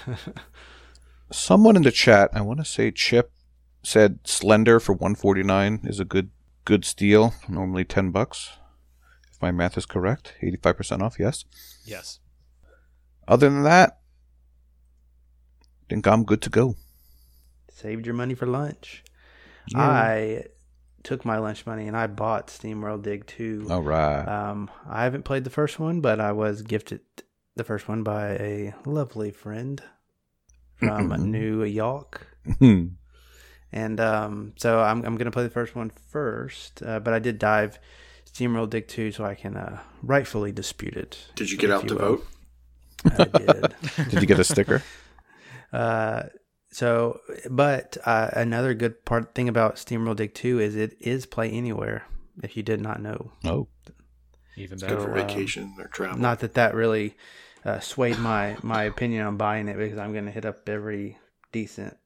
Someone 1.33 1.77
in 1.77 1.83
the 1.83 1.91
chat, 1.91 2.31
I 2.33 2.43
want 2.43 2.59
to 2.61 2.65
say 2.65 2.91
Chip, 2.91 3.32
said 3.83 4.21
Slender 4.25 4.81
for 4.81 4.93
one 4.93 5.15
forty 5.15 5.43
nine 5.43 5.81
is 5.85 6.01
a 6.01 6.05
good 6.05 6.31
good 6.65 6.85
steal. 6.85 7.35
Normally 7.49 7.85
ten 7.85 8.11
bucks, 8.11 8.51
if 9.33 9.41
my 9.43 9.51
math 9.51 9.77
is 9.77 9.87
correct. 9.87 10.35
Eighty 10.43 10.57
five 10.57 10.77
percent 10.77 11.03
off. 11.03 11.17
Yes. 11.19 11.45
Yes. 11.85 12.21
Other 13.29 13.49
than 13.49 13.63
that, 13.63 13.99
I 15.63 15.85
think 15.89 16.07
I'm 16.07 16.25
good 16.25 16.43
to 16.43 16.51
go. 16.51 16.77
Saved 17.71 18.07
your 18.07 18.15
money 18.15 18.35
for 18.35 18.47
lunch. 18.47 19.05
Yeah. 19.69 19.81
I 19.81 20.45
took 21.03 21.25
my 21.25 21.39
lunch 21.39 21.67
money 21.67 21.87
and 21.87 21.97
I 21.97 22.07
bought 22.07 22.49
SteamWorld 22.49 23.03
Dig 23.03 23.27
2. 23.27 23.67
All 23.71 23.83
right. 23.83 24.25
Um, 24.25 24.71
I 24.89 25.05
haven't 25.05 25.25
played 25.25 25.45
the 25.45 25.51
first 25.51 25.79
one, 25.79 26.01
but 26.01 26.21
I 26.21 26.33
was 26.33 26.63
gifted 26.63 27.01
the 27.57 27.65
first 27.65 27.89
one 27.89 28.03
by 28.03 28.31
a 28.33 28.75
lovely 28.85 29.31
friend 29.31 29.83
from 30.77 31.31
New 31.31 31.65
York. 31.65 32.27
And 33.73 33.99
um, 34.01 34.53
so 34.57 34.81
I'm, 34.81 34.99
I'm 35.05 35.17
going 35.17 35.25
to 35.25 35.31
play 35.31 35.45
the 35.45 35.51
first 35.51 35.75
one 35.75 35.91
first, 36.11 36.83
uh, 36.83 37.01
but 37.01 37.15
I 37.15 37.19
did 37.19 37.39
dive 37.39 37.79
SteamWorld 38.31 38.71
Dig 38.71 38.87
2 38.89 39.13
so 39.13 39.25
I 39.25 39.35
can 39.35 39.57
uh, 39.57 39.81
rightfully 40.03 40.53
dispute 40.53 40.95
it. 40.97 41.19
Did 41.37 41.51
you 41.51 41.57
get 41.59 41.71
if 41.71 41.77
out 41.77 41.89
to 41.89 41.95
will. 41.95 42.01
vote? 42.17 42.27
I 43.19 43.25
did. 43.25 43.75
Did 44.11 44.21
you 44.21 44.27
get 44.27 44.39
a 44.39 44.45
sticker? 44.45 44.83
Uh, 45.73 46.25
so, 46.71 47.19
but 47.51 47.97
uh, 48.05 48.29
another 48.35 48.75
good 48.75 49.05
part 49.07 49.35
thing 49.35 49.49
about 49.49 49.77
SteamWorld 49.77 50.17
Dig 50.17 50.35
2 50.35 50.61
is 50.61 50.77
it 50.77 50.95
is 51.01 51.25
play 51.25 51.51
anywhere. 51.51 52.05
If 52.43 52.59
you 52.59 52.63
did 52.63 52.79
not 52.83 53.01
know, 53.01 53.33
Oh, 53.45 53.69
Even 54.57 54.79
Good 54.79 54.87
better. 54.89 55.01
for 55.01 55.07
So, 55.15 55.21
um, 55.23 55.29
vacation 55.29 55.75
or 55.79 55.87
travel. 55.89 56.19
not 56.19 56.41
that 56.41 56.53
that 56.55 56.75
really 56.75 57.17
uh, 57.65 57.81
swayed 57.81 58.19
my 58.19 58.57
my 58.63 58.83
opinion 58.85 59.25
on 59.27 59.39
buying 59.39 59.69
it 59.69 59.79
because 59.79 59.99
I'm 59.99 60.13
going 60.13 60.27
to 60.27 60.31
hit 60.31 60.45
up 60.45 60.69
every 60.69 61.17
decent 61.53 61.97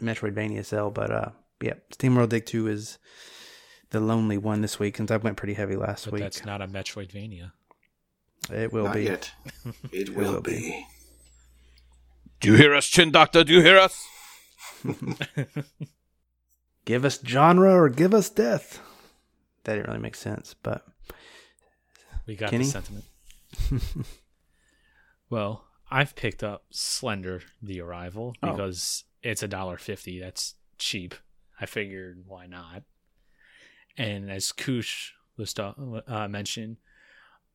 Metroidvania 0.00 0.64
sale. 0.64 0.90
But 0.90 1.10
uh, 1.10 1.30
yeah, 1.60 1.74
SteamWorld 1.92 2.28
Dig 2.30 2.46
2 2.46 2.68
is 2.68 2.98
the 3.90 4.00
lonely 4.00 4.38
one 4.38 4.60
this 4.60 4.78
week 4.78 4.96
since 4.98 5.10
I 5.10 5.16
went 5.16 5.36
pretty 5.36 5.54
heavy 5.54 5.76
last 5.76 6.04
but 6.06 6.14
week. 6.14 6.22
that's 6.22 6.44
not 6.44 6.60
a 6.62 6.66
Metroidvania. 6.68 7.52
It 8.52 8.72
will 8.72 8.84
Not 8.84 8.94
be. 8.94 9.02
yet. 9.04 9.32
It 9.92 10.14
will, 10.14 10.34
will 10.34 10.40
be. 10.40 10.52
be. 10.52 10.86
do 12.40 12.50
you 12.52 12.56
hear 12.56 12.74
us, 12.74 12.86
Chin 12.86 13.10
Doctor? 13.10 13.42
Do 13.44 13.52
you 13.52 13.62
hear 13.62 13.78
us? 13.78 14.06
Give 16.84 17.04
us 17.04 17.20
genre 17.26 17.74
or 17.74 17.88
give 17.90 18.14
us 18.14 18.30
death. 18.30 18.80
That 19.64 19.74
didn't 19.74 19.88
really 19.88 19.98
make 20.00 20.14
sense, 20.14 20.54
but 20.62 20.86
We 22.26 22.34
got 22.36 22.50
Kenny? 22.50 22.64
the 22.64 22.70
sentiment. 22.70 23.04
well, 25.30 25.64
I've 25.90 26.14
picked 26.16 26.42
up 26.42 26.64
Slender: 26.70 27.42
The 27.62 27.80
Arrival 27.80 28.34
Oh. 28.42 28.50
because 28.52 29.04
it's 29.22 29.42
a 29.42 29.48
dollar 29.48 29.76
fifty. 29.76 30.20
That's 30.20 30.54
cheap. 30.78 31.14
I 31.60 31.66
figured 31.66 32.24
why 32.26 32.46
not. 32.46 32.82
And 33.96 34.30
as 34.30 34.52
Koosh 34.52 35.10
was 35.36 35.54
uh, 35.58 36.28
mentioned, 36.28 36.76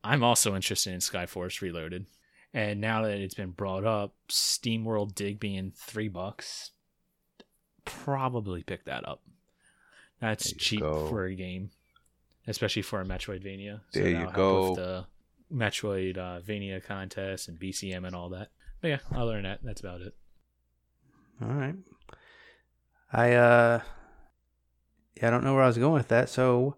I'm 0.02 0.22
also 0.22 0.54
interested 0.54 0.92
in 0.92 1.00
Skyforce 1.00 1.62
Reloaded. 1.62 2.06
And 2.52 2.80
now 2.80 3.02
that 3.02 3.18
it's 3.18 3.34
been 3.34 3.50
brought 3.50 3.84
up, 3.84 4.14
SteamWorld 4.28 5.14
Dig 5.14 5.40
being 5.40 5.72
three 5.74 6.08
bucks, 6.08 6.70
probably 7.84 8.62
pick 8.62 8.84
that 8.84 9.08
up. 9.08 9.22
That's 10.20 10.52
cheap 10.52 10.80
go. 10.80 11.08
for 11.08 11.24
a 11.24 11.34
game, 11.34 11.70
especially 12.46 12.82
for 12.82 13.00
a 13.00 13.04
Metroidvania. 13.04 13.80
There 13.92 14.08
you 14.08 14.28
go. 14.32 14.70
With 14.70 14.78
the 14.78 15.06
Metroidvania 15.52 16.84
contest 16.84 17.48
and 17.48 17.58
BCM 17.58 18.06
and 18.06 18.14
all 18.14 18.28
that. 18.30 18.50
But 18.80 18.88
yeah, 18.88 18.98
other 19.14 19.32
than 19.32 19.42
that, 19.44 19.60
that's 19.62 19.80
about 19.80 20.02
it. 20.02 20.14
All 21.42 21.48
right. 21.48 21.74
I 23.12 23.32
uh 23.34 23.80
yeah, 25.16 25.28
I 25.28 25.30
don't 25.30 25.44
know 25.44 25.54
where 25.54 25.62
I 25.62 25.68
was 25.68 25.78
going 25.78 25.94
with 25.94 26.08
that, 26.08 26.28
so 26.28 26.76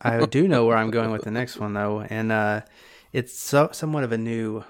I 0.00 0.24
do 0.26 0.48
know 0.48 0.64
where 0.66 0.76
I'm 0.76 0.90
going 0.90 1.10
with 1.10 1.22
the 1.22 1.30
next 1.30 1.58
one 1.58 1.74
though, 1.74 2.00
and 2.00 2.32
uh 2.32 2.62
it's 3.12 3.38
so, 3.38 3.68
somewhat 3.72 4.04
of 4.04 4.12
a 4.12 4.18
new 4.18 4.64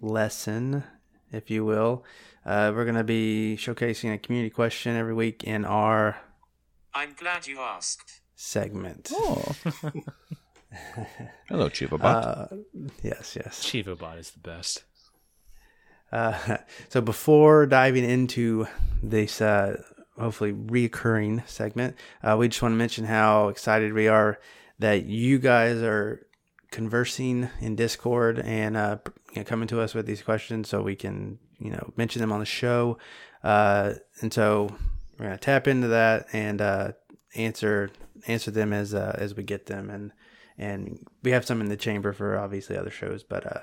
lesson, 0.00 0.84
if 1.32 1.50
you 1.50 1.64
will. 1.64 2.04
Uh, 2.44 2.72
we're 2.74 2.84
gonna 2.84 3.02
be 3.02 3.56
showcasing 3.58 4.14
a 4.14 4.18
community 4.18 4.50
question 4.50 4.94
every 4.96 5.14
week 5.14 5.42
in 5.42 5.64
our 5.64 6.16
I'm 6.94 7.14
glad 7.14 7.46
you 7.48 7.58
asked. 7.58 8.20
segment. 8.36 9.10
Oh. 9.12 9.44
Hello, 11.48 11.68
Chibabot. 11.68 12.04
Uh, 12.04 12.56
yes, 13.02 13.36
yes. 13.36 13.64
Chivobot 13.64 14.18
is 14.18 14.30
the 14.30 14.38
best. 14.38 14.84
Uh, 16.12 16.58
so 16.88 17.00
before 17.00 17.66
diving 17.66 18.04
into 18.04 18.66
this 19.02 19.40
uh, 19.40 19.82
hopefully 20.18 20.52
reoccurring 20.52 21.46
segment, 21.48 21.96
uh, 22.22 22.36
we 22.38 22.48
just 22.48 22.62
want 22.62 22.72
to 22.72 22.76
mention 22.76 23.04
how 23.04 23.48
excited 23.48 23.92
we 23.92 24.08
are 24.08 24.38
that 24.78 25.06
you 25.06 25.38
guys 25.38 25.82
are 25.82 26.26
conversing 26.70 27.48
in 27.60 27.76
Discord 27.76 28.38
and 28.40 28.76
uh, 28.76 28.98
you 29.32 29.40
know, 29.40 29.44
coming 29.44 29.68
to 29.68 29.80
us 29.80 29.94
with 29.94 30.06
these 30.06 30.22
questions 30.22 30.68
so 30.68 30.82
we 30.82 30.96
can 30.96 31.38
you 31.58 31.70
know 31.70 31.92
mention 31.96 32.20
them 32.20 32.32
on 32.32 32.40
the 32.40 32.46
show. 32.46 32.98
Uh, 33.42 33.94
and 34.20 34.32
so 34.32 34.68
we're 35.18 35.26
gonna 35.26 35.38
tap 35.38 35.66
into 35.66 35.88
that 35.88 36.26
and 36.32 36.60
uh, 36.60 36.92
answer 37.34 37.90
answer 38.26 38.50
them 38.50 38.72
as 38.72 38.94
uh, 38.94 39.14
as 39.18 39.34
we 39.34 39.42
get 39.42 39.66
them 39.66 39.90
and 39.90 40.12
and 40.58 41.06
we 41.22 41.30
have 41.32 41.44
some 41.44 41.60
in 41.60 41.68
the 41.68 41.76
chamber 41.76 42.12
for 42.12 42.38
obviously 42.38 42.76
other 42.76 42.90
shows, 42.90 43.22
but 43.22 43.46
uh, 43.46 43.60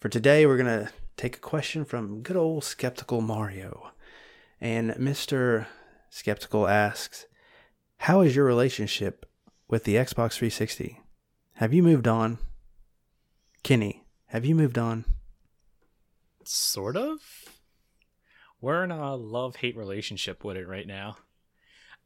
for 0.00 0.08
today 0.08 0.46
we're 0.46 0.56
gonna 0.56 0.90
take 1.18 1.36
a 1.36 1.40
question 1.40 1.84
from 1.84 2.22
good 2.22 2.36
old 2.36 2.64
skeptical 2.64 3.20
Mario, 3.20 3.90
and 4.60 4.98
Mister 4.98 5.66
Skeptical 6.08 6.66
asks, 6.66 7.26
"How 7.98 8.22
is 8.22 8.34
your 8.34 8.46
relationship 8.46 9.26
with 9.68 9.84
the 9.84 9.96
Xbox 9.96 10.38
360? 10.38 11.02
Have 11.54 11.74
you 11.74 11.82
moved 11.82 12.08
on?" 12.08 12.38
Kenny, 13.62 14.06
have 14.28 14.46
you 14.46 14.54
moved 14.54 14.78
on? 14.78 15.04
Sort 16.44 16.96
of. 16.96 17.20
We're 18.60 18.84
in 18.84 18.90
a 18.90 19.14
love 19.14 19.56
hate 19.56 19.76
relationship 19.76 20.44
with 20.44 20.56
it 20.56 20.66
right 20.66 20.86
now. 20.86 21.18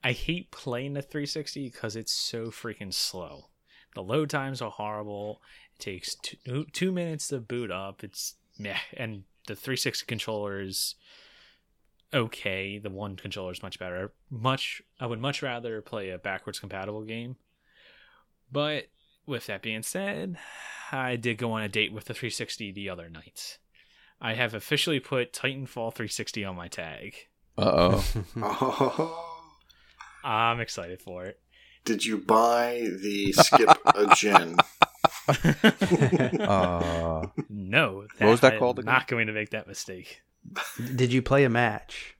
I 0.02 0.12
hate 0.12 0.50
playing 0.50 0.94
the 0.94 1.02
360 1.02 1.70
because 1.70 1.94
it's 1.94 2.12
so 2.12 2.46
freaking 2.46 2.92
slow. 2.92 3.50
The 3.94 4.02
load 4.02 4.30
times 4.30 4.60
are 4.60 4.70
horrible. 4.70 5.40
It 5.76 5.82
takes 5.82 6.16
two, 6.16 6.66
two 6.72 6.90
minutes 6.90 7.28
to 7.28 7.38
boot 7.40 7.70
up. 7.70 8.02
It's 8.02 8.34
meh. 8.62 8.78
And 8.96 9.24
the 9.46 9.54
360 9.54 10.06
controller 10.06 10.60
is 10.60 10.94
okay. 12.14 12.78
The 12.78 12.90
one 12.90 13.16
controller 13.16 13.52
is 13.52 13.62
much 13.62 13.78
better. 13.78 14.12
Much. 14.30 14.82
I 15.00 15.06
would 15.06 15.20
much 15.20 15.42
rather 15.42 15.80
play 15.82 16.10
a 16.10 16.18
backwards 16.18 16.60
compatible 16.60 17.02
game. 17.02 17.36
But 18.50 18.88
with 19.26 19.46
that 19.46 19.62
being 19.62 19.82
said, 19.82 20.36
I 20.90 21.16
did 21.16 21.38
go 21.38 21.52
on 21.52 21.62
a 21.62 21.68
date 21.68 21.92
with 21.92 22.04
the 22.04 22.14
360 22.14 22.72
the 22.72 22.88
other 22.88 23.08
night. 23.08 23.58
I 24.20 24.34
have 24.34 24.54
officially 24.54 25.00
put 25.00 25.32
Titanfall 25.32 25.94
360 25.94 26.44
on 26.44 26.54
my 26.54 26.68
tag. 26.68 27.16
Uh 27.58 27.98
oh. 28.04 28.04
Oh. 28.36 29.28
I'm 30.24 30.60
excited 30.60 31.02
for 31.02 31.24
it. 31.24 31.40
Did 31.84 32.04
you 32.04 32.18
buy 32.18 32.88
the 33.00 33.32
skip 33.32 33.68
a 33.86 34.14
gen? 34.14 34.56
Uh, 35.28 37.26
No, 37.48 38.06
What 38.18 38.30
was 38.30 38.40
that 38.40 38.54
I'm 38.54 38.58
called 38.58 38.78
again? 38.78 38.92
Not 38.92 39.06
going 39.08 39.26
to 39.26 39.32
make 39.32 39.50
that 39.50 39.66
mistake. 39.66 40.22
Did 40.96 41.12
you 41.12 41.22
play 41.22 41.44
a 41.44 41.48
match? 41.48 42.16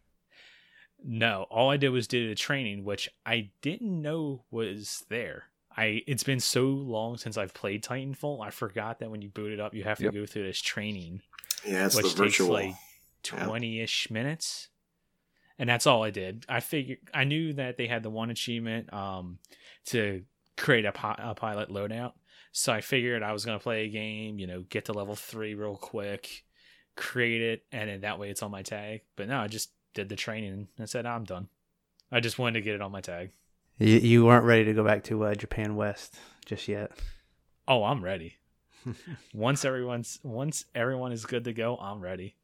No, 1.05 1.47
all 1.51 1.71
I 1.71 1.77
did 1.77 1.89
was 1.89 2.07
did 2.07 2.31
a 2.31 2.35
training, 2.37 2.85
which 2.85 3.09
I 3.27 3.51
didn't 3.61 4.01
know 4.03 4.45
was 4.51 5.05
there. 5.09 5.45
I 5.77 6.03
it's 6.07 6.23
been 6.23 6.39
so 6.39 6.67
long 6.67 7.17
since 7.17 7.37
I've 7.37 7.55
played 7.55 7.83
Titanfall, 7.83 8.45
I 8.45 8.51
forgot 8.51 9.01
that 9.01 9.11
when 9.11 9.23
you 9.23 9.29
boot 9.31 9.53
it 9.53 9.59
up, 9.61 9.75
you 9.75 9.83
have 9.85 9.99
to 9.99 10.05
Yep. 10.05 10.15
go 10.15 10.27
through 10.27 10.45
this 10.47 10.61
training, 10.61 11.23
Yeah, 11.67 11.87
it's 11.87 11.97
which 11.97 12.15
the 12.15 12.25
takes 12.25 12.37
virtual. 12.39 12.53
like 12.53 12.75
20-ish 13.25 14.11
minutes. 14.11 14.69
And 15.59 15.69
that's 15.69 15.87
all 15.87 16.03
I 16.05 16.11
did. 16.11 16.45
I 16.49 16.61
figured 16.61 16.99
I 17.15 17.25
knew 17.25 17.53
that 17.55 17.77
they 17.79 17.87
had 17.87 18.03
the 18.03 18.11
one 18.11 18.31
achievement 18.31 18.93
um 18.93 19.39
to 19.87 20.23
create 20.57 20.85
a, 20.85 20.93
pi- 20.93 21.19
a 21.19 21.35
pilot 21.35 21.69
loadout. 21.71 22.13
So 22.53 22.73
I 22.73 22.83
figured 22.83 23.23
I 23.23 23.33
was 23.33 23.45
going 23.45 23.59
to 23.59 23.63
play 23.63 23.87
a 23.87 23.89
game, 23.89 24.39
you 24.39 24.47
know, 24.47 24.63
get 24.69 24.85
to 24.85 24.93
level 24.93 25.17
3 25.17 25.55
real 25.55 25.77
quick, 25.77 26.45
create 26.97 27.41
it 27.41 27.65
and 27.73 27.89
then 27.89 28.03
that 28.03 28.19
way 28.19 28.31
it's 28.31 28.43
on 28.43 28.51
my 28.51 28.63
tag. 28.63 29.01
But 29.17 29.29
no, 29.29 29.41
I 29.41 29.49
just 29.49 29.71
did 29.95 30.09
the 30.09 30.17
training 30.17 30.69
and 30.79 30.89
said 30.89 31.07
I'm 31.07 31.25
done. 31.25 31.49
I 32.11 32.21
just 32.21 32.39
wanted 32.39 32.55
to 32.55 32.61
get 32.61 32.75
it 32.75 32.83
on 32.83 32.93
my 32.93 33.01
tag. 33.01 33.31
You, 33.79 33.97
you 33.97 34.25
weren't 34.27 34.45
ready 34.45 34.65
to 34.67 34.75
go 34.75 34.85
back 34.85 35.05
to 35.05 35.25
uh, 35.25 35.35
Japan 35.35 35.77
West 35.77 36.17
just 36.45 36.69
yet. 36.69 36.93
Oh, 37.67 37.85
I'm 37.85 38.05
ready. 38.05 38.37
once 39.35 39.65
everyone's 39.65 40.19
once 40.23 40.65
everyone 40.75 41.13
is 41.13 41.25
good 41.27 41.45
to 41.45 41.53
go, 41.53 41.77
I'm 41.77 42.01
ready. 42.01 42.37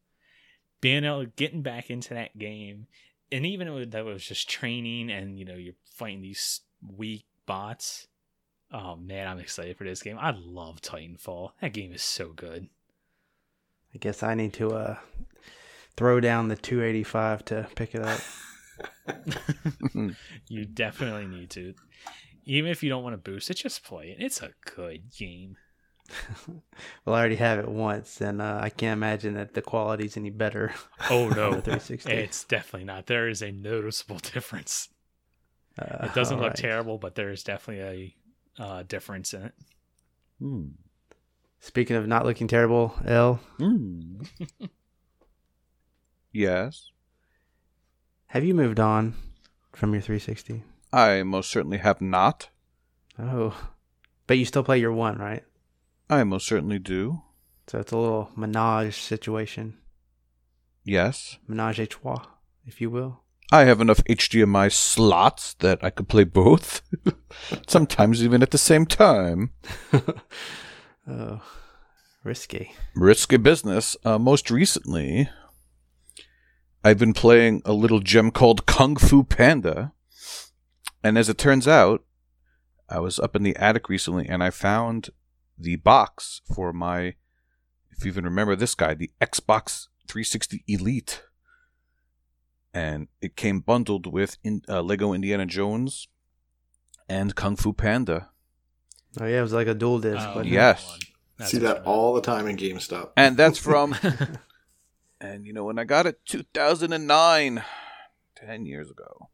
Being 0.80 1.04
able 1.04 1.26
getting 1.26 1.62
back 1.62 1.90
into 1.90 2.14
that 2.14 2.38
game, 2.38 2.86
and 3.30 3.44
even 3.44 3.66
though 3.66 3.84
that 3.84 4.04
was 4.04 4.24
just 4.24 4.48
training, 4.48 5.10
and 5.10 5.38
you 5.38 5.44
know 5.44 5.54
you're 5.54 5.74
fighting 5.84 6.22
these 6.22 6.60
weak 6.96 7.26
bots. 7.46 8.07
Oh 8.72 8.96
man, 8.96 9.26
I'm 9.26 9.38
excited 9.38 9.76
for 9.76 9.84
this 9.84 10.02
game. 10.02 10.18
I 10.20 10.30
love 10.36 10.80
Titanfall. 10.82 11.52
That 11.60 11.72
game 11.72 11.92
is 11.92 12.02
so 12.02 12.28
good. 12.34 12.68
I 13.94 13.98
guess 13.98 14.22
I 14.22 14.34
need 14.34 14.52
to 14.54 14.70
uh, 14.72 14.96
throw 15.96 16.20
down 16.20 16.48
the 16.48 16.56
285 16.56 17.44
to 17.46 17.66
pick 17.74 17.94
it 17.94 18.02
up. 18.02 18.20
You 20.48 20.64
definitely 20.64 21.26
need 21.26 21.50
to. 21.50 21.74
Even 22.44 22.70
if 22.70 22.82
you 22.82 22.88
don't 22.88 23.02
want 23.02 23.14
to 23.14 23.30
boost 23.30 23.50
it, 23.50 23.54
just 23.54 23.84
play 23.84 24.10
it. 24.10 24.22
It's 24.22 24.40
a 24.42 24.50
good 24.76 25.10
game. 25.16 25.56
well, 27.04 27.14
I 27.14 27.18
already 27.18 27.36
have 27.36 27.58
it 27.58 27.68
once, 27.68 28.20
and 28.20 28.40
uh, 28.40 28.58
I 28.62 28.70
can't 28.70 28.96
imagine 28.96 29.34
that 29.34 29.54
the 29.54 29.60
quality's 29.62 30.16
any 30.16 30.30
better. 30.30 30.72
Oh 31.10 31.28
no, 31.36 31.52
360. 31.60 32.10
it's 32.12 32.44
definitely 32.44 32.84
not. 32.86 33.06
There 33.06 33.28
is 33.28 33.42
a 33.42 33.50
noticeable 33.52 34.18
difference. 34.18 34.88
Uh, 35.78 36.06
It 36.06 36.14
doesn't 36.14 36.36
look 36.36 36.44
alright. 36.44 36.56
terrible, 36.56 36.98
but 36.98 37.14
there 37.14 37.30
is 37.30 37.42
definitely 37.42 37.82
a 37.82 38.14
uh, 38.58 38.82
difference 38.82 39.32
in 39.34 39.42
it. 39.44 39.54
Hmm. 40.38 40.66
Speaking 41.60 41.96
of 41.96 42.06
not 42.06 42.24
looking 42.24 42.46
terrible, 42.48 42.94
L, 43.04 43.40
Hmm. 43.58 44.20
yes, 46.32 46.90
have 48.28 48.44
you 48.44 48.54
moved 48.54 48.78
on 48.80 49.14
from 49.72 49.92
your 49.92 50.02
360? 50.02 50.62
I 50.92 51.22
most 51.22 51.50
certainly 51.50 51.78
have 51.78 52.00
not. 52.00 52.48
Oh, 53.18 53.70
but 54.26 54.38
you 54.38 54.44
still 54.44 54.62
play 54.62 54.78
your 54.78 54.92
one, 54.92 55.18
right? 55.18 55.42
I 56.10 56.24
most 56.24 56.46
certainly 56.46 56.78
do. 56.78 57.22
So 57.66 57.80
it's 57.80 57.92
a 57.92 57.96
little 57.98 58.30
menage 58.36 59.00
situation, 59.00 59.78
Yes. 60.84 61.38
menage 61.46 61.78
a 61.80 61.86
trois, 61.86 62.24
if 62.66 62.80
you 62.80 62.88
will. 62.90 63.20
I 63.50 63.64
have 63.64 63.80
enough 63.80 64.04
HDMI 64.04 64.70
slots 64.70 65.54
that 65.54 65.82
I 65.82 65.88
could 65.88 66.08
play 66.08 66.24
both. 66.24 66.82
Sometimes 67.66 68.22
even 68.22 68.42
at 68.42 68.50
the 68.50 68.58
same 68.58 68.84
time. 68.84 69.52
oh, 71.08 71.40
risky. 72.22 72.74
Risky 72.94 73.38
business. 73.38 73.96
Uh, 74.04 74.18
most 74.18 74.50
recently, 74.50 75.30
I've 76.84 76.98
been 76.98 77.14
playing 77.14 77.62
a 77.64 77.72
little 77.72 78.00
gem 78.00 78.30
called 78.30 78.66
Kung 78.66 78.96
Fu 78.96 79.24
Panda. 79.24 79.92
And 81.02 81.16
as 81.16 81.30
it 81.30 81.38
turns 81.38 81.66
out, 81.66 82.04
I 82.90 83.00
was 83.00 83.18
up 83.18 83.34
in 83.34 83.44
the 83.44 83.56
attic 83.56 83.88
recently 83.88 84.26
and 84.28 84.42
I 84.42 84.50
found 84.50 85.08
the 85.58 85.76
box 85.76 86.42
for 86.54 86.72
my, 86.72 87.14
if 87.90 88.04
you 88.04 88.10
even 88.10 88.24
remember 88.24 88.56
this 88.56 88.74
guy, 88.74 88.92
the 88.92 89.10
Xbox 89.22 89.86
360 90.06 90.64
Elite. 90.68 91.22
And 92.78 93.08
it 93.20 93.34
came 93.34 93.60
bundled 93.60 94.06
with 94.06 94.36
in, 94.44 94.62
uh, 94.68 94.82
Lego 94.82 95.12
Indiana 95.12 95.46
Jones 95.46 96.06
and 97.08 97.34
Kung 97.34 97.56
Fu 97.56 97.72
Panda. 97.72 98.30
Oh 99.20 99.26
yeah, 99.26 99.40
it 99.40 99.42
was 99.42 99.52
like 99.52 99.66
a 99.66 99.74
dual 99.74 99.98
disc. 99.98 100.20
Oh, 100.20 100.36
wasn't? 100.36 100.52
Yes. 100.52 100.86
one. 100.86 101.48
See 101.48 101.58
that 101.58 101.82
all 101.84 102.14
the 102.14 102.20
time 102.20 102.46
in 102.46 102.56
GameStop. 102.56 103.10
And 103.16 103.36
that's 103.36 103.58
from 103.58 103.96
And 105.20 105.46
you 105.46 105.52
know, 105.52 105.64
when 105.64 105.78
I 105.78 105.84
got 105.84 106.06
it 106.06 106.20
2009, 106.26 107.64
10 108.36 108.66
years 108.66 108.90
ago. 108.90 109.28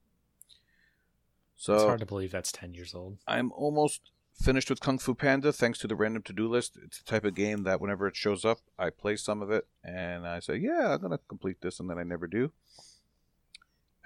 So 1.57 1.75
it's 1.75 1.85
hard 1.85 2.01
to 2.01 2.07
believe 2.07 2.33
that's 2.33 2.53
ten 2.53 2.75
years 2.75 2.95
old. 2.95 3.19
I'm 3.27 3.51
almost 3.53 4.11
finished 4.35 4.69
with 4.69 4.81
Kung 4.81 4.99
Fu 4.99 5.15
Panda 5.15 5.53
thanks 5.53 5.79
to 5.79 5.87
the 5.87 5.97
random 5.97 6.23
to 6.25 6.33
do 6.33 6.49
list. 6.49 6.79
It's 6.83 6.99
the 6.99 7.11
type 7.11 7.25
of 7.25 7.35
game 7.35 7.63
that 7.65 7.81
whenever 7.81 8.07
it 8.07 8.17
shows 8.17 8.45
up, 8.45 8.59
I 8.79 8.91
play 8.91 9.17
some 9.17 9.41
of 9.41 9.51
it 9.51 9.67
and 9.83 10.27
I 10.27 10.41
say, 10.41 10.57
yeah, 10.57 10.95
I'm 10.95 11.01
going 11.01 11.13
to 11.13 11.21
complete 11.29 11.63
this, 11.63 11.81
and 11.81 11.89
then 11.89 11.99
I 11.99 12.03
never 12.03 12.27
do. 12.27 12.53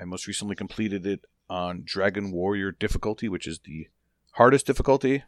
I 0.01 0.05
most 0.05 0.26
recently 0.26 0.55
completed 0.55 1.07
it 1.07 1.24
on 1.51 1.82
Dragon 1.84 2.30
Warrior 2.30 2.72
difficulty, 2.72 3.28
which 3.28 3.46
is 3.46 3.59
the 3.61 3.88
hardest 4.32 4.66
difficulty. 4.66 5.24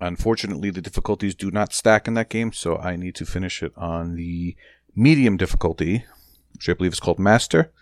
Unfortunately, 0.00 0.70
the 0.70 0.82
difficulties 0.82 1.34
do 1.34 1.50
not 1.50 1.72
stack 1.72 2.08
in 2.08 2.14
that 2.14 2.28
game, 2.28 2.52
so 2.52 2.76
I 2.76 2.96
need 2.96 3.14
to 3.14 3.24
finish 3.24 3.62
it 3.62 3.72
on 3.76 4.16
the 4.16 4.56
medium 4.94 5.36
difficulty, 5.36 6.04
which 6.52 6.68
I 6.68 6.74
believe 6.74 6.92
is 6.92 7.00
called 7.00 7.18
Master. 7.18 7.72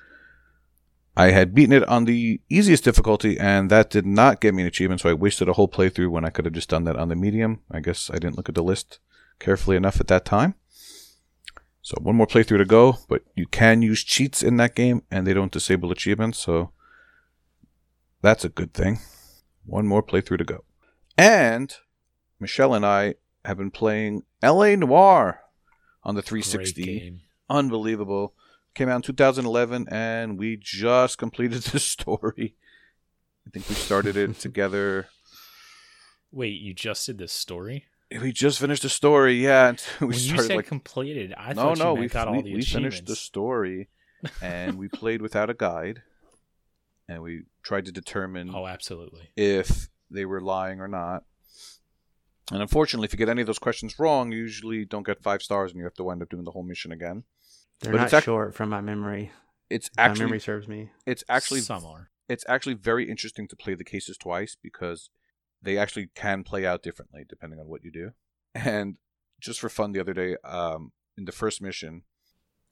I 1.17 1.31
had 1.31 1.55
beaten 1.55 1.73
it 1.73 1.89
on 1.89 2.05
the 2.05 2.41
easiest 2.51 2.85
difficulty, 2.85 3.39
and 3.39 3.71
that 3.71 3.91
did 3.91 4.05
not 4.05 4.41
get 4.41 4.55
me 4.55 4.63
an 4.63 4.69
achievement, 4.69 5.01
so 5.01 5.09
I 5.09 5.15
wasted 5.15 5.49
a 5.49 5.53
whole 5.53 5.69
playthrough 5.69 6.11
when 6.11 6.25
I 6.25 6.31
could 6.31 6.45
have 6.45 6.55
just 6.55 6.69
done 6.69 6.85
that 6.85 6.97
on 6.97 7.09
the 7.09 7.17
medium. 7.17 7.61
I 7.71 7.81
guess 7.81 8.11
I 8.11 8.15
didn't 8.15 8.37
look 8.37 8.49
at 8.49 8.55
the 8.55 8.65
list 8.65 8.99
carefully 9.39 9.77
enough 9.77 10.01
at 10.01 10.09
that 10.09 10.25
time. 10.25 10.55
So 11.85 11.99
one 12.01 12.17
more 12.17 12.27
playthrough 12.27 12.57
to 12.57 12.65
go, 12.65 12.97
but 13.11 13.21
you 13.37 13.47
can 13.47 13.83
use 13.83 14.03
cheats 14.03 14.43
in 14.43 14.57
that 14.57 14.75
game, 14.75 15.03
and 15.11 15.27
they 15.27 15.35
don't 15.35 15.53
disable 15.53 15.93
achievements, 15.93 16.39
so 16.39 16.71
that's 18.23 18.43
a 18.43 18.49
good 18.49 18.73
thing. 18.73 19.01
One 19.67 19.87
more 19.87 20.03
playthrough 20.03 20.39
to 20.39 20.45
go. 20.45 20.65
And 21.19 21.77
Michelle 22.41 22.73
and 22.73 22.87
I 22.87 23.17
have 23.45 23.59
been 23.59 23.71
playing 23.71 24.23
LA 24.43 24.77
Noire 24.77 25.43
on 26.03 26.15
the 26.15 26.23
Great 26.23 26.47
360 26.47 26.83
game. 26.85 27.21
unbelievable. 27.51 28.33
Came 28.75 28.89
out 28.89 28.97
in 28.97 29.03
2011, 29.03 29.87
and 29.91 30.39
we 30.39 30.57
just 30.57 31.19
completed 31.19 31.63
the 31.65 31.79
story. 31.79 32.55
I 33.47 33.51
think 33.51 33.69
we 33.69 33.75
started 33.75 34.17
it 34.17 34.39
together. 34.41 35.09
Wait, 36.33 36.59
you 36.63 36.73
just 36.73 37.05
did 37.05 37.19
this 37.19 37.35
story? 37.35 37.85
We 38.21 38.33
just 38.33 38.59
finished 38.61 38.83
the 38.83 38.89
story, 38.89 39.35
yeah. 39.43 39.69
and 39.69 39.83
we 40.01 40.07
when 40.09 40.17
you 40.17 40.23
started 40.23 40.47
said 40.49 40.57
like 40.57 40.67
completed, 40.67 41.35
I 41.37 41.53
no, 41.53 41.63
thought 41.75 41.79
no, 41.79 41.89
you 41.91 41.95
we 41.95 42.01
meant 42.01 42.13
got 42.13 42.31
we, 42.31 42.37
all 42.37 42.43
the 42.43 42.55
we 42.55 42.63
finished 42.63 43.07
the 43.07 43.17
story, 43.17 43.89
and 44.43 44.79
we 44.79 44.89
played 44.89 45.21
without 45.23 45.51
a 45.51 45.55
guide, 45.55 46.03
and 47.09 47.23
we 47.23 47.43
tried 47.63 47.87
to 47.87 47.93
determine 47.93 48.51
Oh, 48.55 48.67
absolutely. 48.67 49.31
if 49.37 49.89
they 50.11 50.25
were 50.25 50.41
lying 50.41 50.81
or 50.81 50.89
not. 50.89 51.25
And 52.53 52.61
unfortunately, 52.61 53.07
if 53.07 53.13
you 53.13 53.19
get 53.19 53.29
any 53.31 53.41
of 53.41 53.47
those 53.47 53.59
questions 53.59 53.99
wrong, 53.99 54.31
you 54.31 54.39
usually 54.39 54.85
don't 54.85 55.07
get 55.07 55.23
five 55.23 55.43
stars, 55.43 55.71
and 55.71 55.79
you 55.79 55.85
have 55.85 55.95
to 55.95 56.05
wind 56.05 56.23
up 56.23 56.29
doing 56.29 56.45
the 56.45 56.51
whole 56.51 56.63
mission 56.63 56.93
again. 56.93 57.25
They're 57.81 57.93
But 57.93 57.99
not 57.99 58.05
it's 58.05 58.15
ac- 58.15 58.25
short 58.25 58.55
from 58.55 58.69
my 58.69 58.81
memory. 58.83 59.33
It's 59.71 59.91
My 59.97 60.13
memory 60.15 60.41
serves 60.41 60.69
me. 60.69 60.91
it's 61.07 61.25
actually 61.29 61.61
some 61.61 61.85
are. 61.87 62.11
it's 62.29 62.45
actually 62.47 62.75
very 62.75 63.09
interesting 63.11 63.49
to 63.49 63.57
play 63.57 63.75
the 63.75 63.83
cases 63.83 64.19
twice 64.19 64.57
because 64.63 65.09
they 65.65 65.79
actually 65.79 66.09
can 66.15 66.45
play 66.45 66.67
out 66.67 66.83
differently 66.83 67.25
depending 67.29 67.59
on 67.59 67.67
what 67.67 67.85
you 67.85 67.91
do. 67.91 68.13
And 68.55 68.97
just 69.41 69.61
for 69.61 69.69
fun, 69.69 69.93
the 69.93 70.01
other 70.01 70.15
day, 70.15 70.37
um, 70.45 70.93
in 71.17 71.25
the 71.25 71.33
first 71.33 71.61
mission, 71.61 72.03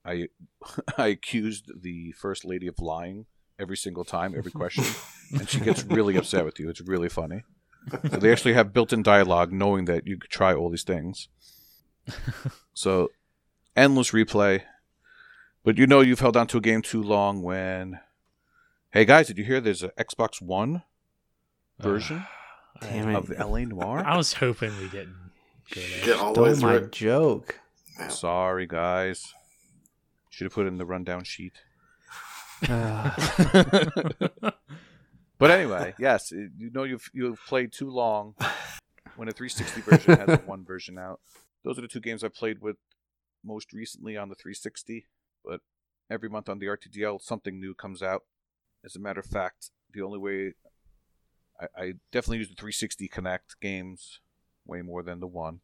I 0.05 0.29
I 0.99 1.09
accused 1.09 1.71
the 1.83 2.13
first 2.13 2.45
lady 2.45 2.67
of 2.67 2.79
lying 2.79 3.27
every 3.59 3.77
single 3.77 4.05
time, 4.05 4.35
every 4.37 4.53
question, 4.53 4.85
and 5.33 5.49
she 5.49 5.61
gets 5.61 5.85
really 5.85 6.17
upset 6.17 6.45
with 6.45 6.59
you. 6.59 6.69
It's 6.69 6.81
really 6.81 7.09
funny. 7.09 7.43
So 7.91 8.19
they 8.19 8.31
actually 8.31 8.53
have 8.55 8.73
built-in 8.73 9.03
dialogue, 9.03 9.53
knowing 9.53 9.87
that 9.87 10.07
you 10.07 10.17
could 10.17 10.31
try 10.31 10.55
all 10.55 10.71
these 10.71 10.85
things. 10.85 11.29
So 12.75 13.11
endless 13.77 14.13
replay. 14.13 14.63
But 15.65 15.79
you 15.79 15.89
know 15.89 16.01
you've 16.01 16.21
held 16.21 16.37
on 16.37 16.47
to 16.49 16.59
a 16.59 16.61
game 16.61 16.83
too 16.83 17.03
long 17.03 17.43
when 17.43 17.99
Hey 18.91 19.05
guys, 19.05 19.27
did 19.27 19.39
you 19.39 19.45
hear 19.45 19.61
there's 19.61 19.83
an 19.83 19.91
Xbox 19.99 20.41
One 20.41 20.83
version 21.81 22.25
Damn 22.81 23.11
it. 23.11 23.17
of 23.17 23.27
the 23.29 23.35
LA 23.47 23.61
Noire? 23.61 24.03
I 24.05 24.17
was 24.17 24.33
hoping 24.35 24.77
we 24.79 24.89
didn't 24.89 25.15
go 25.75 25.81
there. 25.81 26.05
Get 26.05 26.19
all 26.19 26.33
the 26.33 26.43
way 26.43 26.55
Stole 26.55 26.71
my 26.71 26.77
through 26.79 26.87
it. 26.87 26.93
joke. 26.93 27.61
Sorry 28.09 28.67
guys. 28.67 29.33
Should 30.31 30.47
have 30.47 30.53
put 30.55 30.65
it 30.65 30.69
in 30.69 30.79
the 30.79 30.87
rundown 30.87 31.25
sheet. 31.25 31.53
But 35.39 35.51
anyway, 35.51 35.95
yes, 35.99 36.31
it- 36.31 36.53
you 36.57 36.71
know 36.71 36.85
you've 36.85 37.11
you've 37.13 37.41
played 37.47 37.73
too 37.73 37.91
long 37.91 38.37
when 39.17 39.27
a 39.29 39.33
360 39.33 39.81
version 39.81 40.17
has 40.17 40.29
a 40.29 40.37
one 40.47 40.65
version 40.65 40.99
out. 40.99 41.19
Those 41.65 41.79
are 41.79 41.83
the 41.83 41.89
two 41.89 41.99
games 42.01 42.23
I 42.23 42.29
played 42.29 42.61
with 42.61 42.77
most 43.45 43.73
recently 43.73 44.17
on 44.17 44.29
the 44.29 44.37
360, 44.37 45.07
but 45.45 45.61
every 46.09 46.29
month 46.29 46.49
on 46.49 46.61
the 46.61 46.67
RTDL 46.67 47.21
something 47.21 47.59
new 47.59 47.75
comes 47.75 48.05
out. 48.05 48.23
As 48.85 48.95
a 48.95 49.01
matter 49.01 49.19
of 49.19 49.27
fact, 49.27 49.71
the 49.93 50.03
only 50.03 50.19
way 50.21 50.53
I, 51.63 51.83
I 51.83 51.93
definitely 52.11 52.39
use 52.39 52.49
the 52.49 52.55
360 52.55 53.09
Connect 53.09 53.61
games 53.61 54.21
way 54.67 54.83
more 54.83 55.03
than 55.03 55.21
the 55.21 55.27
one. 55.27 55.61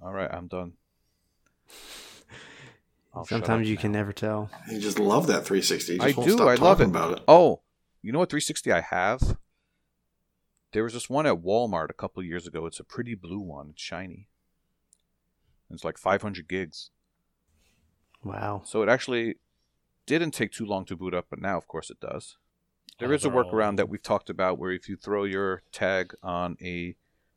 All 0.00 0.12
right, 0.12 0.30
I'm 0.32 0.48
done. 0.48 0.74
I'll 3.14 3.24
Sometimes 3.24 3.68
you 3.68 3.76
now. 3.76 3.80
can 3.80 3.92
never 3.92 4.12
tell. 4.12 4.50
You 4.68 4.80
just 4.80 4.98
love 4.98 5.28
that 5.28 5.44
360. 5.44 5.94
You 5.94 5.98
I 6.02 6.12
won't 6.16 6.28
do. 6.28 6.34
Stop 6.34 6.48
I 6.48 6.54
love 6.56 6.80
it. 6.80 6.86
about 6.86 7.18
it. 7.18 7.24
Oh, 7.28 7.60
you 8.02 8.12
know 8.12 8.18
what 8.18 8.30
360 8.30 8.72
I 8.72 8.80
have? 8.80 9.36
There 10.72 10.82
was 10.82 10.94
this 10.94 11.08
one 11.08 11.24
at 11.26 11.36
Walmart 11.36 11.90
a 11.90 11.94
couple 11.94 12.22
years 12.24 12.46
ago. 12.48 12.66
It's 12.66 12.80
a 12.80 12.84
pretty 12.84 13.14
blue 13.14 13.38
one. 13.38 13.68
It's 13.70 13.82
shiny. 13.82 14.26
It's 15.70 15.84
like 15.84 15.96
500 15.96 16.48
gigs. 16.48 16.90
Wow. 18.24 18.62
So 18.64 18.82
it 18.82 18.88
actually 18.88 19.36
didn't 20.06 20.32
take 20.32 20.50
too 20.50 20.66
long 20.66 20.84
to 20.86 20.96
boot 20.96 21.14
up, 21.14 21.26
but 21.30 21.40
now, 21.40 21.56
of 21.56 21.68
course, 21.68 21.90
it 21.90 22.00
does. 22.00 22.36
There 22.98 23.12
is 23.12 23.24
a 23.24 23.30
workaround 23.30 23.76
that 23.76 23.88
we've 23.88 24.02
talked 24.02 24.30
about 24.30 24.58
where 24.58 24.70
if 24.70 24.88
you 24.88 24.96
throw 24.96 25.24
your 25.24 25.62
tag 25.72 26.14
on 26.22 26.56
a 26.62 26.96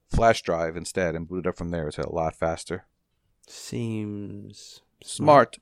flash 0.10 0.41
drive 0.41 0.78
instead 0.78 1.16
and 1.16 1.28
boot 1.28 1.45
it 1.45 1.49
up 1.49 1.58
from 1.58 1.70
there, 1.70 1.88
it's 1.88 1.97
a 1.97 2.10
lot 2.10 2.36
faster. 2.36 2.86
Seems 3.47 4.82
Smart. 5.03 5.58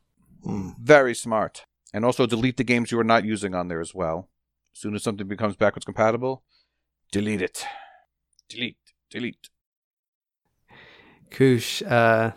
Mm. 0.45 0.77
Very 0.79 1.15
smart. 1.15 1.65
And 1.93 2.03
also 2.03 2.25
delete 2.25 2.57
the 2.57 2.63
games 2.63 2.91
you 2.91 2.99
are 2.99 3.03
not 3.05 3.25
using 3.25 3.55
on 3.55 3.67
there 3.67 3.79
as 3.79 3.93
well. 3.93 4.29
As 4.73 4.81
soon 4.81 4.95
as 4.95 5.03
something 5.03 5.27
becomes 5.27 5.55
backwards 5.55 5.85
compatible, 5.85 6.43
delete 7.11 7.41
it. 7.41 7.65
Delete. 8.49 8.77
Delete. 9.09 9.49
Koosh, 11.31 11.81
uh, 11.83 12.31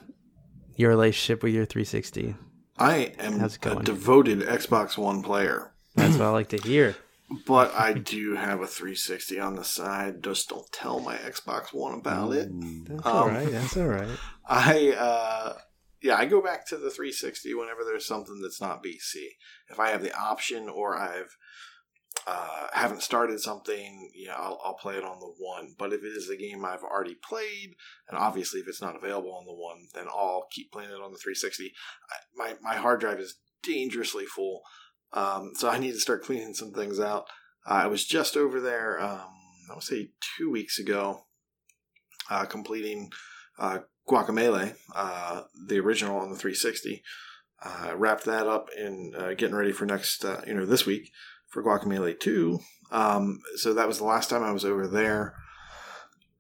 your 0.76 0.90
relationship 0.90 1.42
with 1.42 1.54
your 1.54 1.66
360. 1.66 2.36
I 2.78 3.12
am 3.18 3.40
How's 3.40 3.56
it 3.56 3.66
a 3.66 3.82
devoted 3.82 4.40
Xbox 4.40 4.96
One 4.96 5.22
player, 5.22 5.72
That's 5.96 6.16
what 6.16 6.26
I 6.26 6.30
like 6.30 6.48
to 6.50 6.58
hear. 6.58 6.96
but 7.46 7.74
I 7.74 7.92
do 7.92 8.34
have 8.36 8.60
a 8.60 8.66
360 8.66 9.38
on 9.38 9.54
the 9.56 9.64
side. 9.64 10.22
Just 10.22 10.48
don't 10.48 10.70
tell 10.72 11.00
my 11.00 11.16
Xbox 11.16 11.72
One 11.72 11.98
about 11.98 12.32
it. 12.32 12.48
That's 12.86 13.06
Um, 13.06 13.12
all 13.12 13.28
right. 13.28 13.50
That's 13.50 13.76
all 13.76 13.86
right. 13.86 14.08
I 14.48 14.92
uh 14.92 15.58
yeah, 16.00 16.16
I 16.16 16.26
go 16.26 16.40
back 16.40 16.66
to 16.68 16.76
the 16.76 16.90
360 16.90 17.54
whenever 17.54 17.84
there's 17.84 18.06
something 18.06 18.40
that's 18.40 18.60
not 18.60 18.84
BC. 18.84 19.16
If 19.68 19.80
I 19.80 19.90
have 19.90 20.02
the 20.02 20.16
option 20.16 20.68
or 20.68 20.96
I've 20.96 21.36
uh, 22.26 22.66
haven't 22.72 23.02
started 23.02 23.40
something, 23.40 24.10
yeah, 24.14 24.34
I'll, 24.36 24.60
I'll 24.64 24.74
play 24.74 24.96
it 24.96 25.04
on 25.04 25.18
the 25.18 25.32
one. 25.38 25.74
But 25.78 25.92
if 25.92 26.02
it 26.02 26.08
is 26.16 26.28
a 26.30 26.36
game 26.36 26.64
I've 26.64 26.82
already 26.82 27.16
played, 27.28 27.74
and 28.08 28.18
obviously 28.18 28.60
if 28.60 28.68
it's 28.68 28.82
not 28.82 28.96
available 28.96 29.34
on 29.34 29.44
the 29.46 29.54
one, 29.54 29.86
then 29.94 30.06
I'll 30.08 30.46
keep 30.52 30.70
playing 30.72 30.90
it 30.90 30.94
on 31.02 31.12
the 31.12 31.18
360. 31.18 31.72
I, 32.10 32.16
my 32.36 32.54
my 32.62 32.76
hard 32.76 33.00
drive 33.00 33.18
is 33.18 33.38
dangerously 33.62 34.24
full, 34.24 34.62
um, 35.12 35.52
so 35.54 35.68
I 35.68 35.78
need 35.78 35.92
to 35.92 36.00
start 36.00 36.24
cleaning 36.24 36.54
some 36.54 36.72
things 36.72 37.00
out. 37.00 37.26
I 37.66 37.86
was 37.86 38.04
just 38.04 38.36
over 38.36 38.60
there, 38.60 39.00
um, 39.00 39.28
I 39.70 39.74
would 39.74 39.82
say 39.82 40.10
two 40.38 40.50
weeks 40.50 40.78
ago, 40.78 41.24
uh, 42.30 42.44
completing 42.44 43.10
uh, 43.58 43.80
Guacamelee, 44.08 44.74
uh, 44.94 45.42
the 45.66 45.78
original 45.78 46.18
on 46.18 46.30
the 46.30 46.36
360. 46.36 47.02
Uh, 47.60 47.94
wrapped 47.96 48.24
that 48.24 48.46
up 48.46 48.68
in 48.76 49.12
uh, 49.18 49.34
getting 49.34 49.56
ready 49.56 49.72
for 49.72 49.84
next, 49.84 50.24
uh, 50.24 50.40
you 50.46 50.54
know, 50.54 50.64
this 50.64 50.86
week 50.86 51.10
for 51.48 51.62
Guacamelee 51.62 52.18
2. 52.18 52.60
Um, 52.92 53.40
so 53.56 53.74
that 53.74 53.88
was 53.88 53.98
the 53.98 54.04
last 54.04 54.30
time 54.30 54.44
I 54.44 54.52
was 54.52 54.64
over 54.64 54.86
there. 54.86 55.34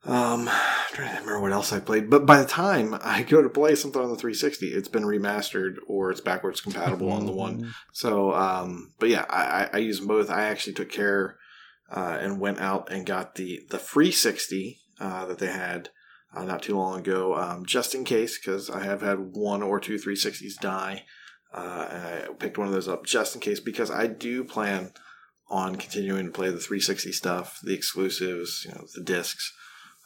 Um, 0.04 0.48
I'm 0.52 0.94
trying 0.94 1.14
to 1.14 1.20
remember 1.20 1.40
what 1.40 1.52
else 1.52 1.72
I 1.72 1.80
played, 1.80 2.10
but 2.10 2.26
by 2.26 2.40
the 2.40 2.48
time 2.48 2.96
I 3.02 3.22
go 3.22 3.42
to 3.42 3.48
play 3.48 3.74
something 3.74 4.00
on 4.00 4.10
the 4.10 4.16
360, 4.16 4.68
it's 4.68 4.88
been 4.88 5.04
remastered 5.04 5.76
or 5.86 6.10
it's 6.10 6.20
backwards 6.20 6.60
compatible 6.60 7.10
on 7.12 7.26
the 7.26 7.32
one. 7.32 7.72
So, 7.92 8.32
um, 8.34 8.92
but 8.98 9.08
yeah, 9.08 9.24
I, 9.28 9.68
I, 9.72 9.78
use 9.78 9.98
them 9.98 10.08
both. 10.08 10.30
I 10.30 10.44
actually 10.44 10.72
took 10.72 10.90
care 10.90 11.36
uh, 11.90 12.18
and 12.20 12.40
went 12.40 12.58
out 12.58 12.90
and 12.90 13.06
got 13.06 13.36
the 13.36 13.60
the 13.70 13.78
free 13.78 14.10
60 14.10 14.80
uh, 15.00 15.26
that 15.26 15.38
they 15.38 15.46
had 15.46 15.90
uh, 16.34 16.44
not 16.44 16.62
too 16.62 16.76
long 16.76 17.00
ago, 17.00 17.34
um, 17.36 17.64
just 17.64 17.94
in 17.94 18.04
case, 18.04 18.38
because 18.38 18.68
I 18.68 18.84
have 18.84 19.00
had 19.00 19.18
one 19.32 19.62
or 19.62 19.80
two 19.80 19.96
360s 19.96 20.54
die. 20.60 21.04
Uh, 21.52 21.88
and 21.90 22.02
I 22.02 22.28
picked 22.38 22.58
one 22.58 22.66
of 22.66 22.74
those 22.74 22.88
up 22.88 23.06
just 23.06 23.34
in 23.34 23.40
case 23.40 23.60
because 23.60 23.90
I 23.90 24.06
do 24.06 24.44
plan 24.44 24.92
on 25.48 25.76
continuing 25.76 26.26
to 26.26 26.32
play 26.32 26.50
the 26.50 26.58
360 26.58 27.10
stuff, 27.12 27.58
the 27.62 27.72
exclusives, 27.72 28.66
you 28.66 28.74
know, 28.74 28.84
the 28.94 29.02
discs, 29.02 29.50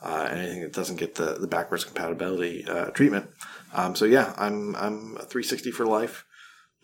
uh, 0.03 0.29
anything 0.33 0.61
that 0.63 0.73
doesn't 0.73 0.97
get 0.97 1.15
the, 1.15 1.35
the 1.35 1.47
backwards 1.47 1.85
compatibility 1.85 2.65
uh, 2.67 2.87
treatment. 2.87 3.31
Um, 3.73 3.95
so 3.95 4.05
yeah, 4.05 4.35
I'm 4.37 4.75
I'm 4.77 5.17
a 5.17 5.25
360 5.25 5.71
for 5.71 5.87
life, 5.87 6.27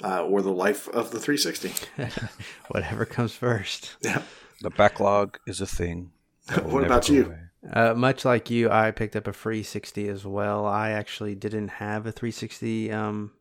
uh, 0.03 0.23
or 0.25 0.41
the 0.41 0.53
life 0.53 0.89
of 0.89 1.11
the 1.11 1.19
360. 1.19 1.73
Whatever 2.69 3.05
comes 3.05 3.33
first. 3.33 3.97
Yeah. 4.01 4.23
The 4.61 4.71
backlog 4.71 5.39
is 5.47 5.61
a 5.61 5.67
thing. 5.67 6.13
What 6.63 6.85
about 6.85 7.09
you? 7.09 7.35
Uh, 7.71 7.93
much 7.93 8.25
like 8.25 8.49
you, 8.49 8.71
I 8.71 8.93
picked 8.93 9.17
up 9.17 9.27
a 9.27 9.33
free 9.33 9.63
60 9.63 10.09
as 10.09 10.25
well. 10.25 10.65
I 10.65 10.91
actually 10.91 11.35
didn't 11.35 11.69
have 11.69 12.07
a 12.07 12.13
360 12.13 12.93
um, 12.93 13.33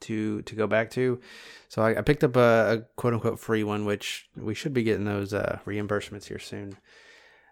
to 0.00 0.42
to 0.42 0.54
go 0.54 0.66
back 0.66 0.90
to, 0.92 1.20
so 1.68 1.82
I, 1.82 1.98
I 1.98 2.02
picked 2.02 2.22
up 2.22 2.36
a, 2.36 2.72
a 2.72 2.78
quote 2.96 3.14
unquote 3.14 3.40
free 3.40 3.64
one, 3.64 3.86
which 3.86 4.28
we 4.36 4.54
should 4.54 4.72
be 4.72 4.84
getting 4.84 5.06
those 5.06 5.32
uh, 5.32 5.58
reimbursements 5.66 6.26
here 6.26 6.38
soon. 6.38 6.76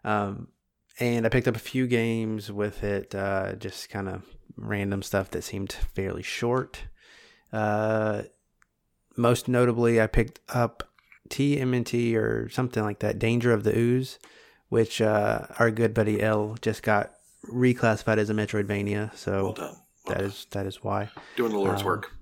Um, 0.04 0.48
and 0.98 1.26
I 1.26 1.28
picked 1.28 1.48
up 1.48 1.56
a 1.56 1.60
few 1.60 1.86
games 1.86 2.50
with 2.50 2.82
it, 2.84 3.14
uh, 3.14 3.54
just 3.54 3.90
kind 3.90 4.08
of 4.08 4.22
random 4.56 5.02
stuff 5.02 5.30
that 5.30 5.42
seemed 5.42 5.72
fairly 5.72 6.22
short. 6.22 6.84
Uh, 7.52 8.22
most 9.16 9.48
notably, 9.48 10.00
I 10.00 10.06
picked 10.06 10.40
up 10.48 10.84
TMNT 11.28 12.14
or 12.16 12.48
something 12.48 12.82
like 12.82 13.00
that, 13.00 13.18
Danger 13.18 13.52
of 13.52 13.64
the 13.64 13.76
Ooze, 13.76 14.18
which 14.68 15.00
uh, 15.00 15.46
our 15.58 15.70
good 15.70 15.94
buddy 15.94 16.22
L 16.22 16.56
just 16.60 16.82
got 16.82 17.12
reclassified 17.50 18.18
as 18.18 18.30
a 18.30 18.34
Metroidvania. 18.34 19.08
Well 19.08 19.16
So 19.16 19.52
done. 19.52 19.64
Well 19.64 19.76
that 20.06 20.18
done. 20.18 20.24
is 20.26 20.46
that 20.50 20.66
is 20.66 20.82
why. 20.82 21.10
doing 21.36 21.52
the 21.52 21.58
Lord's 21.58 21.82
uh, 21.82 21.86
work. 21.86 22.12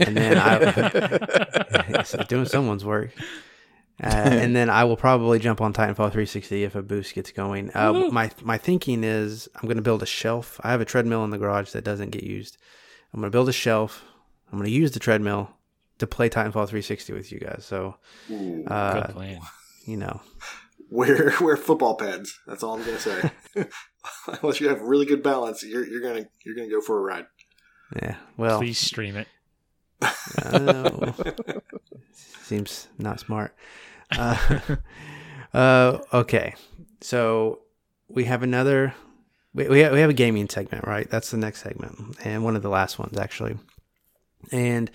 And 0.00 0.16
then 0.16 0.38
I 0.38 2.02
So 2.04 2.22
doing 2.24 2.46
someone's 2.46 2.84
work. 2.84 3.10
Uh, 4.02 4.06
and 4.06 4.56
then 4.56 4.68
I 4.68 4.82
will 4.82 4.96
probably 4.96 5.38
jump 5.38 5.60
on 5.60 5.72
Titanfall 5.72 5.94
360 6.10 6.64
if 6.64 6.74
a 6.74 6.82
boost 6.82 7.14
gets 7.14 7.30
going. 7.30 7.70
Uh, 7.72 8.08
my 8.10 8.30
my 8.42 8.58
thinking 8.58 9.04
is 9.04 9.48
I'm 9.54 9.62
going 9.68 9.76
to 9.76 9.82
build 9.82 10.02
a 10.02 10.06
shelf. 10.06 10.58
I 10.64 10.72
have 10.72 10.80
a 10.80 10.84
treadmill 10.84 11.22
in 11.22 11.30
the 11.30 11.38
garage 11.38 11.70
that 11.70 11.84
doesn't 11.84 12.10
get 12.10 12.24
used. 12.24 12.56
I'm 13.12 13.20
going 13.20 13.30
to 13.30 13.36
build 13.36 13.48
a 13.48 13.52
shelf. 13.52 14.02
I'm 14.50 14.58
going 14.58 14.68
to 14.68 14.74
use 14.74 14.90
the 14.90 14.98
treadmill 14.98 15.50
to 15.98 16.06
play 16.08 16.28
Titanfall 16.28 16.66
360 16.68 17.12
with 17.12 17.30
you 17.30 17.38
guys. 17.38 17.64
So 17.64 17.96
Ooh. 18.30 18.64
uh, 18.66 19.06
Good 19.06 19.14
plan. 19.14 19.40
you 19.86 19.98
know, 19.98 20.20
wear 20.90 21.32
wear 21.40 21.56
football 21.56 21.94
pads. 21.94 22.40
That's 22.46 22.64
all 22.64 22.74
I'm 22.74 22.84
gonna 22.84 22.98
say. 22.98 23.30
Unless 24.42 24.60
you 24.60 24.68
have 24.68 24.80
really 24.80 25.06
good 25.06 25.22
balance, 25.22 25.62
you're 25.62 25.86
you're 25.86 26.00
gonna 26.02 26.26
you're 26.44 26.56
gonna 26.56 26.70
go 26.70 26.80
for 26.80 26.98
a 26.98 27.02
ride. 27.02 27.26
yeah. 28.02 28.16
Well, 28.36 28.58
Please 28.58 28.78
stream 28.80 29.16
it. 29.16 29.28
Seems 32.12 32.88
not 32.98 33.20
smart. 33.20 33.54
Uh, 34.18 34.76
uh, 35.54 35.98
okay, 36.12 36.54
so 37.00 37.60
we 38.08 38.24
have 38.24 38.42
another. 38.42 38.94
We 39.54 39.68
we 39.68 39.80
have, 39.80 39.92
we 39.94 40.00
have 40.00 40.10
a 40.10 40.12
gaming 40.14 40.50
segment, 40.50 40.86
right? 40.86 41.08
That's 41.08 41.30
the 41.30 41.38
next 41.38 41.62
segment, 41.62 42.18
and 42.22 42.44
one 42.44 42.54
of 42.54 42.60
the 42.60 42.68
last 42.68 42.98
ones 42.98 43.16
actually. 43.16 43.56
And 44.50 44.90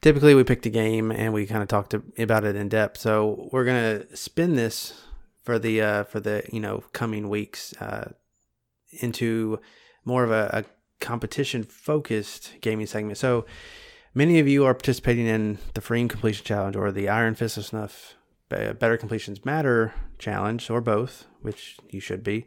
typically, 0.00 0.36
we 0.36 0.44
picked 0.44 0.66
a 0.66 0.70
game 0.70 1.10
and 1.10 1.32
we 1.32 1.46
kind 1.46 1.62
of 1.62 1.68
talked 1.68 1.94
about 1.94 2.44
it 2.44 2.54
in 2.54 2.68
depth. 2.68 2.98
So 2.98 3.48
we're 3.50 3.64
gonna 3.64 4.16
spin 4.16 4.54
this 4.54 4.94
for 5.42 5.58
the 5.58 5.80
uh, 5.80 6.04
for 6.04 6.20
the 6.20 6.44
you 6.52 6.60
know 6.60 6.84
coming 6.92 7.28
weeks 7.28 7.74
uh, 7.80 8.12
into 9.00 9.58
more 10.04 10.24
of 10.24 10.30
a, 10.30 10.50
a 10.52 10.64
competition 11.04 11.62
focused 11.64 12.52
gaming 12.60 12.86
segment. 12.86 13.18
So 13.18 13.46
many 14.14 14.38
of 14.38 14.48
you 14.48 14.64
are 14.64 14.74
participating 14.74 15.26
in 15.26 15.58
the 15.74 15.80
Freem 15.80 16.08
Completion 16.08 16.44
Challenge 16.44 16.76
or 16.76 16.92
the 16.92 17.08
Iron 17.08 17.34
Fist 17.34 17.56
of 17.56 17.66
Snuff 17.66 18.14
Better 18.48 18.96
Completions 18.96 19.44
Matter 19.44 19.92
Challenge, 20.18 20.70
or 20.70 20.80
both, 20.80 21.26
which 21.42 21.78
you 21.90 22.00
should 22.00 22.22
be. 22.22 22.46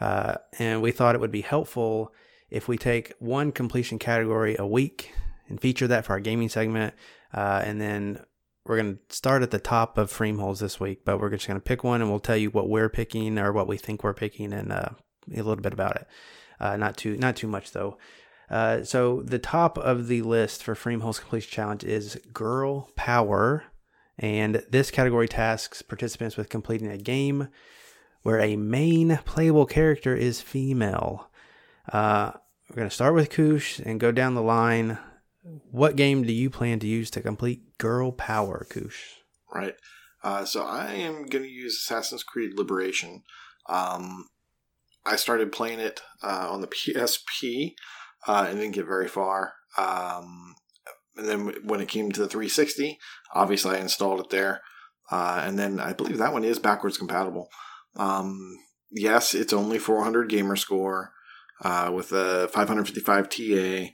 Uh, 0.00 0.34
and 0.58 0.82
we 0.82 0.90
thought 0.90 1.14
it 1.14 1.20
would 1.20 1.30
be 1.30 1.42
helpful 1.42 2.12
if 2.50 2.68
we 2.68 2.76
take 2.76 3.14
one 3.18 3.52
completion 3.52 3.98
category 3.98 4.56
a 4.58 4.66
week 4.66 5.12
and 5.48 5.60
feature 5.60 5.86
that 5.86 6.04
for 6.04 6.12
our 6.12 6.20
gaming 6.20 6.48
segment. 6.48 6.94
Uh, 7.32 7.62
and 7.64 7.80
then 7.80 8.20
we're 8.64 8.76
going 8.76 8.96
to 8.96 9.14
start 9.14 9.42
at 9.42 9.50
the 9.50 9.58
top 9.58 9.96
of 9.98 10.10
frame 10.10 10.38
holes 10.38 10.60
this 10.60 10.80
week, 10.80 11.04
but 11.04 11.20
we're 11.20 11.30
just 11.30 11.46
going 11.46 11.58
to 11.58 11.64
pick 11.64 11.84
one 11.84 12.00
and 12.00 12.10
we'll 12.10 12.20
tell 12.20 12.36
you 12.36 12.50
what 12.50 12.68
we're 12.68 12.88
picking 12.88 13.38
or 13.38 13.52
what 13.52 13.68
we 13.68 13.76
think 13.76 14.02
we're 14.02 14.14
picking 14.14 14.52
and 14.52 14.72
uh, 14.72 14.88
a 15.32 15.36
little 15.36 15.56
bit 15.56 15.72
about 15.72 15.96
it. 15.96 16.06
Uh, 16.58 16.76
not 16.76 16.96
too 16.96 17.16
not 17.16 17.36
too 17.36 17.46
much 17.46 17.72
though. 17.72 17.98
Uh, 18.50 18.82
so 18.84 19.22
the 19.22 19.38
top 19.38 19.76
of 19.78 20.08
the 20.08 20.22
list 20.22 20.62
for 20.62 20.74
Freem 20.74 21.00
Holes 21.00 21.18
Completion 21.18 21.50
Challenge 21.50 21.84
is 21.84 22.20
Girl 22.32 22.90
Power, 22.96 23.64
and 24.18 24.64
this 24.70 24.90
category 24.90 25.28
tasks 25.28 25.82
participants 25.82 26.36
with 26.36 26.48
completing 26.48 26.88
a 26.88 26.98
game 26.98 27.48
where 28.22 28.40
a 28.40 28.56
main 28.56 29.18
playable 29.24 29.66
character 29.66 30.14
is 30.14 30.40
female. 30.40 31.30
Uh, 31.92 32.32
we're 32.68 32.76
gonna 32.76 32.90
start 32.90 33.14
with 33.14 33.30
Koosh 33.30 33.80
and 33.80 34.00
go 34.00 34.12
down 34.12 34.34
the 34.34 34.42
line. 34.42 34.98
What 35.70 35.96
game 35.96 36.24
do 36.24 36.32
you 36.32 36.50
plan 36.50 36.80
to 36.80 36.86
use 36.86 37.10
to 37.12 37.20
complete 37.20 37.78
Girl 37.78 38.10
Power, 38.10 38.66
Koosh? 38.68 39.14
Right. 39.52 39.74
Uh, 40.22 40.44
so 40.44 40.64
I 40.64 40.92
am 40.94 41.26
going 41.26 41.44
to 41.44 41.50
use 41.50 41.76
Assassin's 41.76 42.24
Creed 42.24 42.52
Liberation. 42.56 43.22
Um, 43.68 44.26
I 45.04 45.14
started 45.14 45.52
playing 45.52 45.78
it 45.78 46.00
uh, 46.20 46.48
on 46.50 46.62
the 46.62 46.66
PSP 46.66 47.74
uh, 48.26 48.46
and 48.48 48.58
didn't 48.58 48.74
get 48.74 48.86
very 48.86 49.08
far. 49.08 49.54
Um, 49.78 50.54
and 51.16 51.26
then 51.26 51.54
when 51.64 51.80
it 51.80 51.88
came 51.88 52.12
to 52.12 52.20
the 52.20 52.28
360, 52.28 52.98
obviously 53.34 53.76
I 53.76 53.80
installed 53.80 54.20
it 54.20 54.30
there. 54.30 54.60
Uh, 55.10 55.42
and 55.44 55.58
then 55.58 55.78
I 55.80 55.92
believe 55.92 56.18
that 56.18 56.32
one 56.32 56.44
is 56.44 56.58
backwards 56.58 56.98
compatible. 56.98 57.48
Um, 57.96 58.58
yes, 58.90 59.34
it's 59.34 59.52
only 59.52 59.78
400 59.78 60.28
gamer 60.28 60.56
score 60.56 61.12
uh, 61.62 61.90
with 61.94 62.12
a 62.12 62.48
555 62.48 63.28
TA. 63.28 63.92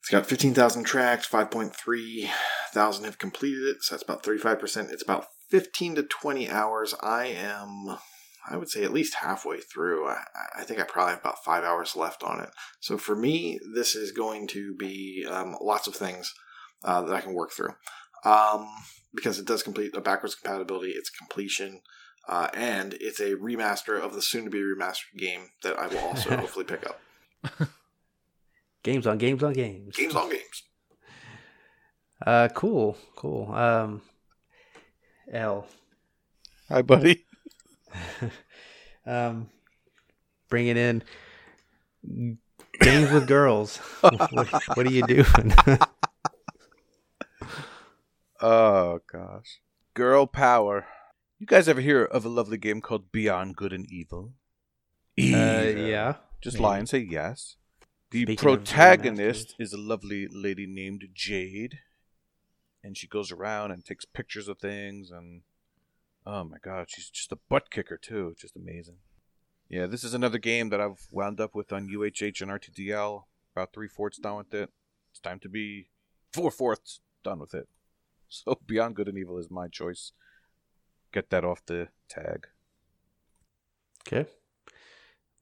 It's 0.00 0.10
got 0.10 0.26
15,000 0.26 0.84
tracked, 0.84 1.30
5.3 1.30 2.28
thousand 2.72 3.04
have 3.04 3.18
completed 3.18 3.64
it, 3.64 3.78
so 3.80 3.94
that's 3.94 4.02
about 4.02 4.22
35%. 4.22 4.92
It's 4.92 5.02
about 5.02 5.26
15 5.50 5.96
to 5.96 6.02
20 6.02 6.48
hours. 6.48 6.94
I 7.00 7.26
am, 7.26 7.98
I 8.50 8.56
would 8.56 8.70
say, 8.70 8.84
at 8.84 8.92
least 8.92 9.14
halfway 9.14 9.58
through. 9.60 10.08
I, 10.08 10.18
I 10.58 10.64
think 10.64 10.80
I 10.80 10.84
probably 10.84 11.12
have 11.12 11.20
about 11.20 11.44
five 11.44 11.64
hours 11.64 11.96
left 11.96 12.22
on 12.22 12.40
it. 12.40 12.50
So 12.80 12.98
for 12.98 13.14
me, 13.14 13.58
this 13.74 13.94
is 13.94 14.12
going 14.12 14.46
to 14.48 14.74
be 14.74 15.26
um, 15.28 15.56
lots 15.60 15.86
of 15.86 15.94
things 15.94 16.32
uh, 16.84 17.02
that 17.02 17.14
I 17.14 17.20
can 17.20 17.34
work 17.34 17.52
through. 17.52 17.74
Um, 18.24 18.68
because 19.14 19.38
it 19.38 19.46
does 19.46 19.62
complete 19.62 19.96
a 19.96 20.00
backwards 20.00 20.34
compatibility, 20.34 20.90
it's 20.90 21.10
completion, 21.10 21.80
uh, 22.28 22.48
and 22.54 22.94
it's 23.00 23.20
a 23.20 23.34
remaster 23.36 23.98
of 24.00 24.14
the 24.14 24.22
soon 24.22 24.44
to 24.44 24.50
be 24.50 24.60
remastered 24.60 25.16
game 25.16 25.50
that 25.62 25.78
I 25.78 25.86
will 25.86 25.98
also 25.98 26.36
hopefully 26.36 26.64
pick 26.64 26.86
up. 26.86 27.00
Games 28.84 29.06
on 29.06 29.18
games 29.18 29.42
on 29.42 29.52
games. 29.52 29.96
Games 29.96 30.14
on 30.14 30.30
games. 30.30 30.62
Uh, 32.24 32.48
cool, 32.54 32.96
cool. 33.16 33.52
Um, 33.52 34.02
L. 35.32 35.66
Hi, 36.68 36.82
buddy. 36.82 37.24
um, 39.06 39.48
bringing 40.48 40.76
in 40.76 41.02
games 42.80 43.10
with 43.10 43.26
girls. 43.26 43.76
what, 44.00 44.52
what 44.74 44.86
are 44.86 44.92
you 44.92 45.06
doing? 45.06 45.54
Oh 48.40 49.00
gosh. 49.10 49.60
Girl 49.94 50.26
power. 50.26 50.86
You 51.38 51.46
guys 51.46 51.68
ever 51.68 51.80
hear 51.80 52.04
of 52.04 52.24
a 52.24 52.28
lovely 52.28 52.56
game 52.56 52.80
called 52.80 53.10
Beyond 53.10 53.56
Good 53.56 53.72
and 53.72 53.90
Evil? 53.90 54.32
uh, 55.18 55.22
yeah. 55.22 56.14
Just 56.40 56.56
maybe. 56.56 56.62
lie 56.62 56.78
and 56.78 56.88
say 56.88 56.98
yes. 56.98 57.56
The 58.10 58.22
Speaking 58.22 58.36
protagonist 58.36 59.54
is 59.58 59.72
a 59.72 59.76
lovely 59.76 60.28
lady 60.30 60.66
named 60.66 61.08
Jade. 61.12 61.80
And 62.82 62.96
she 62.96 63.08
goes 63.08 63.32
around 63.32 63.72
and 63.72 63.84
takes 63.84 64.04
pictures 64.04 64.46
of 64.48 64.58
things 64.58 65.10
and 65.10 65.42
oh 66.26 66.44
my 66.44 66.58
god, 66.62 66.86
she's 66.88 67.10
just 67.10 67.32
a 67.32 67.38
butt 67.48 67.70
kicker 67.70 67.96
too. 67.96 68.34
Just 68.38 68.56
amazing. 68.56 68.96
Yeah, 69.68 69.86
this 69.86 70.02
is 70.02 70.14
another 70.14 70.38
game 70.38 70.70
that 70.70 70.80
I've 70.80 71.06
wound 71.10 71.40
up 71.40 71.54
with 71.54 71.72
on 71.72 71.88
UHH 71.88 72.40
and 72.40 72.50
RTDL. 72.50 73.24
About 73.54 73.72
three 73.72 73.88
fourths 73.88 74.18
done 74.18 74.36
with 74.36 74.54
it. 74.54 74.70
It's 75.10 75.20
time 75.20 75.40
to 75.40 75.48
be 75.48 75.88
four 76.32 76.50
fourths 76.50 77.00
done 77.24 77.38
with 77.38 77.54
it. 77.54 77.68
So 78.30 78.60
Beyond 78.66 78.94
Good 78.94 79.08
and 79.08 79.16
Evil 79.16 79.38
is 79.38 79.50
my 79.50 79.68
choice. 79.68 80.12
Get 81.12 81.30
that 81.30 81.46
off 81.46 81.64
the 81.64 81.88
tag. 82.10 82.46
Okay. 84.06 84.28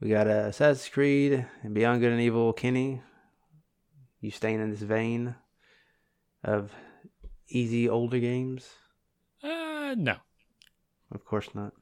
We 0.01 0.09
got 0.09 0.29
uh, 0.29 0.47
Assassin's 0.51 0.89
Creed 0.89 1.45
and 1.65 1.75
Beyond 1.75 2.01
Good 2.01 2.13
and 2.13 2.21
Evil. 2.21 2.53
Kenny, 2.53 3.03
you 4.21 4.31
staying 4.31 4.61
in 4.61 4.71
this 4.71 4.83
vein 4.83 5.35
of 6.45 6.71
easy 7.49 7.89
older 7.89 8.21
games? 8.21 8.69
Uh, 9.43 9.97
no. 9.99 10.19
Of 11.13 11.25
course 11.25 11.49
not. 11.55 11.73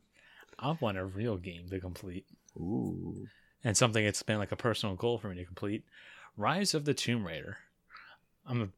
I 0.58 0.76
want 0.80 0.98
a 0.98 1.04
real 1.04 1.36
game 1.36 1.68
to 1.70 1.80
complete. 1.80 2.26
Ooh. 2.56 3.26
and 3.64 3.76
something 3.76 4.04
that's 4.04 4.22
been 4.22 4.38
like 4.38 4.52
a 4.52 4.56
personal 4.56 4.94
goal 4.94 5.18
for 5.18 5.28
me 5.28 5.34
to 5.36 5.44
complete 5.44 5.82
rise 6.36 6.72
of 6.72 6.84
the 6.84 6.94
tomb 6.94 7.26
raider 7.26 7.56
i'm 8.46 8.62
a 8.62 8.68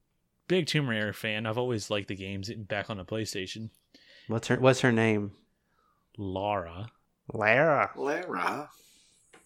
big 0.49 0.66
tomb 0.66 0.88
raider 0.88 1.12
fan 1.12 1.44
i've 1.44 1.59
always 1.59 1.90
liked 1.90 2.09
the 2.09 2.14
games 2.14 2.51
back 2.55 2.88
on 2.88 2.97
the 2.97 3.05
playstation 3.05 3.68
What's 4.28 4.49
her 4.49 4.57
What's 4.57 4.80
her 4.80 4.92
name? 4.92 5.32
lara 6.16 6.88
Lara. 7.34 7.90
Lara. 7.97 8.70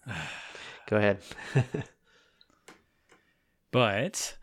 Go 0.87 0.95
ahead. 0.97 1.17
but 3.71 4.37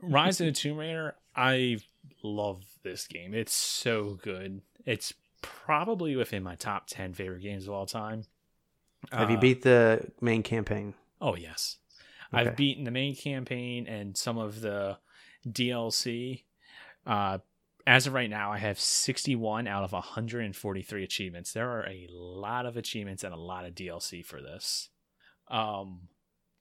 rise 0.00 0.40
of 0.40 0.46
the 0.46 0.52
tomb 0.52 0.76
raider 0.78 1.16
i 1.34 1.76
love 2.22 2.62
this 2.82 3.06
game 3.06 3.34
it's 3.34 3.52
so 3.52 4.18
good 4.22 4.60
it's 4.84 5.12
probably 5.42 6.16
within 6.16 6.42
my 6.42 6.54
top 6.54 6.86
10 6.86 7.14
favorite 7.14 7.42
games 7.42 7.66
of 7.66 7.72
all 7.74 7.86
time 7.86 8.24
Have 9.12 9.30
you 9.30 9.36
Uh, 9.36 9.40
beat 9.40 9.62
the 9.62 10.10
main 10.20 10.42
campaign? 10.42 10.94
Oh 11.20 11.36
yes, 11.36 11.78
Okay. 12.34 12.48
I've 12.48 12.56
beaten 12.56 12.84
the 12.84 12.90
main 12.90 13.14
campaign 13.14 13.86
and 13.86 14.16
some 14.16 14.36
of 14.38 14.60
the 14.60 14.98
DLC. 15.46 16.42
Uh, 17.06 17.38
as 17.86 18.08
of 18.08 18.14
right 18.14 18.28
now, 18.28 18.50
I 18.52 18.58
have 18.58 18.80
61 18.80 19.68
out 19.68 19.84
of 19.84 19.92
143 19.92 21.04
achievements. 21.04 21.52
There 21.52 21.70
are 21.70 21.86
a 21.86 22.08
lot 22.10 22.66
of 22.66 22.76
achievements 22.76 23.22
and 23.22 23.32
a 23.32 23.36
lot 23.38 23.64
of 23.64 23.74
DLC 23.76 24.24
for 24.24 24.42
this. 24.42 24.88
Um, 25.48 26.08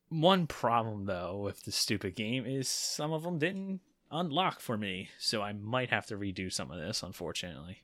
one 0.09 0.45
problem 0.45 1.05
though 1.05 1.37
with 1.37 1.63
the 1.63 1.71
stupid 1.71 2.15
game 2.15 2.45
is 2.45 2.69
some 2.69 3.11
of 3.11 3.23
them 3.23 3.39
didn't 3.39 3.81
unlock 4.11 4.59
for 4.59 4.77
me, 4.77 5.09
so 5.17 5.41
I 5.41 5.51
might 5.53 5.89
have 5.89 6.05
to 6.07 6.15
redo 6.17 6.53
some 6.53 6.69
of 6.69 6.79
this. 6.79 7.01
Unfortunately, 7.01 7.81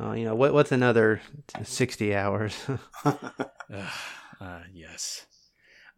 Oh, 0.00 0.12
you 0.12 0.24
know 0.24 0.34
what? 0.34 0.52
What's 0.52 0.72
another 0.72 1.20
sixty 1.62 2.14
hours? 2.14 2.56
Uh, 4.40 4.60
yes. 4.72 5.26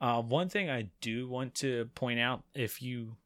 Uh, 0.01 0.21
one 0.23 0.49
thing 0.49 0.69
I 0.71 0.91
do 1.01 1.29
want 1.29 1.55
to 1.57 1.89
point 1.95 2.21
out 2.21 2.45
if 2.55 2.83
you 2.83 3.17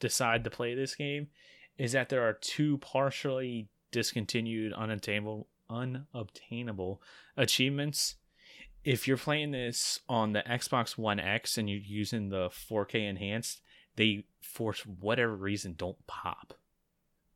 decide 0.00 0.44
to 0.44 0.50
play 0.50 0.74
this 0.74 0.94
game 0.94 1.28
is 1.76 1.92
that 1.92 2.08
there 2.08 2.22
are 2.22 2.34
two 2.34 2.78
partially 2.78 3.68
discontinued, 3.90 4.72
unattainable, 4.72 5.48
unobtainable 5.68 7.02
achievements. 7.36 8.16
If 8.84 9.08
you're 9.08 9.16
playing 9.16 9.50
this 9.50 10.00
on 10.08 10.32
the 10.32 10.42
Xbox 10.42 10.96
One 10.96 11.18
X 11.18 11.58
and 11.58 11.68
you're 11.68 11.80
using 11.80 12.28
the 12.28 12.48
4K 12.48 13.08
enhanced, 13.08 13.60
they 13.96 14.24
for 14.40 14.74
whatever 15.00 15.34
reason 15.34 15.74
don't 15.76 16.06
pop. 16.06 16.54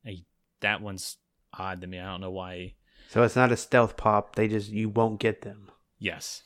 I, 0.07 0.25
that 0.61 0.81
one's 0.81 1.17
odd 1.59 1.81
to 1.81 1.87
me. 1.87 1.99
I 1.99 2.07
don't 2.07 2.21
know 2.21 2.31
why. 2.31 2.75
so 3.11 3.23
it's 3.23 3.37
not 3.37 3.53
a 3.53 3.57
stealth 3.57 3.97
pop. 3.97 4.37
They 4.37 4.49
just 4.49 4.71
you 4.71 4.89
won't 4.89 5.21
get 5.21 5.43
them. 5.43 5.71
Yes. 5.99 6.43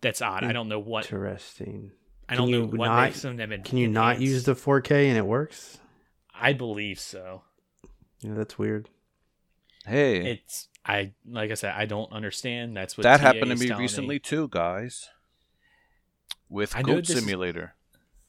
That's 0.00 0.20
odd. 0.22 0.44
I 0.44 0.52
don't 0.52 0.68
know 0.68 0.78
what 0.80 1.04
Interesting. 1.04 1.92
I 2.28 2.34
don't 2.36 2.46
Can 2.50 2.52
know 2.60 2.66
you 2.72 2.76
what 2.78 2.86
not- 2.86 3.02
makes 3.04 3.22
them 3.22 3.40
en- 3.40 3.62
Can 3.62 3.78
you 3.78 3.88
not 3.88 4.20
use 4.20 4.44
the 4.44 4.54
4K 4.54 5.08
and 5.08 5.16
it 5.18 5.26
works? 5.26 5.78
I 6.34 6.52
believe 6.52 6.98
so. 6.98 7.42
Yeah, 8.20 8.34
that's 8.34 8.58
weird. 8.58 8.88
Hey, 9.86 10.32
It's 10.32 10.68
I 10.86 11.12
like 11.28 11.50
I 11.50 11.54
said 11.54 11.74
I 11.76 11.86
don't 11.86 12.10
understand. 12.12 12.76
That's 12.76 12.96
what 12.96 13.02
that 13.02 13.18
TA 13.18 13.22
happened 13.26 13.50
to 13.50 13.56
me 13.56 13.66
telling 13.68 13.82
recently 13.82 14.18
too, 14.20 14.48
guys. 14.48 15.08
With 16.48 16.74
I 16.76 16.80
know 16.82 16.94
Goat 16.94 17.06
this 17.06 17.16
is- 17.16 17.24
Simulator. 17.24 17.74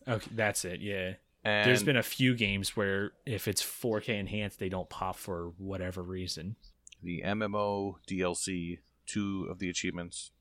Okay, 0.08 0.30
that's 0.34 0.66
it. 0.66 0.80
Yeah. 0.82 1.14
And 1.46 1.68
There's 1.68 1.84
been 1.84 1.98
a 1.98 2.04
few 2.04 2.36
games 2.36 2.76
where 2.78 3.12
if 3.26 3.48
it's 3.48 3.62
4K 3.62 4.18
enhanced, 4.20 4.60
they 4.60 4.70
don't 4.70 4.90
pop 4.90 5.18
for 5.18 5.54
whatever 5.58 6.02
reason. 6.02 6.56
the 7.02 7.22
MMO 7.26 7.96
DLC, 8.10 8.80
two 9.06 9.48
of 9.50 9.60
the 9.60 9.70
achievements 9.70 10.32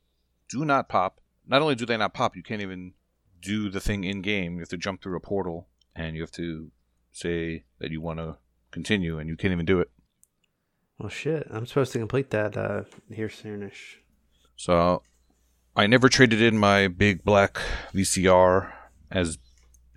do 0.48 0.64
not 0.64 0.88
pop. 0.88 1.20
Not 1.46 1.60
only 1.60 1.74
do 1.74 1.84
they 1.86 1.96
not 1.96 2.14
pop, 2.14 2.36
you 2.36 2.42
can't 2.42 2.62
even 2.62 2.92
do 3.40 3.68
the 3.68 3.80
thing 3.80 4.04
in 4.04 4.22
game. 4.22 4.54
You 4.54 4.60
have 4.60 4.68
to 4.68 4.76
jump 4.76 5.02
through 5.02 5.16
a 5.16 5.20
portal 5.20 5.66
and 5.96 6.14
you 6.14 6.22
have 6.22 6.30
to 6.32 6.70
say 7.10 7.64
that 7.80 7.90
you 7.90 8.00
want 8.00 8.20
to 8.20 8.36
continue 8.70 9.18
and 9.18 9.28
you 9.28 9.36
can't 9.36 9.52
even 9.52 9.66
do 9.66 9.80
it. 9.80 9.90
Well, 10.98 11.08
shit. 11.08 11.48
I'm 11.50 11.66
supposed 11.66 11.92
to 11.94 11.98
complete 11.98 12.30
that 12.30 12.56
uh, 12.56 12.82
here 13.10 13.26
soonish. 13.28 13.96
So 14.54 15.02
I 15.74 15.88
never 15.88 16.08
traded 16.08 16.40
in 16.40 16.58
my 16.58 16.86
big 16.86 17.24
black 17.24 17.58
VCR, 17.92 18.72
as 19.10 19.38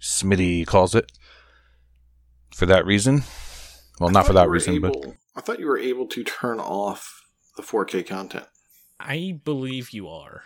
Smitty 0.06 0.68
calls 0.68 0.94
it, 0.94 1.12
for 2.54 2.68
that 2.68 2.86
reason. 2.86 3.24
Well, 4.00 4.10
I 4.10 4.14
not 4.14 4.28
for 4.28 4.34
that 4.34 4.44
you 4.44 4.48
were 4.50 4.54
reason, 4.54 4.80
but 4.80 4.96
I 5.36 5.42
thought 5.42 5.60
you 5.60 5.66
were 5.66 5.80
able 5.80 6.06
to 6.10 6.24
turn 6.24 6.60
off 6.60 7.24
the 7.58 7.64
4K 7.64 8.06
content. 8.06 8.46
I 9.00 9.40
believe 9.44 9.90
you 9.92 10.08
are. 10.08 10.44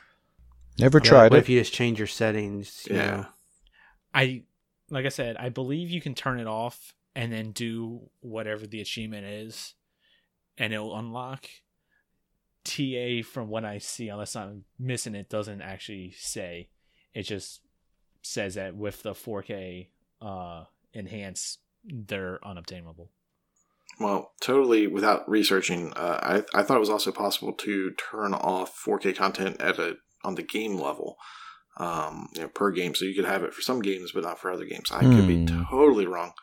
never 0.79 0.99
Yeah, 1.03 1.09
tried 1.09 1.31
what 1.31 1.37
it. 1.39 1.41
if 1.41 1.49
you 1.49 1.59
just 1.59 1.73
change 1.73 1.97
your 1.99 2.07
settings? 2.07 2.87
you 2.89 2.95
Yeah. 2.95 3.05
know? 3.11 3.25
I 4.13 4.43
like 4.89 5.05
I 5.05 5.09
said, 5.09 5.35
I 5.37 5.49
believe 5.49 5.89
you 5.89 5.99
can 6.01 6.15
turn 6.15 6.39
it 6.39 6.47
off 6.47 6.95
and 7.13 7.31
then 7.33 7.51
do 7.51 8.09
whatever 8.21 8.65
the 8.65 8.79
achievement 8.81 9.25
is 9.27 9.75
and 10.57 10.71
it'll 10.73 10.97
unlock. 10.97 11.45
TA 12.63 13.21
from 13.23 13.49
what 13.49 13.65
I 13.65 13.77
see, 13.79 14.07
unless 14.09 14.35
I'm 14.35 14.63
missing 14.79 15.15
it, 15.15 15.29
doesn't 15.29 15.61
actually 15.61 16.11
say. 16.17 16.69
It 17.13 17.23
just 17.23 17.61
says 18.21 18.55
that 18.55 18.75
with 18.75 19.03
the 19.03 19.13
4K 19.13 19.87
uh 20.21 20.65
enhance 20.93 21.59
they're 21.83 22.39
unobtainable. 22.45 23.09
Well, 23.99 24.31
totally 24.41 24.87
without 24.87 25.27
researching, 25.29 25.93
uh, 25.93 26.19
I 26.53 26.59
I 26.59 26.63
thought 26.63 26.77
it 26.77 26.79
was 26.81 26.89
also 26.89 27.11
possible 27.11 27.53
to 27.53 27.91
turn 27.91 28.33
off 28.33 28.77
4K 28.85 29.15
content 29.15 29.59
at 29.61 29.79
a 29.79 29.97
on 30.23 30.35
the 30.35 30.43
game 30.43 30.77
level. 30.77 31.17
um, 31.77 32.27
you 32.35 32.41
know, 32.41 32.49
per 32.49 32.71
game. 32.71 32.93
So 32.93 33.05
you 33.05 33.15
could 33.15 33.23
have 33.29 33.41
it 33.43 33.53
for 33.53 33.61
some 33.61 33.81
games, 33.81 34.11
but 34.11 34.23
not 34.23 34.37
for 34.37 34.51
other 34.51 34.65
games. 34.65 34.91
I 34.91 34.99
could 34.99 35.25
be 35.27 35.45
Hmm. 35.45 35.63
totally 35.69 36.05
wrong, 36.05 36.33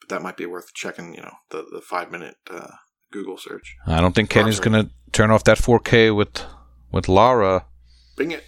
but 0.00 0.08
that 0.08 0.20
might 0.22 0.36
be 0.36 0.46
worth 0.46 0.74
checking. 0.74 1.14
You 1.14 1.22
know, 1.22 1.34
the 1.50 1.64
the 1.72 1.80
five 1.80 2.10
minute 2.10 2.36
uh, 2.50 2.72
Google 3.12 3.38
search. 3.38 3.76
I 3.86 4.00
don't 4.00 4.14
think 4.16 4.30
Kenny's 4.30 4.58
gonna 4.58 4.90
turn 5.12 5.30
off 5.30 5.44
that 5.44 5.58
4K 5.58 6.10
with 6.16 6.42
with 6.90 7.06
Lara. 7.08 7.66
Bing 8.16 8.32
it. 8.32 8.44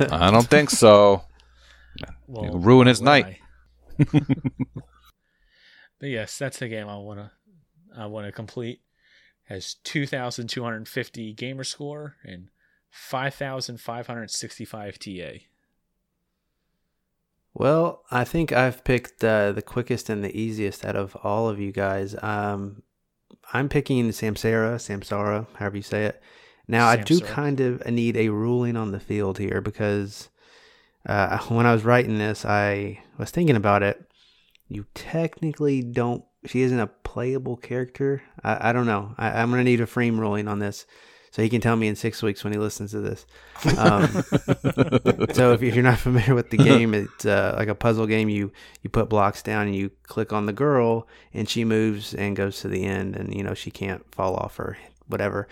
I 0.00 0.30
don't 0.30 0.48
think 0.48 0.68
so. 0.70 1.24
Well, 2.26 2.44
It'll 2.44 2.58
ruin 2.58 2.86
his 2.86 3.00
night. 3.00 3.38
but 3.98 4.22
yes, 6.00 6.38
that's 6.38 6.58
the 6.58 6.68
game 6.68 6.88
I 6.88 6.96
wanna 6.96 7.32
I 7.96 8.06
wanna 8.06 8.32
complete. 8.32 8.80
Has 9.44 9.74
two 9.84 10.06
thousand 10.06 10.48
two 10.48 10.62
hundred 10.62 10.88
fifty 10.88 11.32
gamer 11.32 11.64
score 11.64 12.16
and 12.24 12.48
five 12.90 13.34
thousand 13.34 13.80
five 13.80 14.06
hundred 14.06 14.30
sixty 14.30 14.64
five 14.64 14.98
TA. 14.98 15.40
Well, 17.54 18.02
I 18.10 18.24
think 18.24 18.52
I've 18.52 18.82
picked 18.82 19.22
uh, 19.22 19.52
the 19.52 19.62
quickest 19.62 20.08
and 20.08 20.24
the 20.24 20.34
easiest 20.36 20.86
out 20.86 20.96
of 20.96 21.14
all 21.22 21.48
of 21.48 21.60
you 21.60 21.70
guys. 21.70 22.16
Um, 22.22 22.82
I'm 23.52 23.68
picking 23.68 24.08
Samsara, 24.08 24.76
Samsara, 24.76 25.46
however 25.56 25.76
you 25.76 25.82
say 25.82 26.06
it. 26.06 26.22
Now, 26.66 26.86
I 26.86 26.96
do 26.96 27.20
kind 27.20 27.60
of 27.60 27.84
need 27.86 28.16
a 28.16 28.30
ruling 28.30 28.76
on 28.76 28.92
the 28.92 29.00
field 29.00 29.38
here 29.38 29.60
because 29.60 30.30
uh, 31.06 31.38
when 31.48 31.66
I 31.66 31.72
was 31.72 31.84
writing 31.84 32.18
this, 32.18 32.44
I 32.44 33.02
was 33.18 33.30
thinking 33.30 33.56
about 33.56 33.82
it. 33.82 34.10
You 34.68 34.86
technically 34.94 35.82
don't. 35.82 36.24
She 36.46 36.62
isn't 36.62 36.78
a 36.78 36.86
playable 36.86 37.56
character. 37.56 38.22
I, 38.42 38.70
I 38.70 38.72
don't 38.72 38.86
know. 38.86 39.14
I, 39.18 39.40
I'm 39.40 39.50
gonna 39.50 39.64
need 39.64 39.80
a 39.80 39.86
frame 39.86 40.18
ruling 40.18 40.48
on 40.48 40.58
this, 40.58 40.86
so 41.30 41.42
he 41.42 41.48
can 41.48 41.60
tell 41.60 41.76
me 41.76 41.88
in 41.88 41.96
six 41.96 42.22
weeks 42.22 42.42
when 42.42 42.52
he 42.52 42.58
listens 42.58 42.92
to 42.92 43.00
this. 43.00 43.26
Um, 43.76 44.06
so 45.34 45.52
if, 45.52 45.62
if 45.62 45.74
you're 45.74 45.82
not 45.82 45.98
familiar 45.98 46.34
with 46.34 46.50
the 46.50 46.56
game, 46.56 46.94
it's 46.94 47.26
uh, 47.26 47.54
like 47.56 47.68
a 47.68 47.74
puzzle 47.74 48.06
game. 48.06 48.28
You 48.28 48.50
you 48.82 48.90
put 48.90 49.08
blocks 49.08 49.42
down 49.42 49.66
and 49.66 49.76
you 49.76 49.90
click 50.04 50.32
on 50.32 50.46
the 50.46 50.52
girl, 50.52 51.06
and 51.34 51.48
she 51.48 51.64
moves 51.64 52.14
and 52.14 52.34
goes 52.34 52.60
to 52.60 52.68
the 52.68 52.84
end, 52.84 53.14
and 53.16 53.34
you 53.34 53.42
know 53.42 53.54
she 53.54 53.70
can't 53.70 54.02
fall 54.14 54.34
off 54.36 54.58
or 54.58 54.78
whatever. 55.06 55.48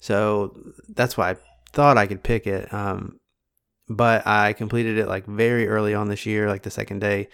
So 0.00 0.56
that's 0.88 1.16
why 1.16 1.30
I 1.30 1.36
thought 1.72 1.96
I 1.96 2.06
could 2.06 2.22
pick 2.22 2.46
it. 2.46 2.72
Um, 2.74 3.18
but 3.88 4.26
I 4.26 4.52
completed 4.52 4.98
it 4.98 5.08
like 5.08 5.26
very 5.26 5.68
early 5.68 5.94
on 5.94 6.08
this 6.08 6.26
year, 6.26 6.48
like 6.48 6.62
the 6.62 6.70
second 6.70 7.00
day. 7.00 7.28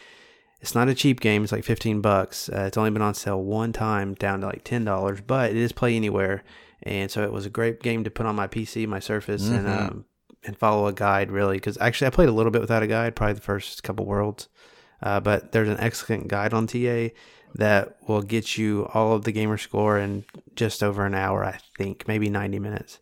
It's 0.60 0.74
not 0.74 0.88
a 0.88 0.94
cheap 0.94 1.20
game. 1.20 1.42
It's 1.42 1.52
like 1.52 1.64
15 1.64 2.00
bucks. 2.02 2.50
Uh, 2.50 2.64
it's 2.66 2.76
only 2.76 2.90
been 2.90 3.00
on 3.00 3.14
sale 3.14 3.42
one 3.42 3.72
time, 3.72 4.12
down 4.14 4.40
to 4.42 4.46
like 4.46 4.62
$10, 4.62 5.22
but 5.26 5.50
it 5.50 5.56
is 5.56 5.72
play 5.72 5.96
anywhere. 5.96 6.42
And 6.82 7.10
so 7.10 7.22
it 7.24 7.32
was 7.32 7.46
a 7.46 7.50
great 7.50 7.80
game 7.82 8.04
to 8.04 8.10
put 8.10 8.26
on 8.26 8.36
my 8.36 8.46
PC, 8.46 8.86
my 8.86 8.98
Surface, 9.00 9.48
and 9.48 9.66
Mhm. 9.66 9.90
um, 9.90 10.04
and 10.44 10.56
follow 10.58 10.86
a 10.86 10.92
guide 10.92 11.30
really. 11.30 11.56
Because 11.56 11.78
actually, 11.80 12.06
I 12.08 12.10
played 12.10 12.28
a 12.28 12.32
little 12.32 12.52
bit 12.52 12.60
without 12.60 12.82
a 12.82 12.86
guide, 12.86 13.16
probably 13.16 13.34
the 13.34 13.40
first 13.40 13.82
couple 13.82 14.04
worlds. 14.06 14.48
Uh, 15.02 15.18
but 15.20 15.52
there's 15.52 15.68
an 15.68 15.80
excellent 15.80 16.28
guide 16.28 16.52
on 16.52 16.66
TA 16.66 17.10
that 17.54 17.96
will 18.06 18.22
get 18.22 18.58
you 18.58 18.86
all 18.92 19.14
of 19.14 19.24
the 19.24 19.32
gamer 19.32 19.56
score 19.58 19.98
in 19.98 20.24
just 20.56 20.82
over 20.82 21.04
an 21.06 21.14
hour, 21.14 21.42
I 21.44 21.58
think, 21.78 22.06
maybe 22.06 22.28
90 22.28 22.58
minutes. 22.58 22.98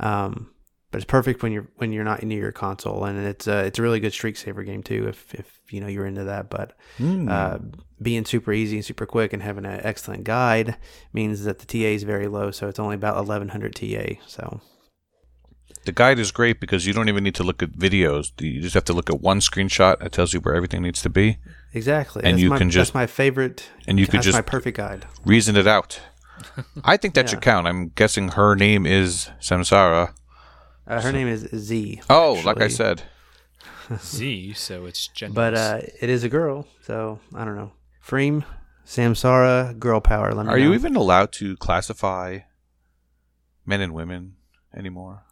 Um, 0.00 0.50
but 0.92 0.98
it's 0.98 1.04
perfect 1.06 1.42
when 1.42 1.50
you're 1.50 1.66
when 1.78 1.92
you're 1.92 2.04
not 2.04 2.22
into 2.22 2.36
your 2.36 2.52
console, 2.52 3.04
and 3.04 3.18
it's 3.18 3.48
a 3.48 3.64
it's 3.64 3.78
a 3.80 3.82
really 3.82 3.98
good 3.98 4.12
streak 4.12 4.36
saver 4.36 4.62
game 4.62 4.82
too. 4.84 5.08
If 5.08 5.34
if 5.34 5.58
you 5.70 5.80
know 5.80 5.88
you're 5.88 6.06
into 6.06 6.22
that, 6.24 6.48
but 6.50 6.76
Hmm. 6.98 7.28
uh, 7.28 7.58
being 8.00 8.24
super 8.24 8.52
easy 8.52 8.76
and 8.76 8.84
super 8.84 9.06
quick 9.06 9.32
and 9.32 9.42
having 9.42 9.64
an 9.64 9.80
excellent 9.82 10.22
guide 10.24 10.76
means 11.12 11.42
that 11.44 11.58
the 11.58 11.66
TA 11.66 11.94
is 11.94 12.04
very 12.04 12.28
low, 12.28 12.50
so 12.52 12.68
it's 12.68 12.78
only 12.78 12.94
about 12.94 13.16
1100 13.16 13.74
TA. 13.74 14.20
So 14.28 14.60
the 15.84 15.92
guide 15.92 16.18
is 16.20 16.30
great 16.30 16.60
because 16.60 16.86
you 16.86 16.92
don't 16.92 17.08
even 17.08 17.24
need 17.24 17.34
to 17.36 17.42
look 17.42 17.62
at 17.62 17.72
videos. 17.72 18.30
You 18.40 18.60
just 18.60 18.74
have 18.74 18.84
to 18.84 18.92
look 18.92 19.10
at 19.10 19.20
one 19.20 19.40
screenshot. 19.40 19.98
that 20.00 20.12
tells 20.12 20.32
you 20.32 20.40
where 20.40 20.54
everything 20.54 20.82
needs 20.82 21.02
to 21.02 21.08
be, 21.10 21.38
exactly, 21.72 22.22
And 22.24 22.34
that's 22.34 22.42
you 22.42 22.50
my, 22.50 22.58
can 22.58 22.70
just- 22.70 22.92
that's 22.92 22.94
my 22.94 23.06
favorite, 23.06 23.68
and 23.88 23.98
you 23.98 24.06
could 24.06 24.18
that's 24.18 24.26
just 24.26 24.36
my 24.38 24.42
perfect 24.42 24.76
guide. 24.76 25.06
reason 25.24 25.56
it 25.56 25.66
out. 25.66 26.00
I 26.84 26.96
think 26.96 27.14
that 27.14 27.24
Yeah. 27.26 27.30
should 27.30 27.40
count. 27.40 27.66
I'm 27.66 27.88
guessing 27.94 28.28
her 28.30 28.54
name 28.54 28.84
is 28.86 29.30
Samsara. 29.40 30.12
Uh, 30.92 31.00
her 31.00 31.12
name 31.12 31.28
is 31.28 31.48
Z. 31.54 32.00
Oh, 32.10 32.40
like 32.44 32.60
I 32.60 32.68
said. 32.68 33.02
Z, 33.98 34.52
so 34.54 34.86
it's 34.86 35.08
gender. 35.08 35.34
but 35.34 35.54
uh, 35.54 35.80
it 36.00 36.08
is 36.10 36.22
a 36.24 36.28
girl, 36.28 36.66
so 36.82 37.18
I 37.34 37.44
don't 37.44 37.56
know. 37.56 37.72
Freem, 38.06 38.44
Samsara, 38.86 39.78
girl 39.78 40.00
power. 40.00 40.32
Let 40.34 40.46
me 40.46 40.52
Are 40.52 40.58
you 40.58 40.74
even 40.74 40.96
allowed 40.96 41.32
to 41.34 41.56
classify 41.56 42.40
men 43.66 43.80
and 43.80 43.92
women 43.94 44.36
anymore? 44.76 45.22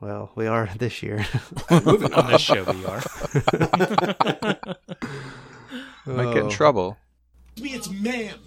Well, 0.00 0.32
we 0.34 0.46
are 0.46 0.68
this 0.78 1.02
year. 1.02 1.26
Moving 1.70 2.12
on 2.14 2.24
on. 2.26 2.32
this 2.32 2.40
show 2.42 2.64
we 2.64 2.84
are. 2.84 3.02
Might 6.06 6.34
get 6.34 6.36
in 6.36 6.46
Oh. 6.46 6.50
trouble. 6.50 6.96
me, 7.60 7.70
it's 7.74 7.88
ma'am. 7.90 8.38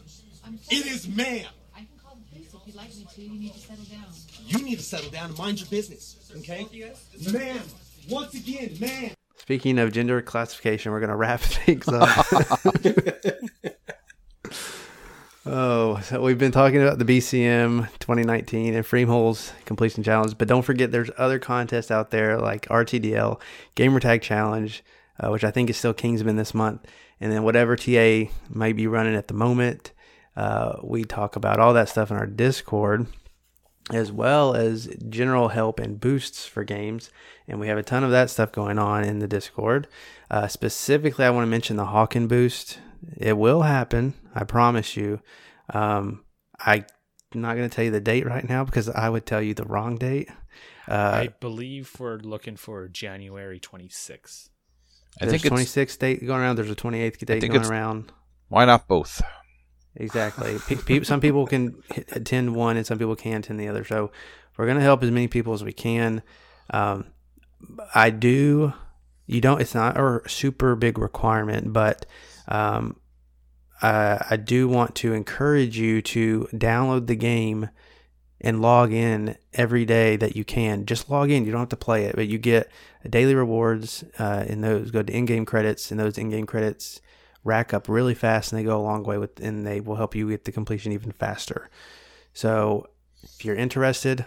It 0.70 0.86
is 0.86 1.08
ma'am. 1.08 1.46
I 1.76 1.80
can 1.80 1.88
call 2.04 2.16
the 2.16 2.24
police 2.36 2.54
if 2.54 2.62
you'd 2.68 2.76
like 2.76 2.90
me 2.96 3.08
to. 3.16 3.22
You 3.22 3.40
need 3.40 3.54
to 3.54 3.60
settle 3.60 3.86
down. 3.86 4.06
You 4.46 4.64
need 4.64 4.78
to 4.78 4.84
settle 4.84 5.10
down 5.10 5.30
and 5.30 5.38
mind 5.38 5.60
your 5.60 5.70
business, 5.70 6.16
okay? 6.38 6.68
Ma'am, 7.32 7.60
once 8.10 8.34
again, 8.34 8.76
ma'am. 8.80 9.12
Speaking 9.38 9.80
of 9.80 9.94
gender 9.94 10.22
classification, 10.22 10.92
we're 10.92 11.00
going 11.00 11.10
to 11.10 11.16
wrap 11.16 11.40
things 11.42 11.88
up. 11.88 12.26
oh, 15.46 16.00
so 16.02 16.22
we've 16.22 16.38
been 16.38 16.52
talking 16.52 16.82
about 16.82 17.00
the 17.00 17.06
BCM 17.06 17.90
2019 18.00 18.76
and 18.76 18.86
Freeholes 18.86 19.54
completion 19.66 20.04
challenge, 20.04 20.38
but 20.38 20.48
don't 20.48 20.64
forget 20.64 20.92
there's 20.92 21.12
other 21.18 21.40
contests 21.40 21.92
out 21.92 22.12
there 22.12 22.38
like 22.38 22.68
RTDL, 22.68 23.40
Gamertag 23.76 24.22
Challenge, 24.22 24.84
uh, 25.20 25.30
which 25.30 25.44
I 25.44 25.52
think 25.52 25.70
is 25.70 25.78
still 25.78 25.94
Kingsman 25.94 26.36
this 26.36 26.54
month, 26.54 26.86
and 27.22 27.32
then 27.32 27.44
whatever 27.44 27.76
TA 27.76 28.32
might 28.50 28.76
be 28.76 28.88
running 28.88 29.16
at 29.16 29.28
the 29.28 29.34
moment. 29.34 29.94
Uh, 30.36 30.78
we 30.84 31.04
talk 31.04 31.36
about 31.36 31.60
all 31.60 31.74
that 31.74 31.90
stuff 31.90 32.12
in 32.12 32.18
our 32.18 32.28
Discord 32.28 33.08
as 33.94 34.12
well 34.12 34.54
as 34.54 34.88
general 35.10 35.48
help 35.50 35.80
and 35.80 36.00
boosts 36.00 36.46
for 36.46 36.64
games. 36.64 37.10
And 37.48 37.60
we 37.60 37.68
have 37.68 37.78
a 37.78 37.84
ton 37.84 38.04
of 38.04 38.12
that 38.12 38.30
stuff 38.30 38.52
going 38.52 38.78
on 38.78 39.04
in 39.04 39.20
the 39.20 39.28
Discord. 39.28 39.88
Uh, 40.30 40.48
specifically, 40.48 41.24
I 41.26 41.30
want 41.30 41.46
to 41.46 41.50
mention 41.50 41.78
the 41.78 41.86
Hawken 41.86 42.28
boost. 42.28 42.80
It 43.16 43.38
will 43.38 43.62
happen, 43.62 44.14
I 44.36 44.44
promise 44.44 44.98
you. 44.98 45.22
Um, 45.74 46.26
I'm 46.60 46.86
not 47.34 47.56
going 47.56 47.70
to 47.70 47.74
tell 47.74 47.86
you 47.86 47.92
the 47.92 48.02
date 48.02 48.26
right 48.26 48.48
now 48.48 48.64
because 48.66 48.90
I 48.90 49.08
would 49.10 49.26
tell 49.26 49.42
you 49.42 49.54
the 49.54 49.64
wrong 49.66 49.98
date. 49.98 50.30
Uh, 50.90 50.94
I 50.94 51.28
believe 51.40 51.94
we're 52.00 52.18
looking 52.18 52.56
for 52.58 52.88
January 52.88 53.60
26th. 53.60 54.50
I 55.22 55.26
there's 55.26 55.42
think 55.42 55.52
a 55.52 55.56
it's 55.60 55.74
26th 55.76 56.00
date 56.00 56.26
going 56.26 56.42
around. 56.42 56.58
There's 56.58 56.70
a 56.72 56.76
28th 56.76 57.20
date 57.26 57.42
think 57.42 57.42
going 57.54 57.56
it's- 57.56 57.70
around. 57.70 58.12
why 58.50 58.66
not 58.66 58.88
both? 58.88 59.22
Exactly. 60.00 60.60
Pe- 60.68 60.76
pe- 60.76 61.04
some 61.04 61.20
people 61.20 61.48
can 61.48 61.82
attend 62.12 62.56
one, 62.56 62.78
and 62.78 62.86
some 62.86 63.00
people 63.00 63.16
can't 63.16 63.44
attend 63.44 63.60
the 63.60 63.68
other. 63.68 63.84
So 63.84 64.12
we're 64.56 64.66
going 64.66 64.78
to 64.78 64.84
help 64.84 65.04
as 65.04 65.12
many 65.12 65.28
people 65.28 65.54
as 65.54 65.64
we 65.64 65.74
can. 65.74 66.22
Um, 66.70 67.06
I 67.94 68.12
do. 68.12 68.74
You 69.26 69.42
don't. 69.42 69.60
It's 69.60 69.76
not 69.76 69.98
a 69.98 70.22
super 70.28 70.76
big 70.76 70.98
requirement, 70.98 71.74
but 71.74 72.06
um, 72.48 72.98
I, 73.82 74.24
I 74.30 74.38
do 74.38 74.68
want 74.68 74.96
to 74.96 75.14
encourage 75.14 75.78
you 75.78 76.02
to 76.04 76.48
download 76.54 77.08
the 77.08 77.16
game 77.16 77.70
and 78.40 78.62
log 78.62 78.94
in 78.94 79.36
every 79.54 79.84
day 79.84 80.16
that 80.16 80.36
you 80.36 80.46
can. 80.46 80.86
Just 80.86 81.10
log 81.10 81.32
in. 81.32 81.44
You 81.44 81.52
don't 81.52 81.62
have 81.62 81.70
to 81.70 81.76
play 81.76 82.06
it, 82.06 82.16
but 82.16 82.28
you 82.28 82.38
get 82.38 82.70
daily 83.10 83.34
rewards. 83.34 84.04
Uh, 84.20 84.46
and 84.48 84.64
those 84.64 84.92
go 84.92 85.02
to 85.02 85.12
in-game 85.12 85.46
credits, 85.46 85.90
and 85.90 86.00
those 86.00 86.20
in-game 86.20 86.46
credits 86.46 87.02
rack 87.48 87.74
up 87.74 87.90
really 87.90 88.14
fast, 88.14 88.52
and 88.52 88.60
they 88.60 88.64
go 88.64 88.80
a 88.80 88.84
long 88.84 89.04
way 89.04 89.18
with, 89.18 89.40
and 89.40 89.66
they 89.66 89.80
will 89.80 89.96
help 89.96 90.14
you 90.16 90.30
get 90.30 90.46
the 90.46 90.52
completion 90.52 90.92
even 90.92 91.12
faster. 91.12 91.70
So, 92.34 92.88
if 93.24 93.44
you're 93.44 93.56
interested, 93.56 94.26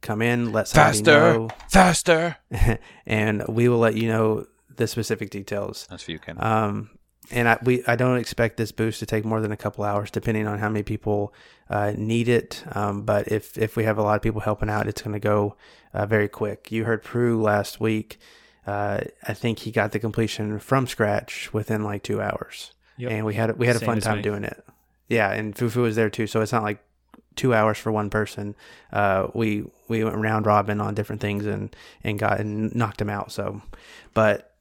come 0.00 0.22
in. 0.22 0.52
Let 0.52 0.68
somebody 0.68 0.98
Faster, 0.98 1.12
know, 1.12 1.48
faster. 1.68 2.36
and 3.06 3.44
we 3.48 3.68
will 3.68 3.78
let 3.78 3.94
you 3.94 4.08
know 4.08 4.46
the 4.76 4.86
specific 4.86 5.30
details. 5.30 5.86
That's 5.90 6.04
for 6.04 6.12
you, 6.12 6.18
Ken. 6.18 6.36
Um, 6.38 6.90
and 7.30 7.48
I 7.48 7.58
we 7.62 7.84
I 7.86 7.96
don't 7.96 8.18
expect 8.18 8.56
this 8.56 8.72
boost 8.72 9.00
to 9.00 9.06
take 9.06 9.24
more 9.24 9.40
than 9.40 9.52
a 9.52 9.56
couple 9.56 9.84
hours, 9.84 10.10
depending 10.10 10.46
on 10.46 10.58
how 10.58 10.68
many 10.68 10.82
people 10.82 11.34
uh, 11.68 11.92
need 11.96 12.28
it. 12.28 12.64
Um, 12.72 13.02
but 13.02 13.28
if 13.28 13.58
if 13.58 13.76
we 13.76 13.84
have 13.84 13.98
a 13.98 14.02
lot 14.02 14.16
of 14.16 14.22
people 14.22 14.40
helping 14.40 14.70
out, 14.70 14.86
it's 14.86 15.02
going 15.02 15.14
to 15.14 15.20
go 15.20 15.56
uh, 15.92 16.06
very 16.06 16.28
quick. 16.28 16.70
You 16.72 16.84
heard 16.84 17.02
Prue 17.02 17.42
last 17.42 17.80
week. 17.80 18.18
Uh, 18.68 19.00
I 19.26 19.34
think 19.34 19.60
he 19.60 19.70
got 19.70 19.92
the 19.92 19.98
completion 19.98 20.58
from 20.58 20.86
scratch 20.86 21.52
within 21.52 21.82
like 21.84 22.02
two 22.02 22.20
hours, 22.20 22.72
Yep. 22.98 23.10
and 23.12 23.26
we 23.26 23.34
had 23.34 23.58
we 23.58 23.66
had 23.66 23.76
a 23.76 23.78
Same 23.80 23.86
fun 23.86 24.00
time 24.00 24.16
me. 24.18 24.22
doing 24.22 24.44
it. 24.44 24.64
Yeah, 25.08 25.32
and 25.32 25.54
Fufu 25.54 25.76
was 25.82 25.96
there 25.96 26.10
too, 26.10 26.26
so 26.26 26.40
it's 26.42 26.52
not 26.52 26.62
like 26.62 26.80
two 27.34 27.54
hours 27.54 27.78
for 27.78 27.90
one 27.92 28.10
person. 28.10 28.54
Uh, 28.92 29.28
we 29.34 29.64
we 29.88 30.04
went 30.04 30.16
round 30.16 30.44
robin 30.46 30.80
on 30.80 30.94
different 30.94 31.22
things 31.22 31.46
and 31.46 31.74
and 32.04 32.18
got 32.18 32.40
and 32.40 32.74
knocked 32.74 33.00
him 33.00 33.08
out. 33.08 33.32
So, 33.32 33.62
but 34.14 34.52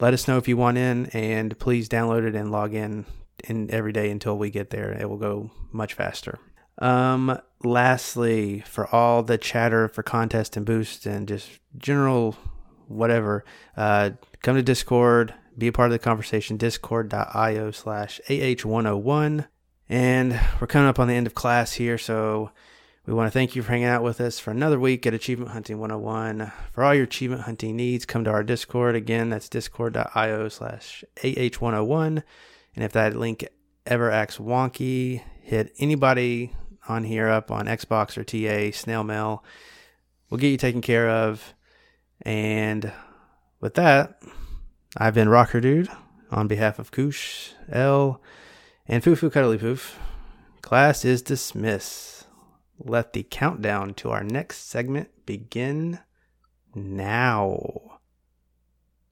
let 0.00 0.12
us 0.12 0.28
know 0.28 0.36
if 0.36 0.48
you 0.48 0.56
want 0.58 0.76
in, 0.76 1.06
and 1.14 1.58
please 1.58 1.88
download 1.88 2.26
it 2.26 2.34
and 2.34 2.50
log 2.52 2.74
in 2.74 3.06
in 3.48 3.70
every 3.70 3.92
day 3.92 4.10
until 4.10 4.36
we 4.36 4.50
get 4.50 4.70
there. 4.70 4.92
It 4.92 5.08
will 5.08 5.16
go 5.18 5.50
much 5.72 5.94
faster. 5.94 6.38
Um, 6.78 7.38
lastly, 7.64 8.60
for 8.66 8.86
all 8.94 9.22
the 9.22 9.38
chatter 9.38 9.88
for 9.88 10.02
contest 10.02 10.56
and 10.58 10.66
boost 10.66 11.06
and 11.06 11.26
just 11.26 11.48
general 11.78 12.36
whatever, 12.88 13.44
uh, 13.76 14.10
come 14.42 14.56
to 14.56 14.62
Discord, 14.62 15.34
be 15.56 15.68
a 15.68 15.72
part 15.72 15.86
of 15.86 15.92
the 15.92 15.98
conversation, 15.98 16.56
discord.io 16.56 17.70
slash 17.70 18.20
AH101. 18.28 19.46
And 19.88 20.40
we're 20.60 20.66
coming 20.66 20.88
up 20.88 20.98
on 20.98 21.08
the 21.08 21.14
end 21.14 21.26
of 21.26 21.34
class 21.34 21.74
here, 21.74 21.96
so 21.96 22.50
we 23.06 23.14
want 23.14 23.28
to 23.28 23.30
thank 23.30 23.54
you 23.54 23.62
for 23.62 23.70
hanging 23.70 23.86
out 23.86 24.02
with 24.02 24.20
us 24.20 24.40
for 24.40 24.50
another 24.50 24.80
week 24.80 25.06
at 25.06 25.14
Achievement 25.14 25.52
Hunting 25.52 25.78
101. 25.78 26.50
For 26.72 26.82
all 26.82 26.94
your 26.94 27.04
achievement 27.04 27.42
hunting 27.42 27.76
needs, 27.76 28.04
come 28.04 28.24
to 28.24 28.30
our 28.30 28.42
Discord. 28.42 28.96
Again, 28.96 29.30
that's 29.30 29.48
discord.io 29.48 30.48
slash 30.48 31.04
AH101. 31.22 32.22
And 32.74 32.84
if 32.84 32.90
that 32.92 33.14
link 33.14 33.46
ever 33.86 34.10
acts 34.10 34.38
wonky, 34.38 35.22
hit 35.40 35.72
anybody 35.78 36.52
on 36.88 37.04
here 37.04 37.28
up 37.28 37.52
on 37.52 37.66
Xbox 37.66 38.18
or 38.18 38.24
TA, 38.24 38.76
snail 38.76 39.04
mail. 39.04 39.44
We'll 40.28 40.38
get 40.38 40.50
you 40.50 40.56
taken 40.56 40.80
care 40.80 41.08
of. 41.08 41.54
And 42.22 42.92
with 43.60 43.74
that, 43.74 44.20
I've 44.96 45.14
been 45.14 45.28
Rocker 45.28 45.60
Dude 45.60 45.88
on 46.30 46.48
behalf 46.48 46.78
of 46.78 46.90
Koosh, 46.90 47.50
L, 47.70 48.20
and 48.86 49.02
Fufu 49.02 49.30
Cuddly 49.30 49.58
Poof. 49.58 49.98
Class 50.62 51.04
is 51.04 51.22
dismissed. 51.22 52.26
Let 52.78 53.12
the 53.12 53.22
countdown 53.22 53.94
to 53.94 54.10
our 54.10 54.24
next 54.24 54.68
segment 54.68 55.10
begin 55.24 56.00
now. 56.74 57.98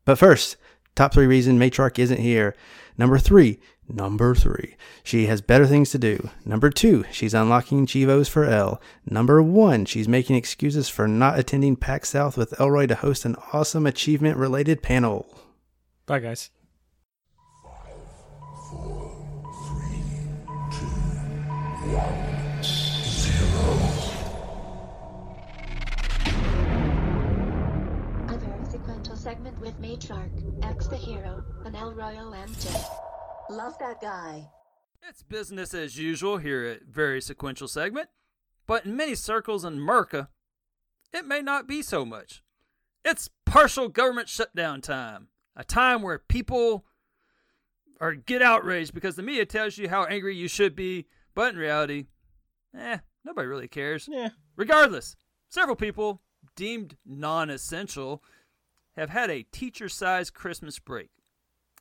But 0.04 0.18
first, 0.18 0.56
top 0.94 1.12
three 1.12 1.26
reason 1.26 1.58
Matriarch 1.58 1.98
isn't 1.98 2.20
here. 2.20 2.54
Number 2.96 3.18
three, 3.18 3.58
number 3.88 4.34
three, 4.34 4.76
she 5.02 5.26
has 5.26 5.40
better 5.40 5.66
things 5.66 5.90
to 5.90 5.98
do. 5.98 6.30
Number 6.44 6.70
two, 6.70 7.04
she's 7.10 7.34
unlocking 7.34 7.86
Chivos 7.86 8.28
for 8.28 8.44
L. 8.44 8.80
Number 9.04 9.42
one, 9.42 9.84
she's 9.84 10.06
making 10.08 10.36
excuses 10.36 10.88
for 10.88 11.08
not 11.08 11.38
attending 11.38 11.76
PAX 11.76 12.10
South 12.10 12.36
with 12.36 12.58
Elroy 12.60 12.86
to 12.86 12.94
host 12.94 13.24
an 13.24 13.36
awesome 13.52 13.86
achievement 13.86 14.36
related 14.36 14.82
panel. 14.82 15.26
Bye, 16.06 16.20
guys. 16.20 16.50
A 28.28 28.36
very 28.36 28.64
sequential 28.70 29.16
segment 29.16 29.60
with 29.60 29.80
Matriarch, 29.80 30.32
X 30.34 30.42
the 30.43 30.43
Hero, 31.74 31.90
and 31.90 31.98
El 31.98 32.32
Royo 32.32 32.46
MJ. 32.46 32.84
Love 33.50 33.78
that 33.78 34.00
guy. 34.00 34.48
It's 35.08 35.22
business 35.22 35.74
as 35.74 35.98
usual 35.98 36.38
here 36.38 36.64
at 36.64 36.86
Very 36.86 37.20
Sequential 37.20 37.68
Segment, 37.68 38.08
but 38.66 38.86
in 38.86 38.96
many 38.96 39.14
circles 39.14 39.64
in 39.64 39.78
Merca, 39.78 40.28
it 41.12 41.26
may 41.26 41.42
not 41.42 41.66
be 41.68 41.82
so 41.82 42.04
much. 42.04 42.42
It's 43.04 43.28
partial 43.44 43.88
government 43.88 44.28
shutdown 44.28 44.80
time, 44.80 45.28
a 45.54 45.64
time 45.64 46.00
where 46.02 46.18
people 46.18 46.86
are 48.00 48.14
get 48.14 48.42
outraged 48.42 48.94
because 48.94 49.16
the 49.16 49.22
media 49.22 49.44
tells 49.44 49.76
you 49.76 49.88
how 49.88 50.04
angry 50.04 50.34
you 50.34 50.48
should 50.48 50.74
be, 50.74 51.06
but 51.34 51.52
in 51.52 51.60
reality, 51.60 52.06
eh, 52.76 52.98
nobody 53.24 53.46
really 53.46 53.68
cares. 53.68 54.08
Yeah. 54.10 54.30
Regardless, 54.56 55.16
several 55.48 55.76
people 55.76 56.22
deemed 56.56 56.96
non-essential 57.04 58.22
have 58.96 59.10
had 59.10 59.30
a 59.30 59.42
teacher-sized 59.42 60.32
Christmas 60.32 60.78
break, 60.78 61.10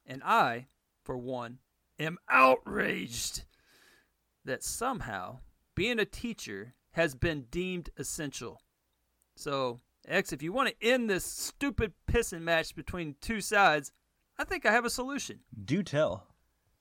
and 0.05 0.21
I, 0.23 0.67
for 1.03 1.17
one, 1.17 1.59
am 1.99 2.17
outraged 2.29 3.43
that 4.45 4.63
somehow 4.63 5.39
being 5.75 5.99
a 5.99 6.05
teacher 6.05 6.75
has 6.91 7.15
been 7.15 7.45
deemed 7.49 7.89
essential. 7.97 8.61
So, 9.35 9.81
X, 10.07 10.33
if 10.33 10.43
you 10.43 10.51
want 10.51 10.69
to 10.69 10.87
end 10.87 11.09
this 11.09 11.25
stupid 11.25 11.93
pissing 12.07 12.41
match 12.41 12.75
between 12.75 13.15
two 13.21 13.41
sides, 13.41 13.91
I 14.37 14.43
think 14.43 14.65
I 14.65 14.71
have 14.71 14.85
a 14.85 14.89
solution. 14.89 15.39
Do 15.63 15.83
tell. 15.83 16.27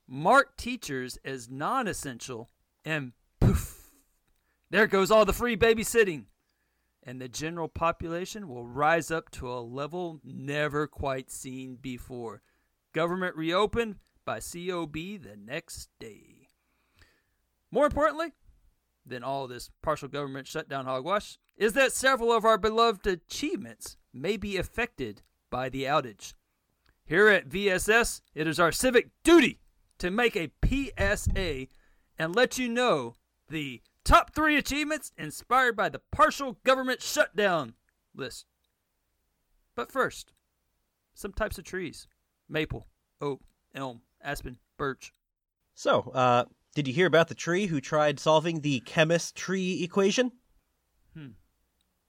Mark 0.07 0.57
teachers 0.57 1.17
as 1.23 1.49
non 1.49 1.87
essential, 1.87 2.49
and 2.83 3.13
poof, 3.39 3.91
there 4.69 4.87
goes 4.87 5.09
all 5.11 5.25
the 5.25 5.33
free 5.33 5.55
babysitting. 5.55 6.25
And 7.05 7.21
the 7.21 7.27
general 7.27 7.67
population 7.67 8.47
will 8.47 8.65
rise 8.65 9.11
up 9.11 9.29
to 9.31 9.51
a 9.51 9.59
level 9.59 10.21
never 10.23 10.87
quite 10.87 11.29
seen 11.29 11.75
before. 11.75 12.41
Government 12.93 13.35
reopened 13.35 13.95
by 14.23 14.35
COB 14.39 14.93
the 14.93 15.37
next 15.37 15.89
day. 15.99 16.47
More 17.71 17.85
importantly 17.85 18.33
than 19.05 19.23
all 19.23 19.47
this 19.47 19.71
partial 19.81 20.07
government 20.07 20.47
shutdown 20.47 20.85
hogwash 20.85 21.39
is 21.57 21.73
that 21.73 21.91
several 21.91 22.31
of 22.31 22.45
our 22.45 22.57
beloved 22.57 23.05
achievements 23.07 23.97
may 24.13 24.37
be 24.37 24.57
affected 24.57 25.23
by 25.49 25.69
the 25.69 25.83
outage. 25.83 26.33
Here 27.05 27.27
at 27.27 27.49
VSS, 27.49 28.21
it 28.33 28.47
is 28.47 28.59
our 28.59 28.71
civic 28.71 29.09
duty 29.23 29.59
to 29.97 30.09
make 30.09 30.35
a 30.35 30.51
PSA 30.63 31.67
and 32.17 32.35
let 32.35 32.57
you 32.57 32.69
know 32.69 33.15
the 33.49 33.81
top 34.03 34.33
three 34.33 34.57
achievements 34.57 35.11
inspired 35.17 35.75
by 35.75 35.89
the 35.89 36.01
partial 36.11 36.59
government 36.63 37.01
shutdown 37.01 37.73
list. 38.15 38.45
But 39.75 39.91
first, 39.91 40.31
some 41.13 41.33
types 41.33 41.57
of 41.57 41.63
trees 41.63 42.07
maple, 42.53 42.87
oak, 43.19 43.41
elm, 43.75 44.01
aspen, 44.21 44.57
birch. 44.77 45.11
So, 45.75 46.11
uh, 46.13 46.45
did 46.75 46.87
you 46.87 46.93
hear 46.93 47.07
about 47.07 47.27
the 47.27 47.35
tree 47.35 47.65
who 47.65 47.81
tried 47.81 48.19
solving 48.19 48.61
the 48.61 48.79
chemist 48.81 49.35
tree 49.35 49.83
equation? 49.83 50.31
Hmm. 51.17 51.29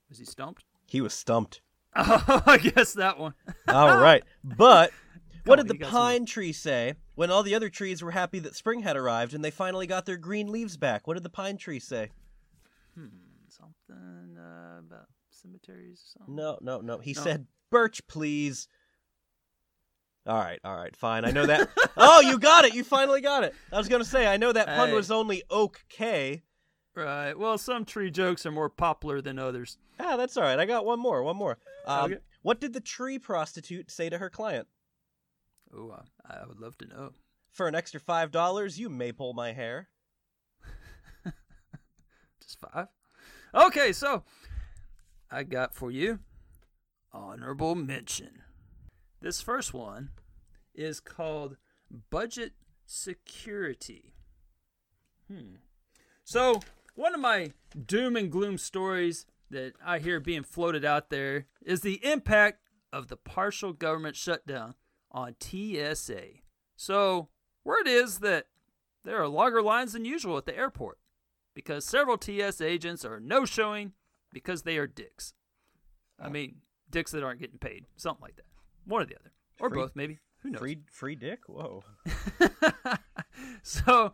Was 0.08 0.18
he 0.18 0.24
stumped? 0.24 0.64
He 0.86 1.00
was 1.00 1.14
stumped. 1.14 1.60
Oh, 1.96 2.42
I 2.46 2.58
guess 2.58 2.92
that 2.94 3.18
one. 3.20 3.34
All 3.68 4.00
right. 4.00 4.24
But 4.42 4.90
what 5.44 5.58
Come 5.58 5.66
did 5.66 5.74
the 5.74 5.78
got 5.78 5.90
some- 5.92 6.00
pine 6.00 6.26
tree 6.26 6.52
say 6.52 6.94
when 7.14 7.30
all 7.30 7.42
the 7.44 7.54
other 7.54 7.68
trees 7.70 8.02
were 8.02 8.10
happy 8.10 8.40
that 8.40 8.56
spring 8.56 8.80
had 8.80 8.96
arrived 8.96 9.32
and 9.32 9.44
they 9.44 9.50
finally 9.52 9.86
got 9.86 10.04
their 10.04 10.16
green 10.16 10.50
leaves 10.50 10.76
back? 10.76 11.06
What 11.06 11.14
did 11.14 11.22
the 11.22 11.30
pine 11.30 11.56
tree 11.56 11.78
say? 11.78 12.10
Hmm. 12.96 13.06
Something 13.48 14.36
uh, 14.36 14.80
about 14.80 15.06
cemeteries 15.30 16.00
or 16.04 16.18
something? 16.18 16.34
No, 16.34 16.58
no, 16.60 16.80
no. 16.80 16.98
He 16.98 17.12
No. 17.12 17.22
said, 17.22 17.46
Birch, 17.70 18.04
please. 18.08 18.66
All 20.26 20.38
right, 20.38 20.58
all 20.64 20.74
right, 20.76 20.94
fine. 20.96 21.24
I 21.26 21.30
know 21.32 21.44
that. 21.46 21.68
oh, 21.98 22.20
you 22.20 22.38
got 22.38 22.64
it. 22.64 22.74
You 22.74 22.82
finally 22.82 23.20
got 23.20 23.44
it. 23.44 23.54
I 23.70 23.76
was 23.76 23.88
going 23.88 24.02
to 24.02 24.08
say, 24.08 24.26
I 24.26 24.38
know 24.38 24.52
that 24.52 24.66
pun 24.66 24.88
Hey. 24.88 24.94
was 24.94 25.10
only 25.10 25.42
Oak 25.50 25.84
K. 25.90 26.42
Right. 26.96 27.36
Well, 27.38 27.58
some 27.58 27.84
tree 27.84 28.10
jokes 28.10 28.46
are 28.46 28.50
more 28.52 28.70
popular 28.70 29.20
than 29.20 29.38
others. 29.38 29.76
Ah, 30.00 30.16
that's 30.16 30.36
all 30.36 30.44
right. 30.44 30.58
I 30.58 30.64
got 30.64 30.86
one 30.86 30.98
more, 31.00 31.22
one 31.22 31.36
more. 31.36 31.58
Um, 31.86 32.12
Okay. 32.12 32.20
What 32.42 32.60
did 32.60 32.72
the 32.72 32.80
tree 32.80 33.18
prostitute 33.18 33.90
say 33.90 34.08
to 34.10 34.18
her 34.18 34.30
client? 34.30 34.66
Oh, 35.76 35.90
I, 36.24 36.34
I 36.42 36.46
would 36.46 36.60
love 36.60 36.78
to 36.78 36.86
know. 36.86 37.10
For 37.50 37.66
an 37.68 37.74
extra 37.74 38.00
$5, 38.00 38.78
you 38.78 38.88
may 38.88 39.12
pull 39.12 39.32
my 39.34 39.52
hair. 39.52 39.88
Just 42.40 42.58
five. 42.60 42.88
Okay, 43.54 43.92
so 43.92 44.24
I 45.30 45.42
got 45.42 45.74
for 45.74 45.90
you 45.90 46.20
honorable 47.12 47.74
mention. 47.74 48.42
This 49.24 49.40
first 49.40 49.72
one 49.72 50.10
is 50.74 51.00
called 51.00 51.56
budget 52.10 52.52
security. 52.84 54.12
Hmm. 55.32 55.54
So, 56.24 56.60
one 56.94 57.14
of 57.14 57.20
my 57.22 57.52
doom 57.86 58.16
and 58.16 58.30
gloom 58.30 58.58
stories 58.58 59.24
that 59.48 59.72
I 59.82 59.98
hear 59.98 60.20
being 60.20 60.42
floated 60.42 60.84
out 60.84 61.08
there 61.08 61.46
is 61.64 61.80
the 61.80 62.04
impact 62.04 62.68
of 62.92 63.08
the 63.08 63.16
partial 63.16 63.72
government 63.72 64.14
shutdown 64.14 64.74
on 65.10 65.36
TSA. 65.40 66.24
So, 66.76 67.30
word 67.64 67.86
is 67.86 68.18
that 68.18 68.48
there 69.04 69.22
are 69.22 69.28
longer 69.28 69.62
lines 69.62 69.94
than 69.94 70.04
usual 70.04 70.36
at 70.36 70.44
the 70.44 70.54
airport 70.54 70.98
because 71.54 71.86
several 71.86 72.20
TSA 72.20 72.66
agents 72.66 73.06
are 73.06 73.20
no 73.20 73.46
showing 73.46 73.94
because 74.34 74.64
they 74.64 74.76
are 74.76 74.86
dicks. 74.86 75.32
I 76.20 76.28
mean, 76.28 76.56
dicks 76.90 77.12
that 77.12 77.24
aren't 77.24 77.40
getting 77.40 77.58
paid, 77.58 77.86
something 77.96 78.20
like 78.22 78.36
that. 78.36 78.53
One 78.86 79.02
or 79.02 79.06
the 79.06 79.16
other, 79.16 79.32
or 79.60 79.68
Free- 79.70 79.78
both, 79.80 79.96
maybe. 79.96 80.18
Who 80.42 80.50
knows? 80.50 80.60
Free, 80.60 80.78
free 80.90 81.14
dick? 81.14 81.40
Whoa. 81.48 81.82
so, 83.62 84.12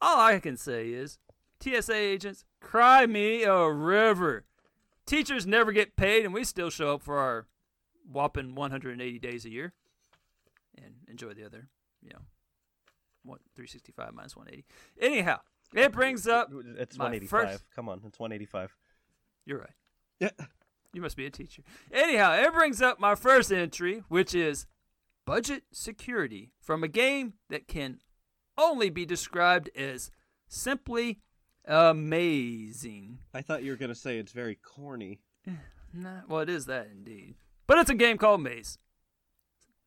all 0.00 0.20
I 0.20 0.38
can 0.40 0.56
say 0.56 0.90
is 0.90 1.18
TSA 1.62 1.94
agents, 1.94 2.44
cry 2.60 3.06
me 3.06 3.42
a 3.42 3.68
river. 3.70 4.44
Teachers 5.06 5.46
never 5.46 5.72
get 5.72 5.96
paid, 5.96 6.24
and 6.24 6.32
we 6.32 6.44
still 6.44 6.70
show 6.70 6.94
up 6.94 7.02
for 7.02 7.18
our 7.18 7.46
whopping 8.10 8.54
180 8.54 9.18
days 9.18 9.44
a 9.44 9.50
year 9.50 9.72
and 10.76 10.94
enjoy 11.08 11.34
the 11.34 11.44
other, 11.44 11.68
you 12.02 12.10
know, 12.10 12.20
what 13.24 13.40
365 13.56 14.14
minus 14.14 14.34
180. 14.36 14.64
Anyhow, 15.00 15.40
it 15.74 15.92
brings 15.92 16.26
up 16.26 16.48
It's 16.78 16.96
my 16.96 17.04
185. 17.04 17.50
first- 17.50 17.64
Come 17.74 17.88
on, 17.88 18.00
it's 18.06 18.18
185. 18.18 18.74
You're 19.44 19.58
right. 19.58 19.74
Yeah. 20.18 20.30
You 20.92 21.00
must 21.00 21.16
be 21.16 21.26
a 21.26 21.30
teacher. 21.30 21.62
Anyhow, 21.92 22.32
it 22.34 22.52
brings 22.52 22.82
up 22.82 22.98
my 22.98 23.14
first 23.14 23.52
entry, 23.52 24.02
which 24.08 24.34
is 24.34 24.66
budget 25.24 25.62
security 25.72 26.52
from 26.60 26.82
a 26.82 26.88
game 26.88 27.34
that 27.48 27.68
can 27.68 27.98
only 28.58 28.90
be 28.90 29.06
described 29.06 29.70
as 29.76 30.10
simply 30.48 31.20
amazing. 31.66 33.18
I 33.34 33.42
thought 33.42 33.62
you 33.62 33.70
were 33.70 33.76
going 33.76 33.90
to 33.90 33.94
say 33.94 34.18
it's 34.18 34.32
very 34.32 34.56
corny. 34.56 35.20
Nah, 35.92 36.20
well, 36.28 36.38
it 36.38 36.48
is 36.48 36.66
that 36.66 36.86
indeed. 36.92 37.34
But 37.66 37.78
it's 37.78 37.90
a 37.90 37.96
game 37.96 38.16
called 38.16 38.40
Maize. 38.40 38.78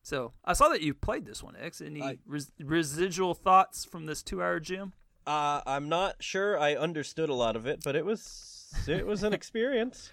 So 0.01 0.34
I 0.43 0.51
saw 0.51 0.68
that 0.68 0.82
you 0.82 0.93
played 0.93 1.26
this 1.26 1.41
one, 1.41 1.56
X. 1.56 1.80
Any 1.80 2.01
I- 2.01 2.18
res- 2.26 2.51
residual 2.62 3.34
thoughts 3.34 3.86
from 3.86 4.06
this 4.06 4.22
two-hour 4.22 4.60
gym? 4.60 4.91
Uh, 5.26 5.62
I'm 5.66 5.88
not 5.88 6.22
sure 6.22 6.60
I 6.60 6.76
understood 6.76 7.30
a 7.30 7.34
lot 7.34 7.56
of 7.56 7.66
it, 7.66 7.80
but 7.86 7.95
it 7.95 8.04
was 8.04 8.70
it 8.86 9.08
was 9.08 9.24
an 9.24 9.32
experience. 9.39 10.12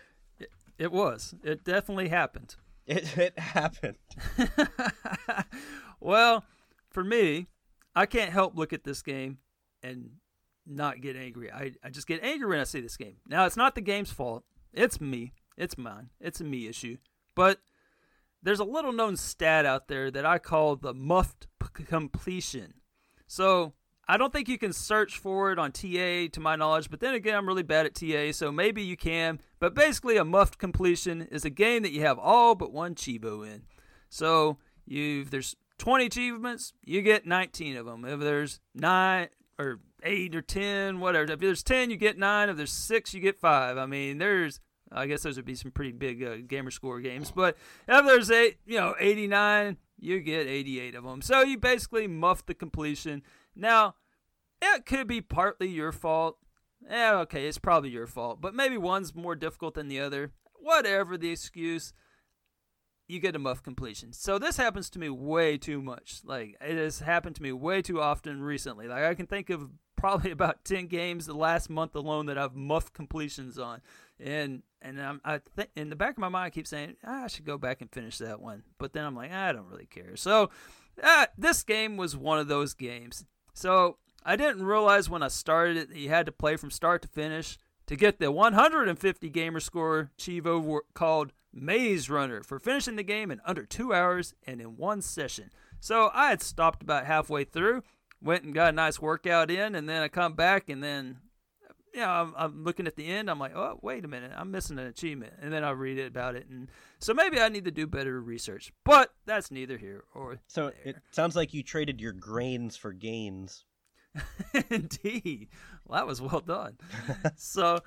It 0.81 0.91
was. 0.91 1.35
It 1.45 1.63
definitely 1.63 2.09
happened. 2.09 2.57
It 2.87 3.17
it 3.17 3.39
happened. 3.39 3.99
well, 6.01 6.43
for 6.89 7.05
me, 7.05 7.47
I 7.95 8.07
can't 8.07 8.33
help 8.33 8.57
look 8.57 8.73
at 8.73 8.83
this 8.83 9.01
game 9.01 9.39
and 9.81 10.13
not 10.67 11.01
get 11.01 11.15
angry. 11.15 11.53
I, 11.53 11.73
I 11.85 11.91
just 11.91 12.09
get 12.09 12.25
angry 12.25 12.49
when 12.49 12.59
I 12.59 12.65
see 12.65 12.81
this 12.81 12.97
game. 12.97 13.19
Now, 13.29 13.45
it's 13.45 13.57
not 13.57 13.77
the 13.77 13.81
game's 13.81 14.11
fault. 14.11 14.43
It's 14.73 15.01
me. 15.01 15.35
It's 15.57 15.79
mine. 15.79 16.11
It's 16.21 16.41
a 16.41 16.45
me 16.45 16.67
issue. 16.67 16.97
But 17.37 17.61
there's 18.43 18.61
a 18.61 18.65
little 18.65 18.93
known 18.93 19.17
stat 19.17 19.67
out 19.67 19.87
there 19.87 20.11
that 20.11 20.27
I 20.27 20.39
call 20.39 20.75
the 20.75 20.95
muffed 20.95 21.47
p- 21.61 21.85
completion. 21.85 22.75
So 23.29 23.75
I 24.11 24.17
don't 24.17 24.33
think 24.33 24.49
you 24.49 24.59
can 24.59 24.73
search 24.73 25.19
for 25.21 25.53
it 25.53 25.59
on 25.61 25.71
TA 25.71 26.27
to 26.33 26.41
my 26.41 26.57
knowledge, 26.57 26.91
but 26.91 26.99
then 26.99 27.15
again, 27.15 27.37
I'm 27.37 27.47
really 27.47 27.63
bad 27.63 27.87
at 27.87 27.95
TA, 27.95 28.33
so 28.33 28.51
maybe 28.51 28.83
you 28.83 28.97
can. 28.97 29.39
But 29.61 29.73
basically, 29.73 30.17
a 30.17 30.25
muffed 30.25 30.59
completion 30.59 31.23
is 31.31 31.45
a 31.45 31.51
game 31.51 31.85
that 31.85 31.93
you 31.93 32.01
have 32.01 32.19
all 32.19 32.57
but 32.57 32.73
one 32.73 32.97
Chivo 32.97 33.47
in. 33.47 33.63
So 34.09 34.59
you 34.85 35.21
if 35.21 35.31
there's 35.31 35.55
20 35.79 36.07
achievements, 36.07 36.73
you 36.85 37.03
get 37.03 37.25
19 37.25 37.77
of 37.77 37.87
them. 37.87 38.05
If 38.05 38.19
there's 38.19 38.59
nine 38.75 39.29
or 39.61 39.79
eight 40.03 40.35
or 40.35 40.43
10, 40.43 40.99
whatever, 40.99 41.31
if 41.31 41.39
there's 41.39 41.63
10, 41.63 41.91
you 41.91 41.97
get 41.97 42.19
nine. 42.19 42.49
If 42.49 42.57
there's 42.57 42.73
six, 42.73 43.15
you 43.15 43.21
get 43.21 43.39
five. 43.39 43.79
I 43.79 43.87
mean, 43.87 44.19
there's 44.19 44.59
I 44.91 45.07
guess 45.07 45.23
those 45.23 45.37
would 45.37 45.45
be 45.45 45.55
some 45.55 45.71
pretty 45.71 45.93
big 45.93 46.25
uh, 46.25 46.39
gamer 46.49 46.73
score 46.73 46.99
games. 46.99 47.31
But 47.31 47.57
if 47.87 48.05
there's 48.05 48.29
eight, 48.29 48.57
you 48.67 48.77
know, 48.77 48.97
89, 48.99 49.77
you 50.01 50.19
get 50.19 50.49
88 50.49 50.97
of 50.97 51.05
them. 51.05 51.23
So 51.23 51.43
you 51.43 51.59
basically 51.59 52.09
muff 52.09 52.45
the 52.45 52.55
completion. 52.55 53.23
Now, 53.55 53.95
it 54.63 54.87
could 54.87 55.07
be 55.07 55.21
partly 55.21 55.69
your 55.69 55.93
fault. 55.93 56.39
Yeah, 56.89 57.19
okay, 57.21 57.47
it's 57.47 57.59
probably 57.59 57.91
your 57.91 58.07
fault. 58.07 58.41
But 58.41 58.55
maybe 58.55 58.77
one's 58.79 59.15
more 59.15 59.35
difficult 59.35 59.75
than 59.75 59.89
the 59.89 60.01
other. 60.01 60.33
Whatever 60.55 61.17
the 61.17 61.31
excuse, 61.31 61.93
you 63.11 63.19
get 63.19 63.37
a 63.37 63.39
muff 63.39 63.63
completion. 63.63 64.13
So 64.13 64.39
this 64.39 64.57
happens 64.57 64.89
to 64.91 64.99
me 64.99 65.09
way 65.09 65.59
too 65.59 65.83
much. 65.83 66.21
Like 66.25 66.57
it 66.61 66.77
has 66.77 67.01
happened 67.01 67.37
to 67.37 67.43
me 67.43 67.53
way 67.53 67.83
too 67.83 68.01
often 68.01 68.41
recently. 68.41 68.87
Like 68.87 69.03
I 69.03 69.15
can 69.15 69.27
think 69.27 69.51
of 69.51 69.69
probably 69.97 70.31
about 70.31 70.65
10 70.65 70.87
games 70.87 71.27
the 71.27 71.35
last 71.35 71.69
month 71.69 71.95
alone 71.95 72.27
that 72.27 72.39
I've 72.39 72.55
muffed 72.55 72.95
completions 72.95 73.59
on. 73.59 73.81
And 74.19 74.63
and 74.83 75.01
I'm, 75.01 75.21
I 75.25 75.41
think 75.57 75.71
in 75.77 75.91
the 75.91 75.97
back 75.97 76.13
of 76.13 76.19
my 76.19 76.29
mind 76.29 76.47
I 76.47 76.51
keep 76.51 76.67
saying 76.67 76.97
ah, 77.05 77.25
I 77.25 77.27
should 77.27 77.45
go 77.45 77.59
back 77.59 77.81
and 77.81 77.91
finish 77.91 78.19
that 78.19 78.41
one. 78.41 78.63
But 78.79 78.93
then 78.93 79.05
I'm 79.05 79.17
like 79.17 79.33
I 79.33 79.53
don't 79.53 79.69
really 79.69 79.87
care. 79.87 80.17
So 80.17 80.51
uh, 81.03 81.27
this 81.37 81.63
game 81.63 81.97
was 81.97 82.17
one 82.17 82.39
of 82.39 82.49
those 82.49 82.75
games. 82.75 83.25
So 83.55 83.97
I 84.23 84.37
didn't 84.37 84.65
realize 84.65 85.09
when 85.09 85.23
I 85.23 85.29
started 85.29 85.77
it 85.77 85.89
that 85.91 85.99
you 85.99 86.09
had 86.09 86.27
to 86.27 86.33
play 86.33 86.57
from 86.57 86.71
start 86.71 87.03
to 87.03 87.09
finish 87.09 87.59
to 87.87 87.97
get 87.97 88.19
the 88.19 88.31
150 88.31 89.31
gamer 89.31 89.61
score 89.61 90.11
Chivo 90.19 90.81
called 90.95 91.33
Maize 91.53 92.09
Runner 92.09 92.43
for 92.43 92.59
finishing 92.59 92.97
the 92.97 93.03
game 93.03 93.31
in 93.31 93.41
under 93.45 93.65
two 93.65 93.93
hours 93.93 94.35
and 94.47 94.61
in 94.61 94.77
one 94.77 95.03
session. 95.03 95.51
So 95.81 96.11
I 96.15 96.29
had 96.29 96.43
stopped 96.43 96.83
about 96.83 97.07
halfway 97.07 97.45
through, 97.45 97.83
went 98.23 98.45
and 98.45 98.55
got 98.55 98.69
a 98.69 98.73
nice 98.73 99.01
workout 99.01 99.51
in, 99.51 99.75
and 99.75 99.89
then 99.89 100.03
I 100.03 100.09
come 100.09 100.35
back 100.35 100.69
and 100.69 100.85
then, 100.85 101.19
you 101.93 102.01
know, 102.01 102.09
I'm, 102.09 102.35
I'm 102.37 102.65
looking 102.65 102.87
at 102.87 102.95
the 102.95 103.07
end. 103.07 103.31
I'm 103.31 103.41
like, 103.41 103.57
oh, 103.57 103.81
wait 103.83 104.05
a 104.05 104.09
minute, 104.09 104.33
I'm 104.37 104.51
missing 104.51 104.79
an 104.79 104.87
achievement, 104.87 105.33
and 105.41 105.53
then 105.53 105.65
I 105.65 105.71
read 105.71 105.99
it 105.99 106.07
about 106.07 106.37
it, 106.37 106.47
and 106.49 106.69
so 107.01 107.15
maybe 107.15 107.41
I 107.41 107.49
need 107.49 107.65
to 107.65 107.71
do 107.71 107.87
better 107.87 108.21
research. 108.21 108.73
But 108.85 109.13
that's 109.27 109.51
neither 109.51 109.79
here 109.79 110.05
or 110.15 110.39
So 110.47 110.71
it 110.85 110.97
sounds 111.11 111.35
like 111.35 111.55
you 111.55 111.63
traded 111.63 112.01
your 112.01 112.13
grains 112.13 112.77
for 112.77 112.93
gains. 112.93 113.65
Indeed. 114.71 115.49
Well, 115.87 116.01
that 116.01 116.07
was 116.07 116.21
well 116.21 116.41
done. 116.41 116.79
so, 117.37 117.81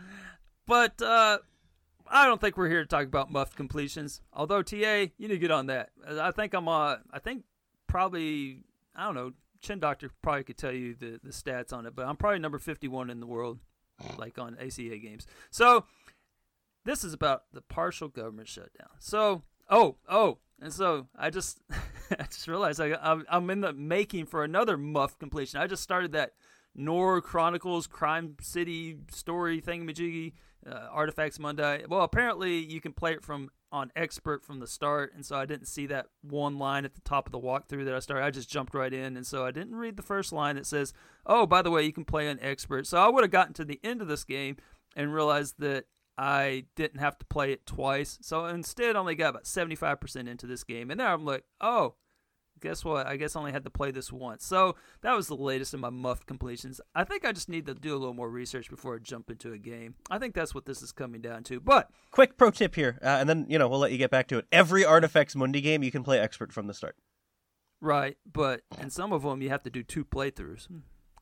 but 0.66 1.02
uh, 1.02 1.40
I 2.08 2.26
don't 2.26 2.40
think 2.40 2.58
we're 2.58 2.70
here 2.70 2.82
to 2.82 2.88
talk 2.88 3.06
about 3.06 3.32
muffed 3.32 3.56
completions. 3.56 4.22
Although 4.34 4.62
TA, 4.62 4.76
you 4.76 5.12
need 5.20 5.30
to 5.30 5.38
get 5.38 5.52
on 5.52 5.68
that. 5.68 5.90
I 6.08 6.32
think 6.32 6.54
I'm. 6.54 6.68
Uh, 6.68 6.98
I 7.12 7.20
think 7.20 7.44
probably 7.88 8.62
I 8.96 9.06
don't 9.06 9.16
know. 9.16 9.34
Chin 9.62 9.80
Doctor 9.80 10.10
probably 10.22 10.44
could 10.44 10.58
tell 10.58 10.74
you 10.74 10.94
the 10.94 11.20
the 11.24 11.32
stats 11.32 11.72
on 11.72 11.86
it, 11.86 11.96
but 11.96 12.06
I'm 12.06 12.18
probably 12.18 12.40
number 12.40 12.60
51 12.60 13.10
in 13.10 13.20
the 13.20 13.26
world, 13.26 13.60
like 14.18 14.38
on 14.38 14.58
ACA 14.60 14.98
games. 14.98 15.26
So 15.52 15.86
this 16.84 17.04
is 17.04 17.14
about 17.14 17.44
the 17.54 17.62
partial 17.62 18.10
government 18.10 18.50
shutdown. 18.50 18.90
So 19.00 19.44
oh 19.70 19.96
oh, 20.10 20.40
and 20.64 20.74
so 20.74 21.08
I 21.18 21.30
just 21.30 21.60
I 22.12 22.24
just 22.24 22.48
realized 22.48 22.80
I, 22.80 22.98
I'm 23.02 23.26
I'm 23.30 23.50
in 23.50 23.62
the 23.62 23.74
making 23.74 24.26
for 24.26 24.44
another 24.44 24.78
muff 24.78 25.20
completion. 25.20 25.60
I 25.60 25.68
just 25.68 25.84
started 25.84 26.14
that 26.14 26.32
Noir 26.74 27.22
Chronicles 27.22 27.86
Crime 27.86 28.36
City 28.42 28.98
story 29.12 29.62
thingamajiggy, 29.62 30.34
uh, 30.68 30.88
Artifex 30.92 31.38
Mundi. 31.38 31.86
Well, 31.88 32.02
apparently 32.02 32.58
you 32.58 32.82
can 32.82 32.94
play 32.94 33.12
it 33.12 33.24
from 33.24 33.50
on 33.72 33.92
expert 33.96 34.44
from 34.44 34.60
the 34.60 34.68
start, 34.68 35.14
and 35.16 35.26
so 35.26 35.36
I 35.36 35.46
didn't 35.46 35.68
see 35.68 35.88
that 35.88 36.08
one 36.22 36.58
line 36.58 36.86
at 36.86 36.96
the 36.96 37.02
top 37.02 37.28
of 37.28 37.32
the 37.32 37.40
walkthrough 37.40 37.86
that 37.86 37.94
I 37.94 38.00
started. 38.00 38.24
I 38.24 38.30
just 38.32 38.50
jumped 38.50 38.74
right 38.74 38.94
in, 38.94 39.18
and 39.18 39.26
so 39.26 39.46
I 39.46 39.52
didn't 39.52 39.76
read 39.76 39.98
the 39.98 40.04
first 40.04 40.32
line 40.32 40.56
that 40.56 40.66
says, 40.66 40.94
"Oh, 41.26 41.46
by 41.46 41.62
the 41.62 41.72
way, 41.72 41.84
you 41.84 41.94
can 41.94 42.06
play 42.06 42.30
on 42.30 42.40
expert." 42.42 42.88
So 42.88 42.98
I 42.98 43.10
would 43.10 43.24
have 43.24 43.32
gotten 43.32 43.54
to 43.56 43.66
the 43.66 43.80
end 43.84 44.02
of 44.02 44.08
this 44.08 44.24
game 44.24 44.58
and 44.96 45.14
realized 45.14 45.56
that 45.60 45.86
I 46.18 46.66
didn't 46.76 47.00
have 47.00 47.18
to 47.20 47.26
play 47.26 47.52
it 47.52 47.66
twice. 47.66 48.20
So 48.22 48.46
instead, 48.46 48.96
I 48.96 49.00
only 49.00 49.16
got 49.16 49.30
about 49.30 49.46
75% 49.46 50.28
into 50.28 50.46
this 50.46 50.64
game. 50.64 50.92
And 50.92 50.98
now 50.98 51.14
I'm 51.14 51.26
like, 51.26 51.44
oh, 51.60 51.96
guess 52.64 52.86
what? 52.86 53.08
I 53.08 53.18
guess 53.18 53.36
I 53.36 53.40
only 53.40 53.52
had 53.52 53.66
to 53.66 53.70
play 53.70 53.92
this 53.92 54.12
once. 54.12 54.46
So 54.46 54.76
that 55.02 55.16
was 55.16 55.28
the 55.28 55.36
latest 55.36 55.74
in 55.74 55.80
my 55.80 55.90
muff 55.90 56.26
completions. 56.26 56.80
I 56.96 57.04
think 57.04 57.26
I 57.26 57.32
just 57.32 57.50
need 57.50 57.66
to 57.66 57.74
do 57.74 57.94
a 57.94 58.00
little 58.00 58.14
more 58.14 58.30
research 58.30 58.70
before 58.70 58.96
I 58.96 59.00
jump 59.00 59.30
into 59.30 59.52
a 59.52 59.58
game. 59.58 59.96
I 60.10 60.18
think 60.18 60.34
that's 60.34 60.56
what 60.56 60.66
this 60.66 60.82
is 60.82 60.92
coming 60.92 61.22
down 61.22 61.44
to. 61.44 61.60
But 61.60 61.90
Quick 62.12 62.38
pro 62.38 62.52
tip 62.52 62.76
here, 62.76 63.00
uh, 63.04 63.08
and 63.20 63.28
then 63.28 63.46
you 63.50 63.60
know 63.60 63.68
we'll 63.68 63.80
let 63.80 63.92
you 63.92 63.98
get 63.98 64.12
back 64.12 64.28
to 64.30 64.38
it. 64.38 64.46
Every 64.52 64.86
Artifex 64.86 65.36
Mundi 65.36 65.62
game 65.62 65.84
you 65.84 65.92
can 65.92 66.04
play 66.04 66.20
expert 66.20 66.54
from 66.54 66.68
the 66.68 66.74
start. 66.74 66.96
Right, 67.82 68.18
but 68.32 68.62
in 68.80 68.90
some 68.90 69.12
of 69.12 69.24
them 69.24 69.42
you 69.42 69.50
have 69.50 69.64
to 69.64 69.70
do 69.70 69.84
two 69.84 70.06
playthroughs 70.06 70.68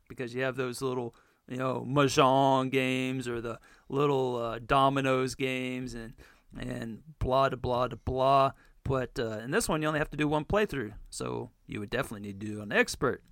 because 0.08 0.36
you 0.36 0.44
have 0.44 0.58
those 0.58 0.82
little, 0.82 1.16
you 1.48 1.58
know, 1.58 1.86
mahjong 1.88 2.72
games 2.72 3.28
or 3.28 3.42
the 3.42 3.60
little 3.90 4.38
uh, 4.38 4.60
dominoes 4.60 5.36
games 5.36 5.94
and 5.94 6.14
and 6.58 7.02
blah 7.20 7.50
blah 7.50 7.88
blah. 7.88 8.52
But 8.84 9.20
uh, 9.20 9.40
in 9.40 9.52
this 9.52 9.70
one 9.70 9.82
you 9.82 9.88
only 9.88 10.00
have 10.00 10.12
to 10.12 10.18
do 10.18 10.28
one 10.28 10.46
playthrough, 10.46 10.94
so 11.10 11.52
you 11.68 11.80
would 11.80 11.90
definitely 11.90 12.28
need 12.28 12.40
to 12.42 12.48
do 12.48 12.62
an 12.62 12.72
expert. 12.72 13.24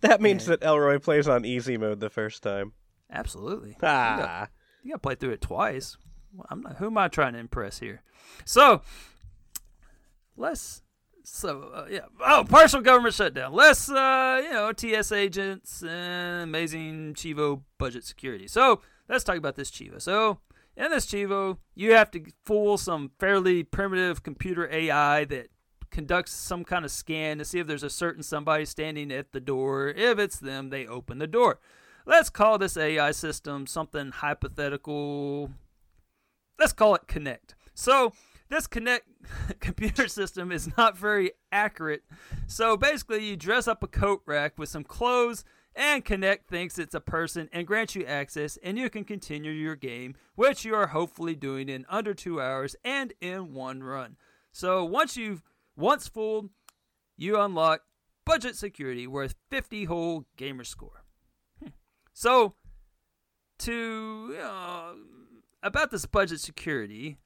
That 0.00 0.20
means 0.20 0.46
that 0.46 0.62
Elroy 0.62 0.98
plays 0.98 1.26
on 1.26 1.44
easy 1.44 1.76
mode 1.76 2.00
the 2.00 2.10
first 2.10 2.42
time. 2.42 2.72
Absolutely. 3.10 3.76
Ah. 3.82 4.14
You 4.14 4.22
got, 4.22 4.50
you 4.82 4.90
got 4.90 4.94
to 4.94 5.00
play 5.00 5.14
through 5.16 5.30
it 5.30 5.40
twice. 5.40 5.96
Well, 6.32 6.46
I'm 6.50 6.60
not. 6.62 6.76
Who 6.76 6.86
am 6.86 6.98
I 6.98 7.08
trying 7.08 7.32
to 7.32 7.38
impress 7.38 7.80
here? 7.80 8.02
So 8.44 8.82
let's. 10.36 10.82
So 11.30 11.70
uh, 11.74 11.86
yeah. 11.90 12.06
Oh, 12.24 12.44
partial 12.48 12.80
government 12.80 13.14
shutdown. 13.14 13.52
Less, 13.52 13.90
uh, 13.90 14.40
you 14.42 14.50
know, 14.50 14.72
TS 14.72 15.12
agents 15.12 15.82
and 15.82 16.42
amazing 16.42 17.14
Chivo 17.14 17.62
budget 17.78 18.04
security. 18.04 18.48
So 18.48 18.80
let's 19.08 19.24
talk 19.24 19.36
about 19.36 19.54
this 19.54 19.70
Chivo. 19.70 20.00
So 20.00 20.38
in 20.76 20.90
this 20.90 21.06
Chivo, 21.06 21.58
you 21.74 21.92
have 21.92 22.10
to 22.12 22.24
fool 22.44 22.78
some 22.78 23.12
fairly 23.18 23.62
primitive 23.62 24.22
computer 24.22 24.68
AI 24.72 25.24
that 25.26 25.48
conducts 25.90 26.32
some 26.32 26.64
kind 26.64 26.84
of 26.84 26.90
scan 26.90 27.38
to 27.38 27.44
see 27.44 27.58
if 27.58 27.66
there's 27.66 27.82
a 27.82 27.90
certain 27.90 28.22
somebody 28.22 28.64
standing 28.64 29.10
at 29.10 29.32
the 29.32 29.40
door. 29.40 29.88
If 29.88 30.18
it's 30.18 30.38
them, 30.38 30.70
they 30.70 30.86
open 30.86 31.18
the 31.18 31.26
door. 31.26 31.60
Let's 32.06 32.30
call 32.30 32.58
this 32.58 32.76
AI 32.76 33.10
system 33.10 33.66
something 33.66 34.12
hypothetical. 34.12 35.50
Let's 36.58 36.72
call 36.72 36.94
it 36.94 37.06
Kinect. 37.06 37.54
So, 37.74 38.12
this 38.48 38.66
Kinect 38.66 39.00
computer 39.60 40.08
system 40.08 40.52
is 40.52 40.70
not 40.76 40.96
very 40.96 41.32
accurate. 41.52 42.02
So, 42.46 42.76
basically, 42.76 43.28
you 43.28 43.36
dress 43.36 43.68
up 43.68 43.82
a 43.82 43.88
coat 43.88 44.22
rack 44.26 44.58
with 44.58 44.68
some 44.68 44.84
clothes, 44.84 45.44
and 45.74 46.04
Kinect 46.04 46.46
thinks 46.48 46.78
it's 46.78 46.94
a 46.94 47.00
person 47.00 47.48
and 47.52 47.66
grants 47.66 47.94
you 47.94 48.04
access, 48.04 48.58
and 48.62 48.78
you 48.78 48.90
can 48.90 49.04
continue 49.04 49.50
your 49.50 49.76
game, 49.76 50.14
which 50.34 50.64
you 50.64 50.74
are 50.74 50.88
hopefully 50.88 51.34
doing 51.34 51.68
in 51.68 51.86
under 51.88 52.14
two 52.14 52.40
hours 52.40 52.74
and 52.84 53.12
in 53.20 53.52
one 53.54 53.82
run. 53.82 54.16
So, 54.52 54.84
once 54.84 55.16
you've 55.16 55.42
once 55.76 56.08
fooled, 56.08 56.50
you 57.16 57.38
unlock 57.40 57.82
budget 58.24 58.56
security 58.56 59.06
worth 59.06 59.34
50 59.50 59.84
whole 59.84 60.24
gamer 60.36 60.64
score. 60.64 61.04
Hmm. 61.62 61.68
So, 62.12 62.54
to 63.60 64.36
uh, 64.42 64.92
about 65.62 65.90
this 65.90 66.06
budget 66.06 66.40
security 66.40 67.18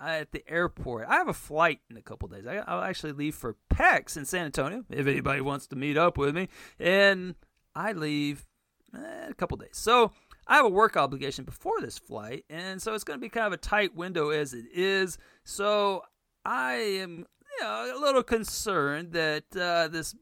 at 0.00 0.32
the 0.32 0.44
airport, 0.48 1.06
I 1.08 1.14
have 1.14 1.28
a 1.28 1.34
flight 1.34 1.80
in 1.90 1.96
a 1.96 2.02
couple 2.02 2.28
days. 2.28 2.46
I, 2.46 2.56
I'll 2.66 2.82
actually 2.82 3.12
leave 3.12 3.34
for 3.34 3.56
PAX 3.70 4.16
in 4.16 4.24
San 4.24 4.46
Antonio 4.46 4.84
if 4.90 5.06
anybody 5.06 5.40
wants 5.40 5.66
to 5.68 5.76
meet 5.76 5.96
up 5.96 6.18
with 6.18 6.34
me, 6.34 6.48
and 6.78 7.34
I 7.74 7.92
leave 7.92 8.46
eh, 8.94 9.28
a 9.28 9.34
couple 9.34 9.56
days. 9.56 9.70
So 9.72 10.12
I 10.46 10.56
have 10.56 10.66
a 10.66 10.70
work 10.70 10.96
obligation 10.96 11.44
before 11.44 11.80
this 11.80 11.98
flight, 11.98 12.44
and 12.48 12.80
so 12.80 12.94
it's 12.94 13.04
going 13.04 13.18
to 13.18 13.22
be 13.22 13.28
kind 13.28 13.46
of 13.46 13.52
a 13.52 13.58
tight 13.58 13.96
window 13.96 14.30
as 14.30 14.54
it 14.54 14.66
is. 14.72 15.18
So 15.44 16.02
I 16.44 16.74
am 16.74 17.26
you 17.58 17.64
know, 17.64 17.92
a 17.96 18.00
little 18.00 18.22
concerned 18.22 19.12
that 19.12 19.44
uh, 19.56 19.88
this 19.88 20.14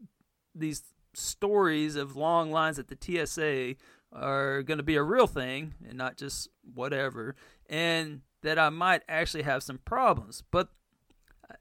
these 0.55 0.83
stories 1.15 1.97
of 1.97 2.17
long 2.17 2.51
lines 2.51 2.79
at 2.79 2.89
the 2.89 2.99
TSA 3.01 3.75
are 4.13 4.63
going 4.63 4.79
to 4.79 4.85
be 4.85 4.97
a 4.97 5.03
real 5.03 5.27
thing 5.27 5.75
and 5.89 5.99
not 5.99 6.17
just 6.17 6.49
whatever, 6.75 7.35
and 7.69 8.23
that 8.45 8.59
I 8.59 8.69
might 8.69 9.03
actually 9.09 9.43
have 9.43 9.63
some 9.63 9.79
problems. 9.79 10.43
But 10.51 10.69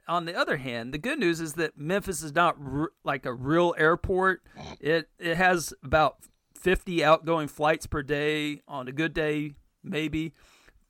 on 0.07 0.25
the 0.25 0.35
other 0.35 0.57
hand, 0.57 0.93
the 0.93 0.97
good 0.97 1.17
news 1.17 1.39
is 1.39 1.53
that 1.53 1.77
Memphis 1.77 2.21
is 2.21 2.35
not 2.35 2.57
r- 2.63 2.91
like 3.03 3.25
a 3.25 3.33
real 3.33 3.73
airport. 3.77 4.43
It 4.79 5.09
it 5.17 5.37
has 5.37 5.73
about 5.83 6.17
50 6.59 7.03
outgoing 7.03 7.47
flights 7.47 7.87
per 7.87 8.03
day 8.03 8.61
on 8.67 8.87
a 8.87 8.91
good 8.91 9.13
day, 9.13 9.55
maybe. 9.83 10.33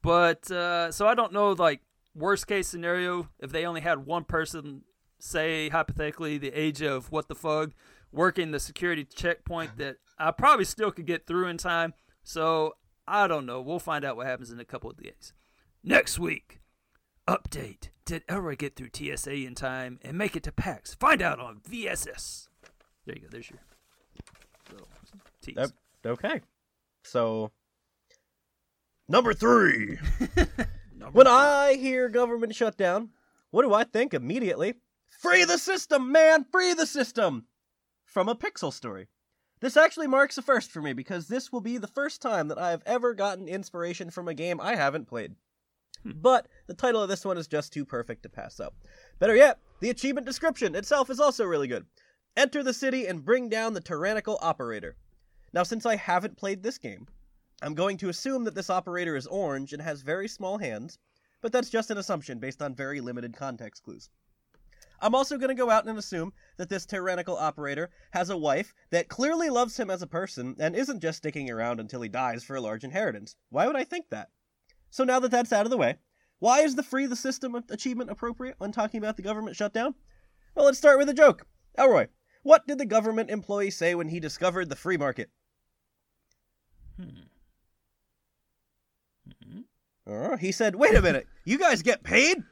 But 0.02 0.50
uh, 0.52 0.92
so 0.92 1.08
I 1.08 1.16
don't 1.16 1.32
know, 1.32 1.52
like 1.52 1.82
worst 2.16 2.48
case 2.48 2.68
scenario, 2.68 3.30
if 3.40 3.52
they 3.52 3.66
only 3.66 3.82
had 3.82 4.06
one 4.06 4.24
person, 4.24 4.82
say 5.20 5.70
hypothetically 5.70 6.38
the 6.38 6.52
age 6.60 6.82
of 6.82 7.12
what 7.12 7.28
the 7.28 7.36
fuck, 7.36 7.70
working 8.12 8.52
the 8.52 8.60
security 8.60 9.06
checkpoint, 9.06 9.78
that 9.78 9.98
I 10.18 10.32
probably 10.32 10.66
still 10.66 10.92
could 10.92 11.06
get 11.06 11.28
through 11.28 11.48
in 11.48 11.58
time. 11.58 11.94
So 12.24 12.76
I 13.08 13.28
don't 13.28 13.46
know. 13.46 13.62
We'll 13.62 13.80
find 13.80 14.04
out 14.04 14.18
what 14.18 14.28
happens 14.28 14.52
in 14.52 14.60
a 14.60 14.66
couple 14.66 14.90
of 14.90 14.98
days. 15.02 15.34
Next 15.86 16.18
week, 16.18 16.62
update: 17.28 17.90
Did 18.06 18.24
Elroy 18.30 18.56
get 18.56 18.78
through 18.78 18.92
TSA 18.96 19.34
in 19.34 19.54
time 19.54 20.00
and 20.02 20.18
make 20.18 20.38
it 20.38 20.44
to 20.44 20.52
PAX? 20.54 20.94
Find 20.94 21.22
out 21.22 21.40
on 21.40 21.60
VSS. 21.70 22.48
There 23.06 23.16
you 23.16 23.24
go. 23.24 23.28
There's 23.30 23.50
your. 23.50 23.60
little 24.72 24.88
tease. 25.42 25.56
Yep. 25.58 25.72
Okay. 26.06 26.40
So, 27.04 27.52
number 29.10 29.34
three. 29.34 29.98
when 31.12 31.28
I 31.28 31.74
hear 31.74 32.08
government 32.08 32.56
shutdown, 32.56 33.10
what 33.52 33.64
do 33.64 33.74
I 33.74 33.84
think 33.84 34.14
immediately? 34.14 34.76
Free 35.20 35.44
the 35.44 35.58
system, 35.58 36.14
man! 36.14 36.46
Free 36.46 36.74
the 36.74 36.88
system! 36.88 37.48
From 38.06 38.30
a 38.30 38.36
Pixel 38.36 38.72
story. 38.72 39.08
This 39.60 39.76
actually 39.76 40.08
marks 40.08 40.38
a 40.38 40.42
first 40.42 40.72
for 40.72 40.82
me 40.82 40.94
because 40.94 41.28
this 41.28 41.52
will 41.52 41.62
be 41.62 41.78
the 41.78 41.88
first 41.88 42.22
time 42.22 42.48
that 42.48 42.58
I 42.58 42.72
have 42.72 42.84
ever 42.86 43.14
gotten 43.14 43.50
inspiration 43.50 44.10
from 44.12 44.30
a 44.30 44.34
game 44.34 44.62
I 44.62 44.76
haven't 44.76 45.10
played. 45.10 45.36
Hmm. 46.04 46.12
But 46.16 46.48
the 46.68 46.74
title 46.74 47.02
of 47.02 47.10
this 47.10 47.26
one 47.26 47.38
is 47.38 47.48
just 47.48 47.74
too 47.74 47.86
perfect 47.86 48.24
to 48.24 48.30
pass 48.30 48.60
up. 48.60 48.76
Better 49.20 49.36
yet, 49.36 49.60
the 49.80 49.90
achievement 49.90 50.26
description 50.26 50.76
itself 50.76 51.10
is 51.10 51.20
also 51.20 51.46
really 51.46 51.68
good. 51.68 51.86
Enter 52.36 52.64
the 52.64 52.74
city 52.74 53.06
and 53.06 53.26
bring 53.26 53.50
down 53.50 53.74
the 53.74 53.82
tyrannical 53.82 54.40
operator. 54.42 54.96
Now, 55.54 55.64
since 55.64 55.86
I 55.86 55.96
haven't 55.96 56.38
played 56.38 56.64
this 56.64 56.78
game, 56.78 57.08
I'm 57.62 57.76
going 57.76 57.98
to 57.98 58.10
assume 58.10 58.44
that 58.44 58.56
this 58.56 58.70
operator 58.70 59.16
is 59.16 59.28
orange 59.28 59.72
and 59.72 59.82
has 59.82 60.02
very 60.02 60.28
small 60.28 60.58
hands, 60.58 60.98
but 61.42 61.52
that's 61.52 61.70
just 61.70 61.92
an 61.92 61.98
assumption 61.98 62.40
based 62.40 62.62
on 62.62 62.76
very 62.76 63.00
limited 63.02 63.36
context 63.36 63.84
clues. 63.84 64.10
I'm 65.00 65.16
also 65.16 65.38
going 65.38 65.50
to 65.50 65.62
go 65.62 65.70
out 65.70 65.86
and 65.86 65.98
assume 65.98 66.34
that 66.58 66.70
this 66.70 66.86
tyrannical 66.86 67.38
operator 67.38 67.90
has 68.12 68.30
a 68.30 68.38
wife 68.38 68.74
that 68.90 69.10
clearly 69.10 69.50
loves 69.50 69.78
him 69.78 69.90
as 69.90 70.02
a 70.02 70.08
person 70.08 70.56
and 70.60 70.76
isn't 70.76 71.02
just 71.02 71.18
sticking 71.18 71.50
around 71.50 71.80
until 71.80 72.02
he 72.02 72.10
dies 72.10 72.44
for 72.44 72.56
a 72.56 72.62
large 72.62 72.84
inheritance. 72.84 73.36
Why 73.50 73.68
would 73.68 73.76
I 73.76 73.84
think 73.84 74.10
that? 74.10 74.30
So 74.94 75.04
now 75.04 75.20
that 75.22 75.32
that's 75.32 75.52
out 75.52 75.66
of 75.66 75.72
the 75.72 75.78
way, 75.78 75.96
why 76.38 76.60
is 76.60 76.76
the 76.76 76.84
free 76.84 77.08
the 77.08 77.16
system 77.16 77.56
of 77.56 77.64
achievement 77.72 78.12
appropriate 78.12 78.54
when 78.60 78.72
talking 78.72 79.00
about 79.00 79.18
the 79.18 79.24
government 79.24 79.56
shutdown? 79.56 79.96
Well, 80.54 80.66
let's 80.66 80.78
start 80.78 81.00
with 81.00 81.10
a 81.10 81.16
joke. 81.16 81.48
Elroy, 81.80 82.10
what 82.44 82.68
did 82.68 82.78
the 82.78 82.86
government 82.86 83.32
employee 83.32 83.72
say 83.72 83.96
when 83.96 84.10
he 84.10 84.20
discovered 84.20 84.70
the 84.70 84.76
free 84.76 84.98
market? 84.98 85.32
Hmm. 86.96 87.24
Uh, 90.06 90.38
he 90.38 90.52
said, 90.52 90.76
"Wait 90.76 90.94
a 90.94 91.02
minute, 91.02 91.26
you 91.44 91.58
guys 91.58 91.82
get 91.82 92.04
paid?" 92.04 92.44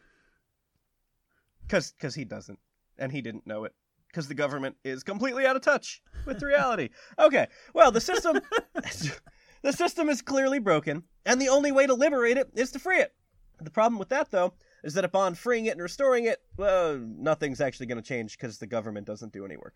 Because 1.61 1.91
because 1.91 2.15
he 2.15 2.25
doesn't, 2.25 2.57
and 2.97 3.11
he 3.11 3.21
didn't 3.21 3.45
know 3.45 3.65
it. 3.65 3.75
Because 4.07 4.27
the 4.27 4.33
government 4.33 4.77
is 4.83 5.03
completely 5.03 5.45
out 5.45 5.55
of 5.55 5.61
touch 5.61 6.01
with 6.25 6.41
reality. 6.41 6.89
Okay, 7.19 7.45
well 7.75 7.91
the 7.91 8.01
system, 8.01 8.41
the 9.61 9.73
system 9.73 10.09
is 10.09 10.21
clearly 10.21 10.59
broken, 10.59 11.03
and 11.25 11.41
the 11.41 11.49
only 11.49 11.71
way 11.71 11.87
to 11.87 11.93
liberate 11.93 12.37
it 12.37 12.49
is 12.55 12.71
to 12.71 12.79
free 12.79 12.99
it. 12.99 13.13
The 13.59 13.69
problem 13.69 13.99
with 13.99 14.09
that, 14.09 14.31
though, 14.31 14.53
is 14.83 14.95
that 14.95 15.05
upon 15.05 15.35
freeing 15.35 15.65
it 15.65 15.71
and 15.71 15.81
restoring 15.81 16.25
it, 16.25 16.41
well, 16.57 16.97
nothing's 16.97 17.61
actually 17.61 17.85
going 17.85 18.01
to 18.01 18.07
change 18.07 18.37
because 18.37 18.57
the 18.57 18.67
government 18.67 19.05
doesn't 19.05 19.33
do 19.33 19.45
any 19.45 19.57
work. 19.57 19.75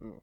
Hmm. 0.00 0.18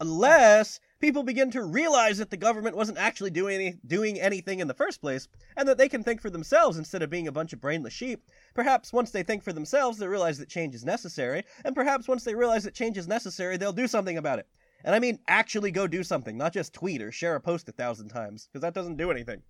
Unless 0.00 0.78
people 1.00 1.24
begin 1.24 1.50
to 1.50 1.62
realize 1.64 2.18
that 2.18 2.30
the 2.30 2.36
government 2.36 2.76
wasn't 2.76 2.98
actually 2.98 3.30
doing 3.30 3.56
any, 3.56 3.74
doing 3.84 4.20
anything 4.20 4.60
in 4.60 4.68
the 4.68 4.74
first 4.74 5.00
place, 5.00 5.26
and 5.56 5.68
that 5.68 5.76
they 5.76 5.88
can 5.88 6.04
think 6.04 6.20
for 6.20 6.30
themselves 6.30 6.78
instead 6.78 7.02
of 7.02 7.10
being 7.10 7.26
a 7.26 7.32
bunch 7.32 7.52
of 7.52 7.60
brainless 7.60 7.92
sheep. 7.92 8.22
Perhaps 8.54 8.92
once 8.92 9.10
they 9.10 9.24
think 9.24 9.42
for 9.42 9.52
themselves, 9.52 9.98
they 9.98 10.06
realize 10.06 10.38
that 10.38 10.48
change 10.48 10.76
is 10.76 10.84
necessary, 10.84 11.42
and 11.64 11.74
perhaps 11.74 12.06
once 12.06 12.22
they 12.22 12.36
realize 12.36 12.62
that 12.62 12.74
change 12.74 12.96
is 12.96 13.08
necessary, 13.08 13.56
they'll 13.56 13.72
do 13.72 13.88
something 13.88 14.18
about 14.18 14.38
it. 14.38 14.46
And 14.84 14.94
I 14.94 14.98
mean 14.98 15.18
actually 15.28 15.70
go 15.70 15.86
do 15.86 16.02
something, 16.02 16.36
not 16.36 16.52
just 16.52 16.72
tweet 16.72 17.02
or 17.02 17.10
share 17.12 17.34
a 17.34 17.40
post 17.40 17.68
a 17.68 17.72
thousand 17.72 18.08
times, 18.08 18.48
because 18.52 18.62
that 18.62 18.74
doesn't 18.74 18.96
do 18.96 19.10
anything. 19.10 19.42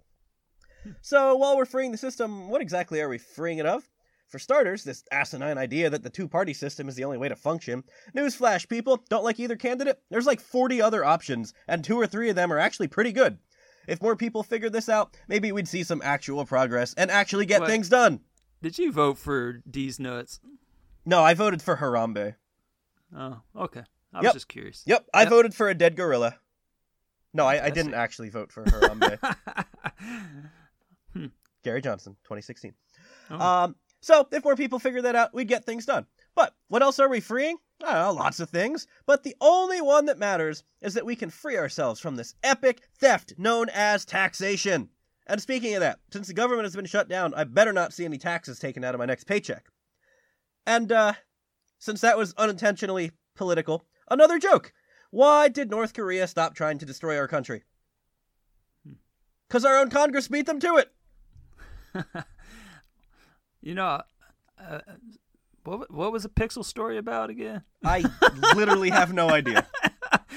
So 1.03 1.35
while 1.37 1.57
we're 1.57 1.67
freeing 1.67 1.93
the 1.93 1.99
system, 1.99 2.49
what 2.49 2.63
exactly 2.63 3.01
are 3.01 3.09
we 3.09 3.19
freeing 3.19 3.59
it 3.59 3.67
of? 3.67 3.89
For 4.29 4.39
starters, 4.39 4.85
this 4.85 5.05
asinine 5.11 5.57
idea 5.57 5.89
that 5.89 6.03
the 6.03 6.11
two 6.11 6.29
party 6.29 6.53
system 6.53 6.89
is 6.89 6.95
the 6.95 7.05
only 7.05 7.17
way 7.19 7.29
to 7.29 7.37
function. 7.37 7.83
Newsflash, 8.15 8.69
people, 8.69 9.03
don't 9.09 9.25
like 9.25 9.41
either 9.41 9.57
candidate? 9.57 10.01
There's 10.11 10.27
like 10.27 10.41
40 10.41 10.83
other 10.83 11.05
options, 11.05 11.55
and 11.67 11.83
two 11.83 11.97
or 11.97 12.07
three 12.07 12.29
of 12.29 12.37
them 12.37 12.53
are 12.53 12.59
actually 12.59 12.89
pretty 12.89 13.13
good. 13.13 13.39
If 13.87 14.03
more 14.03 14.17
people 14.17 14.43
figured 14.43 14.75
this 14.75 14.91
out, 14.91 15.17
maybe 15.29 15.51
we'd 15.51 15.67
see 15.67 15.83
some 15.83 16.03
actual 16.05 16.45
progress 16.45 16.93
and 16.95 17.11
actually 17.11 17.47
get 17.47 17.61
What? 17.61 17.71
things 17.71 17.89
done. 17.89 18.21
Did 18.61 18.79
you 18.79 18.93
vote 18.93 19.17
for 19.17 19.63
Deez 19.69 19.99
Nuts? 19.99 20.41
No, 21.07 21.23
I 21.23 21.33
voted 21.33 21.63
for 21.63 21.77
Harambe. 21.77 22.35
Oh, 23.17 23.41
okay. 23.57 23.85
I 24.13 24.23
was 24.23 24.33
just 24.33 24.49
curious. 24.49 24.83
Yep, 24.87 25.07
I 25.13 25.23
Yep. 25.23 25.31
voted 25.31 25.55
for 25.55 25.69
a 25.69 25.75
dead 25.75 25.97
gorilla. 25.97 26.39
No, 27.35 27.47
I, 27.47 27.57
I 27.57 27.65
I 27.67 27.71
didn't 27.71 27.95
actually 27.95 28.31
vote 28.31 28.51
for 28.53 28.65
Harambe. 28.65 29.19
Hmm. 31.13 31.27
Gary 31.65 31.81
Johnson, 31.81 32.15
2016. 32.25 32.75
Oh. 33.31 33.39
Um, 33.41 33.77
so 34.01 34.27
if 34.31 34.45
more 34.45 34.57
people 34.57 34.79
figure 34.79 35.03
that 35.03 35.17
out, 35.17 35.35
we'd 35.35 35.49
get 35.49 35.65
things 35.65 35.87
done. 35.87 36.07
But 36.35 36.55
what 36.69 36.83
else 36.83 36.99
are 37.01 37.09
we 37.09 37.21
freeing? 37.21 37.57
I 37.83 37.95
know, 37.95 38.13
lots 38.13 38.41
of 38.41 38.51
things. 38.51 38.87
But 39.07 39.23
the 39.25 39.35
only 39.41 39.81
one 39.81 40.07
that 40.07 40.19
matters 40.19 40.63
is 40.83 40.95
that 40.95 41.07
we 41.07 41.17
can 41.17 41.31
free 41.31 41.57
ourselves 41.57 41.99
from 42.01 42.17
this 42.17 42.35
epic 42.43 42.83
theft 43.01 43.35
known 43.39 43.69
as 43.71 44.05
taxation. 44.05 44.91
And 45.27 45.41
speaking 45.41 45.75
of 45.75 45.81
that, 45.81 45.99
since 46.13 46.29
the 46.29 46.35
government 46.35 46.65
has 46.65 46.77
been 46.77 46.87
shut 46.87 47.09
down, 47.09 47.35
I 47.35 47.45
better 47.45 47.73
not 47.73 47.93
see 47.93 48.05
any 48.05 48.19
taxes 48.19 48.59
taken 48.59 48.85
out 48.85 48.95
of 48.95 48.99
my 48.99 49.07
next 49.07 49.25
paycheck. 49.25 49.67
And 50.67 50.93
uh, 50.93 51.15
since 51.79 52.01
that 52.03 52.17
was 52.19 52.35
unintentionally 52.39 53.13
political, 53.35 53.85
another 54.11 54.39
joke. 54.39 54.73
Why 55.11 55.49
did 55.49 55.71
North 55.71 55.95
Korea 55.95 56.27
stop 56.27 56.55
trying 56.55 56.79
to 56.79 56.87
destroy 56.87 57.17
our 57.17 57.29
country? 57.29 57.65
Because 59.47 59.65
our 59.65 59.79
own 59.79 59.89
Congress 59.91 60.29
beat 60.29 60.47
them 60.47 60.61
to 60.61 60.77
it. 60.77 60.93
You 63.61 63.75
know, 63.75 64.03
uh, 64.59 64.81
what 65.65 65.93
what 65.93 66.13
was 66.13 66.23
the 66.23 66.29
Pixel 66.29 66.65
story 66.65 66.97
about 66.97 67.31
again? 67.31 67.65
I 67.85 68.05
literally 68.55 68.91
have 68.91 69.13
no 69.13 69.29
idea. 69.29 69.67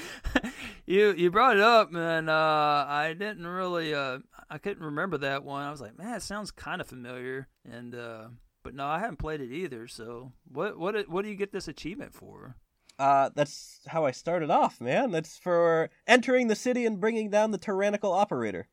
you 0.86 1.12
you 1.12 1.30
brought 1.30 1.56
it 1.56 1.62
up, 1.62 1.94
and 1.94 2.28
uh, 2.28 2.84
I 2.88 3.14
didn't 3.18 3.46
really 3.46 3.94
uh, 3.94 4.18
I 4.50 4.58
couldn't 4.58 4.84
remember 4.84 5.18
that 5.18 5.44
one. 5.44 5.62
I 5.64 5.70
was 5.70 5.80
like, 5.80 5.96
man, 5.96 6.14
it 6.14 6.22
sounds 6.22 6.50
kind 6.50 6.80
of 6.80 6.86
familiar, 6.86 7.48
and 7.64 7.94
uh, 7.94 8.24
but 8.64 8.74
no, 8.74 8.86
I 8.86 8.98
haven't 8.98 9.18
played 9.18 9.40
it 9.40 9.52
either. 9.52 9.86
So 9.86 10.32
what 10.50 10.78
what 10.78 11.08
what 11.08 11.22
do 11.22 11.30
you 11.30 11.36
get 11.36 11.52
this 11.52 11.68
achievement 11.68 12.14
for? 12.14 12.56
Uh, 12.98 13.30
that's 13.34 13.80
how 13.88 14.04
I 14.04 14.10
started 14.10 14.50
off, 14.50 14.80
man. 14.80 15.10
That's 15.10 15.38
for 15.38 15.90
entering 16.06 16.48
the 16.48 16.54
city 16.54 16.86
and 16.86 17.00
bringing 17.00 17.30
down 17.30 17.50
the 17.50 17.58
tyrannical 17.58 18.12
operator. 18.12 18.68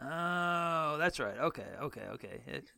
Oh, 0.00 0.96
that's 0.98 1.18
right. 1.18 1.38
Okay, 1.38 1.66
okay, 1.80 2.02
okay. 2.12 2.42
It, 2.46 2.72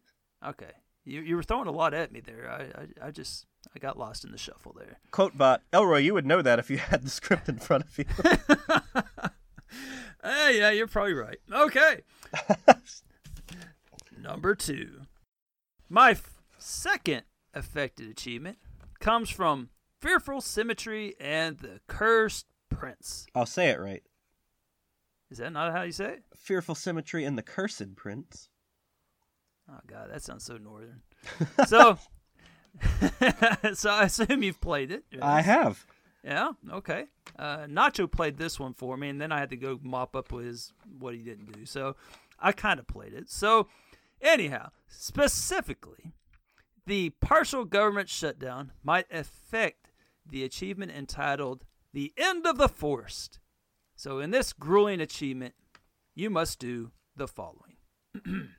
okay. 0.47 0.73
You 1.05 1.23
you 1.23 1.37
were 1.37 1.43
throwing 1.43 1.67
a 1.67 1.73
lot 1.73 1.95
at 1.95 2.13
me 2.13 2.21
there. 2.21 2.51
I, 2.51 2.83
I 3.05 3.09
I 3.09 3.11
just 3.11 3.47
I 3.75 3.79
got 3.79 3.99
lost 3.99 4.25
in 4.25 4.33
the 4.33 4.39
shuffle 4.39 4.75
there. 4.79 4.99
Quote 5.11 5.37
bot 5.37 5.63
Elroy, 5.73 5.99
you 5.99 6.15
would 6.15 6.27
know 6.27 6.43
that 6.43 6.59
if 6.59 6.71
you 6.71 6.79
had 6.91 7.03
the 7.03 7.11
script 7.11 7.49
in 7.49 7.59
front 7.59 7.85
of 7.85 7.99
you. 7.99 8.05
Hey, 10.23 10.59
yeah, 10.59 10.71
you're 10.71 10.87
probably 10.87 11.15
right. 11.15 11.39
Okay. 11.51 12.03
Number 14.21 14.55
two. 14.55 15.03
My 15.89 16.11
f- 16.11 16.43
second 16.59 17.23
affected 17.55 18.11
achievement 18.11 18.59
comes 18.99 19.31
from 19.31 19.71
Fearful 20.01 20.41
Symmetry 20.41 21.15
and 21.21 21.59
the 21.59 21.81
Cursed 21.87 22.47
Prince. 22.69 23.27
I'll 23.35 23.47
say 23.47 23.69
it 23.71 23.81
right. 23.81 24.03
Is 25.31 25.39
that 25.39 25.53
not 25.53 25.73
how 25.73 25.83
you 25.83 25.93
say 25.93 26.15
it? 26.15 26.25
Fearful 26.35 26.75
symmetry 26.75 27.25
and 27.25 27.39
the 27.39 27.43
cursed 27.43 27.95
prince. 27.95 28.49
Oh 29.71 29.79
god, 29.87 30.11
that 30.11 30.23
sounds 30.23 30.45
so 30.45 30.57
northern. 30.57 31.03
so, 31.69 31.99
so 33.75 33.91
I 33.91 34.05
assume 34.05 34.43
you've 34.43 34.61
played 34.61 34.91
it. 34.91 35.05
I 35.23 35.43
have. 35.43 35.87
Yeah. 36.25 36.53
Okay. 36.71 37.07
Uh, 37.39 37.67
Nacho 37.67 38.11
played 38.11 38.37
this 38.37 38.59
one 38.59 38.75
for 38.75 38.97
me, 38.97 39.09
and 39.09 39.21
then 39.21 39.31
I 39.31 39.39
had 39.39 39.51
to 39.51 39.57
go 39.57 39.79
mop 39.83 40.17
up 40.17 40.33
his 40.33 40.73
what 40.99 41.15
he 41.15 41.23
didn't 41.23 41.53
do. 41.53 41.65
So 41.65 41.95
I 42.41 42.51
kind 42.51 42.81
of 42.81 42.89
played 42.89 43.15
it. 43.15 43.31
So 43.31 43.69
anyhow, 44.21 44.71
specifically, 44.89 46.13
the 46.87 47.11
partial 47.21 47.65
government 47.65 48.09
shutdown 48.09 48.73
might 48.83 49.07
affect 49.13 49.80
the 50.31 50.45
achievement 50.45 50.93
entitled 50.93 51.65
The 51.93 52.13
End 52.17 52.47
of 52.47 52.59
the 52.59 52.69
Forest. 52.69 53.41
So, 53.97 54.19
in 54.19 54.31
this 54.31 54.53
grueling 54.53 55.01
achievement, 55.01 55.55
you 56.15 56.31
must 56.31 56.59
do 56.59 56.93
the 57.17 57.29
following 57.29 57.77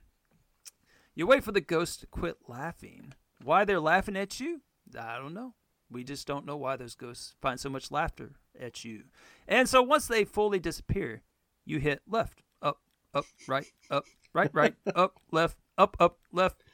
You 1.14 1.26
wait 1.26 1.44
for 1.44 1.52
the 1.52 1.60
ghosts 1.60 1.98
to 1.98 2.06
quit 2.06 2.36
laughing. 2.48 3.14
Why 3.42 3.64
they're 3.64 3.80
laughing 3.80 4.16
at 4.16 4.40
you? 4.40 4.62
I 4.98 5.18
don't 5.18 5.34
know. 5.34 5.54
We 5.90 6.04
just 6.04 6.26
don't 6.26 6.46
know 6.46 6.56
why 6.56 6.76
those 6.76 6.94
ghosts 6.94 7.34
find 7.42 7.60
so 7.60 7.68
much 7.68 7.90
laughter 7.90 8.30
at 8.58 8.82
you. 8.84 9.04
And 9.46 9.68
so 9.68 9.82
once 9.82 10.06
they 10.06 10.24
fully 10.24 10.58
disappear, 10.58 11.22
you 11.66 11.78
hit 11.78 12.00
left, 12.08 12.42
up, 12.62 12.78
up, 13.12 13.26
right, 13.46 13.66
up, 13.90 14.04
right, 14.32 14.50
right, 14.54 14.74
up, 14.94 15.20
left, 15.30 15.58
up, 15.76 15.96
up, 16.00 16.18
left. 16.32 16.64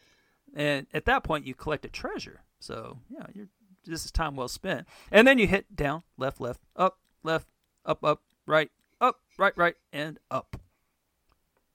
And 0.55 0.87
at 0.95 1.05
that 1.07 1.25
point, 1.25 1.47
you 1.47 1.55
collect 1.55 1.85
a 1.85 1.89
treasure. 1.89 2.43
So, 2.61 3.01
yeah, 3.09 3.27
you're, 3.35 3.49
this 3.89 4.05
is 4.05 4.11
time 4.13 4.37
well 4.37 4.49
spent. 4.49 4.87
And 5.11 5.27
then 5.27 5.39
you 5.39 5.47
hit 5.47 5.75
down, 5.75 6.03
left, 6.17 6.41
left, 6.41 6.61
up, 6.77 6.99
left, 7.23 7.49
up, 7.85 8.05
up, 8.05 8.23
right, 8.47 8.71
up, 9.01 9.17
right, 9.39 9.53
right, 9.57 9.75
and 9.93 10.19
up. 10.31 10.57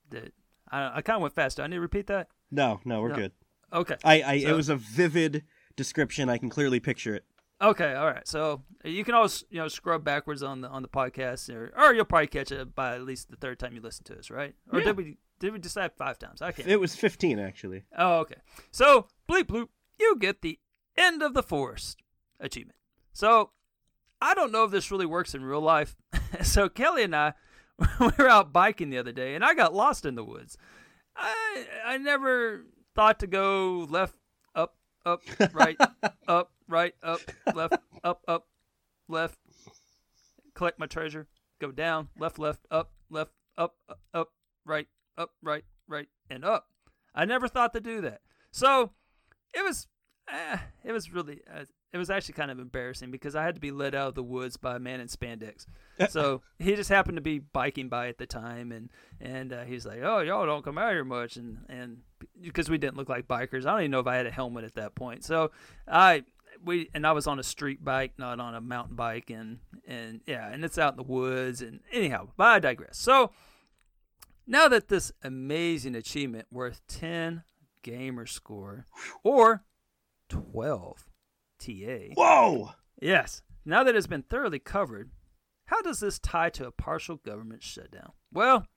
Did 0.10 0.32
I, 0.72 0.98
I 0.98 1.02
kind 1.02 1.16
of 1.18 1.22
went 1.22 1.36
fast. 1.36 1.58
Do 1.58 1.64
I 1.64 1.68
need 1.68 1.76
to 1.76 1.82
repeat 1.82 2.08
that? 2.08 2.28
No, 2.52 2.80
no, 2.86 3.02
we're 3.02 3.10
No. 3.10 3.16
good. 3.16 3.32
Okay. 3.72 3.96
I, 4.04 4.22
I 4.24 4.40
So- 4.42 4.50
it 4.50 4.54
was 4.54 4.70
a 4.70 4.76
vivid 4.76 5.44
description. 5.76 6.30
I 6.30 6.38
can 6.38 6.50
clearly 6.50 6.80
picture 6.80 7.16
it. 7.16 7.26
Okay, 7.62 7.94
all 7.94 8.06
right. 8.08 8.28
So 8.28 8.62
you 8.84 9.06
can 9.06 9.16
always 9.16 9.46
you 9.50 9.58
know 9.58 9.70
scrub 9.70 10.04
backwards 10.04 10.44
on 10.44 10.62
the 10.62 10.68
on 10.68 10.82
the 10.82 10.90
podcast, 10.90 11.54
or 11.54 11.72
or 11.78 11.94
you'll 11.94 12.04
probably 12.04 12.28
catch 12.28 12.52
it 12.52 12.76
by 12.76 12.94
at 12.96 13.04
least 13.04 13.30
the 13.30 13.38
third 13.38 13.58
time 13.58 13.74
you 13.74 13.80
listen 13.80 14.04
to 14.06 14.20
us, 14.20 14.30
right? 14.30 14.54
Or 14.72 14.80
Yeah. 14.80 14.86
did 14.88 14.98
we 14.98 15.18
did 15.40 15.54
we 15.54 15.60
decide 15.60 15.94
five 15.94 16.20
times? 16.20 16.42
I 16.42 16.52
can't. 16.52 16.68
It 16.68 16.80
was 16.82 16.94
15 16.96 17.40
actually. 17.40 17.84
Oh, 17.98 18.18
okay. 18.20 18.36
So 18.72 19.08
bleep 19.30 19.44
bloop, 19.46 19.70
you 19.98 20.18
get 20.20 20.42
the 20.42 20.60
end 20.98 21.22
of 21.24 21.34
the 21.34 21.44
forest 21.44 22.02
achievement. 22.44 22.78
So 23.14 23.52
I 24.22 24.34
don't 24.36 24.52
know 24.52 24.64
if 24.64 24.72
this 24.72 24.92
really 24.92 25.06
works 25.06 25.34
in 25.34 25.44
real 25.44 25.62
life. 25.62 25.96
so 26.44 26.70
Kelly 26.70 27.04
and 27.04 27.16
I 27.16 27.34
we 28.00 28.10
were 28.18 28.30
out 28.30 28.54
biking 28.54 28.90
the 28.90 28.98
other 28.98 29.12
day, 29.12 29.36
and 29.36 29.44
I 29.44 29.54
got 29.54 29.74
lost 29.74 30.06
in 30.06 30.16
the 30.16 30.24
woods. 30.24 30.58
I 31.16 31.66
I 31.86 31.98
never 31.98 32.66
thought 32.96 33.20
to 33.20 33.28
go 33.28 33.88
left, 33.90 34.16
up, 34.56 34.76
up, 35.06 35.22
right, 35.54 35.78
up, 36.28 36.52
right, 36.68 36.94
up, 37.02 37.20
left, 37.54 37.78
up, 38.04 38.22
up, 38.28 38.48
left. 39.08 39.40
Collect 40.54 40.78
my 40.80 40.86
treasure. 40.86 41.28
Go 41.60 41.72
down, 41.72 42.10
left, 42.18 42.38
left, 42.38 42.66
up, 42.70 42.92
left, 43.10 43.32
up, 43.58 43.76
up, 43.90 44.00
up, 44.14 44.30
right, 44.66 44.88
up, 45.18 45.32
right, 45.42 45.64
right, 45.88 46.08
and 46.30 46.46
up. 46.46 46.68
I 47.16 47.26
never 47.26 47.48
thought 47.48 47.74
to 47.74 47.82
do 47.82 48.02
that. 48.02 48.22
So 48.52 48.92
it 49.54 49.64
was, 49.64 49.88
eh, 50.30 50.58
it 50.84 50.92
was 50.92 51.12
really, 51.12 51.42
uh, 51.52 51.66
it 51.94 51.98
was 51.98 52.10
actually 52.10 52.34
kind 52.34 52.50
of 52.50 52.60
embarrassing 52.60 53.12
because 53.12 53.36
I 53.36 53.44
had 53.44 53.54
to 53.54 53.62
be 53.62 53.70
led 53.70 53.94
out 53.94 54.10
of 54.10 54.16
the 54.16 54.24
woods 54.24 54.58
by 54.58 54.78
a 54.78 54.80
man 54.80 55.00
in 55.00 55.08
spandex. 55.08 55.68
so 56.10 56.42
he 56.58 56.76
just 56.76 56.90
happened 56.90 57.18
to 57.18 57.22
be 57.22 57.38
biking 57.38 57.88
by 57.88 58.08
at 58.08 58.18
the 58.18 58.26
time, 58.26 58.72
and 58.72 58.90
and 59.22 59.54
uh, 59.54 59.64
he's 59.64 59.86
like, 59.86 60.00
"Oh, 60.02 60.20
y'all 60.20 60.46
don't 60.46 60.66
come 60.66 60.80
out 60.80 60.92
here 60.92 61.06
much," 61.06 61.38
and 61.38 61.60
and 61.70 62.00
because 62.42 62.70
we 62.70 62.80
didn't 62.80 62.98
look 62.98 63.10
like 63.10 63.28
bikers, 63.28 63.66
I 63.66 63.72
don't 63.72 63.82
even 63.82 63.92
know 63.92 64.00
if 64.00 64.08
I 64.08 64.16
had 64.16 64.26
a 64.26 64.32
helmet 64.32 64.64
at 64.64 64.74
that 64.76 64.96
point. 64.96 65.24
So 65.24 65.52
I 65.88 66.24
we 66.66 66.90
and 66.96 67.06
I 67.06 67.12
was 67.12 67.28
on 67.28 67.38
a 67.38 67.44
street 67.44 67.86
bike, 67.86 68.14
not 68.18 68.40
on 68.40 68.56
a 68.56 68.62
mountain 68.62 68.96
bike, 68.96 69.30
and 69.30 69.60
and 69.88 70.22
yeah, 70.26 70.50
and 70.52 70.66
it's 70.66 70.80
out 70.80 70.94
in 70.94 70.98
the 70.98 71.04
woods, 71.04 71.62
and 71.62 71.82
anyhow, 71.92 72.30
but 72.36 72.48
I 72.48 72.60
digress. 72.60 72.98
So 72.98 73.32
now 74.48 74.68
that 74.68 74.88
this 74.88 75.12
amazing 75.24 75.96
achievement 75.96 76.48
worth 76.52 76.82
10 76.88 77.44
gamer 77.82 78.26
score 78.26 78.88
or 79.24 79.64
12 80.30 81.06
TA. 81.66 82.14
Whoa! 82.16 82.72
Yes. 83.02 83.42
Now 83.66 83.84
that 83.84 83.96
it's 83.96 84.08
been 84.08 84.24
thoroughly 84.24 84.60
covered, 84.60 85.12
how 85.66 85.82
does 85.82 86.00
this 86.00 86.20
tie 86.20 86.50
to 86.52 86.68
a 86.68 86.72
partial 86.72 87.18
government 87.18 87.64
shutdown? 87.64 88.12
Well, 88.32 88.68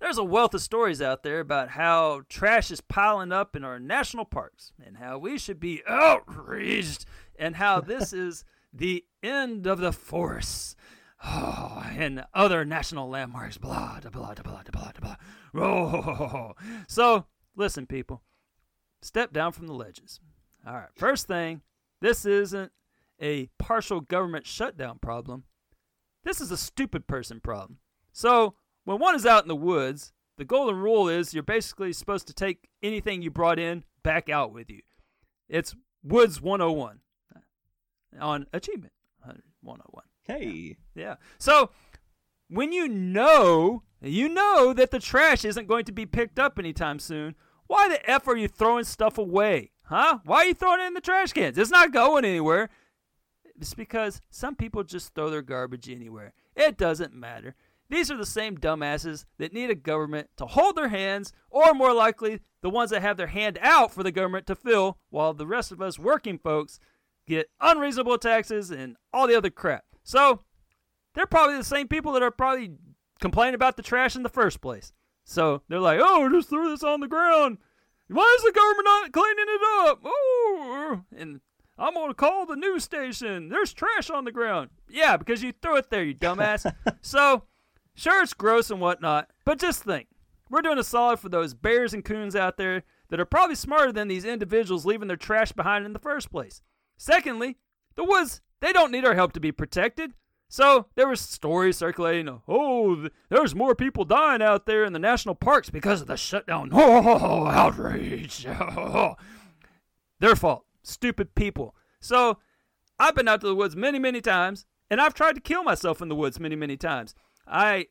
there's 0.00 0.18
a 0.18 0.24
wealth 0.24 0.52
of 0.54 0.60
stories 0.60 1.00
out 1.00 1.22
there 1.22 1.40
about 1.40 1.70
how 1.70 2.22
trash 2.28 2.70
is 2.70 2.82
piling 2.82 3.32
up 3.32 3.56
in 3.56 3.64
our 3.64 3.78
national 3.78 4.26
parks 4.26 4.72
and 4.84 4.98
how 4.98 5.18
we 5.18 5.38
should 5.38 5.58
be 5.58 5.82
outraged 5.88 7.06
and 7.38 7.56
how 7.56 7.80
this 7.82 8.12
is 8.12 8.44
the 8.72 9.04
end 9.22 9.66
of 9.66 9.78
the 9.78 9.92
forests. 9.92 10.76
Oh, 11.24 11.82
and 11.96 12.24
other 12.34 12.66
national 12.66 13.08
landmarks, 13.08 13.56
blah, 13.56 14.00
da, 14.00 14.10
blah, 14.10 14.34
da, 14.34 14.42
blah, 14.42 14.62
da, 14.62 14.70
blah, 14.70 14.92
da, 14.92 15.00
blah. 15.00 15.62
Oh. 15.62 16.52
So, 16.88 17.24
listen, 17.56 17.86
people, 17.86 18.22
step 19.00 19.32
down 19.32 19.52
from 19.52 19.66
the 19.66 19.72
ledges. 19.72 20.20
All 20.66 20.74
right, 20.74 20.88
first 20.94 21.26
thing, 21.26 21.62
this 22.06 22.24
isn't 22.24 22.70
a 23.20 23.48
partial 23.58 24.00
government 24.00 24.46
shutdown 24.46 24.98
problem. 25.00 25.42
This 26.22 26.40
is 26.40 26.52
a 26.52 26.56
stupid 26.56 27.08
person 27.08 27.40
problem. 27.40 27.78
So, 28.12 28.54
when 28.84 29.00
one 29.00 29.16
is 29.16 29.26
out 29.26 29.42
in 29.42 29.48
the 29.48 29.56
woods, 29.56 30.12
the 30.38 30.44
golden 30.44 30.76
rule 30.76 31.08
is 31.08 31.34
you're 31.34 31.42
basically 31.42 31.92
supposed 31.92 32.28
to 32.28 32.32
take 32.32 32.68
anything 32.80 33.22
you 33.22 33.32
brought 33.32 33.58
in 33.58 33.84
back 34.04 34.28
out 34.28 34.52
with 34.52 34.70
you. 34.70 34.82
It's 35.48 35.74
Woods 36.04 36.40
101 36.40 37.00
on 38.20 38.46
Achievement 38.52 38.92
101. 39.62 40.04
Hey. 40.22 40.76
Yeah. 40.94 41.16
So 41.38 41.70
when 42.48 42.72
you 42.72 42.86
know, 42.86 43.82
you 44.00 44.28
know 44.28 44.72
that 44.72 44.92
the 44.92 45.00
trash 45.00 45.44
isn't 45.44 45.66
going 45.66 45.84
to 45.86 45.92
be 45.92 46.06
picked 46.06 46.38
up 46.38 46.56
anytime 46.56 47.00
soon, 47.00 47.34
why 47.66 47.88
the 47.88 48.08
F 48.08 48.28
are 48.28 48.36
you 48.36 48.46
throwing 48.46 48.84
stuff 48.84 49.18
away? 49.18 49.72
Huh? 49.86 50.18
Why 50.24 50.36
are 50.38 50.44
you 50.46 50.54
throwing 50.54 50.80
it 50.80 50.86
in 50.86 50.94
the 50.94 51.00
trash 51.00 51.32
cans? 51.32 51.56
It's 51.58 51.70
not 51.70 51.92
going 51.92 52.24
anywhere. 52.24 52.70
It's 53.58 53.74
because 53.74 54.20
some 54.30 54.56
people 54.56 54.84
just 54.84 55.14
throw 55.14 55.30
their 55.30 55.42
garbage 55.42 55.88
anywhere. 55.88 56.34
It 56.54 56.76
doesn't 56.76 57.14
matter. 57.14 57.54
These 57.88 58.10
are 58.10 58.16
the 58.16 58.26
same 58.26 58.58
dumbasses 58.58 59.24
that 59.38 59.52
need 59.52 59.70
a 59.70 59.76
government 59.76 60.28
to 60.38 60.46
hold 60.46 60.76
their 60.76 60.88
hands, 60.88 61.32
or 61.50 61.72
more 61.72 61.94
likely, 61.94 62.40
the 62.60 62.70
ones 62.70 62.90
that 62.90 63.02
have 63.02 63.16
their 63.16 63.28
hand 63.28 63.58
out 63.62 63.92
for 63.92 64.02
the 64.02 64.10
government 64.10 64.46
to 64.48 64.56
fill, 64.56 64.98
while 65.10 65.32
the 65.32 65.46
rest 65.46 65.70
of 65.70 65.80
us 65.80 65.98
working 65.98 66.38
folks 66.38 66.80
get 67.28 67.48
unreasonable 67.60 68.18
taxes 68.18 68.70
and 68.72 68.96
all 69.12 69.28
the 69.28 69.36
other 69.36 69.50
crap. 69.50 69.84
So, 70.02 70.42
they're 71.14 71.26
probably 71.26 71.56
the 71.56 71.64
same 71.64 71.86
people 71.86 72.12
that 72.12 72.22
are 72.22 72.32
probably 72.32 72.72
complaining 73.20 73.54
about 73.54 73.76
the 73.76 73.82
trash 73.82 74.16
in 74.16 74.24
the 74.24 74.28
first 74.28 74.60
place. 74.60 74.92
So, 75.24 75.62
they're 75.68 75.78
like, 75.78 76.00
oh, 76.02 76.28
just 76.28 76.48
throw 76.48 76.68
this 76.68 76.82
on 76.82 77.00
the 77.00 77.08
ground. 77.08 77.58
Why 78.08 78.36
is 78.38 78.44
the 78.44 78.52
government 78.52 78.84
not 78.84 79.12
cleaning 79.12 79.46
it 79.48 79.88
up? 79.88 80.00
Oh, 80.04 81.02
and 81.16 81.40
I'm 81.78 81.94
going 81.94 82.08
to 82.08 82.14
call 82.14 82.46
the 82.46 82.56
news 82.56 82.84
station. 82.84 83.48
There's 83.48 83.72
trash 83.72 84.10
on 84.10 84.24
the 84.24 84.32
ground. 84.32 84.70
Yeah, 84.88 85.16
because 85.16 85.42
you 85.42 85.52
threw 85.52 85.76
it 85.76 85.90
there, 85.90 86.04
you 86.04 86.14
dumbass. 86.14 86.72
so, 87.00 87.44
sure, 87.94 88.22
it's 88.22 88.32
gross 88.32 88.70
and 88.70 88.80
whatnot, 88.80 89.30
but 89.44 89.58
just 89.58 89.82
think 89.82 90.06
we're 90.48 90.62
doing 90.62 90.78
a 90.78 90.84
solid 90.84 91.18
for 91.18 91.28
those 91.28 91.54
bears 91.54 91.92
and 91.92 92.04
coons 92.04 92.36
out 92.36 92.56
there 92.56 92.84
that 93.08 93.20
are 93.20 93.24
probably 93.24 93.56
smarter 93.56 93.92
than 93.92 94.08
these 94.08 94.24
individuals 94.24 94.86
leaving 94.86 95.08
their 95.08 95.16
trash 95.16 95.52
behind 95.52 95.84
in 95.84 95.92
the 95.92 95.98
first 95.98 96.30
place. 96.30 96.62
Secondly, 96.96 97.56
the 97.96 98.04
woods, 98.04 98.40
they 98.60 98.72
don't 98.72 98.92
need 98.92 99.04
our 99.04 99.14
help 99.14 99.32
to 99.32 99.40
be 99.40 99.52
protected. 99.52 100.12
So 100.56 100.86
there 100.94 101.06
was 101.06 101.20
stories 101.20 101.76
circulating. 101.76 102.40
Oh, 102.48 102.94
th- 102.94 103.12
there's 103.28 103.54
more 103.54 103.74
people 103.74 104.06
dying 104.06 104.40
out 104.40 104.64
there 104.64 104.84
in 104.84 104.94
the 104.94 104.98
national 104.98 105.34
parks 105.34 105.68
because 105.68 106.00
of 106.00 106.06
the 106.06 106.16
shutdown. 106.16 106.70
Oh, 106.72 107.44
outrage! 107.44 108.46
Their 110.18 110.34
fault. 110.34 110.64
Stupid 110.82 111.34
people. 111.34 111.74
So 112.00 112.38
I've 112.98 113.14
been 113.14 113.28
out 113.28 113.42
to 113.42 113.46
the 113.46 113.54
woods 113.54 113.76
many, 113.76 113.98
many 113.98 114.22
times, 114.22 114.64
and 114.90 114.98
I've 114.98 115.12
tried 115.12 115.34
to 115.34 115.42
kill 115.42 115.62
myself 115.62 116.00
in 116.00 116.08
the 116.08 116.14
woods 116.14 116.40
many, 116.40 116.56
many 116.56 116.78
times. 116.78 117.14
I 117.46 117.88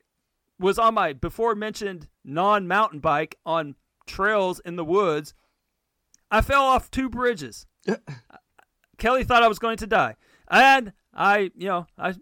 was 0.58 0.76
on 0.76 0.94
my 0.94 1.12
before 1.12 1.54
mentioned 1.54 2.08
non 2.24 2.66
mountain 2.66 2.98
bike 2.98 3.38
on 3.46 3.76
trails 4.08 4.60
in 4.64 4.74
the 4.74 4.84
woods. 4.84 5.34
I 6.32 6.40
fell 6.40 6.64
off 6.64 6.90
two 6.90 7.08
bridges. 7.08 7.64
Kelly 8.98 9.22
thought 9.22 9.44
I 9.44 9.48
was 9.48 9.60
going 9.60 9.76
to 9.76 9.86
die. 9.86 10.16
And 10.50 10.92
I, 11.14 11.52
you 11.56 11.68
know, 11.68 11.86
I 11.96 12.14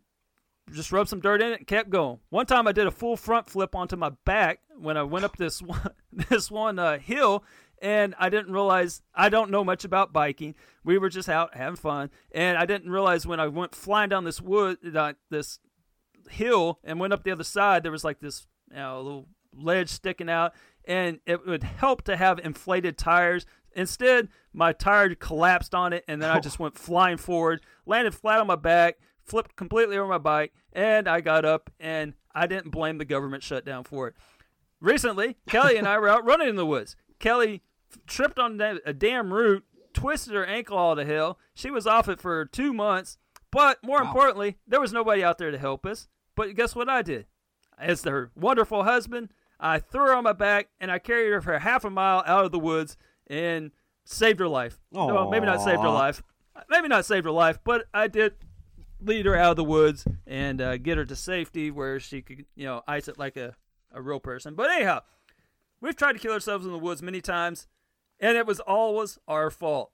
just 0.73 0.93
rubbed 0.93 1.09
some 1.09 1.21
dirt 1.21 1.43
in 1.43 1.53
it 1.53 1.59
and 1.59 1.67
kept 1.67 1.91
going. 1.91 2.19
One 2.31 2.47
time 2.47 2.67
I 2.67 2.73
did 2.73 2.87
a 2.87 2.91
full 2.91 3.17
front 3.17 3.49
flip 3.49 3.75
onto 3.75 3.97
my 3.97 4.11
back 4.25 4.61
when 4.77 4.97
I 4.97 5.03
went 5.03 5.25
up 5.25 5.37
this 5.37 5.61
one, 5.63 5.91
this 6.13 6.51
one 6.51 6.79
uh, 6.79 6.99
hill 6.99 7.45
and 7.83 8.15
I 8.19 8.31
didn't 8.31 8.53
realize 8.53 9.03
I 9.15 9.29
don't 9.29 9.51
know 9.51 9.65
much 9.65 9.85
about 9.85 10.13
biking. 10.13 10.55
We 10.85 10.99
were 10.99 11.11
just 11.11 11.29
out 11.29 11.55
having 11.55 11.77
fun 11.77 12.11
and 12.33 12.57
I 12.57 12.67
didn't 12.67 12.91
realize 12.91 13.27
when 13.27 13.41
I 13.41 13.49
went 13.49 13.75
flying 13.75 14.09
down 14.09 14.25
this 14.25 14.41
wood 14.41 14.79
uh, 14.97 15.15
this 15.31 15.59
hill 16.31 16.79
and 16.83 16.99
went 16.99 17.13
up 17.13 17.23
the 17.23 17.31
other 17.31 17.45
side 17.45 17.83
there 17.83 17.93
was 17.93 18.05
like 18.05 18.21
this 18.21 18.47
you 18.71 18.77
know, 18.77 19.01
little 19.03 19.29
ledge 19.55 19.91
sticking 19.91 20.31
out 20.31 20.55
and 20.87 21.21
it 21.27 21.47
would 21.47 21.63
help 21.63 22.03
to 22.03 22.17
have 22.17 22.39
inflated 22.39 22.97
tires 22.97 23.45
instead 23.77 24.29
my 24.53 24.73
tire 24.73 25.15
collapsed 25.15 25.75
on 25.75 25.93
it 25.93 26.03
and 26.09 26.23
then 26.23 26.31
i 26.31 26.41
just 26.41 26.59
went 26.59 26.77
flying 26.77 27.17
forward 27.17 27.61
landed 27.87 28.15
flat 28.15 28.41
on 28.41 28.47
my 28.47 28.57
back 28.57 28.97
flipped 29.25 29.57
completely 29.57 29.97
over 29.97 30.09
my 30.09 30.19
bike 30.19 30.53
and 30.73 31.09
i 31.09 31.21
got 31.21 31.45
up 31.45 31.71
and 31.81 32.15
i 32.35 32.47
didn't 32.47 32.71
blame 32.71 32.99
the 32.99 33.05
government 33.05 33.43
shutdown 33.43 33.83
for 33.85 34.09
it 34.09 34.15
recently 34.81 35.37
kelly 35.49 35.77
and 35.77 35.89
i 35.89 35.99
were 35.99 36.09
out 36.09 36.25
running 36.25 36.49
in 36.49 36.57
the 36.57 36.67
woods 36.67 36.97
kelly 37.19 37.63
tripped 38.07 38.39
on 38.39 38.61
a 38.61 38.93
damn 38.93 39.33
root 39.33 39.65
twisted 39.95 40.35
her 40.35 40.45
ankle 40.45 40.77
all 40.77 40.95
to 40.97 41.05
hell. 41.05 41.39
She 41.55 41.71
was 41.71 41.87
off 41.87 42.09
it 42.09 42.21
for 42.21 42.45
two 42.45 42.75
months. 42.75 43.17
But 43.51 43.79
more 43.85 44.03
importantly, 44.03 44.59
there 44.67 44.81
was 44.81 44.93
nobody 44.93 45.23
out 45.23 45.39
there 45.39 45.53
to 45.53 45.59
help 45.59 45.87
us. 45.87 46.09
But 46.35 46.55
guess 46.57 46.75
what 46.75 46.89
I 46.89 47.03
did? 47.03 47.27
As 47.79 48.03
her 48.03 48.33
wonderful 48.35 48.83
husband, 48.83 49.29
I 49.61 49.79
threw 49.79 50.07
her 50.07 50.15
on 50.15 50.25
my 50.25 50.33
back 50.33 50.69
and 50.81 50.91
I 50.91 50.99
carried 50.99 51.31
her 51.31 51.41
for 51.41 51.57
half 51.61 51.85
a 51.85 51.91
mile 51.91 52.25
out 52.27 52.45
of 52.45 52.51
the 52.51 52.59
woods 52.59 52.97
and 53.29 53.71
saved 54.05 54.41
her 54.41 54.49
life. 54.49 54.81
No, 54.91 55.31
maybe 55.31 55.47
not 55.47 55.63
saved 55.63 55.81
her 55.81 55.89
life. 55.89 56.23
Maybe 56.69 56.89
not 56.89 57.07
saved 57.07 57.25
her 57.27 57.31
life, 57.31 57.61
but 57.63 57.87
I 57.95 58.09
did 58.09 58.35
lead 59.05 59.27
her 59.27 59.37
out 59.37 59.51
of 59.51 59.57
the 59.57 59.65
woods 59.65 60.07
and 60.27 60.61
uh, 60.61 60.77
get 60.77 60.99
her 60.99 61.05
to 61.05 61.17
safety 61.17 61.71
where 61.71 62.01
she 62.01 62.23
could, 62.23 62.45
you 62.55 62.65
know, 62.65 62.83
ice 62.87 63.09
it 63.09 63.19
like 63.19 63.37
a, 63.37 63.55
a 63.93 64.01
real 64.01 64.21
person. 64.21 64.55
But 64.55 64.71
anyhow, 64.71 65.03
we've 65.81 65.97
tried 65.97 66.15
to 66.15 66.19
kill 66.19 66.33
ourselves 66.33 66.67
in 66.67 66.73
the 66.73 66.79
woods 66.79 67.03
many 67.03 67.21
times, 67.21 67.67
and 68.21 68.37
it 68.37 68.47
was 68.47 68.61
always 68.61 69.19
our 69.29 69.51
fault. 69.51 69.91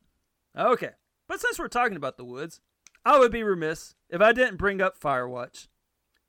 Okay, 0.57 0.91
but 1.29 1.41
since 1.41 1.59
we're 1.59 1.69
talking 1.69 1.97
about 1.97 2.17
the 2.17 2.25
woods, 2.25 2.61
I 3.05 3.19
would 3.19 3.33
be 3.33 3.43
remiss 3.43 3.95
if 4.09 4.21
I 4.21 4.33
didn't 4.33 4.57
bring 4.57 4.81
up 4.81 4.99
Firewatch. 4.99 5.69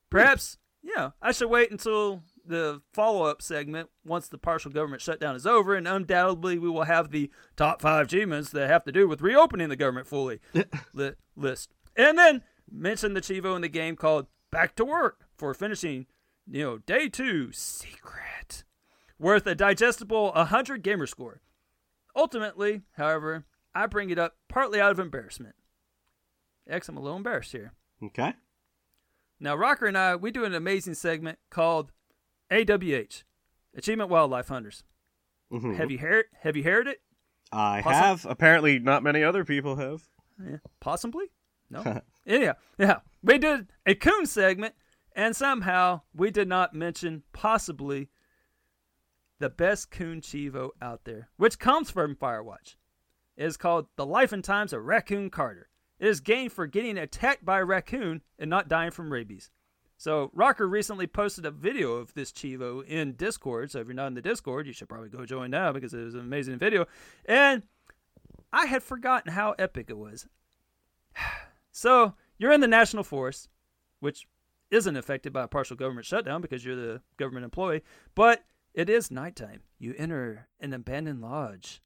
Perhaps, 0.09 0.57
you 0.81 0.95
know, 0.95 1.13
I 1.21 1.31
should 1.31 1.49
wait 1.49 1.71
until 1.71 2.23
the 2.45 2.81
follow 2.93 3.23
up 3.23 3.41
segment 3.41 3.89
once 4.05 4.27
the 4.27 4.37
partial 4.37 4.71
government 4.71 5.01
shutdown 5.01 5.35
is 5.35 5.45
over, 5.45 5.75
and 5.75 5.87
undoubtedly 5.87 6.57
we 6.57 6.69
will 6.69 6.83
have 6.83 7.11
the 7.11 7.31
top 7.55 7.81
five 7.81 8.07
achievements 8.07 8.49
that 8.51 8.69
have 8.69 8.83
to 8.85 8.91
do 8.91 9.07
with 9.07 9.21
reopening 9.21 9.69
the 9.69 9.75
government 9.75 10.07
fully 10.07 10.39
li- 10.93 11.13
list. 11.35 11.73
And 11.95 12.17
then 12.17 12.43
mention 12.71 13.13
the 13.13 13.21
Chivo 13.21 13.55
in 13.55 13.61
the 13.61 13.69
game 13.69 13.95
called 13.95 14.27
Back 14.51 14.75
to 14.75 14.85
Work 14.85 15.25
for 15.37 15.53
finishing, 15.53 16.07
you 16.49 16.63
know, 16.63 16.77
day 16.79 17.09
two 17.09 17.51
secret 17.51 18.63
worth 19.19 19.45
a 19.47 19.55
digestible 19.55 20.31
100 20.31 20.81
gamer 20.83 21.05
score. 21.07 21.41
Ultimately, 22.15 22.81
however, 22.93 23.45
I 23.73 23.85
bring 23.85 24.09
it 24.09 24.19
up 24.19 24.35
partly 24.49 24.81
out 24.81 24.91
of 24.91 24.99
embarrassment. 24.99 25.55
X, 26.67 26.89
I'm 26.89 26.97
a 26.97 27.01
little 27.01 27.17
embarrassed 27.17 27.51
here. 27.51 27.73
Okay. 28.03 28.33
Now, 29.39 29.55
Rocker 29.55 29.85
and 29.87 29.97
I, 29.97 30.15
we 30.15 30.31
do 30.31 30.43
an 30.43 30.53
amazing 30.53 30.93
segment 30.95 31.39
called 31.49 31.91
AWH, 32.51 33.23
Achievement 33.75 34.09
Wildlife 34.09 34.49
Hunters. 34.49 34.83
Mhm. 35.51 35.75
Have 35.75 35.89
you 35.91 35.97
heard? 35.97 36.25
Have 36.41 36.55
you 36.55 36.63
heard 36.63 36.87
it? 36.87 37.01
I 37.51 37.81
Possi- 37.83 37.91
have. 37.93 38.25
Apparently, 38.25 38.79
not 38.79 39.03
many 39.03 39.23
other 39.23 39.43
people 39.43 39.75
have. 39.77 40.03
Yeah, 40.43 40.57
possibly. 40.79 41.25
No. 41.69 42.01
yeah, 42.25 42.53
yeah. 42.77 42.99
We 43.23 43.37
did 43.37 43.67
a 43.85 43.95
coon 43.95 44.25
segment, 44.25 44.75
and 45.15 45.35
somehow 45.35 46.01
we 46.13 46.31
did 46.31 46.47
not 46.47 46.73
mention 46.73 47.23
possibly 47.33 48.09
the 49.39 49.49
best 49.49 49.91
coon 49.91 50.21
chivo 50.21 50.69
out 50.81 51.03
there, 51.03 51.29
which 51.37 51.59
comes 51.59 51.89
from 51.89 52.15
Firewatch. 52.15 52.75
It 53.37 53.45
is 53.45 53.57
called 53.57 53.87
The 53.95 54.05
Life 54.05 54.31
and 54.31 54.43
Times 54.43 54.73
of 54.73 54.85
Raccoon 54.85 55.29
Carter. 55.29 55.69
It 55.99 56.07
is 56.07 56.19
gained 56.19 56.51
for 56.51 56.67
getting 56.67 56.97
attacked 56.97 57.45
by 57.45 57.59
a 57.59 57.65
raccoon 57.65 58.21
and 58.39 58.49
not 58.49 58.67
dying 58.67 58.91
from 58.91 59.11
rabies. 59.11 59.51
So 59.97 60.31
Rocker 60.33 60.67
recently 60.67 61.05
posted 61.05 61.45
a 61.45 61.51
video 61.51 61.93
of 61.93 62.13
this 62.15 62.31
chivo 62.31 62.83
in 62.83 63.13
Discord. 63.13 63.69
So 63.69 63.79
if 63.79 63.87
you're 63.87 63.93
not 63.93 64.07
in 64.07 64.15
the 64.15 64.21
Discord, 64.21 64.65
you 64.65 64.73
should 64.73 64.89
probably 64.89 65.09
go 65.09 65.25
join 65.25 65.51
now 65.51 65.71
because 65.71 65.93
it 65.93 66.03
was 66.03 66.15
an 66.15 66.21
amazing 66.21 66.57
video. 66.57 66.87
And 67.25 67.61
I 68.51 68.65
had 68.65 68.81
forgotten 68.81 69.33
how 69.33 69.53
epic 69.59 69.87
it 69.89 69.97
was. 69.97 70.27
So 71.71 72.15
you're 72.37 72.51
in 72.51 72.61
the 72.61 72.67
national 72.67 73.03
forest, 73.03 73.49
which 73.99 74.27
isn't 74.69 74.95
affected 74.95 75.33
by 75.33 75.43
a 75.43 75.47
partial 75.47 75.75
government 75.75 76.05
shutdown 76.05 76.41
because 76.41 76.63
you're 76.63 76.75
the 76.75 77.01
government 77.17 77.43
employee, 77.43 77.81
but 78.15 78.43
it 78.73 78.89
is 78.89 79.11
nighttime. 79.11 79.61
You 79.79 79.93
enter 79.97 80.47
an 80.59 80.73
abandoned 80.73 81.21
lodge. 81.21 81.81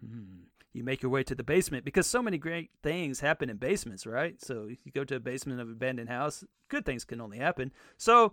Hmm. 0.00 0.44
You 0.72 0.84
make 0.84 1.02
your 1.02 1.10
way 1.10 1.22
to 1.24 1.34
the 1.34 1.42
basement 1.42 1.84
because 1.84 2.06
so 2.06 2.22
many 2.22 2.38
great 2.38 2.70
things 2.82 3.20
happen 3.20 3.50
in 3.50 3.58
basements, 3.58 4.06
right? 4.06 4.40
So 4.40 4.68
you 4.68 4.92
go 4.92 5.04
to 5.04 5.16
a 5.16 5.20
basement 5.20 5.60
of 5.60 5.68
an 5.68 5.74
abandoned 5.74 6.08
house, 6.08 6.44
good 6.68 6.86
things 6.86 7.04
can 7.04 7.20
only 7.20 7.38
happen. 7.38 7.72
So 7.98 8.32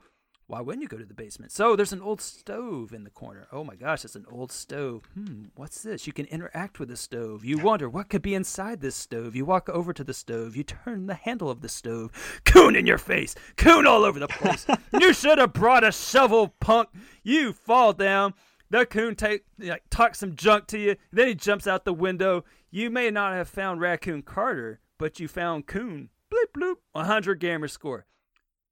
why 0.49 0.61
wouldn't 0.61 0.81
you 0.81 0.87
go 0.87 0.97
to 0.97 1.05
the 1.05 1.13
basement? 1.13 1.51
So 1.51 1.75
there's 1.75 1.93
an 1.93 2.01
old 2.01 2.19
stove 2.19 2.91
in 2.91 3.03
the 3.03 3.11
corner. 3.11 3.47
Oh 3.51 3.63
my 3.63 3.75
gosh, 3.75 4.03
it's 4.03 4.15
an 4.15 4.25
old 4.31 4.51
stove. 4.51 5.07
Hmm, 5.13 5.43
what's 5.53 5.83
this? 5.83 6.07
You 6.07 6.11
can 6.11 6.25
interact 6.25 6.79
with 6.79 6.89
the 6.89 6.97
stove. 6.97 7.45
You 7.45 7.59
wonder 7.59 7.87
what 7.87 8.09
could 8.09 8.23
be 8.23 8.33
inside 8.33 8.81
this 8.81 8.95
stove. 8.95 9.35
You 9.35 9.45
walk 9.45 9.69
over 9.69 9.93
to 9.93 10.03
the 10.03 10.13
stove. 10.13 10.55
You 10.55 10.63
turn 10.63 11.05
the 11.05 11.13
handle 11.13 11.51
of 11.51 11.61
the 11.61 11.69
stove. 11.69 12.11
Coon 12.45 12.75
in 12.75 12.87
your 12.87 12.97
face. 12.97 13.35
Coon 13.57 13.85
all 13.85 14.03
over 14.03 14.17
the 14.17 14.27
place. 14.27 14.65
you 14.99 15.13
should 15.13 15.37
have 15.37 15.53
brought 15.53 15.83
a 15.83 15.91
shovel, 15.91 16.55
punk. 16.59 16.89
You 17.21 17.53
fall 17.53 17.93
down. 17.93 18.33
The 18.71 18.87
coon 18.87 19.13
take 19.13 19.43
like 19.59 19.83
talk 19.91 20.15
some 20.15 20.35
junk 20.35 20.65
to 20.67 20.79
you. 20.79 20.95
Then 21.11 21.27
he 21.27 21.35
jumps 21.35 21.67
out 21.67 21.85
the 21.85 21.93
window. 21.93 22.43
You 22.71 22.89
may 22.89 23.11
not 23.11 23.33
have 23.33 23.49
found 23.49 23.81
Raccoon 23.81 24.23
Carter, 24.23 24.79
but 24.97 25.19
you 25.19 25.27
found 25.27 25.67
Coon. 25.67 26.09
Bloop 26.33 26.59
bloop. 26.59 26.75
100 26.93 27.39
gamer 27.39 27.67
score. 27.67 28.07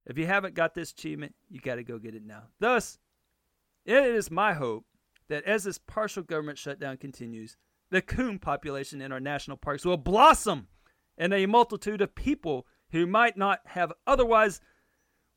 If 0.08 0.18
you 0.18 0.26
haven't 0.26 0.56
got 0.56 0.74
this 0.74 0.92
achievement, 0.92 1.36
you 1.50 1.60
got 1.60 1.76
to 1.76 1.84
go 1.84 2.00
get 2.00 2.16
it 2.16 2.26
now. 2.26 2.44
Thus, 2.60 2.98
it 3.86 4.04
is 4.04 4.32
my 4.32 4.54
hope 4.54 4.86
that 5.28 5.44
as 5.44 5.66
this 5.66 5.78
partial 5.78 6.24
government 6.24 6.58
shutdown 6.58 6.98
continues, 6.98 7.58
the 7.90 8.02
coon 8.02 8.40
population 8.40 9.02
in 9.02 9.12
our 9.12 9.20
national 9.20 9.58
parks 9.58 9.86
will 9.86 9.98
blossom, 9.98 10.68
and 11.18 11.34
a 11.34 11.46
multitude 11.46 12.02
of 12.02 12.16
people 12.16 12.66
who 12.92 13.06
might 13.06 13.38
not 13.38 13.60
have 13.66 13.92
otherwise 14.06 14.62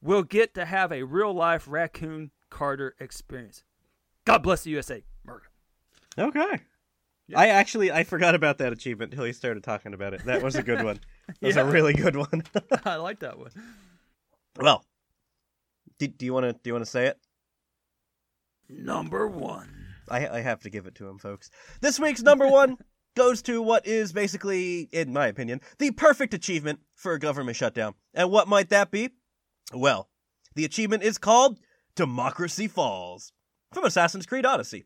will 0.01 0.22
get 0.22 0.55
to 0.55 0.64
have 0.64 0.92
a 0.92 1.02
real 1.02 1.32
life 1.32 1.66
raccoon 1.68 2.30
Carter 2.48 2.94
experience. 3.01 3.64
God 4.24 4.42
bless 4.42 4.62
the 4.62 4.70
USA. 4.70 5.05
Murder. 5.24 5.51
Okay. 6.18 6.60
I 7.34 7.48
actually 7.48 7.92
I 7.92 8.02
forgot 8.02 8.34
about 8.34 8.59
that 8.59 8.72
achievement 8.72 9.12
until 9.12 9.24
he 9.24 9.32
started 9.32 9.62
talking 9.62 9.94
about 9.94 10.14
it. 10.14 10.24
That 10.24 10.42
was 10.42 10.56
a 10.56 10.62
good 10.62 10.82
one. 10.82 11.01
That 11.40 11.47
was 11.47 11.56
a 11.56 11.64
really 11.64 11.92
good 11.92 12.16
one. 12.16 12.42
I 12.84 12.97
like 12.97 13.20
that 13.20 13.38
one. 13.38 13.52
Well, 14.59 14.85
do, 15.98 16.09
do 16.09 16.24
you 16.24 16.32
want 16.32 16.44
to 16.44 16.52
do 16.52 16.60
you 16.64 16.72
want 16.74 16.85
to 16.85 16.90
say 16.90 17.06
it? 17.06 17.18
Number 18.68 19.27
one. 19.28 19.86
I 20.09 20.28
I 20.28 20.40
have 20.40 20.60
to 20.62 20.70
give 20.70 20.86
it 20.86 20.94
to 20.97 21.09
him, 21.09 21.18
folks. 21.18 21.51
This 21.81 22.01
week's 22.01 22.22
number 22.22 22.48
one 22.48 22.78
goes 23.16 23.43
to 23.43 23.60
what 23.62 23.86
is 23.86 24.12
basically, 24.12 24.89
in 24.93 25.12
my 25.12 25.27
opinion, 25.27 25.60
the 25.78 25.90
perfect 25.90 26.35
achievement 26.35 26.81
for 26.94 27.12
a 27.12 27.18
government 27.18 27.56
shutdown. 27.56 27.94
And 28.14 28.31
what 28.31 28.48
might 28.48 28.70
that 28.70 28.90
be? 28.90 29.10
Well, 29.72 30.09
the 30.55 30.64
achievement 30.64 31.02
is 31.02 31.18
called 31.18 31.59
Democracy 31.94 32.66
Falls 32.66 33.32
from 33.72 33.85
Assassin's 33.85 34.27
Creed 34.27 34.47
Odyssey. 34.47 34.85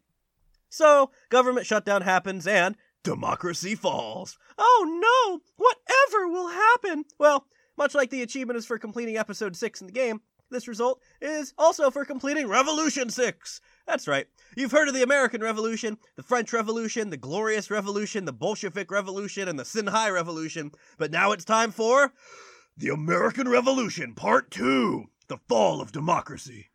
So, 0.69 1.11
government 1.31 1.66
shutdown 1.66 2.03
happens 2.03 2.47
and 2.47 2.77
democracy 3.03 3.74
falls. 3.74 4.36
Oh 4.59 5.01
no! 5.01 5.41
Whatever 5.57 6.28
will 6.28 6.49
happen? 6.49 7.05
Well, 7.19 7.47
much 7.76 7.94
like 7.94 8.10
the 8.10 8.22
achievement 8.22 8.59
is 8.59 8.66
for 8.66 8.78
completing 8.78 9.16
episode 9.16 9.56
6 9.56 9.80
in 9.80 9.86
the 9.86 9.92
game, 9.92 10.20
this 10.51 10.68
result 10.68 11.01
is 11.20 11.55
also 11.59 11.90
for 11.90 12.05
completing 12.05 12.46
Revolution 12.48 13.10
6. 13.10 13.60
That's 13.86 14.06
right. 14.06 14.26
You've 14.56 14.72
heard 14.72 14.88
of 14.88 14.94
the 14.94 15.02
American 15.02 15.42
Revolution, 15.42 15.98
the 16.16 16.22
French 16.22 16.52
Revolution, 16.52 17.10
the 17.10 17.16
Glorious 17.16 17.70
Revolution, 17.70 18.24
the 18.24 18.32
Bolshevik 18.32 18.90
Revolution, 18.90 19.48
and 19.48 19.59
the 19.59 19.64
Xinhai 19.64 20.12
Revolution, 20.12 20.70
but 20.98 21.10
now 21.10 21.32
it's 21.32 21.44
time 21.44 21.72
for 21.72 22.12
the 22.76 22.88
American 22.90 23.48
Revolution 23.48 24.14
Part 24.14 24.51
2 24.51 25.06
The 25.28 25.38
Fall 25.48 25.80
of 25.80 25.92
Democracy. 25.92 26.70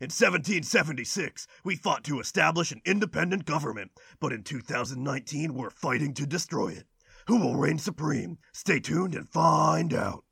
In 0.00 0.06
1776, 0.06 1.46
we 1.62 1.76
fought 1.76 2.04
to 2.04 2.20
establish 2.20 2.72
an 2.72 2.80
independent 2.86 3.44
government, 3.44 3.90
but 4.18 4.32
in 4.32 4.42
2019, 4.42 5.52
we're 5.52 5.68
fighting 5.68 6.14
to 6.14 6.26
destroy 6.26 6.68
it. 6.68 6.86
Who 7.26 7.38
will 7.38 7.56
reign 7.56 7.78
supreme? 7.78 8.38
Stay 8.52 8.80
tuned 8.80 9.14
and 9.14 9.28
find 9.28 9.94
out. 9.94 10.24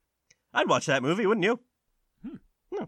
I'd 0.52 0.68
watch 0.68 0.86
that 0.86 1.02
movie, 1.02 1.26
wouldn't 1.26 1.44
you? 1.44 1.60
Hmm. 2.22 2.84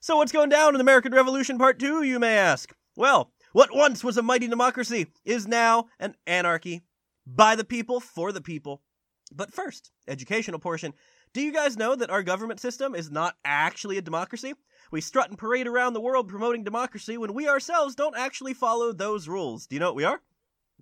So, 0.00 0.16
what's 0.16 0.32
going 0.32 0.48
down 0.48 0.74
in 0.74 0.80
American 0.80 1.12
Revolution 1.12 1.58
Part 1.58 1.78
2, 1.78 2.02
you 2.02 2.18
may 2.18 2.36
ask? 2.36 2.72
Well, 2.96 3.32
what 3.52 3.74
once 3.74 4.02
was 4.02 4.16
a 4.16 4.22
mighty 4.22 4.48
democracy 4.48 5.06
is 5.24 5.46
now 5.46 5.86
an 6.00 6.14
anarchy. 6.26 6.82
By 7.26 7.54
the 7.54 7.64
people, 7.64 8.00
for 8.00 8.32
the 8.32 8.40
people. 8.40 8.82
But 9.30 9.52
first, 9.52 9.92
educational 10.08 10.58
portion. 10.58 10.92
Do 11.32 11.40
you 11.40 11.52
guys 11.52 11.76
know 11.76 11.94
that 11.94 12.10
our 12.10 12.22
government 12.22 12.60
system 12.60 12.94
is 12.94 13.10
not 13.10 13.36
actually 13.44 13.96
a 13.96 14.02
democracy? 14.02 14.54
We 14.90 15.00
strut 15.00 15.30
and 15.30 15.38
parade 15.38 15.66
around 15.66 15.94
the 15.94 16.00
world 16.00 16.28
promoting 16.28 16.64
democracy 16.64 17.16
when 17.16 17.32
we 17.32 17.48
ourselves 17.48 17.94
don't 17.94 18.16
actually 18.16 18.54
follow 18.54 18.92
those 18.92 19.28
rules. 19.28 19.66
Do 19.66 19.76
you 19.76 19.80
know 19.80 19.86
what 19.86 19.96
we 19.96 20.04
are? 20.04 20.20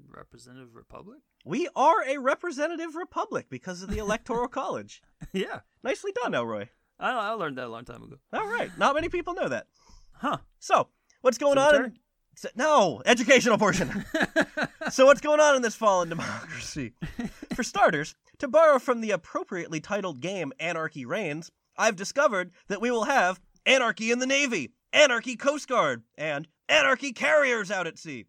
Representative 0.08 0.74
Republic? 0.74 1.18
We 1.44 1.68
are 1.76 2.02
a 2.08 2.18
representative 2.18 2.94
republic 2.96 3.46
because 3.50 3.82
of 3.82 3.90
the 3.90 3.98
Electoral 3.98 4.48
College. 4.60 5.02
Yeah. 5.32 5.60
Nicely 5.82 6.12
done, 6.22 6.34
Elroy. 6.34 6.66
I, 6.98 7.12
I 7.12 7.30
learned 7.30 7.58
that 7.58 7.66
a 7.66 7.68
long 7.68 7.84
time 7.84 8.02
ago. 8.02 8.16
All 8.32 8.46
right. 8.46 8.70
Not 8.78 8.94
many 8.94 9.08
people 9.08 9.34
know 9.34 9.48
that. 9.48 9.66
Huh. 10.12 10.38
So, 10.58 10.88
what's 11.22 11.38
going 11.38 11.58
on? 11.58 11.74
In... 11.74 11.80
Cemetery? 11.80 12.00
S- 12.36 12.52
No, 12.56 13.02
educational 13.06 13.58
portion. 13.58 14.04
so, 14.90 15.06
what's 15.06 15.20
going 15.22 15.40
on 15.40 15.56
in 15.56 15.62
this 15.62 15.74
fallen 15.74 16.08
democracy? 16.10 16.92
For 17.54 17.62
starters, 17.62 18.14
to 18.38 18.48
borrow 18.48 18.78
from 18.78 19.00
the 19.00 19.10
appropriately 19.10 19.80
titled 19.80 20.20
game 20.20 20.52
Anarchy 20.60 21.04
Reigns, 21.06 21.50
I've 21.76 21.96
discovered 21.96 22.52
that 22.68 22.80
we 22.80 22.90
will 22.90 23.04
have 23.04 23.40
Anarchy 23.66 24.10
in 24.10 24.18
the 24.18 24.26
Navy, 24.26 24.72
Anarchy 24.92 25.36
Coast 25.36 25.68
Guard, 25.68 26.02
and 26.16 26.46
Anarchy 26.68 27.12
Carriers 27.12 27.70
out 27.70 27.86
at 27.86 27.98
sea. 27.98 28.26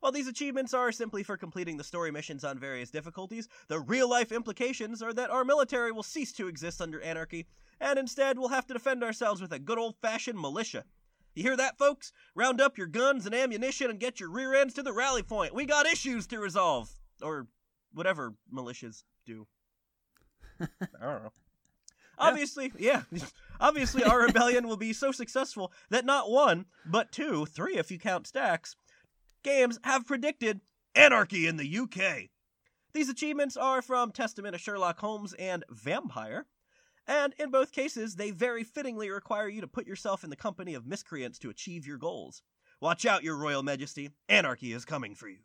While 0.00 0.12
these 0.12 0.28
achievements 0.28 0.74
are 0.74 0.92
simply 0.92 1.22
for 1.22 1.36
completing 1.36 1.76
the 1.76 1.84
story 1.84 2.10
missions 2.10 2.44
on 2.44 2.58
various 2.58 2.90
difficulties, 2.90 3.48
the 3.68 3.80
real 3.80 4.08
life 4.08 4.30
implications 4.30 5.02
are 5.02 5.12
that 5.12 5.30
our 5.30 5.44
military 5.44 5.90
will 5.90 6.02
cease 6.02 6.32
to 6.34 6.48
exist 6.48 6.80
under 6.80 7.00
anarchy, 7.00 7.46
and 7.80 7.98
instead 7.98 8.38
we'll 8.38 8.48
have 8.48 8.66
to 8.66 8.74
defend 8.74 9.02
ourselves 9.02 9.40
with 9.40 9.52
a 9.52 9.58
good 9.58 9.78
old 9.78 9.96
fashioned 10.00 10.38
militia. 10.38 10.84
You 11.34 11.42
hear 11.42 11.56
that, 11.56 11.78
folks? 11.78 12.12
Round 12.34 12.60
up 12.60 12.78
your 12.78 12.86
guns 12.86 13.26
and 13.26 13.34
ammunition 13.34 13.90
and 13.90 14.00
get 14.00 14.18
your 14.18 14.30
rear 14.30 14.54
ends 14.54 14.74
to 14.74 14.82
the 14.82 14.92
rally 14.92 15.22
point. 15.22 15.54
We 15.54 15.66
got 15.66 15.86
issues 15.86 16.26
to 16.28 16.38
resolve. 16.38 16.90
Or 17.22 17.46
whatever 17.92 18.34
militias 18.52 19.04
do. 19.24 19.46
I 20.60 20.66
don't 21.00 21.22
know. 21.22 21.32
Obviously, 22.18 22.72
yeah. 22.78 23.02
Obviously, 23.60 24.02
our 24.02 24.20
rebellion 24.26 24.66
will 24.66 24.76
be 24.76 24.92
so 24.92 25.12
successful 25.12 25.72
that 25.90 26.04
not 26.04 26.30
one, 26.30 26.66
but 26.84 27.12
two, 27.12 27.46
three 27.46 27.76
if 27.76 27.90
you 27.90 27.98
count 27.98 28.26
stacks, 28.26 28.74
games 29.42 29.78
have 29.84 30.06
predicted 30.06 30.60
anarchy 30.94 31.46
in 31.46 31.56
the 31.56 31.78
UK. 31.78 32.30
These 32.92 33.08
achievements 33.08 33.56
are 33.56 33.82
from 33.82 34.12
Testament 34.12 34.54
of 34.54 34.60
Sherlock 34.60 34.98
Holmes 34.98 35.34
and 35.34 35.64
Vampyr, 35.72 36.44
and 37.06 37.34
in 37.38 37.50
both 37.50 37.72
cases, 37.72 38.16
they 38.16 38.30
very 38.30 38.64
fittingly 38.64 39.10
require 39.10 39.48
you 39.48 39.60
to 39.60 39.66
put 39.66 39.86
yourself 39.86 40.24
in 40.24 40.30
the 40.30 40.36
company 40.36 40.74
of 40.74 40.86
miscreants 40.86 41.38
to 41.38 41.50
achieve 41.50 41.86
your 41.86 41.96
goals. 41.96 42.42
Watch 42.80 43.06
out, 43.06 43.24
Your 43.24 43.36
Royal 43.36 43.62
Majesty, 43.62 44.10
anarchy 44.28 44.72
is 44.72 44.84
coming 44.84 45.14
for 45.14 45.28
you. 45.28 45.38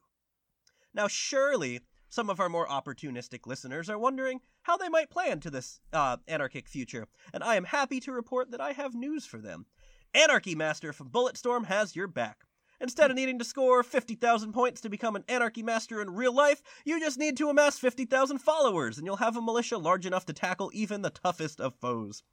Now, 0.94 1.08
surely 1.08 1.82
some 2.10 2.30
of 2.30 2.40
our 2.40 2.50
more 2.50 2.68
opportunistic 2.68 3.48
listeners 3.48 3.90
are 3.90 3.98
wondering 3.98 4.42
how 4.64 4.78
they 4.78 4.90
might 4.90 5.10
plan 5.10 5.40
to 5.40 5.50
this 5.50 5.80
uh, 5.92 6.18
anarchic 6.28 6.68
future, 6.68 7.08
and 7.34 7.44
I 7.44 7.56
am 7.56 7.64
happy 7.64 8.00
to 8.02 8.12
report 8.12 8.52
that 8.52 8.62
I 8.62 8.74
have 8.74 8.94
news 8.94 9.26
for 9.26 9.40
them. 9.40 9.66
Anarchy 10.14 10.54
Master 10.54 10.94
from 10.94 11.10
Bulletstorm 11.10 11.66
has 11.66 11.96
your 11.96 12.08
back. 12.08 12.44
Instead 12.84 13.10
of 13.10 13.16
needing 13.16 13.40
to 13.40 13.46
score 13.46 13.82
50,000 13.82 14.52
points 14.52 14.82
to 14.82 14.90
become 14.90 15.16
an 15.16 15.24
Anarchy 15.30 15.64
Master 15.64 16.02
in 16.02 16.10
real 16.10 16.36
life, 16.36 16.62
you 16.84 17.00
just 17.00 17.18
need 17.18 17.38
to 17.38 17.50
amass 17.50 17.80
50,000 17.80 18.40
followers, 18.40 18.98
and 18.98 19.08
you'll 19.08 19.16
have 19.16 19.38
a 19.38 19.42
militia 19.42 19.78
large 19.78 20.06
enough 20.06 20.26
to 20.26 20.34
tackle 20.34 20.70
even 20.74 21.02
the 21.02 21.10
toughest 21.10 21.62
of 21.62 21.74
foes. 21.76 22.24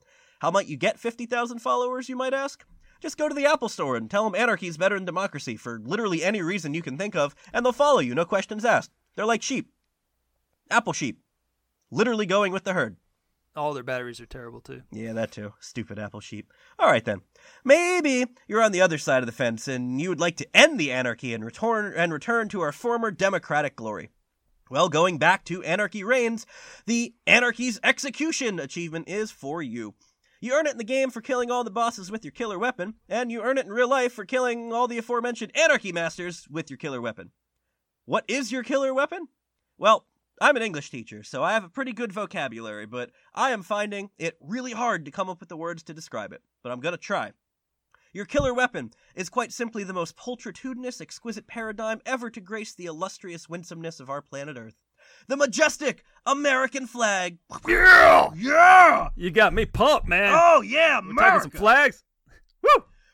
How 0.40 0.50
might 0.50 0.66
you 0.66 0.76
get 0.76 0.98
50,000 0.98 1.60
followers, 1.60 2.08
you 2.08 2.16
might 2.16 2.34
ask? 2.34 2.64
Just 3.00 3.16
go 3.16 3.28
to 3.28 3.34
the 3.34 3.46
Apple 3.46 3.68
Store 3.68 3.94
and 3.94 4.10
tell 4.10 4.24
them 4.24 4.34
anarchy 4.34 4.66
is 4.66 4.76
better 4.76 4.96
than 4.96 5.04
democracy 5.04 5.56
for 5.56 5.80
literally 5.84 6.24
any 6.24 6.42
reason 6.42 6.74
you 6.74 6.82
can 6.82 6.98
think 6.98 7.14
of, 7.14 7.36
and 7.52 7.64
they'll 7.64 7.72
follow 7.72 8.00
you, 8.00 8.16
no 8.16 8.24
questions 8.24 8.64
asked. 8.64 8.90
They're 9.14 9.24
like 9.24 9.42
sheep. 9.42 9.70
Apple 10.68 10.92
sheep. 10.92 11.20
Literally 11.92 12.26
going 12.26 12.52
with 12.52 12.64
the 12.64 12.72
herd. 12.72 12.96
All 13.56 13.74
their 13.74 13.82
batteries 13.82 14.20
are 14.20 14.26
terrible 14.26 14.60
too. 14.60 14.82
Yeah, 14.92 15.12
that 15.14 15.32
too. 15.32 15.54
Stupid 15.58 15.98
apple 15.98 16.20
sheep. 16.20 16.52
All 16.78 16.88
right 16.88 17.04
then. 17.04 17.22
Maybe 17.64 18.26
you're 18.46 18.62
on 18.62 18.72
the 18.72 18.80
other 18.80 18.98
side 18.98 19.22
of 19.22 19.26
the 19.26 19.32
fence 19.32 19.66
and 19.66 20.00
you 20.00 20.08
would 20.08 20.20
like 20.20 20.36
to 20.36 20.56
end 20.56 20.78
the 20.78 20.92
anarchy 20.92 21.34
and 21.34 21.44
return 21.44 21.92
and 21.96 22.12
return 22.12 22.48
to 22.50 22.60
our 22.60 22.72
former 22.72 23.10
democratic 23.10 23.74
glory. 23.74 24.10
Well, 24.70 24.88
going 24.88 25.18
back 25.18 25.44
to 25.46 25.64
Anarchy 25.64 26.04
Reigns, 26.04 26.46
the 26.86 27.12
Anarchy's 27.26 27.80
Execution 27.82 28.60
achievement 28.60 29.08
is 29.08 29.32
for 29.32 29.60
you. 29.60 29.94
You 30.40 30.54
earn 30.54 30.66
it 30.66 30.72
in 30.72 30.78
the 30.78 30.84
game 30.84 31.10
for 31.10 31.20
killing 31.20 31.50
all 31.50 31.64
the 31.64 31.72
bosses 31.72 32.08
with 32.10 32.24
your 32.24 32.30
killer 32.30 32.58
weapon, 32.58 32.94
and 33.08 33.32
you 33.32 33.42
earn 33.42 33.58
it 33.58 33.66
in 33.66 33.72
real 33.72 33.90
life 33.90 34.12
for 34.12 34.24
killing 34.24 34.72
all 34.72 34.86
the 34.86 34.96
aforementioned 34.96 35.50
Anarchy 35.56 35.90
Masters 35.90 36.46
with 36.48 36.70
your 36.70 36.76
killer 36.76 37.00
weapon. 37.00 37.32
What 38.04 38.24
is 38.28 38.52
your 38.52 38.62
killer 38.62 38.94
weapon? 38.94 39.26
Well, 39.76 40.06
I'm 40.42 40.56
an 40.56 40.62
English 40.62 40.90
teacher, 40.90 41.22
so 41.22 41.42
I 41.42 41.52
have 41.52 41.64
a 41.64 41.68
pretty 41.68 41.92
good 41.92 42.12
vocabulary, 42.12 42.86
but 42.86 43.10
I 43.34 43.50
am 43.50 43.62
finding 43.62 44.10
it 44.18 44.38
really 44.40 44.72
hard 44.72 45.04
to 45.04 45.10
come 45.10 45.28
up 45.28 45.38
with 45.38 45.50
the 45.50 45.56
words 45.56 45.82
to 45.84 45.94
describe 45.94 46.32
it. 46.32 46.40
But 46.62 46.72
I'm 46.72 46.80
gonna 46.80 46.96
try. 46.96 47.32
Your 48.12 48.24
killer 48.24 48.54
weapon 48.54 48.90
is 49.14 49.28
quite 49.28 49.52
simply 49.52 49.84
the 49.84 49.92
most 49.92 50.16
pulchritudinous, 50.16 51.00
exquisite 51.00 51.46
paradigm 51.46 52.00
ever 52.06 52.30
to 52.30 52.40
grace 52.40 52.74
the 52.74 52.86
illustrious 52.86 53.48
winsomeness 53.48 54.00
of 54.00 54.08
our 54.08 54.22
planet 54.22 54.56
Earth. 54.56 54.76
The 55.28 55.36
majestic 55.36 56.04
American 56.24 56.86
flag. 56.86 57.38
Yeah! 57.68 58.30
Yeah! 58.34 59.08
You 59.16 59.30
got 59.30 59.52
me 59.52 59.66
pumped, 59.66 60.08
man. 60.08 60.32
Oh, 60.34 60.62
yeah, 60.62 61.00
We're 61.00 61.14
talking 61.14 61.14
some 61.14 61.50
America! 61.50 61.58
flags. 61.58 62.04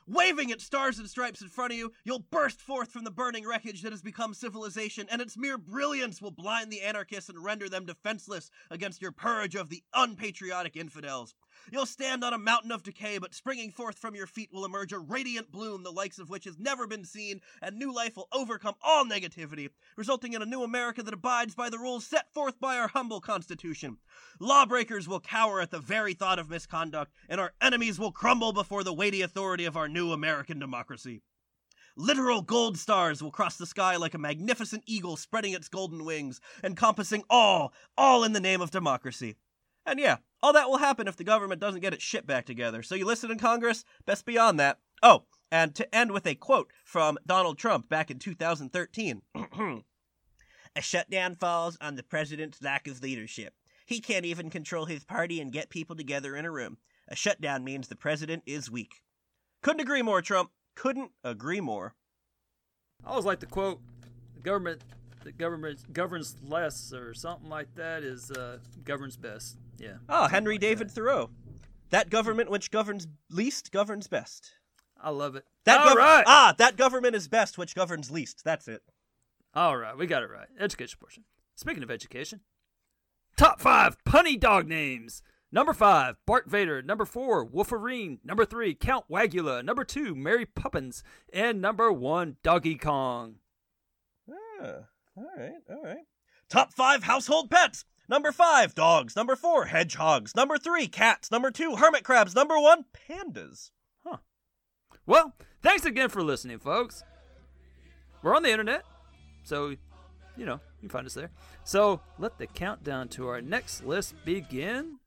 Waving 0.09 0.51
its 0.51 0.63
stars 0.63 1.01
and 1.01 1.11
stripes 1.11 1.43
in 1.43 1.49
front 1.49 1.73
of 1.73 1.79
you, 1.79 1.93
you'll 2.05 2.21
burst 2.31 2.61
forth 2.61 2.93
from 2.93 3.03
the 3.03 3.11
burning 3.11 3.45
wreckage 3.45 3.83
that 3.83 3.91
has 3.91 4.03
become 4.03 4.35
civilization, 4.35 5.09
and 5.11 5.21
its 5.21 5.37
mere 5.37 5.59
brilliance 5.59 6.23
will 6.23 6.31
blind 6.31 6.71
the 6.71 6.83
anarchists 6.83 7.29
and 7.29 7.43
render 7.43 7.69
them 7.69 7.87
defenseless 7.87 8.49
against 8.71 9.03
your 9.03 9.11
purge 9.11 9.57
of 9.57 9.69
the 9.69 9.83
unpatriotic 9.95 10.77
infidels. 10.77 11.35
You'll 11.71 11.87
stand 11.87 12.23
on 12.23 12.33
a 12.33 12.39
mountain 12.39 12.71
of 12.71 12.83
decay, 12.83 13.19
but 13.19 13.35
springing 13.35 13.71
forth 13.71 13.99
from 13.99 14.15
your 14.15 14.27
feet 14.27 14.53
will 14.53 14.65
emerge 14.65 14.93
a 14.93 14.99
radiant 14.99 15.51
bloom, 15.51 15.83
the 15.83 15.91
likes 15.91 16.19
of 16.19 16.31
which 16.31 16.45
has 16.45 16.59
never 16.59 16.87
been 16.87 17.05
seen, 17.05 17.41
and 17.61 17.77
new 17.77 17.93
life 17.95 18.17
will 18.17 18.29
overcome 18.33 18.75
all 18.83 19.05
negativity, 19.05 19.71
resulting 19.97 20.33
in 20.33 20.43
a 20.43 20.47
new 20.47 20.63
America 20.63 21.03
that 21.03 21.15
abides 21.15 21.55
by 21.55 21.69
the 21.69 21.79
rules 21.79 22.07
set 22.07 22.33
forth 22.33 22.61
by 22.61 22.77
our 22.77 22.89
humble 22.89 23.21
Constitution. 23.21 23.99
Lawbreakers 24.39 25.09
will 25.09 25.21
cower 25.21 25.61
at 25.61 25.71
the 25.71 25.79
very 25.79 26.15
thought 26.15 26.39
of 26.39 26.51
misconduct, 26.51 27.13
and 27.29 27.41
our 27.41 27.53
enemies 27.61 27.99
will 27.99 28.13
crumble 28.13 28.53
before 28.53 28.85
the 28.85 28.95
weighty 28.95 29.23
authority 29.23 29.65
of 29.65 29.77
our 29.77 29.89
new 29.89 30.13
American 30.13 30.59
democracy. 30.59 31.23
Literal 31.99 32.43
gold 32.43 32.77
stars 32.77 33.23
will 33.23 33.31
cross 33.31 33.57
the 33.57 33.65
sky 33.65 33.97
like 33.97 34.13
a 34.13 34.19
magnificent 34.19 34.83
eagle 34.87 35.17
spreading 35.17 35.55
its 35.55 35.69
golden 35.69 36.05
wings, 36.05 36.43
encompassing 36.63 37.25
all, 37.31 37.73
all 37.97 38.23
in 38.23 38.35
the 38.35 38.41
name 38.41 38.61
of 38.61 38.71
democracy. 38.71 39.37
And 39.87 40.01
yeah, 40.01 40.17
all 40.43 40.53
that 40.53 40.69
will 40.69 40.79
happen 40.79 41.07
if 41.07 41.17
the 41.17 41.25
government 41.25 41.61
doesn't 41.61 41.81
get 41.81 41.95
its 41.95 42.03
shit 42.03 42.27
back 42.27 42.45
together. 42.45 42.83
So 42.83 42.97
you 42.97 43.07
listen 43.07 43.31
in 43.31 43.39
Congress, 43.39 43.85
best 44.05 44.27
beyond 44.27 44.59
that. 44.59 44.81
Oh, 45.03 45.25
and 45.51 45.75
to 45.77 45.95
end 45.95 46.11
with 46.11 46.27
a 46.27 46.35
quote 46.35 46.73
from 46.85 47.19
Donald 47.25 47.57
Trump 47.57 47.89
back 47.89 48.11
in 48.11 48.19
2013. 48.19 49.23
a 50.77 50.83
shutdown 50.83 51.37
falls 51.37 51.79
on 51.81 51.95
the 51.95 52.03
president's 52.03 52.61
lack 52.61 52.89
of 52.89 53.01
leadership. 53.01 53.55
He 53.87 54.01
can't 54.01 54.27
even 54.27 54.51
control 54.51 54.87
his 54.87 55.05
party 55.05 55.41
and 55.41 55.53
get 55.53 55.71
people 55.71 55.95
together 55.95 56.35
in 56.37 56.45
a 56.45 56.51
room. 56.51 56.79
A 57.09 57.15
shutdown 57.15 57.63
means 57.63 57.87
the 57.87 57.95
president 57.95 58.43
is 58.45 58.69
weak. 58.69 59.03
Couldn't 59.63 59.81
agree 59.81 60.03
more, 60.03 60.21
Trump. 60.21 60.51
Couldn't 60.75 61.13
agree 61.23 61.61
more. 61.61 61.95
I 63.05 63.11
always 63.11 63.25
like 63.25 63.39
the 63.39 63.47
quote: 63.47 63.81
"The 64.35 64.41
government, 64.41 64.83
the 65.27 65.33
government 65.33 65.93
governs 65.93 66.37
less, 66.43 66.93
or 66.93 67.13
something 67.13 67.51
like 67.51 67.75
that, 67.75 68.03
is 68.05 68.31
uh, 68.31 68.59
governs 68.85 69.17
best." 69.17 69.59
Yeah. 69.79 69.97
Ah, 70.09 70.29
Henry 70.29 70.57
David 70.57 70.91
Thoreau. 70.91 71.31
That 71.91 72.11
government 72.11 72.51
which 72.51 72.71
governs 72.71 73.07
least 73.31 73.73
governs 73.73 74.07
best. 74.07 74.53
I 75.01 75.11
love 75.11 75.37
it. 75.37 75.45
That 75.65 75.81
All 75.81 75.89
gov- 75.89 75.97
right. 75.97 76.25
Ah, 76.27 76.55
that 76.59 76.77
government 76.77 77.15
is 77.15 77.29
best 77.29 77.59
which 77.59 77.75
governs 77.75 78.11
least. 78.11 78.43
That's 78.45 78.69
it. 78.69 78.83
All 79.53 79.77
right, 79.77 79.97
we 79.97 80.07
got 80.07 80.23
it 80.23 80.31
right. 80.31 80.49
Education 80.59 80.99
portion. 81.01 81.25
Speaking 81.55 81.83
of 81.83 81.91
education, 81.91 82.41
top 83.37 83.61
five 83.61 83.97
punny 84.05 84.39
dog 84.39 84.69
names. 84.69 85.23
Number 85.53 85.73
five, 85.73 86.17
Bart 86.27 86.51
Vader. 86.51 86.83
Number 86.83 87.05
four, 87.05 87.45
Wolverine. 87.45 88.19
Number 88.25 88.45
three, 88.45 88.75
Count 88.75 89.07
Wagula. 89.11 89.65
Number 89.65 89.85
two, 89.85 90.15
Mary 90.15 90.45
Poppins. 90.45 91.03
And 91.33 91.61
number 91.61 91.91
one, 91.93 92.37
Doggy 92.43 92.77
Kong. 92.77 93.37
Ah, 94.31 94.89
all 95.17 95.25
right, 95.37 95.53
all 95.71 95.83
right. 95.83 96.05
Top 96.49 96.73
five 96.75 97.05
household 97.05 97.51
pets. 97.51 97.85
Number 98.09 98.31
five, 98.31 98.75
dogs. 98.75 99.17
Number 99.17 99.35
four, 99.35 99.67
hedgehogs. 99.67 100.37
Number 100.37 100.59
three, 100.59 100.87
cats. 100.87 101.31
Number 101.31 101.51
two, 101.51 101.77
hermit 101.77 102.05
crabs. 102.05 102.35
Number 102.35 102.59
one, 102.61 102.85
pandas. 103.09 103.71
Huh. 104.05 104.19
Well, 105.07 105.35
thanks 105.63 105.85
again 105.85 106.09
for 106.09 106.23
listening, 106.23 106.59
folks. 106.59 107.03
We're 108.23 108.35
on 108.35 108.43
the 108.43 108.51
internet, 108.51 108.85
so, 109.45 109.69
you 110.37 110.47
know, 110.47 110.55
you 110.55 110.81
can 110.81 110.89
find 110.89 111.07
us 111.07 111.15
there. 111.15 111.31
So 111.65 112.01
let 112.19 112.39
the 112.39 112.47
countdown 112.47 113.09
to 113.11 113.29
our 113.29 113.41
next 113.41 113.85
list 113.85 114.15
begin 114.25 114.99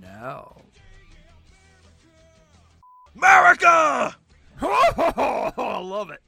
now. 0.00 0.56
America! 3.16 4.16
I 4.60 5.80
love 5.82 6.10
it. 6.10 6.20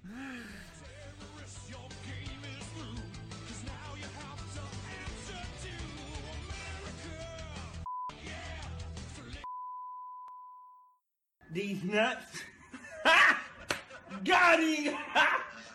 These 11.55 11.85
nuts. 11.85 12.43
Got 14.25 14.59
him! 14.59 14.97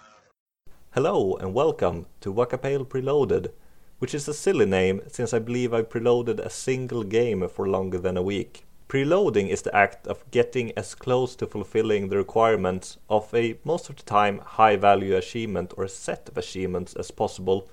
Hello 0.92 1.38
and 1.38 1.54
welcome 1.54 2.06
to 2.20 2.34
Wakapale 2.34 2.86
Preloaded, 2.86 3.54
which 4.00 4.14
is 4.14 4.28
a 4.28 4.34
silly 4.34 4.66
name 4.66 5.00
since 5.08 5.34
I 5.34 5.40
believe 5.40 5.74
I 5.74 5.84
preloaded 5.84 6.40
a 6.40 6.50
single 6.50 7.04
game 7.04 7.48
for 7.48 7.70
longer 7.70 7.98
than 7.98 8.18
a 8.18 8.22
week. 8.22 8.66
Preloading 8.90 9.48
is 9.48 9.62
the 9.62 9.74
act 9.74 10.06
of 10.06 10.30
getting 10.32 10.74
as 10.78 10.96
close 10.96 11.34
to 11.38 11.48
fulfilling 11.48 12.10
the 12.10 12.18
requirements 12.18 12.98
of 13.10 13.34
a 13.34 13.58
most 13.64 13.90
of 13.90 13.96
the 13.96 14.04
time 14.04 14.40
high 14.40 14.76
value 14.76 15.16
achievement 15.16 15.74
or 15.78 15.88
set 15.88 16.28
of 16.28 16.38
achievements 16.38 16.94
as 16.96 17.10
possible 17.10 17.70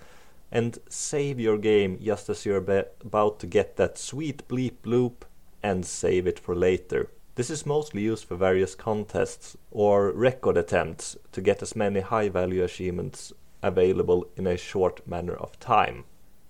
and 0.52 0.78
save 0.88 1.40
your 1.40 1.58
game 1.58 1.98
just 2.00 2.28
as 2.28 2.46
you're 2.46 2.64
about 3.04 3.40
to 3.40 3.48
get 3.48 3.74
that 3.74 3.98
sweet 3.98 4.46
bleep 4.46 4.74
bloop 4.84 5.22
and 5.60 5.84
save 5.84 6.28
it 6.28 6.38
for 6.38 6.54
later. 6.54 7.10
This 7.36 7.50
is 7.50 7.66
mostly 7.66 8.00
used 8.00 8.24
for 8.24 8.34
various 8.34 8.74
contests 8.74 9.58
or 9.70 10.10
record 10.10 10.56
attempts 10.56 11.18
to 11.32 11.42
get 11.42 11.60
as 11.60 11.76
many 11.76 12.00
high 12.00 12.30
value 12.30 12.64
achievements 12.64 13.30
available 13.62 14.26
in 14.36 14.46
a 14.46 14.56
short 14.56 15.06
manner 15.06 15.34
of 15.34 15.60
time. 15.60 16.04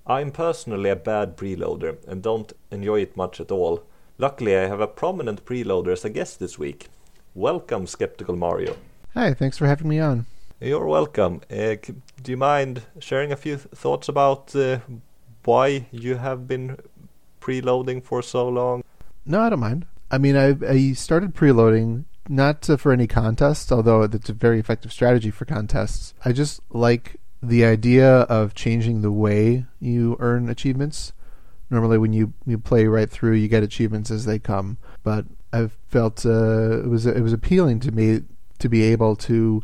I'm 0.07 0.31
personally 0.31 0.91
a 0.91 0.95
bad 0.95 1.37
preloader 1.37 1.97
and 2.07 2.23
don't 2.23 2.53
enjoy 2.71 3.01
it 3.01 3.17
much 3.17 3.41
at 3.41 3.51
all. 3.51 3.83
Luckily, 4.17 4.57
I 4.57 4.69
have 4.69 4.81
a 4.81 4.87
prominent 4.87 5.45
preloader 5.45 5.91
as 5.93 6.05
a 6.05 6.09
guest 6.09 6.39
this 6.39 6.57
week. 6.57 6.87
Welcome, 7.35 7.89
Skeptical 7.89 8.37
Mario. 8.37 8.77
Hi, 9.15 9.35
thanks 9.35 9.59
for 9.59 9.67
having 9.67 9.89
me 9.89 9.99
on. 9.99 10.27
You're 10.61 10.87
welcome. 10.87 11.41
Uh, 11.51 11.75
do 12.23 12.31
you 12.31 12.37
mind 12.37 12.83
sharing 13.01 13.33
a 13.33 13.37
few 13.37 13.57
th- 13.57 13.71
thoughts 13.75 14.09
about 14.09 14.55
uh, 14.55 14.79
why 15.45 15.89
you 15.91 16.15
have 16.15 16.47
been 16.47 16.77
preloading 17.41 18.05
for 18.05 18.23
so 18.23 18.49
long? 18.49 18.85
No, 19.25 19.41
I 19.41 19.49
don't 19.49 19.59
mind. 19.59 19.87
I 20.11 20.19
mean, 20.19 20.37
I 20.37 20.57
I 20.67 20.93
started 20.93 21.35
preloading 21.35 22.05
not 22.29 22.63
to, 22.63 22.79
for 22.79 22.93
any 22.93 23.07
contests, 23.07 23.71
although 23.71 24.03
it's 24.03 24.29
a 24.29 24.33
very 24.35 24.59
effective 24.59 24.93
strategy 24.93 25.31
for 25.31 25.45
contests. 25.45 26.15
I 26.25 26.33
just 26.33 26.61
like 26.71 27.17
the 27.43 27.65
idea 27.65 28.21
of 28.23 28.55
changing 28.55 29.03
the 29.03 29.13
way 29.13 29.67
you 29.81 30.17
earn 30.19 30.49
achievements. 30.49 31.13
Normally, 31.71 31.99
when 31.99 32.13
you, 32.13 32.33
you 32.47 32.59
play 32.59 32.87
right 32.87 33.11
through, 33.11 33.35
you 33.35 33.49
get 33.49 33.63
achievements 33.63 34.11
as 34.11 34.25
they 34.25 34.39
come. 34.39 34.79
But 35.03 35.27
I've 35.53 35.77
felt 35.89 36.25
uh, 36.25 36.81
it 36.81 36.89
was 36.89 37.07
it 37.07 37.23
was 37.23 37.33
appealing 37.33 37.81
to 37.81 37.93
me 37.93 38.23
to 38.59 38.69
be 38.69 38.83
able 38.83 39.17
to 39.17 39.63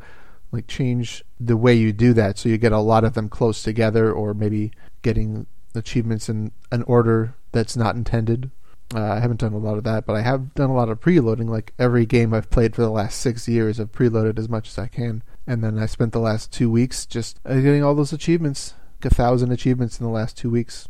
like 0.50 0.66
change 0.66 1.24
the 1.40 1.56
way 1.56 1.74
you 1.74 1.92
do 1.92 2.12
that, 2.14 2.38
so 2.38 2.48
you 2.48 2.58
get 2.58 2.72
a 2.72 2.78
lot 2.78 3.04
of 3.04 3.14
them 3.14 3.28
close 3.28 3.62
together, 3.62 4.12
or 4.12 4.34
maybe 4.34 4.72
getting 5.02 5.46
achievements 5.74 6.28
in 6.28 6.52
an 6.70 6.82
order 6.84 7.34
that's 7.52 7.76
not 7.76 7.96
intended. 7.96 8.50
Uh, 8.94 9.12
I 9.12 9.20
haven't 9.20 9.40
done 9.40 9.52
a 9.52 9.58
lot 9.58 9.78
of 9.78 9.84
that, 9.84 10.06
but 10.06 10.16
I 10.16 10.22
have 10.22 10.54
done 10.54 10.70
a 10.70 10.74
lot 10.74 10.88
of 10.88 11.00
preloading. 11.00 11.48
Like 11.48 11.72
every 11.78 12.06
game 12.06 12.34
I've 12.34 12.50
played 12.50 12.74
for 12.74 12.82
the 12.82 12.90
last 12.90 13.20
six 13.20 13.48
years, 13.48 13.80
I've 13.80 13.92
preloaded 13.92 14.38
as 14.38 14.48
much 14.48 14.68
as 14.68 14.78
I 14.78 14.86
can, 14.86 15.22
and 15.46 15.62
then 15.62 15.78
I 15.78 15.86
spent 15.86 16.12
the 16.12 16.18
last 16.18 16.52
two 16.52 16.70
weeks 16.70 17.06
just 17.06 17.40
uh, 17.46 17.54
getting 17.54 17.82
all 17.82 17.94
those 17.94 18.12
achievements. 18.12 18.74
A 19.04 19.10
thousand 19.10 19.50
achievements 19.50 19.98
in 19.98 20.06
the 20.06 20.12
last 20.12 20.36
two 20.36 20.48
weeks. 20.48 20.88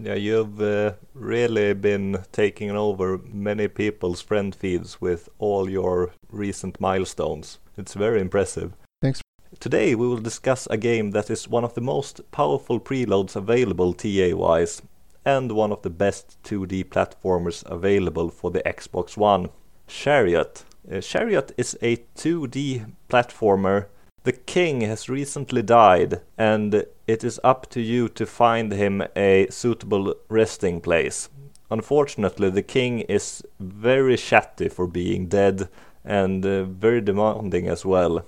Yeah, 0.00 0.14
you've 0.14 0.60
uh, 0.60 0.92
really 1.12 1.74
been 1.74 2.24
taking 2.30 2.70
over 2.70 3.18
many 3.18 3.66
people's 3.66 4.20
friend 4.20 4.54
feeds 4.54 5.00
with 5.00 5.28
all 5.38 5.68
your 5.68 6.12
recent 6.30 6.80
milestones. 6.80 7.58
It's 7.76 7.94
very 7.94 8.20
impressive. 8.20 8.74
Thanks. 9.02 9.20
Today 9.58 9.96
we 9.96 10.06
will 10.06 10.18
discuss 10.18 10.68
a 10.70 10.76
game 10.76 11.10
that 11.12 11.30
is 11.30 11.48
one 11.48 11.64
of 11.64 11.74
the 11.74 11.80
most 11.80 12.20
powerful 12.30 12.78
preloads 12.78 13.34
available 13.34 13.92
TA 13.92 14.36
wise 14.36 14.82
and 15.28 15.52
one 15.52 15.72
of 15.72 15.82
the 15.82 15.90
best 15.90 16.42
2D 16.44 16.84
platformers 16.86 17.62
available 17.66 18.30
for 18.30 18.50
the 18.50 18.62
Xbox 18.62 19.14
One 19.14 19.50
Chariot. 19.86 20.64
Uh, 20.90 21.02
Chariot 21.02 21.52
is 21.58 21.76
a 21.82 21.96
2D 22.16 22.90
platformer. 23.10 23.86
The 24.24 24.32
king 24.32 24.80
has 24.80 25.10
recently 25.10 25.60
died, 25.60 26.22
and 26.38 26.86
it 27.06 27.24
is 27.24 27.38
up 27.44 27.68
to 27.70 27.80
you 27.82 28.08
to 28.08 28.24
find 28.24 28.72
him 28.72 29.02
a 29.14 29.46
suitable 29.50 30.14
resting 30.30 30.80
place. 30.80 31.28
Unfortunately, 31.70 32.48
the 32.48 32.62
king 32.62 33.00
is 33.00 33.42
very 33.60 34.16
chatty 34.16 34.70
for 34.70 34.86
being 34.86 35.26
dead 35.28 35.68
and 36.04 36.46
uh, 36.46 36.64
very 36.64 37.02
demanding 37.02 37.68
as 37.68 37.84
well. 37.84 38.24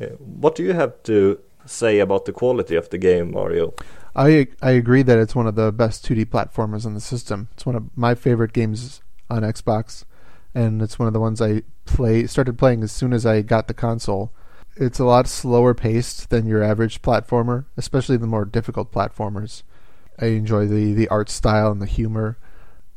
Uh, 0.00 0.06
what 0.40 0.54
do 0.54 0.62
you 0.62 0.72
have 0.72 1.02
to 1.02 1.38
say 1.66 1.98
about 1.98 2.24
the 2.24 2.32
quality 2.32 2.74
of 2.74 2.88
the 2.88 2.96
game, 2.96 3.32
Mario? 3.32 3.74
I 4.18 4.48
I 4.60 4.72
agree 4.72 5.02
that 5.02 5.20
it's 5.20 5.36
one 5.36 5.46
of 5.46 5.54
the 5.54 5.70
best 5.70 6.04
2D 6.04 6.26
platformers 6.26 6.84
on 6.84 6.94
the 6.94 7.00
system. 7.00 7.48
It's 7.52 7.64
one 7.64 7.76
of 7.76 7.96
my 7.96 8.16
favorite 8.16 8.52
games 8.52 9.00
on 9.30 9.42
Xbox, 9.42 10.04
and 10.52 10.82
it's 10.82 10.98
one 10.98 11.06
of 11.06 11.14
the 11.14 11.20
ones 11.20 11.40
I 11.40 11.62
play 11.84 12.26
started 12.26 12.58
playing 12.58 12.82
as 12.82 12.90
soon 12.90 13.12
as 13.12 13.24
I 13.24 13.42
got 13.42 13.68
the 13.68 13.74
console. 13.74 14.32
It's 14.74 14.98
a 14.98 15.04
lot 15.04 15.28
slower 15.28 15.72
paced 15.72 16.30
than 16.30 16.46
your 16.46 16.64
average 16.64 17.00
platformer, 17.00 17.66
especially 17.76 18.16
the 18.16 18.26
more 18.26 18.44
difficult 18.44 18.90
platformers. 18.90 19.62
I 20.18 20.26
enjoy 20.26 20.66
the 20.66 20.94
the 20.94 21.08
art 21.08 21.30
style 21.30 21.70
and 21.70 21.80
the 21.80 21.86
humor, 21.86 22.38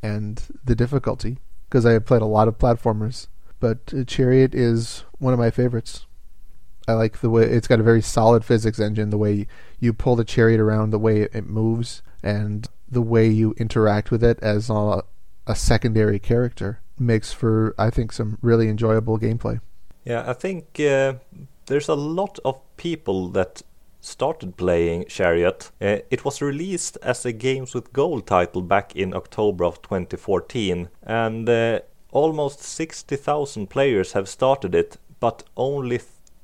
and 0.02 0.41
the 0.65 0.76
difficulty 0.76 1.38
because 1.69 1.85
I 1.85 1.91
have 1.91 2.06
played 2.07 2.23
a 2.23 2.26
lot 2.26 2.48
of 2.48 2.57
platformers. 2.57 3.27
But 3.60 4.07
Chariot 4.07 4.56
is 4.56 5.03
one 5.19 5.34
of 5.34 5.39
my 5.39 5.52
favorites. 5.52 6.07
I 6.91 6.95
like 6.95 7.22
the 7.22 7.30
way 7.30 7.43
it's 7.43 7.68
got 7.68 7.80
a 7.80 7.84
very 7.84 8.01
solid 8.01 8.43
physics 8.43 8.80
engine. 8.80 9.09
The 9.09 9.18
way 9.18 9.47
you 9.80 9.93
pull 9.93 10.15
the 10.15 10.26
chariot 10.26 10.59
around, 10.59 10.89
the 10.89 10.99
way 10.99 11.22
it 11.22 11.47
moves, 11.47 12.01
and 12.22 12.68
the 12.89 13.01
way 13.01 13.27
you 13.27 13.53
interact 13.57 14.11
with 14.11 14.23
it 14.23 14.38
as 14.41 14.69
a, 14.69 15.03
a 15.47 15.55
secondary 15.55 16.19
character 16.19 16.81
makes 16.99 17.31
for, 17.31 17.73
I 17.77 17.89
think, 17.89 18.11
some 18.11 18.38
really 18.41 18.68
enjoyable 18.68 19.18
gameplay. 19.18 19.61
Yeah, 20.03 20.23
I 20.27 20.34
think 20.34 20.80
uh, 20.80 21.13
there's 21.68 21.88
a 21.88 21.95
lot 21.95 22.39
of 22.43 22.59
people 22.76 23.30
that 23.30 23.61
started 24.01 24.57
playing 24.57 25.05
Chariot. 25.07 25.72
Uh, 25.80 25.99
it 26.09 26.26
was 26.26 26.41
released 26.41 26.97
as 27.01 27.26
a 27.26 27.31
Games 27.31 27.73
with 27.73 27.93
Gold 27.93 28.27
title 28.27 28.61
back 28.61 28.95
in 28.95 29.13
October 29.13 29.63
of 29.63 29.81
2014, 29.81 30.89
and 31.03 31.47
uh, 31.47 31.80
almost 32.11 32.61
60,000 32.61 33.69
players 33.69 34.13
have 34.13 34.27
started 34.27 34.76
it, 34.76 34.97
but 35.19 35.43
only 35.55 35.99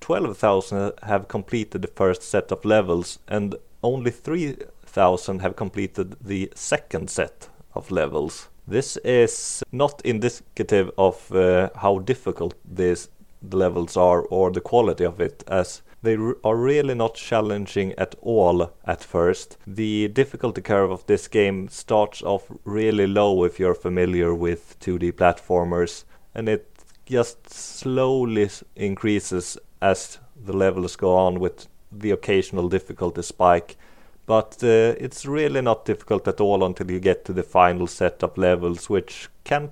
12,000 0.07 0.93
have 1.03 1.27
completed 1.27 1.81
the 1.81 1.89
first 1.89 2.21
set 2.21 2.49
of 2.53 2.63
levels, 2.63 3.19
and 3.27 3.55
only 3.83 4.09
3,000 4.09 5.41
have 5.41 5.57
completed 5.57 6.15
the 6.21 6.49
second 6.55 7.09
set 7.09 7.49
of 7.75 7.91
levels. 7.91 8.47
This 8.65 8.95
is 9.03 9.61
not 9.73 10.01
indicative 10.05 10.91
of 10.97 11.29
uh, 11.33 11.71
how 11.75 11.99
difficult 11.99 12.53
these 12.63 13.09
the 13.41 13.57
levels 13.57 13.97
are 13.97 14.21
or 14.21 14.49
the 14.49 14.61
quality 14.61 15.03
of 15.03 15.19
it, 15.19 15.43
as 15.45 15.81
they 16.01 16.15
are 16.41 16.55
really 16.55 16.95
not 16.95 17.15
challenging 17.15 17.91
at 17.97 18.15
all 18.21 18.71
at 18.85 19.03
first. 19.03 19.57
The 19.67 20.07
difficulty 20.07 20.61
curve 20.61 20.89
of 20.89 21.05
this 21.07 21.27
game 21.27 21.67
starts 21.67 22.23
off 22.23 22.49
really 22.63 23.07
low 23.07 23.43
if 23.43 23.59
you're 23.59 23.75
familiar 23.75 24.33
with 24.33 24.79
2D 24.79 25.11
platformers, 25.11 26.05
and 26.33 26.47
it 26.47 26.71
just 27.05 27.49
slowly 27.49 28.49
increases 28.75 29.57
as 29.81 30.19
the 30.35 30.53
levels 30.53 30.95
go 30.95 31.15
on 31.15 31.39
with 31.39 31.67
the 31.91 32.11
occasional 32.11 32.69
difficulty 32.69 33.21
spike. 33.21 33.77
But 34.25 34.57
uh, 34.61 34.95
it's 34.99 35.25
really 35.25 35.61
not 35.61 35.85
difficult 35.85 36.27
at 36.27 36.41
all 36.41 36.63
until 36.63 36.91
you 36.91 36.99
get 36.99 37.23
to 37.25 37.33
the 37.33 37.43
final 37.43 37.87
set 37.87 38.23
of 38.23 38.37
levels, 38.37 38.89
which 38.89 39.29
can 39.43 39.71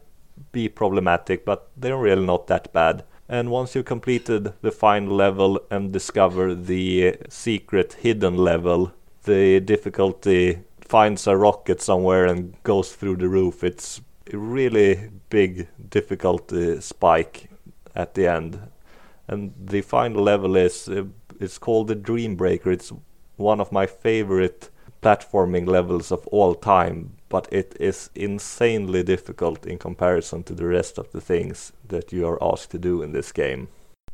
be 0.52 0.70
problematic, 0.70 1.46
but 1.46 1.70
they're 1.76 1.98
really 1.98 2.26
not 2.26 2.48
that 2.48 2.72
bad. 2.72 3.04
And 3.28 3.50
once 3.50 3.76
you've 3.76 3.86
completed 3.86 4.54
the 4.62 4.72
final 4.72 5.16
level 5.16 5.60
and 5.72 5.92
discover 5.92 6.54
the 6.54 7.18
secret 7.28 7.94
hidden 7.94 8.38
level, 8.38 8.94
the 9.24 9.60
difficulty 9.60 10.60
finds 10.80 11.26
a 11.26 11.36
rocket 11.36 11.82
somewhere 11.82 12.26
and 12.26 12.54
goes 12.64 12.96
through 12.96 13.18
the 13.18 13.28
roof. 13.28 13.64
It's 13.64 14.02
a 14.32 14.38
really 14.38 15.10
big 15.30 15.68
difficulty 15.90 16.80
spike 16.82 17.50
at 17.96 18.14
the 18.14 18.28
end. 18.28 18.60
And 19.28 19.54
the 19.60 19.82
final 19.82 20.24
level 20.24 20.56
is 20.56 20.88
uh, 20.88 21.06
it's 21.40 21.58
called 21.58 21.88
the 21.88 21.96
Dream 21.96 22.36
Breaker. 22.36 22.72
It's 22.72 22.92
one 23.38 23.60
of 23.60 23.72
my 23.72 23.86
favorite 23.86 24.70
platforming 25.02 25.68
levels 25.68 26.12
of 26.12 26.26
all 26.28 26.56
time, 26.56 27.12
but 27.30 27.48
it 27.52 27.76
is 27.80 28.10
insanely 28.16 29.04
difficult 29.04 29.66
in 29.66 29.78
comparison 29.78 30.44
to 30.44 30.54
the 30.54 30.66
rest 30.66 30.98
of 30.98 31.12
the 31.12 31.22
things 31.22 31.74
that 31.88 32.12
you 32.12 32.26
are 32.28 32.44
asked 32.44 32.72
to 32.72 32.80
do 32.80 33.02
in 33.02 33.12
this 33.12 33.32
game. 33.32 33.68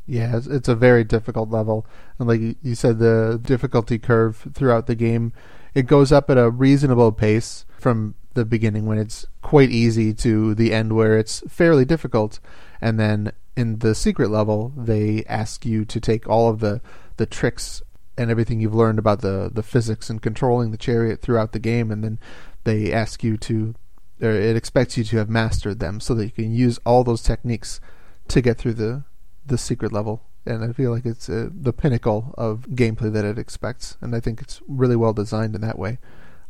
Yeah, 0.07 0.37
it's, 0.37 0.47
it's 0.47 0.67
a 0.67 0.75
very 0.75 1.03
difficult 1.03 1.49
level, 1.49 1.85
and 2.17 2.27
like 2.27 2.41
you 2.41 2.75
said, 2.75 2.99
the 2.99 3.39
difficulty 3.41 3.99
curve 3.99 4.47
throughout 4.53 4.87
the 4.87 4.95
game 4.95 5.31
it 5.73 5.87
goes 5.87 6.11
up 6.11 6.29
at 6.29 6.37
a 6.37 6.49
reasonable 6.49 7.11
pace 7.11 7.65
from 7.77 8.15
the 8.33 8.45
beginning 8.45 8.85
when 8.85 8.97
it's 8.97 9.25
quite 9.41 9.69
easy 9.69 10.13
to 10.13 10.53
the 10.55 10.73
end 10.73 10.93
where 10.93 11.17
it's 11.17 11.43
fairly 11.47 11.85
difficult, 11.85 12.39
and 12.81 12.99
then 12.99 13.31
in 13.55 13.79
the 13.79 13.93
secret 13.93 14.29
level 14.29 14.73
they 14.75 15.23
ask 15.27 15.65
you 15.65 15.85
to 15.85 15.99
take 15.99 16.27
all 16.27 16.49
of 16.49 16.59
the 16.59 16.81
the 17.17 17.25
tricks 17.25 17.81
and 18.17 18.29
everything 18.29 18.59
you've 18.59 18.75
learned 18.75 18.99
about 18.99 19.21
the 19.21 19.49
the 19.53 19.63
physics 19.63 20.09
and 20.09 20.21
controlling 20.21 20.71
the 20.71 20.77
chariot 20.77 21.21
throughout 21.21 21.51
the 21.51 21.59
game, 21.59 21.91
and 21.91 22.03
then 22.03 22.19
they 22.63 22.91
ask 22.93 23.23
you 23.23 23.37
to, 23.37 23.73
or 24.21 24.31
it 24.31 24.55
expects 24.55 24.97
you 24.97 25.03
to 25.03 25.17
have 25.17 25.29
mastered 25.29 25.79
them 25.79 25.99
so 25.99 26.13
that 26.13 26.25
you 26.25 26.31
can 26.31 26.53
use 26.53 26.79
all 26.85 27.03
those 27.03 27.23
techniques 27.23 27.79
to 28.27 28.41
get 28.41 28.57
through 28.57 28.73
the 28.73 29.03
the 29.45 29.57
secret 29.57 29.91
level. 29.91 30.23
And 30.45 30.63
I 30.63 30.73
feel 30.73 30.91
like 30.91 31.05
it's 31.05 31.29
uh, 31.29 31.49
the 31.53 31.73
pinnacle 31.73 32.33
of 32.35 32.65
gameplay 32.71 33.13
that 33.13 33.25
it 33.25 33.37
expects, 33.37 33.97
and 34.01 34.15
I 34.15 34.19
think 34.19 34.41
it's 34.41 34.61
really 34.67 34.95
well 34.95 35.13
designed 35.13 35.55
in 35.55 35.61
that 35.61 35.79
way. 35.79 35.99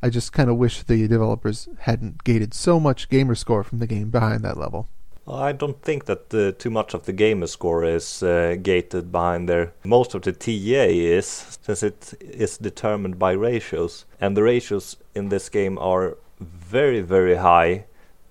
I 0.01 0.09
just 0.09 0.33
kind 0.33 0.49
of 0.49 0.57
wish 0.57 0.81
the 0.81 1.07
developers 1.07 1.69
hadn't 1.79 2.23
gated 2.23 2.53
so 2.53 2.79
much 2.79 3.09
gamer 3.09 3.35
score 3.35 3.63
from 3.63 3.79
the 3.79 3.87
game 3.87 4.09
behind 4.09 4.43
that 4.43 4.57
level. 4.57 4.89
I 5.27 5.52
don't 5.52 5.80
think 5.84 6.06
that 6.06 6.34
uh, 6.34 6.52
too 6.57 6.72
much 6.72 6.95
of 6.95 7.06
the 7.06 7.14
gamer 7.14 7.45
score 7.45 7.84
is 7.84 8.23
uh, 8.23 8.56
gated 8.61 9.11
behind 9.11 9.48
there. 9.48 9.73
Most 9.84 10.15
of 10.15 10.23
the 10.23 10.31
TA 10.31 10.88
is, 10.89 11.60
since 11.61 11.84
it 11.84 12.14
is 12.19 12.57
determined 12.57 13.19
by 13.19 13.34
ratios. 13.34 14.06
And 14.19 14.35
the 14.35 14.43
ratios 14.43 14.98
in 15.14 15.30
this 15.30 15.48
game 15.48 15.77
are 15.77 16.18
very, 16.39 17.02
very 17.02 17.35
high, 17.35 17.85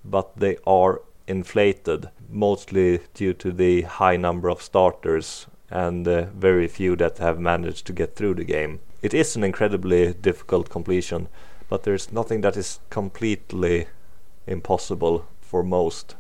but 0.05 0.37
they 0.37 0.57
are 0.67 1.01
inflated 1.29 2.11
mostly 2.29 3.01
due 3.15 3.35
to 3.35 3.53
the 3.53 3.83
high 3.83 4.17
number 4.17 4.49
of 4.49 4.61
starters 4.61 5.47
and 5.71 6.07
uh, 6.09 6.25
very 6.35 6.67
few 6.67 6.97
that 6.97 7.19
have 7.19 7.39
managed 7.39 7.87
to 7.87 7.93
get 7.93 8.17
through 8.17 8.35
the 8.35 8.45
game. 8.45 8.81
It 9.01 9.15
is 9.15 9.37
an 9.37 9.45
incredibly 9.45 10.12
difficult 10.12 10.69
completion, 10.69 11.29
but 11.69 11.85
there's 11.85 12.12
nothing 12.12 12.41
that 12.41 12.57
is 12.57 12.81
completely 12.91 13.87
impossible 14.49 15.29
for 15.41 15.62
most. 15.62 16.17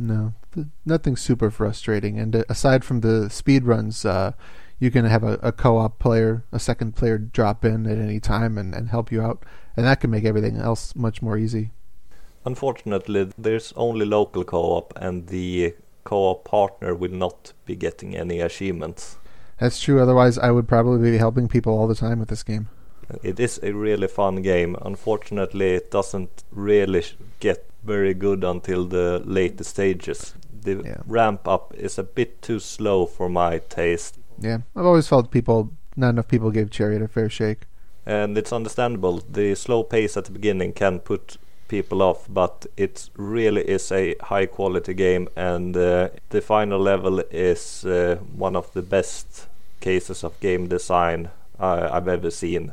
No, 0.00 0.34
th- 0.54 0.68
nothing 0.86 1.16
super 1.16 1.50
frustrating. 1.50 2.20
And 2.20 2.36
uh, 2.36 2.44
aside 2.48 2.84
from 2.84 3.00
the 3.00 3.28
speed 3.28 3.64
runs, 3.64 4.04
uh, 4.04 4.32
you 4.78 4.92
can 4.92 5.04
have 5.04 5.24
a, 5.24 5.34
a 5.42 5.50
co-op 5.50 5.98
player, 5.98 6.44
a 6.52 6.60
second 6.60 6.94
player 6.94 7.18
drop 7.18 7.64
in 7.64 7.84
at 7.86 7.98
any 7.98 8.20
time 8.20 8.56
and, 8.56 8.74
and 8.74 8.88
help 8.88 9.10
you 9.10 9.20
out, 9.20 9.44
and 9.76 9.84
that 9.84 10.00
can 10.00 10.10
make 10.10 10.24
everything 10.24 10.56
else 10.56 10.94
much 10.94 11.20
more 11.20 11.36
easy. 11.36 11.72
Unfortunately, 12.44 13.32
there's 13.36 13.72
only 13.76 14.06
local 14.06 14.44
co-op, 14.44 14.96
and 14.96 15.26
the 15.26 15.74
co-op 16.04 16.44
partner 16.44 16.94
will 16.94 17.10
not 17.10 17.52
be 17.66 17.74
getting 17.74 18.16
any 18.16 18.40
achievements. 18.40 19.18
That's 19.58 19.80
true. 19.80 20.00
Otherwise, 20.00 20.38
I 20.38 20.52
would 20.52 20.68
probably 20.68 21.10
be 21.10 21.18
helping 21.18 21.48
people 21.48 21.76
all 21.76 21.88
the 21.88 21.96
time 21.96 22.20
with 22.20 22.28
this 22.28 22.44
game. 22.44 22.68
It 23.22 23.40
is 23.40 23.58
a 23.62 23.72
really 23.72 24.06
fun 24.06 24.42
game. 24.42 24.76
Unfortunately, 24.82 25.74
it 25.74 25.90
doesn't 25.90 26.44
really 26.52 27.02
sh- 27.02 27.16
get 27.40 27.67
very 27.84 28.14
good 28.14 28.44
until 28.44 28.84
the 28.84 29.22
later 29.24 29.64
stages. 29.64 30.34
The 30.64 30.82
Yeah. 30.84 30.96
ramp 31.06 31.46
up 31.48 31.74
is 31.76 31.98
a 31.98 32.02
bit 32.02 32.42
too 32.42 32.58
slow 32.60 33.06
for 33.06 33.28
my 33.28 33.58
taste. 33.68 34.18
Yeah, 34.40 34.58
I've 34.76 34.86
always 34.86 35.08
felt 35.08 35.30
people, 35.30 35.70
not 35.96 36.10
enough 36.10 36.28
people 36.28 36.50
gave 36.50 36.70
Chariot 36.70 37.02
a 37.02 37.08
fair 37.08 37.28
shake. 37.30 37.66
and 38.06 38.38
it's 38.38 38.52
understandable. 38.54 39.20
The 39.32 39.54
slow 39.54 39.82
pace 39.82 40.16
at 40.16 40.24
the 40.24 40.30
beginning 40.32 40.72
can 40.72 40.98
put 41.00 41.36
people 41.68 42.00
off, 42.02 42.26
but 42.28 42.66
it 42.76 43.10
really 43.18 43.60
is 43.68 43.92
a 43.92 44.14
high 44.22 44.46
quality 44.46 44.94
game, 44.94 45.28
and 45.36 45.76
uh, 45.76 46.08
the 46.30 46.40
final 46.40 46.80
level 46.80 47.20
is 47.30 47.84
uh, 47.84 48.16
one 48.38 48.56
of 48.56 48.72
the 48.72 48.80
best 48.82 49.46
cases 49.80 50.24
of 50.24 50.40
game 50.40 50.68
design 50.68 51.28
uh, 51.60 51.90
I've 51.92 52.08
ever 52.08 52.30
seen. 52.30 52.72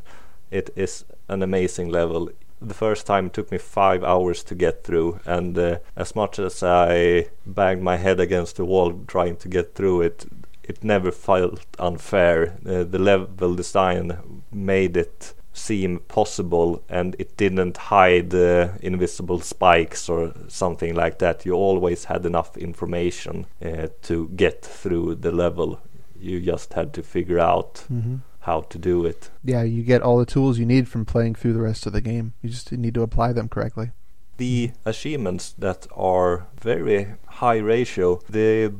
It 0.51 0.69
is 0.77 1.03
an 1.27 1.43
amazing 1.43 1.89
level. 1.89 2.29
The 2.67 2.73
first 2.73 3.05
time 3.05 3.27
it 3.27 3.33
took 3.33 3.51
me 3.51 3.57
five 3.59 4.03
hours 4.03 4.43
to 4.45 4.55
get 4.55 4.83
through, 4.83 5.19
and 5.25 5.57
uh, 5.57 5.77
as 5.95 6.15
much 6.15 6.39
as 6.39 6.63
I 6.63 7.27
banged 7.45 7.83
my 7.83 7.97
head 7.97 8.19
against 8.19 8.55
the 8.55 8.65
wall 8.65 8.93
trying 9.07 9.35
to 9.37 9.47
get 9.47 9.75
through 9.75 10.01
it, 10.01 10.25
it 10.63 10.83
never 10.83 11.11
felt 11.11 11.65
unfair. 11.77 12.57
Uh, 12.65 12.83
the 12.83 12.97
level 12.99 13.53
design 13.55 14.41
made 14.51 14.97
it 14.97 15.33
seem 15.53 15.99
possible 16.07 16.81
and 16.89 17.15
it 17.19 17.37
didn't 17.37 17.77
hide 17.77 18.33
uh, 18.33 18.69
invisible 18.81 19.39
spikes 19.39 20.09
or 20.09 20.33
something 20.47 20.93
like 20.95 21.19
that. 21.19 21.45
You 21.45 21.53
always 21.53 22.05
had 22.05 22.25
enough 22.25 22.57
information 22.57 23.45
uh, 23.63 23.87
to 24.01 24.27
get 24.35 24.65
through 24.65 25.15
the 25.15 25.31
level. 25.31 25.79
You 26.19 26.41
just 26.41 26.73
had 26.73 26.93
to 26.93 27.03
figure 27.03 27.39
out 27.39 27.85
Mhm. 27.93 28.19
How 28.45 28.61
to 28.61 28.77
do 28.77 29.05
it. 29.05 29.29
Yeah, 29.43 29.63
you 29.63 29.83
get 29.83 30.01
all 30.01 30.17
the 30.17 30.25
tools 30.25 30.57
you 30.59 30.65
need 30.65 30.87
from 30.87 31.05
playing 31.05 31.35
through 31.35 31.53
the 31.53 31.61
rest 31.61 31.85
of 31.87 31.93
the 31.93 32.01
game. 32.01 32.33
You 32.41 32.49
just 32.49 32.71
need 32.71 32.93
to 32.95 33.01
apply 33.03 33.33
them 33.33 33.49
correctly. 33.49 33.91
the 34.37 34.71
achievements 34.83 35.53
that 35.57 35.87
are 35.95 36.47
very 36.59 37.07
high 37.27 37.57
ratio. 37.57 38.19
The 38.29 38.73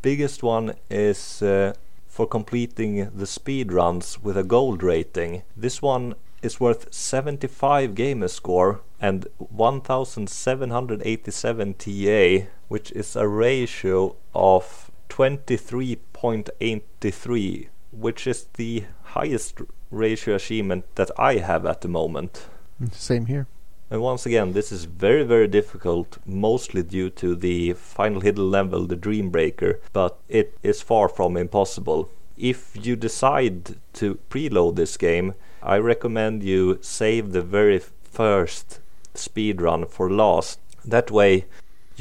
biggest 0.00 0.42
one 0.42 0.72
is 0.90 1.42
uh, 1.42 1.74
for 2.08 2.26
completing 2.26 3.10
the 3.14 3.26
speed 3.26 3.72
runs 3.72 4.18
with 4.22 4.36
a 4.36 4.42
gold 4.44 4.82
rating. 4.82 5.42
This 5.56 5.80
one 5.82 6.14
is 6.42 6.58
worth 6.60 6.92
75 6.92 7.94
gamer 7.94 8.28
score 8.28 8.80
and 9.00 9.26
1787 9.38 11.74
TA, 11.74 12.46
which 12.68 12.90
is 12.92 13.16
a 13.16 13.26
ratio 13.28 14.16
of 14.34 14.90
23.83, 15.08 17.68
which 17.90 18.26
is 18.26 18.46
the 18.54 18.84
highest 19.12 19.60
ratio 19.90 20.34
achievement 20.34 20.84
that 20.94 21.10
I 21.18 21.36
have 21.36 21.66
at 21.66 21.80
the 21.80 21.88
moment. 21.88 22.46
Same 22.92 23.26
here. 23.26 23.46
And 23.90 24.00
once 24.00 24.24
again, 24.24 24.54
this 24.54 24.72
is 24.72 24.86
very, 24.86 25.22
very 25.22 25.46
difficult, 25.46 26.16
mostly 26.24 26.82
due 26.82 27.10
to 27.10 27.36
the 27.36 27.74
final 27.74 28.22
hidden 28.22 28.50
level, 28.50 28.86
the 28.86 28.96
Dreambreaker, 28.96 29.80
but 29.92 30.18
it 30.28 30.56
is 30.62 30.80
far 30.80 31.10
from 31.10 31.36
impossible. 31.36 32.08
If 32.38 32.74
you 32.74 32.96
decide 32.96 33.76
to 33.94 34.18
preload 34.30 34.76
this 34.76 34.96
game, 34.96 35.34
I 35.62 35.76
recommend 35.76 36.42
you 36.42 36.78
save 36.80 37.32
the 37.32 37.42
very 37.42 37.78
first 37.78 38.80
speedrun 39.14 39.88
for 39.90 40.10
last. 40.10 40.58
That 40.86 41.10
way, 41.10 41.44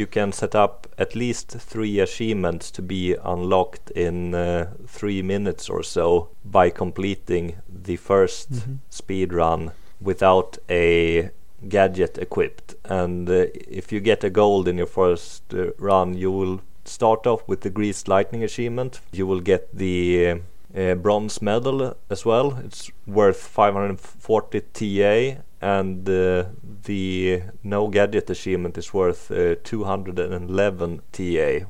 you 0.02 0.08
can 0.08 0.32
set 0.32 0.56
up 0.56 0.88
at 0.98 1.16
least 1.16 1.48
three 1.72 2.00
achievements 2.00 2.72
to 2.72 2.82
be 2.82 3.16
unlocked 3.24 3.92
in 3.96 4.34
uh, 4.36 4.66
three 4.98 5.22
minutes 5.22 5.70
or 5.70 5.84
so 5.84 6.28
by 6.44 6.70
completing 6.84 7.46
the 7.88 7.98
1st 7.98 8.50
Mhm. 8.52 8.78
speedrun 9.00 9.72
without 10.02 10.58
a 10.70 11.30
gadget 11.70 12.18
equipped. 12.18 12.76
And 12.86 13.30
uh, 13.30 13.46
if 13.82 13.92
you 13.94 14.00
get 14.02 14.24
a 14.24 14.30
gold 14.30 14.68
in 14.68 14.78
your 14.78 14.90
first 15.02 15.44
uh, 15.54 15.72
run, 15.90 16.18
you 16.18 16.32
will 16.40 16.60
start 16.86 17.28
off 17.28 17.42
with 17.48 17.60
the 17.62 17.70
Greased 17.70 18.08
Lightning 18.08 18.44
achievement. 18.44 19.02
You 19.12 19.28
will 19.28 19.42
get 19.42 19.68
the 19.74 20.42
uh, 20.76 20.96
bronze 20.96 21.42
medal 21.42 21.96
as 22.10 22.26
well. 22.26 22.58
It's 22.66 22.90
worth 23.06 23.38
540 23.38 24.62
TA, 24.74 25.42
and 25.62 26.10
uh, 26.10 26.46
the 26.84 27.44
no 27.64 27.88
gadget 27.88 28.30
achievement 28.30 28.78
is 28.78 28.94
worth 28.94 29.32
uh, 29.32 29.56
211 29.64 31.02
TA. 31.12 31.66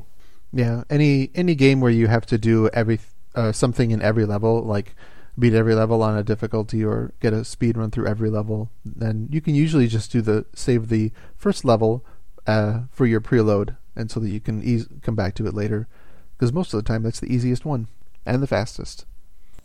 Yeah, 0.53 0.83
any 0.89 1.29
any 1.35 1.55
game 1.55 1.81
where 1.81 1.91
you 1.91 2.07
have 2.07 2.25
to 2.27 2.37
do 2.37 2.69
every 2.73 2.99
uh, 3.35 3.51
something 3.51 3.91
in 3.91 4.01
every 4.01 4.25
level, 4.25 4.61
like 4.63 4.95
beat 5.39 5.53
every 5.53 5.75
level 5.75 6.03
on 6.03 6.17
a 6.17 6.23
difficulty 6.23 6.83
or 6.83 7.13
get 7.21 7.33
a 7.33 7.43
speed 7.45 7.77
run 7.77 7.91
through 7.91 8.07
every 8.07 8.29
level, 8.29 8.69
then 8.83 9.27
you 9.31 9.41
can 9.41 9.55
usually 9.55 9.87
just 9.87 10.11
do 10.11 10.21
the 10.21 10.45
save 10.53 10.89
the 10.89 11.11
first 11.35 11.63
level 11.65 12.03
uh, 12.47 12.81
for 12.91 13.05
your 13.05 13.21
preload, 13.21 13.75
and 13.95 14.11
so 14.11 14.19
that 14.19 14.29
you 14.29 14.39
can 14.39 14.61
eas- 14.63 14.87
come 15.01 15.15
back 15.15 15.35
to 15.35 15.45
it 15.47 15.53
later. 15.53 15.87
Because 16.37 16.51
most 16.53 16.73
of 16.73 16.83
the 16.83 16.87
time, 16.87 17.03
that's 17.03 17.19
the 17.19 17.33
easiest 17.33 17.65
one 17.65 17.87
and 18.25 18.41
the 18.41 18.47
fastest. 18.47 19.05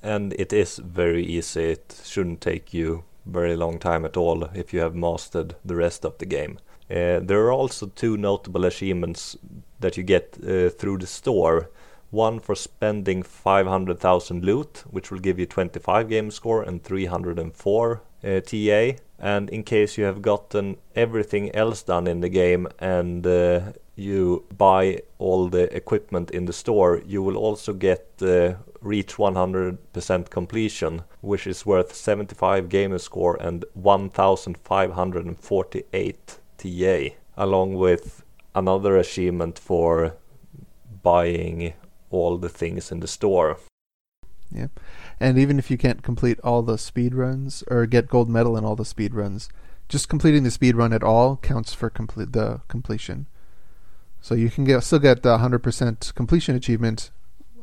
and 0.03 0.35
it 0.35 0.53
is 0.53 0.79
very 0.79 1.25
easy. 1.25 1.63
It 1.73 2.01
shouldn't 2.05 2.41
take 2.41 2.73
you 2.75 3.03
very 3.27 3.57
long 3.57 3.79
time 3.79 4.05
at 4.05 4.17
all 4.17 4.45
if 4.55 4.73
you 4.73 4.81
have 4.81 4.95
mastered 4.95 5.57
the 5.65 5.77
rest 5.77 6.05
of 6.05 6.19
the 6.19 6.27
game. 6.27 6.59
Uh, 6.89 7.19
there 7.21 7.45
are 7.45 7.53
also 7.53 7.87
two 7.87 8.17
notable 8.17 8.65
achievements 8.65 9.37
that 9.81 9.97
you 9.97 10.03
get 10.03 10.39
uh, 10.43 10.69
through 10.71 10.99
the 10.99 11.07
store. 11.07 11.71
One 12.11 12.39
for 12.39 12.55
spending 12.55 13.25
500,000 13.25 14.45
loot, 14.45 14.85
which 14.91 15.11
will 15.11 15.19
give 15.19 15.39
you 15.39 15.47
25 15.47 16.09
game 16.09 16.31
score 16.31 16.63
and 16.63 16.83
304 16.83 18.03
uh, 18.25 18.41
TA. 18.41 19.03
And 19.19 19.51
in 19.51 19.65
case 19.65 19.99
you 19.99 20.05
have 20.05 20.23
gotten 20.23 20.77
everything 20.95 21.55
else 21.55 21.83
done 21.83 22.07
in 22.07 22.21
the 22.21 22.29
game 22.29 22.69
and 22.79 23.27
you 23.97 24.45
buy 24.57 25.01
all 25.19 25.49
the 25.49 25.75
equipment 25.75 26.31
in 26.31 26.45
the 26.45 26.53
store, 26.53 27.03
you 27.05 27.23
will 27.23 27.37
also 27.37 27.73
get 27.73 28.07
reach 28.81 29.17
100% 29.17 30.31
completion, 30.31 31.03
which 31.21 31.47
is 31.47 31.67
worth 31.67 31.95
75 31.95 32.69
gamer 32.69 32.99
score 32.99 33.37
and 33.41 33.65
1548 33.75 36.39
TA, 36.59 36.99
along 37.37 37.75
with 37.75 38.25
another 38.55 38.97
achievement 38.97 39.59
for 39.59 40.15
buying 41.03 41.75
all 42.11 42.39
the 42.39 42.49
things 42.49 42.91
in 42.91 43.01
the 43.01 43.07
store. 43.07 43.59
Yeah, 44.51 44.69
and 45.21 45.39
even 45.39 45.59
if 45.59 45.71
you 45.71 45.79
can't 45.79 46.03
complete 46.03 46.41
all 46.41 46.63
the 46.63 46.79
speed 46.79 47.15
runs 47.15 47.63
or 47.69 47.87
get 47.87 48.09
gold 48.09 48.29
medal 48.29 48.57
in 48.57 48.65
all 48.65 48.77
the 48.77 48.85
speed 48.85 49.15
runs, 49.15 49.49
just 49.89 50.09
completing 50.09 50.45
the 50.45 50.51
speed 50.51 50.77
run 50.77 50.93
at 50.93 51.03
all 51.03 51.37
counts 51.37 51.75
for 51.75 51.91
complete 51.91 52.33
the 52.33 52.61
completion. 52.69 53.27
So 54.21 54.35
you 54.35 54.51
can 54.51 54.65
get 54.65 54.83
still 54.83 54.99
get 54.99 55.23
the 55.23 55.39
hundred 55.39 55.61
percent 55.61 56.13
completion 56.15 56.57
achievement 56.57 57.11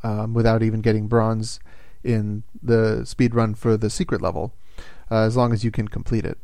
um, 0.03 0.33
without 0.33 0.61
even 0.61 0.81
getting 0.81 1.07
bronze 1.07 1.59
in 2.03 2.43
the 2.61 3.05
speed 3.05 3.33
run 3.33 3.55
for 3.55 3.77
the 3.77 3.89
secret 3.89 4.21
level, 4.21 4.53
uh, 5.09 5.21
as 5.21 5.37
long 5.37 5.53
as 5.53 5.63
you 5.63 5.71
can 5.71 5.87
complete 5.87 6.25
it. 6.25 6.37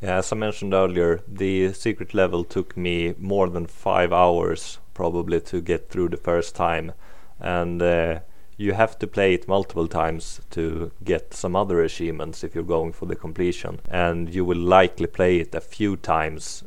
Yeah, 0.00 0.18
as 0.18 0.32
I 0.32 0.36
mentioned 0.36 0.74
earlier, 0.74 1.22
the 1.26 1.72
secret 1.72 2.14
level 2.14 2.44
took 2.44 2.76
me 2.76 3.14
more 3.18 3.48
than 3.48 3.66
five 3.66 4.12
hours 4.12 4.78
probably 4.94 5.40
to 5.40 5.60
get 5.60 5.88
through 5.88 6.10
the 6.10 6.16
first 6.16 6.54
time, 6.54 6.92
and 7.40 7.82
uh, 7.82 8.20
you 8.56 8.72
have 8.72 8.98
to 8.98 9.06
play 9.06 9.34
it 9.34 9.48
multiple 9.48 9.88
times 9.88 10.40
to 10.50 10.90
get 11.04 11.34
some 11.34 11.56
other 11.56 11.82
achievements 11.82 12.44
if 12.44 12.54
you're 12.54 12.64
going 12.64 12.92
for 12.92 13.06
the 13.06 13.16
completion, 13.16 13.80
and 13.88 14.34
you 14.34 14.44
will 14.44 14.58
likely 14.58 15.06
play 15.06 15.38
it 15.38 15.54
a 15.54 15.60
few 15.60 15.96
times 15.96 16.62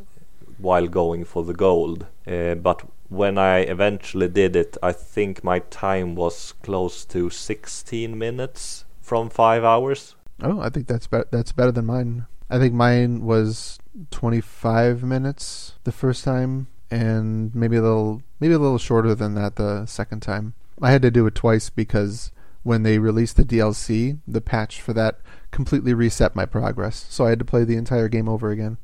while 0.57 0.87
going 0.87 1.23
for 1.23 1.43
the 1.43 1.53
gold. 1.53 2.05
Uh, 2.27 2.55
but 2.55 2.83
when 3.09 3.37
I 3.37 3.59
eventually 3.59 4.27
did 4.27 4.55
it, 4.55 4.77
I 4.81 4.91
think 4.91 5.43
my 5.43 5.59
time 5.59 6.15
was 6.15 6.53
close 6.63 7.05
to 7.05 7.29
16 7.29 8.17
minutes 8.17 8.85
from 9.01 9.29
five 9.29 9.63
hours. 9.63 10.15
Oh, 10.41 10.61
I 10.61 10.69
think 10.69 10.87
that's 10.87 11.07
be- 11.07 11.23
that's 11.31 11.51
better 11.51 11.71
than 11.71 11.85
mine. 11.85 12.27
I 12.49 12.57
think 12.59 12.73
mine 12.73 13.25
was 13.25 13.77
25 14.11 15.03
minutes 15.03 15.73
the 15.83 15.91
first 15.91 16.23
time, 16.23 16.67
and 16.89 17.53
maybe 17.53 17.77
a 17.77 17.81
little 17.81 18.21
maybe 18.39 18.53
a 18.53 18.59
little 18.59 18.77
shorter 18.77 19.13
than 19.15 19.35
that 19.35 19.57
the 19.57 19.85
second 19.85 20.21
time. 20.21 20.53
I 20.81 20.91
had 20.91 21.01
to 21.01 21.11
do 21.11 21.25
it 21.25 21.35
twice 21.35 21.69
because 21.69 22.31
when 22.63 22.83
they 22.83 22.99
released 22.99 23.35
the 23.35 23.43
DLC, 23.43 24.19
the 24.27 24.41
patch 24.41 24.81
for 24.81 24.93
that 24.93 25.19
completely 25.51 25.93
reset 25.93 26.35
my 26.35 26.45
progress. 26.45 27.05
So 27.09 27.25
I 27.25 27.29
had 27.29 27.39
to 27.39 27.45
play 27.45 27.63
the 27.63 27.75
entire 27.75 28.07
game 28.07 28.29
over 28.29 28.51
again. 28.51 28.77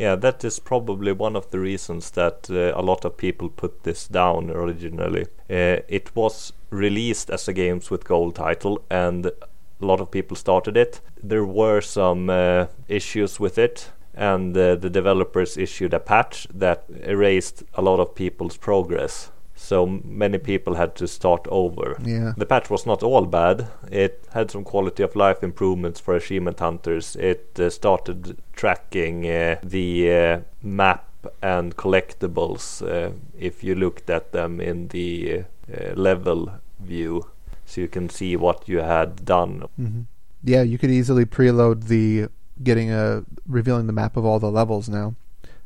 Yeah, 0.00 0.16
that 0.16 0.44
is 0.44 0.58
probably 0.58 1.12
one 1.12 1.36
of 1.36 1.50
the 1.50 1.58
reasons 1.58 2.12
that 2.12 2.48
uh, 2.48 2.72
a 2.74 2.80
lot 2.80 3.04
of 3.04 3.18
people 3.18 3.50
put 3.50 3.82
this 3.82 4.08
down 4.08 4.48
originally. 4.50 5.26
Uh, 5.50 5.84
it 5.88 6.16
was 6.16 6.54
released 6.70 7.28
as 7.28 7.48
a 7.48 7.52
Games 7.52 7.90
with 7.90 8.06
Gold 8.06 8.34
title, 8.34 8.82
and 8.90 9.26
a 9.26 9.32
lot 9.78 10.00
of 10.00 10.10
people 10.10 10.38
started 10.38 10.78
it. 10.78 11.02
There 11.22 11.44
were 11.44 11.82
some 11.82 12.30
uh, 12.30 12.68
issues 12.88 13.38
with 13.38 13.58
it, 13.58 13.90
and 14.14 14.56
uh, 14.56 14.76
the 14.76 14.88
developers 14.88 15.58
issued 15.58 15.92
a 15.92 16.00
patch 16.00 16.46
that 16.54 16.84
erased 17.02 17.62
a 17.74 17.82
lot 17.82 18.00
of 18.00 18.14
people's 18.14 18.56
progress. 18.56 19.30
So 19.62 19.86
many 19.86 20.38
people 20.38 20.74
had 20.74 20.94
to 20.96 21.06
start 21.06 21.46
over. 21.50 21.96
Yeah. 22.02 22.32
The 22.36 22.46
patch 22.46 22.70
was 22.70 22.86
not 22.86 23.02
all 23.02 23.26
bad. 23.26 23.68
It 23.92 24.26
had 24.32 24.50
some 24.50 24.64
quality 24.64 25.02
of 25.02 25.14
life 25.14 25.44
improvements 25.44 26.00
for 26.00 26.16
achievement 26.16 26.60
hunters. 26.60 27.14
It 27.16 27.60
uh, 27.60 27.68
started 27.70 28.38
tracking 28.54 29.26
uh, 29.26 29.56
the 29.62 30.12
uh, 30.12 30.40
map 30.62 31.04
and 31.42 31.76
collectibles 31.76 32.82
uh, 32.82 33.12
if 33.38 33.62
you 33.62 33.74
looked 33.74 34.08
at 34.08 34.32
them 34.32 34.60
in 34.60 34.88
the 34.88 35.44
uh, 35.70 35.92
level 35.94 36.50
view, 36.80 37.26
so 37.66 37.82
you 37.82 37.88
can 37.88 38.08
see 38.08 38.36
what 38.36 38.66
you 38.66 38.78
had 38.78 39.24
done. 39.24 39.64
hmm 39.76 40.00
Yeah, 40.42 40.62
you 40.62 40.78
could 40.78 40.90
easily 40.90 41.26
preload 41.26 41.84
the 41.88 42.28
getting 42.62 42.90
a 42.90 43.24
revealing 43.46 43.86
the 43.86 43.92
map 43.92 44.16
of 44.16 44.24
all 44.24 44.38
the 44.40 44.50
levels 44.50 44.88
now. 44.88 45.14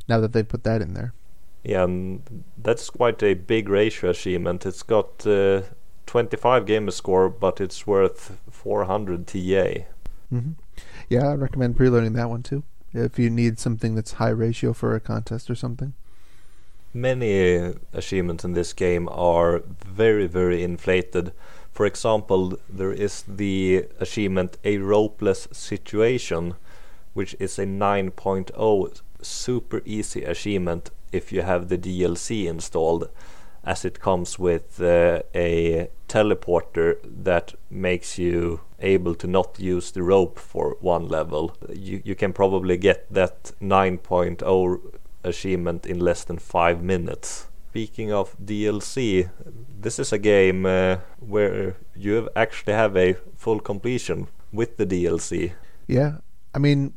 Now 0.08 0.20
that 0.20 0.32
they 0.32 0.42
put 0.42 0.64
that 0.64 0.82
in 0.82 0.94
there. 0.94 1.12
Yeah, 1.64 1.84
and 1.84 2.44
that's 2.58 2.90
quite 2.90 3.22
a 3.22 3.34
big 3.34 3.68
ratio 3.68 4.10
achievement. 4.10 4.66
It's 4.66 4.82
got 4.82 5.26
uh, 5.26 5.62
25 6.06 6.66
gamer 6.66 6.90
score, 6.90 7.30
but 7.30 7.60
it's 7.60 7.86
worth 7.86 8.38
400 8.50 9.26
TA. 9.26 9.86
hmm 10.28 10.52
Yeah, 11.08 11.28
I 11.28 11.34
recommend 11.34 11.76
preloading 11.76 12.14
that 12.14 12.28
one 12.28 12.42
too. 12.42 12.62
If 12.92 13.18
you 13.18 13.30
need 13.30 13.58
something 13.58 13.94
that's 13.94 14.12
high 14.12 14.28
ratio 14.28 14.72
for 14.72 14.94
a 14.94 15.00
contest 15.00 15.50
or 15.50 15.54
something. 15.54 15.94
Many 16.92 17.74
achievements 17.92 18.44
in 18.44 18.52
this 18.52 18.72
game 18.72 19.08
are 19.10 19.62
very, 19.84 20.28
very 20.28 20.62
inflated. 20.62 21.32
For 21.72 21.86
example, 21.86 22.56
there 22.68 22.92
is 22.92 23.24
the 23.26 23.86
achievement 23.98 24.58
A 24.62 24.78
Ropeless 24.78 25.52
Situation, 25.52 26.54
which 27.14 27.34
is 27.40 27.58
a 27.58 27.64
9.0 27.64 29.00
super 29.22 29.82
easy 29.84 30.22
achievement 30.22 30.90
if 31.14 31.32
you 31.32 31.42
have 31.42 31.68
the 31.68 31.78
DLC 31.78 32.46
installed, 32.46 33.08
as 33.64 33.84
it 33.84 34.00
comes 34.00 34.38
with 34.38 34.80
uh, 34.80 35.22
a 35.34 35.88
teleporter 36.08 36.98
that 37.02 37.54
makes 37.70 38.18
you 38.18 38.60
able 38.80 39.14
to 39.14 39.26
not 39.26 39.58
use 39.58 39.90
the 39.92 40.02
rope 40.02 40.38
for 40.38 40.76
one 40.80 41.08
level. 41.08 41.56
You, 41.72 42.02
you 42.04 42.14
can 42.14 42.32
probably 42.32 42.76
get 42.76 43.12
that 43.12 43.52
9.0 43.62 44.80
achievement 45.22 45.86
in 45.86 45.98
less 45.98 46.24
than 46.24 46.38
five 46.38 46.82
minutes. 46.82 47.48
Speaking 47.70 48.12
of 48.12 48.36
DLC, 48.38 49.30
this 49.80 49.98
is 49.98 50.12
a 50.12 50.18
game 50.18 50.66
uh, 50.66 50.98
where 51.18 51.76
you 51.96 52.28
actually 52.36 52.74
have 52.74 52.96
a 52.96 53.14
full 53.36 53.58
completion 53.58 54.28
with 54.52 54.76
the 54.76 54.86
DLC. 54.86 55.54
Yeah, 55.86 56.18
I 56.54 56.58
mean, 56.58 56.94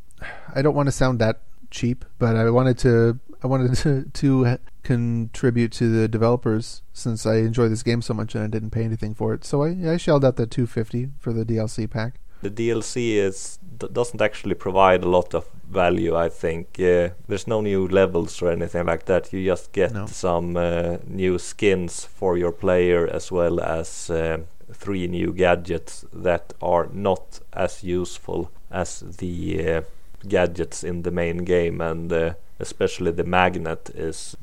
I 0.53 0.61
don't 0.61 0.75
want 0.75 0.87
to 0.87 0.91
sound 0.91 1.19
that 1.19 1.41
cheap, 1.71 2.05
but 2.19 2.35
I 2.35 2.49
wanted 2.49 2.77
to 2.79 3.19
I 3.43 3.47
wanted 3.47 3.75
to 3.77 4.03
to 4.21 4.57
contribute 4.83 5.71
to 5.73 5.89
the 5.89 6.07
developers 6.07 6.81
since 6.93 7.25
I 7.25 7.35
enjoy 7.37 7.67
this 7.69 7.83
game 7.83 8.01
so 8.01 8.13
much 8.13 8.35
and 8.35 8.43
I 8.43 8.47
didn't 8.47 8.71
pay 8.71 8.83
anything 8.83 9.13
for 9.15 9.33
it. 9.33 9.45
So 9.45 9.63
I 9.63 9.69
I 9.93 9.97
shelled 9.97 10.25
out 10.25 10.35
the 10.37 10.47
250 10.47 11.09
for 11.19 11.33
the 11.33 11.45
DLC 11.45 11.87
pack. 11.89 12.19
The 12.41 12.49
DLC 12.51 13.15
is 13.15 13.59
doesn't 13.93 14.21
actually 14.21 14.55
provide 14.55 15.03
a 15.03 15.09
lot 15.09 15.33
of 15.35 15.45
value. 15.71 16.15
I 16.15 16.29
think 16.29 16.67
uh, 16.79 17.09
there's 17.27 17.47
no 17.47 17.61
new 17.61 17.87
levels 17.87 18.41
or 18.41 18.51
anything 18.51 18.85
like 18.87 19.05
that. 19.05 19.33
You 19.33 19.43
just 19.45 19.71
get 19.71 19.91
No. 19.93 20.05
some 20.07 20.55
uh, 20.57 20.97
new 21.07 21.37
skins 21.39 22.05
for 22.05 22.37
your 22.37 22.51
player 22.51 23.07
as 23.07 23.31
well 23.31 23.59
as 23.59 24.09
uh, 24.09 24.37
three 24.73 25.07
new 25.07 25.33
gadgets 25.33 26.05
that 26.13 26.53
are 26.61 26.87
not 26.93 27.39
as 27.53 27.83
useful 27.83 28.49
as 28.71 28.99
the 29.17 29.67
uh, 29.77 29.81
gadgets 30.27 30.83
in 30.83 31.03
the 31.03 31.11
main 31.11 31.37
game 31.39 31.81
and. 31.81 32.11
Uh, 32.11 32.33
Especially 32.59 33.11
the 33.11 33.23
magnet 33.23 33.91
is 33.93 34.35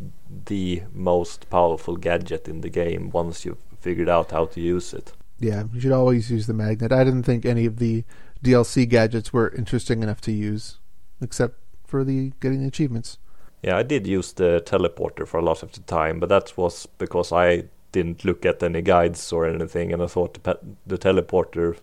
the 0.46 0.82
most 0.92 1.50
powerful 1.50 1.96
gadget 1.96 2.46
in 2.46 2.60
the 2.60 2.68
game 2.68 3.10
once 3.10 3.44
you've 3.44 3.58
figured 3.80 4.08
out 4.08 4.30
how 4.30 4.46
to 4.46 4.60
use 4.60 4.94
it. 4.94 5.12
Yeah, 5.40 5.64
you 5.72 5.80
should 5.80 5.92
always 5.92 6.30
use 6.30 6.46
the 6.46 6.54
magnet. 6.54 6.92
I 6.92 7.02
didn't 7.02 7.24
think 7.24 7.44
any 7.44 7.66
of 7.66 7.78
the 7.78 8.04
DLC 8.42 8.88
gadgets 8.88 9.32
were 9.32 9.52
interesting 9.56 10.02
enough 10.02 10.20
to 10.22 10.32
use, 10.32 10.78
except 11.20 11.58
for 11.84 12.04
the 12.04 12.32
getting 12.40 12.64
achievements. 12.64 13.18
Yeah, 13.62 13.78
I 13.78 13.82
did 13.82 14.06
use 14.06 14.32
the 14.32 14.62
teleporter 14.64 15.26
for 15.26 15.38
a 15.38 15.44
lot 15.44 15.62
of 15.62 15.72
the 15.72 15.80
time, 15.80 16.20
but 16.20 16.28
that 16.28 16.56
was 16.56 16.86
because 16.86 17.32
I 17.32 17.64
didn't 17.90 18.24
look 18.24 18.46
at 18.46 18.62
any 18.62 18.82
guides 18.82 19.32
or 19.32 19.46
anything, 19.46 19.92
and 19.92 20.02
I 20.02 20.06
thought 20.06 20.34
the, 20.34 20.40
pe- 20.40 20.66
the 20.86 20.98
teleporter 20.98 21.76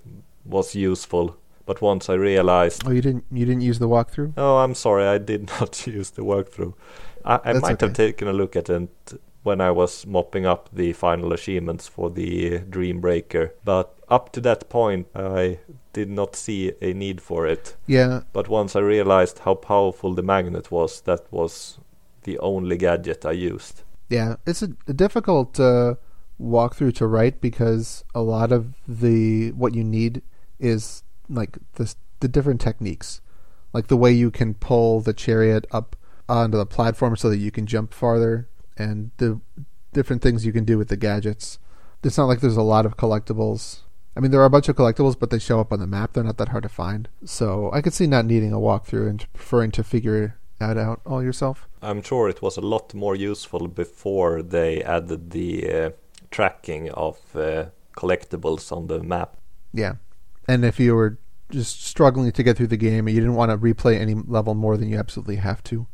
was 0.46 0.76
useful. 0.76 1.36
But 1.66 1.82
once 1.82 2.10
I 2.10 2.14
realized, 2.16 2.84
Oh, 2.86 2.92
you 2.92 3.02
didn't 3.02 3.26
you 3.32 3.46
didn't 3.46 3.62
use 3.62 3.80
the 3.80 3.88
walkthrough? 3.88 4.34
oh, 4.38 4.58
I'm 4.58 4.76
sorry, 4.76 5.06
I 5.06 5.18
did 5.18 5.50
not 5.60 5.86
use 5.88 6.12
the 6.12 6.24
walkthrough. 6.24 6.74
I, 7.26 7.40
I 7.46 7.54
might 7.60 7.82
have 7.82 7.94
taken 7.94 8.28
a 8.28 8.34
look 8.34 8.56
at 8.56 8.70
it 8.70 8.90
when 9.44 9.60
I 9.62 9.72
was 9.72 10.06
mopping 10.06 10.46
up 10.46 10.70
the 10.74 10.94
final 10.94 11.34
achievements 11.34 11.88
for 11.88 12.10
the 12.12 12.60
Dream 12.60 13.00
Breaker, 13.02 13.54
but 13.66 13.94
up 14.08 14.32
to 14.34 14.42
that 14.42 14.70
point, 14.70 15.08
I 15.16 15.60
did 15.94 16.10
not 16.10 16.36
see 16.36 16.74
a 16.82 16.94
need 16.94 17.22
for 17.22 17.48
it. 17.48 17.76
Yeah, 17.88 18.22
But 18.34 18.48
once 18.50 18.76
I 18.76 18.80
realized 18.82 19.40
how 19.40 19.56
powerful 19.56 20.14
the 20.14 20.22
magnet 20.22 20.70
was, 20.72 21.02
that 21.02 21.22
was 21.32 21.80
the 22.24 22.38
only 22.40 22.78
gadget 22.78 23.26
I 23.26 23.32
used. 23.32 23.82
yeah. 24.10 24.36
It's 24.46 24.62
a, 24.62 24.70
a 24.88 24.94
difficult 24.94 25.60
uh, 25.60 25.96
walkthrough 26.40 26.94
to 26.96 27.08
write 27.08 27.42
because 27.42 28.04
a 28.14 28.22
lot 28.22 28.52
of 28.52 28.76
the 28.88 29.52
what 29.54 29.74
you 29.74 29.84
need 29.84 30.22
is 30.60 31.04
like 31.34 31.58
the 31.74 31.94
the 32.20 32.28
different 32.28 32.62
techniques, 32.62 33.22
like 33.74 33.88
the 33.88 33.98
way 33.98 34.12
you 34.12 34.32
can 34.32 34.54
pull 34.54 35.02
the 35.02 35.14
chariot 35.14 35.66
up 35.72 35.96
onto 36.30 36.58
the 36.58 36.66
platform 36.66 37.16
so 37.16 37.30
that 37.30 37.38
you 37.38 37.52
can 37.52 37.66
jump 37.66 37.94
farther, 37.94 38.48
and 38.78 39.12
the 39.18 39.40
different 39.94 40.22
things 40.22 40.46
you 40.46 40.54
can 40.54 40.66
do 40.66 40.78
with 40.78 40.88
the 40.90 40.98
gadgets. 40.98 41.60
It's 42.04 42.18
not 42.18 42.26
like 42.26 42.40
there's 42.40 42.58
a 42.58 42.62
lot 42.62 42.86
of 42.86 42.98
collectibles. 42.98 43.82
I 44.16 44.20
mean, 44.20 44.32
there 44.32 44.42
are 44.42 44.46
a 44.46 44.50
bunch 44.50 44.68
of 44.68 44.76
collectibles, 44.76 45.18
but 45.18 45.30
they 45.30 45.40
show 45.40 45.60
up 45.60 45.72
on 45.72 45.80
the 45.80 45.88
map. 45.88 46.14
They're 46.14 46.24
not 46.24 46.38
that 46.38 46.50
hard 46.50 46.64
to 46.64 46.70
find. 46.70 47.08
So 47.24 47.70
I 47.72 47.82
could 47.82 47.94
see 47.94 48.08
not 48.08 48.26
needing 48.26 48.52
a 48.52 48.58
walkthrough 48.58 49.10
and 49.10 49.26
preferring 49.34 49.72
to 49.72 49.84
figure 49.84 50.38
that 50.60 50.78
out 50.78 51.02
all 51.06 51.24
yourself. 51.24 51.68
I'm 51.82 52.02
sure 52.02 52.28
it 52.28 52.42
was 52.42 52.58
a 52.58 52.62
lot 52.62 52.94
more 52.94 53.16
useful 53.16 53.68
before 53.68 54.42
they 54.42 54.84
added 54.84 55.32
the 55.32 55.74
uh, 55.74 55.90
tracking 56.30 56.90
of 56.92 57.18
uh, 57.36 57.66
collectibles 57.96 58.72
on 58.72 58.88
the 58.88 59.02
map. 59.02 59.38
Yeah. 59.74 59.96
And 60.48 60.66
if 60.66 60.80
you 60.80 60.96
were 60.96 61.18
just 61.52 61.86
struggling 61.86 62.32
to 62.32 62.44
get 62.44 62.58
through 62.58 62.68
the 62.68 62.78
game 62.78 63.08
and 63.08 63.16
you 63.16 63.22
didn't 63.22 63.36
want 63.36 63.52
to 63.52 63.58
replay 63.58 64.00
any 64.00 64.16
level 64.16 64.56
more 64.56 64.78
than 64.78 64.90
you 64.90 64.98
absolutely 64.98 65.38
have 65.38 65.64
to, 65.66 65.88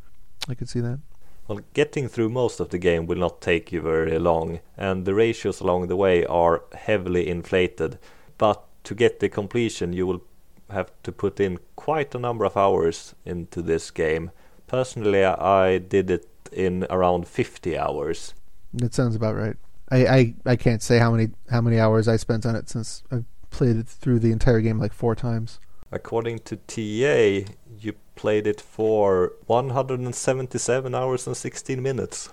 I 0.47 0.55
could 0.55 0.69
see 0.69 0.79
that. 0.81 0.99
Well, 1.47 1.61
getting 1.73 2.09
through 2.09 2.29
most 2.29 2.59
of 2.59 2.69
the 2.69 2.77
game 2.77 3.05
will 3.05 3.17
not 3.17 3.39
take 3.39 3.71
you 3.71 3.81
very 3.81 4.19
long, 4.19 4.59
and 4.75 5.05
the 5.05 5.13
ratios 5.13 5.61
along 5.61 5.87
the 5.87 5.95
way 5.95 6.25
are 6.25 6.63
heavily 6.73 7.27
inflated. 7.29 7.99
But 8.37 8.63
to 8.83 8.93
get 8.93 9.19
the 9.19 9.29
completion, 9.29 9.93
you 9.93 10.05
will 10.05 10.23
have 10.69 10.91
to 11.03 11.11
put 11.11 11.39
in 11.39 11.59
quite 11.77 12.13
a 12.13 12.19
number 12.19 12.43
of 12.43 12.57
hours 12.57 13.15
into 13.25 13.61
this 13.61 13.91
game. 13.91 14.31
Personally, 14.67 15.23
I 15.23 15.77
did 15.77 16.11
it 16.11 16.27
in 16.51 16.85
around 16.89 17.27
50 17.27 17.77
hours. 17.77 18.33
That 18.73 18.93
sounds 18.93 19.15
about 19.15 19.35
right. 19.35 19.55
I, 19.89 20.05
I, 20.05 20.35
I 20.45 20.55
can't 20.57 20.83
say 20.83 20.99
how 20.99 21.11
many 21.11 21.29
how 21.49 21.61
many 21.61 21.79
hours 21.79 22.09
I 22.09 22.17
spent 22.17 22.45
on 22.45 22.57
it 22.57 22.67
since 22.67 23.03
I've 23.09 23.23
played 23.49 23.77
it 23.77 23.87
through 23.87 24.19
the 24.19 24.31
entire 24.31 24.61
game 24.61 24.79
like 24.79 24.93
four 24.93 25.15
times. 25.15 25.59
According 25.91 26.39
to 26.39 26.57
TA, 26.57 27.51
you 27.79 27.93
played 28.15 28.45
it 28.47 28.59
for 28.59 29.33
177 29.45 30.93
hours 30.95 31.27
and 31.27 31.35
16 31.37 31.81
minutes. 31.81 32.29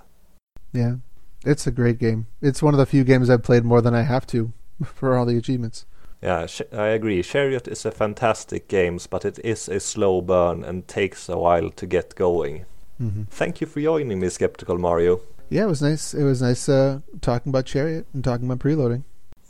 Yeah. 0.72 0.96
It's 1.44 1.66
a 1.66 1.70
great 1.70 1.98
game. 1.98 2.26
It's 2.40 2.62
one 2.62 2.74
of 2.74 2.78
the 2.78 2.86
few 2.86 3.04
games 3.04 3.28
I've 3.28 3.42
played 3.42 3.64
more 3.64 3.80
than 3.82 3.94
I 3.94 4.02
have 4.02 4.26
to 4.28 4.52
for 4.84 5.16
all 5.16 5.26
the 5.26 5.36
achievements. 5.36 5.86
Yeah, 6.22 6.46
sh- 6.46 6.62
I 6.72 6.86
agree. 6.88 7.22
Chariot 7.22 7.68
is 7.68 7.84
a 7.84 7.90
fantastic 7.90 8.66
game, 8.66 8.98
but 9.10 9.24
it 9.26 9.38
is 9.44 9.68
a 9.68 9.78
slow 9.78 10.22
burn 10.22 10.64
and 10.64 10.88
takes 10.88 11.28
a 11.28 11.36
while 11.36 11.70
to 11.70 11.86
get 11.86 12.14
going. 12.14 12.64
Mhm. 13.00 13.28
Thank 13.28 13.60
you 13.60 13.66
for 13.66 13.80
joining 13.80 14.20
me, 14.20 14.28
Skeptical 14.30 14.78
Mario. 14.78 15.20
Yeah, 15.50 15.64
it 15.64 15.68
was 15.68 15.82
nice. 15.82 16.14
It 16.14 16.24
was 16.24 16.40
nice 16.40 16.66
uh, 16.68 17.00
talking 17.20 17.50
about 17.50 17.66
Chariot 17.66 18.06
and 18.14 18.24
talking 18.24 18.46
about 18.50 18.60
preloading. 18.60 19.04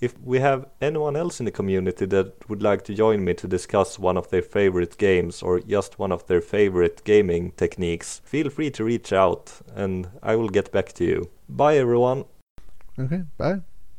If 0.04 0.20
we 0.20 0.38
have 0.40 0.66
anyone 0.82 1.16
else 1.16 1.40
in 1.40 1.46
the 1.46 1.50
community 1.50 2.04
that 2.04 2.46
would 2.50 2.62
like 2.62 2.84
to 2.84 2.94
join 2.94 3.24
me 3.24 3.32
to 3.34 3.48
discuss 3.48 3.98
one 3.98 4.18
of 4.18 4.28
their 4.28 4.42
favorite 4.42 4.98
games 4.98 5.42
or 5.42 5.60
just 5.60 5.98
one 5.98 6.12
of 6.12 6.26
their 6.26 6.42
favorite 6.42 7.02
gaming 7.04 7.52
techniques, 7.52 8.20
feel 8.22 8.50
free 8.50 8.70
to 8.72 8.84
reach 8.84 9.14
out 9.14 9.50
and 9.74 10.08
I 10.22 10.36
will 10.36 10.50
get 10.50 10.70
back 10.70 10.92
to 10.98 11.04
you. 11.04 11.30
Bye 11.48 11.78
everyone. 11.78 12.26
Okay, 12.98 13.22
bye. 13.38 13.60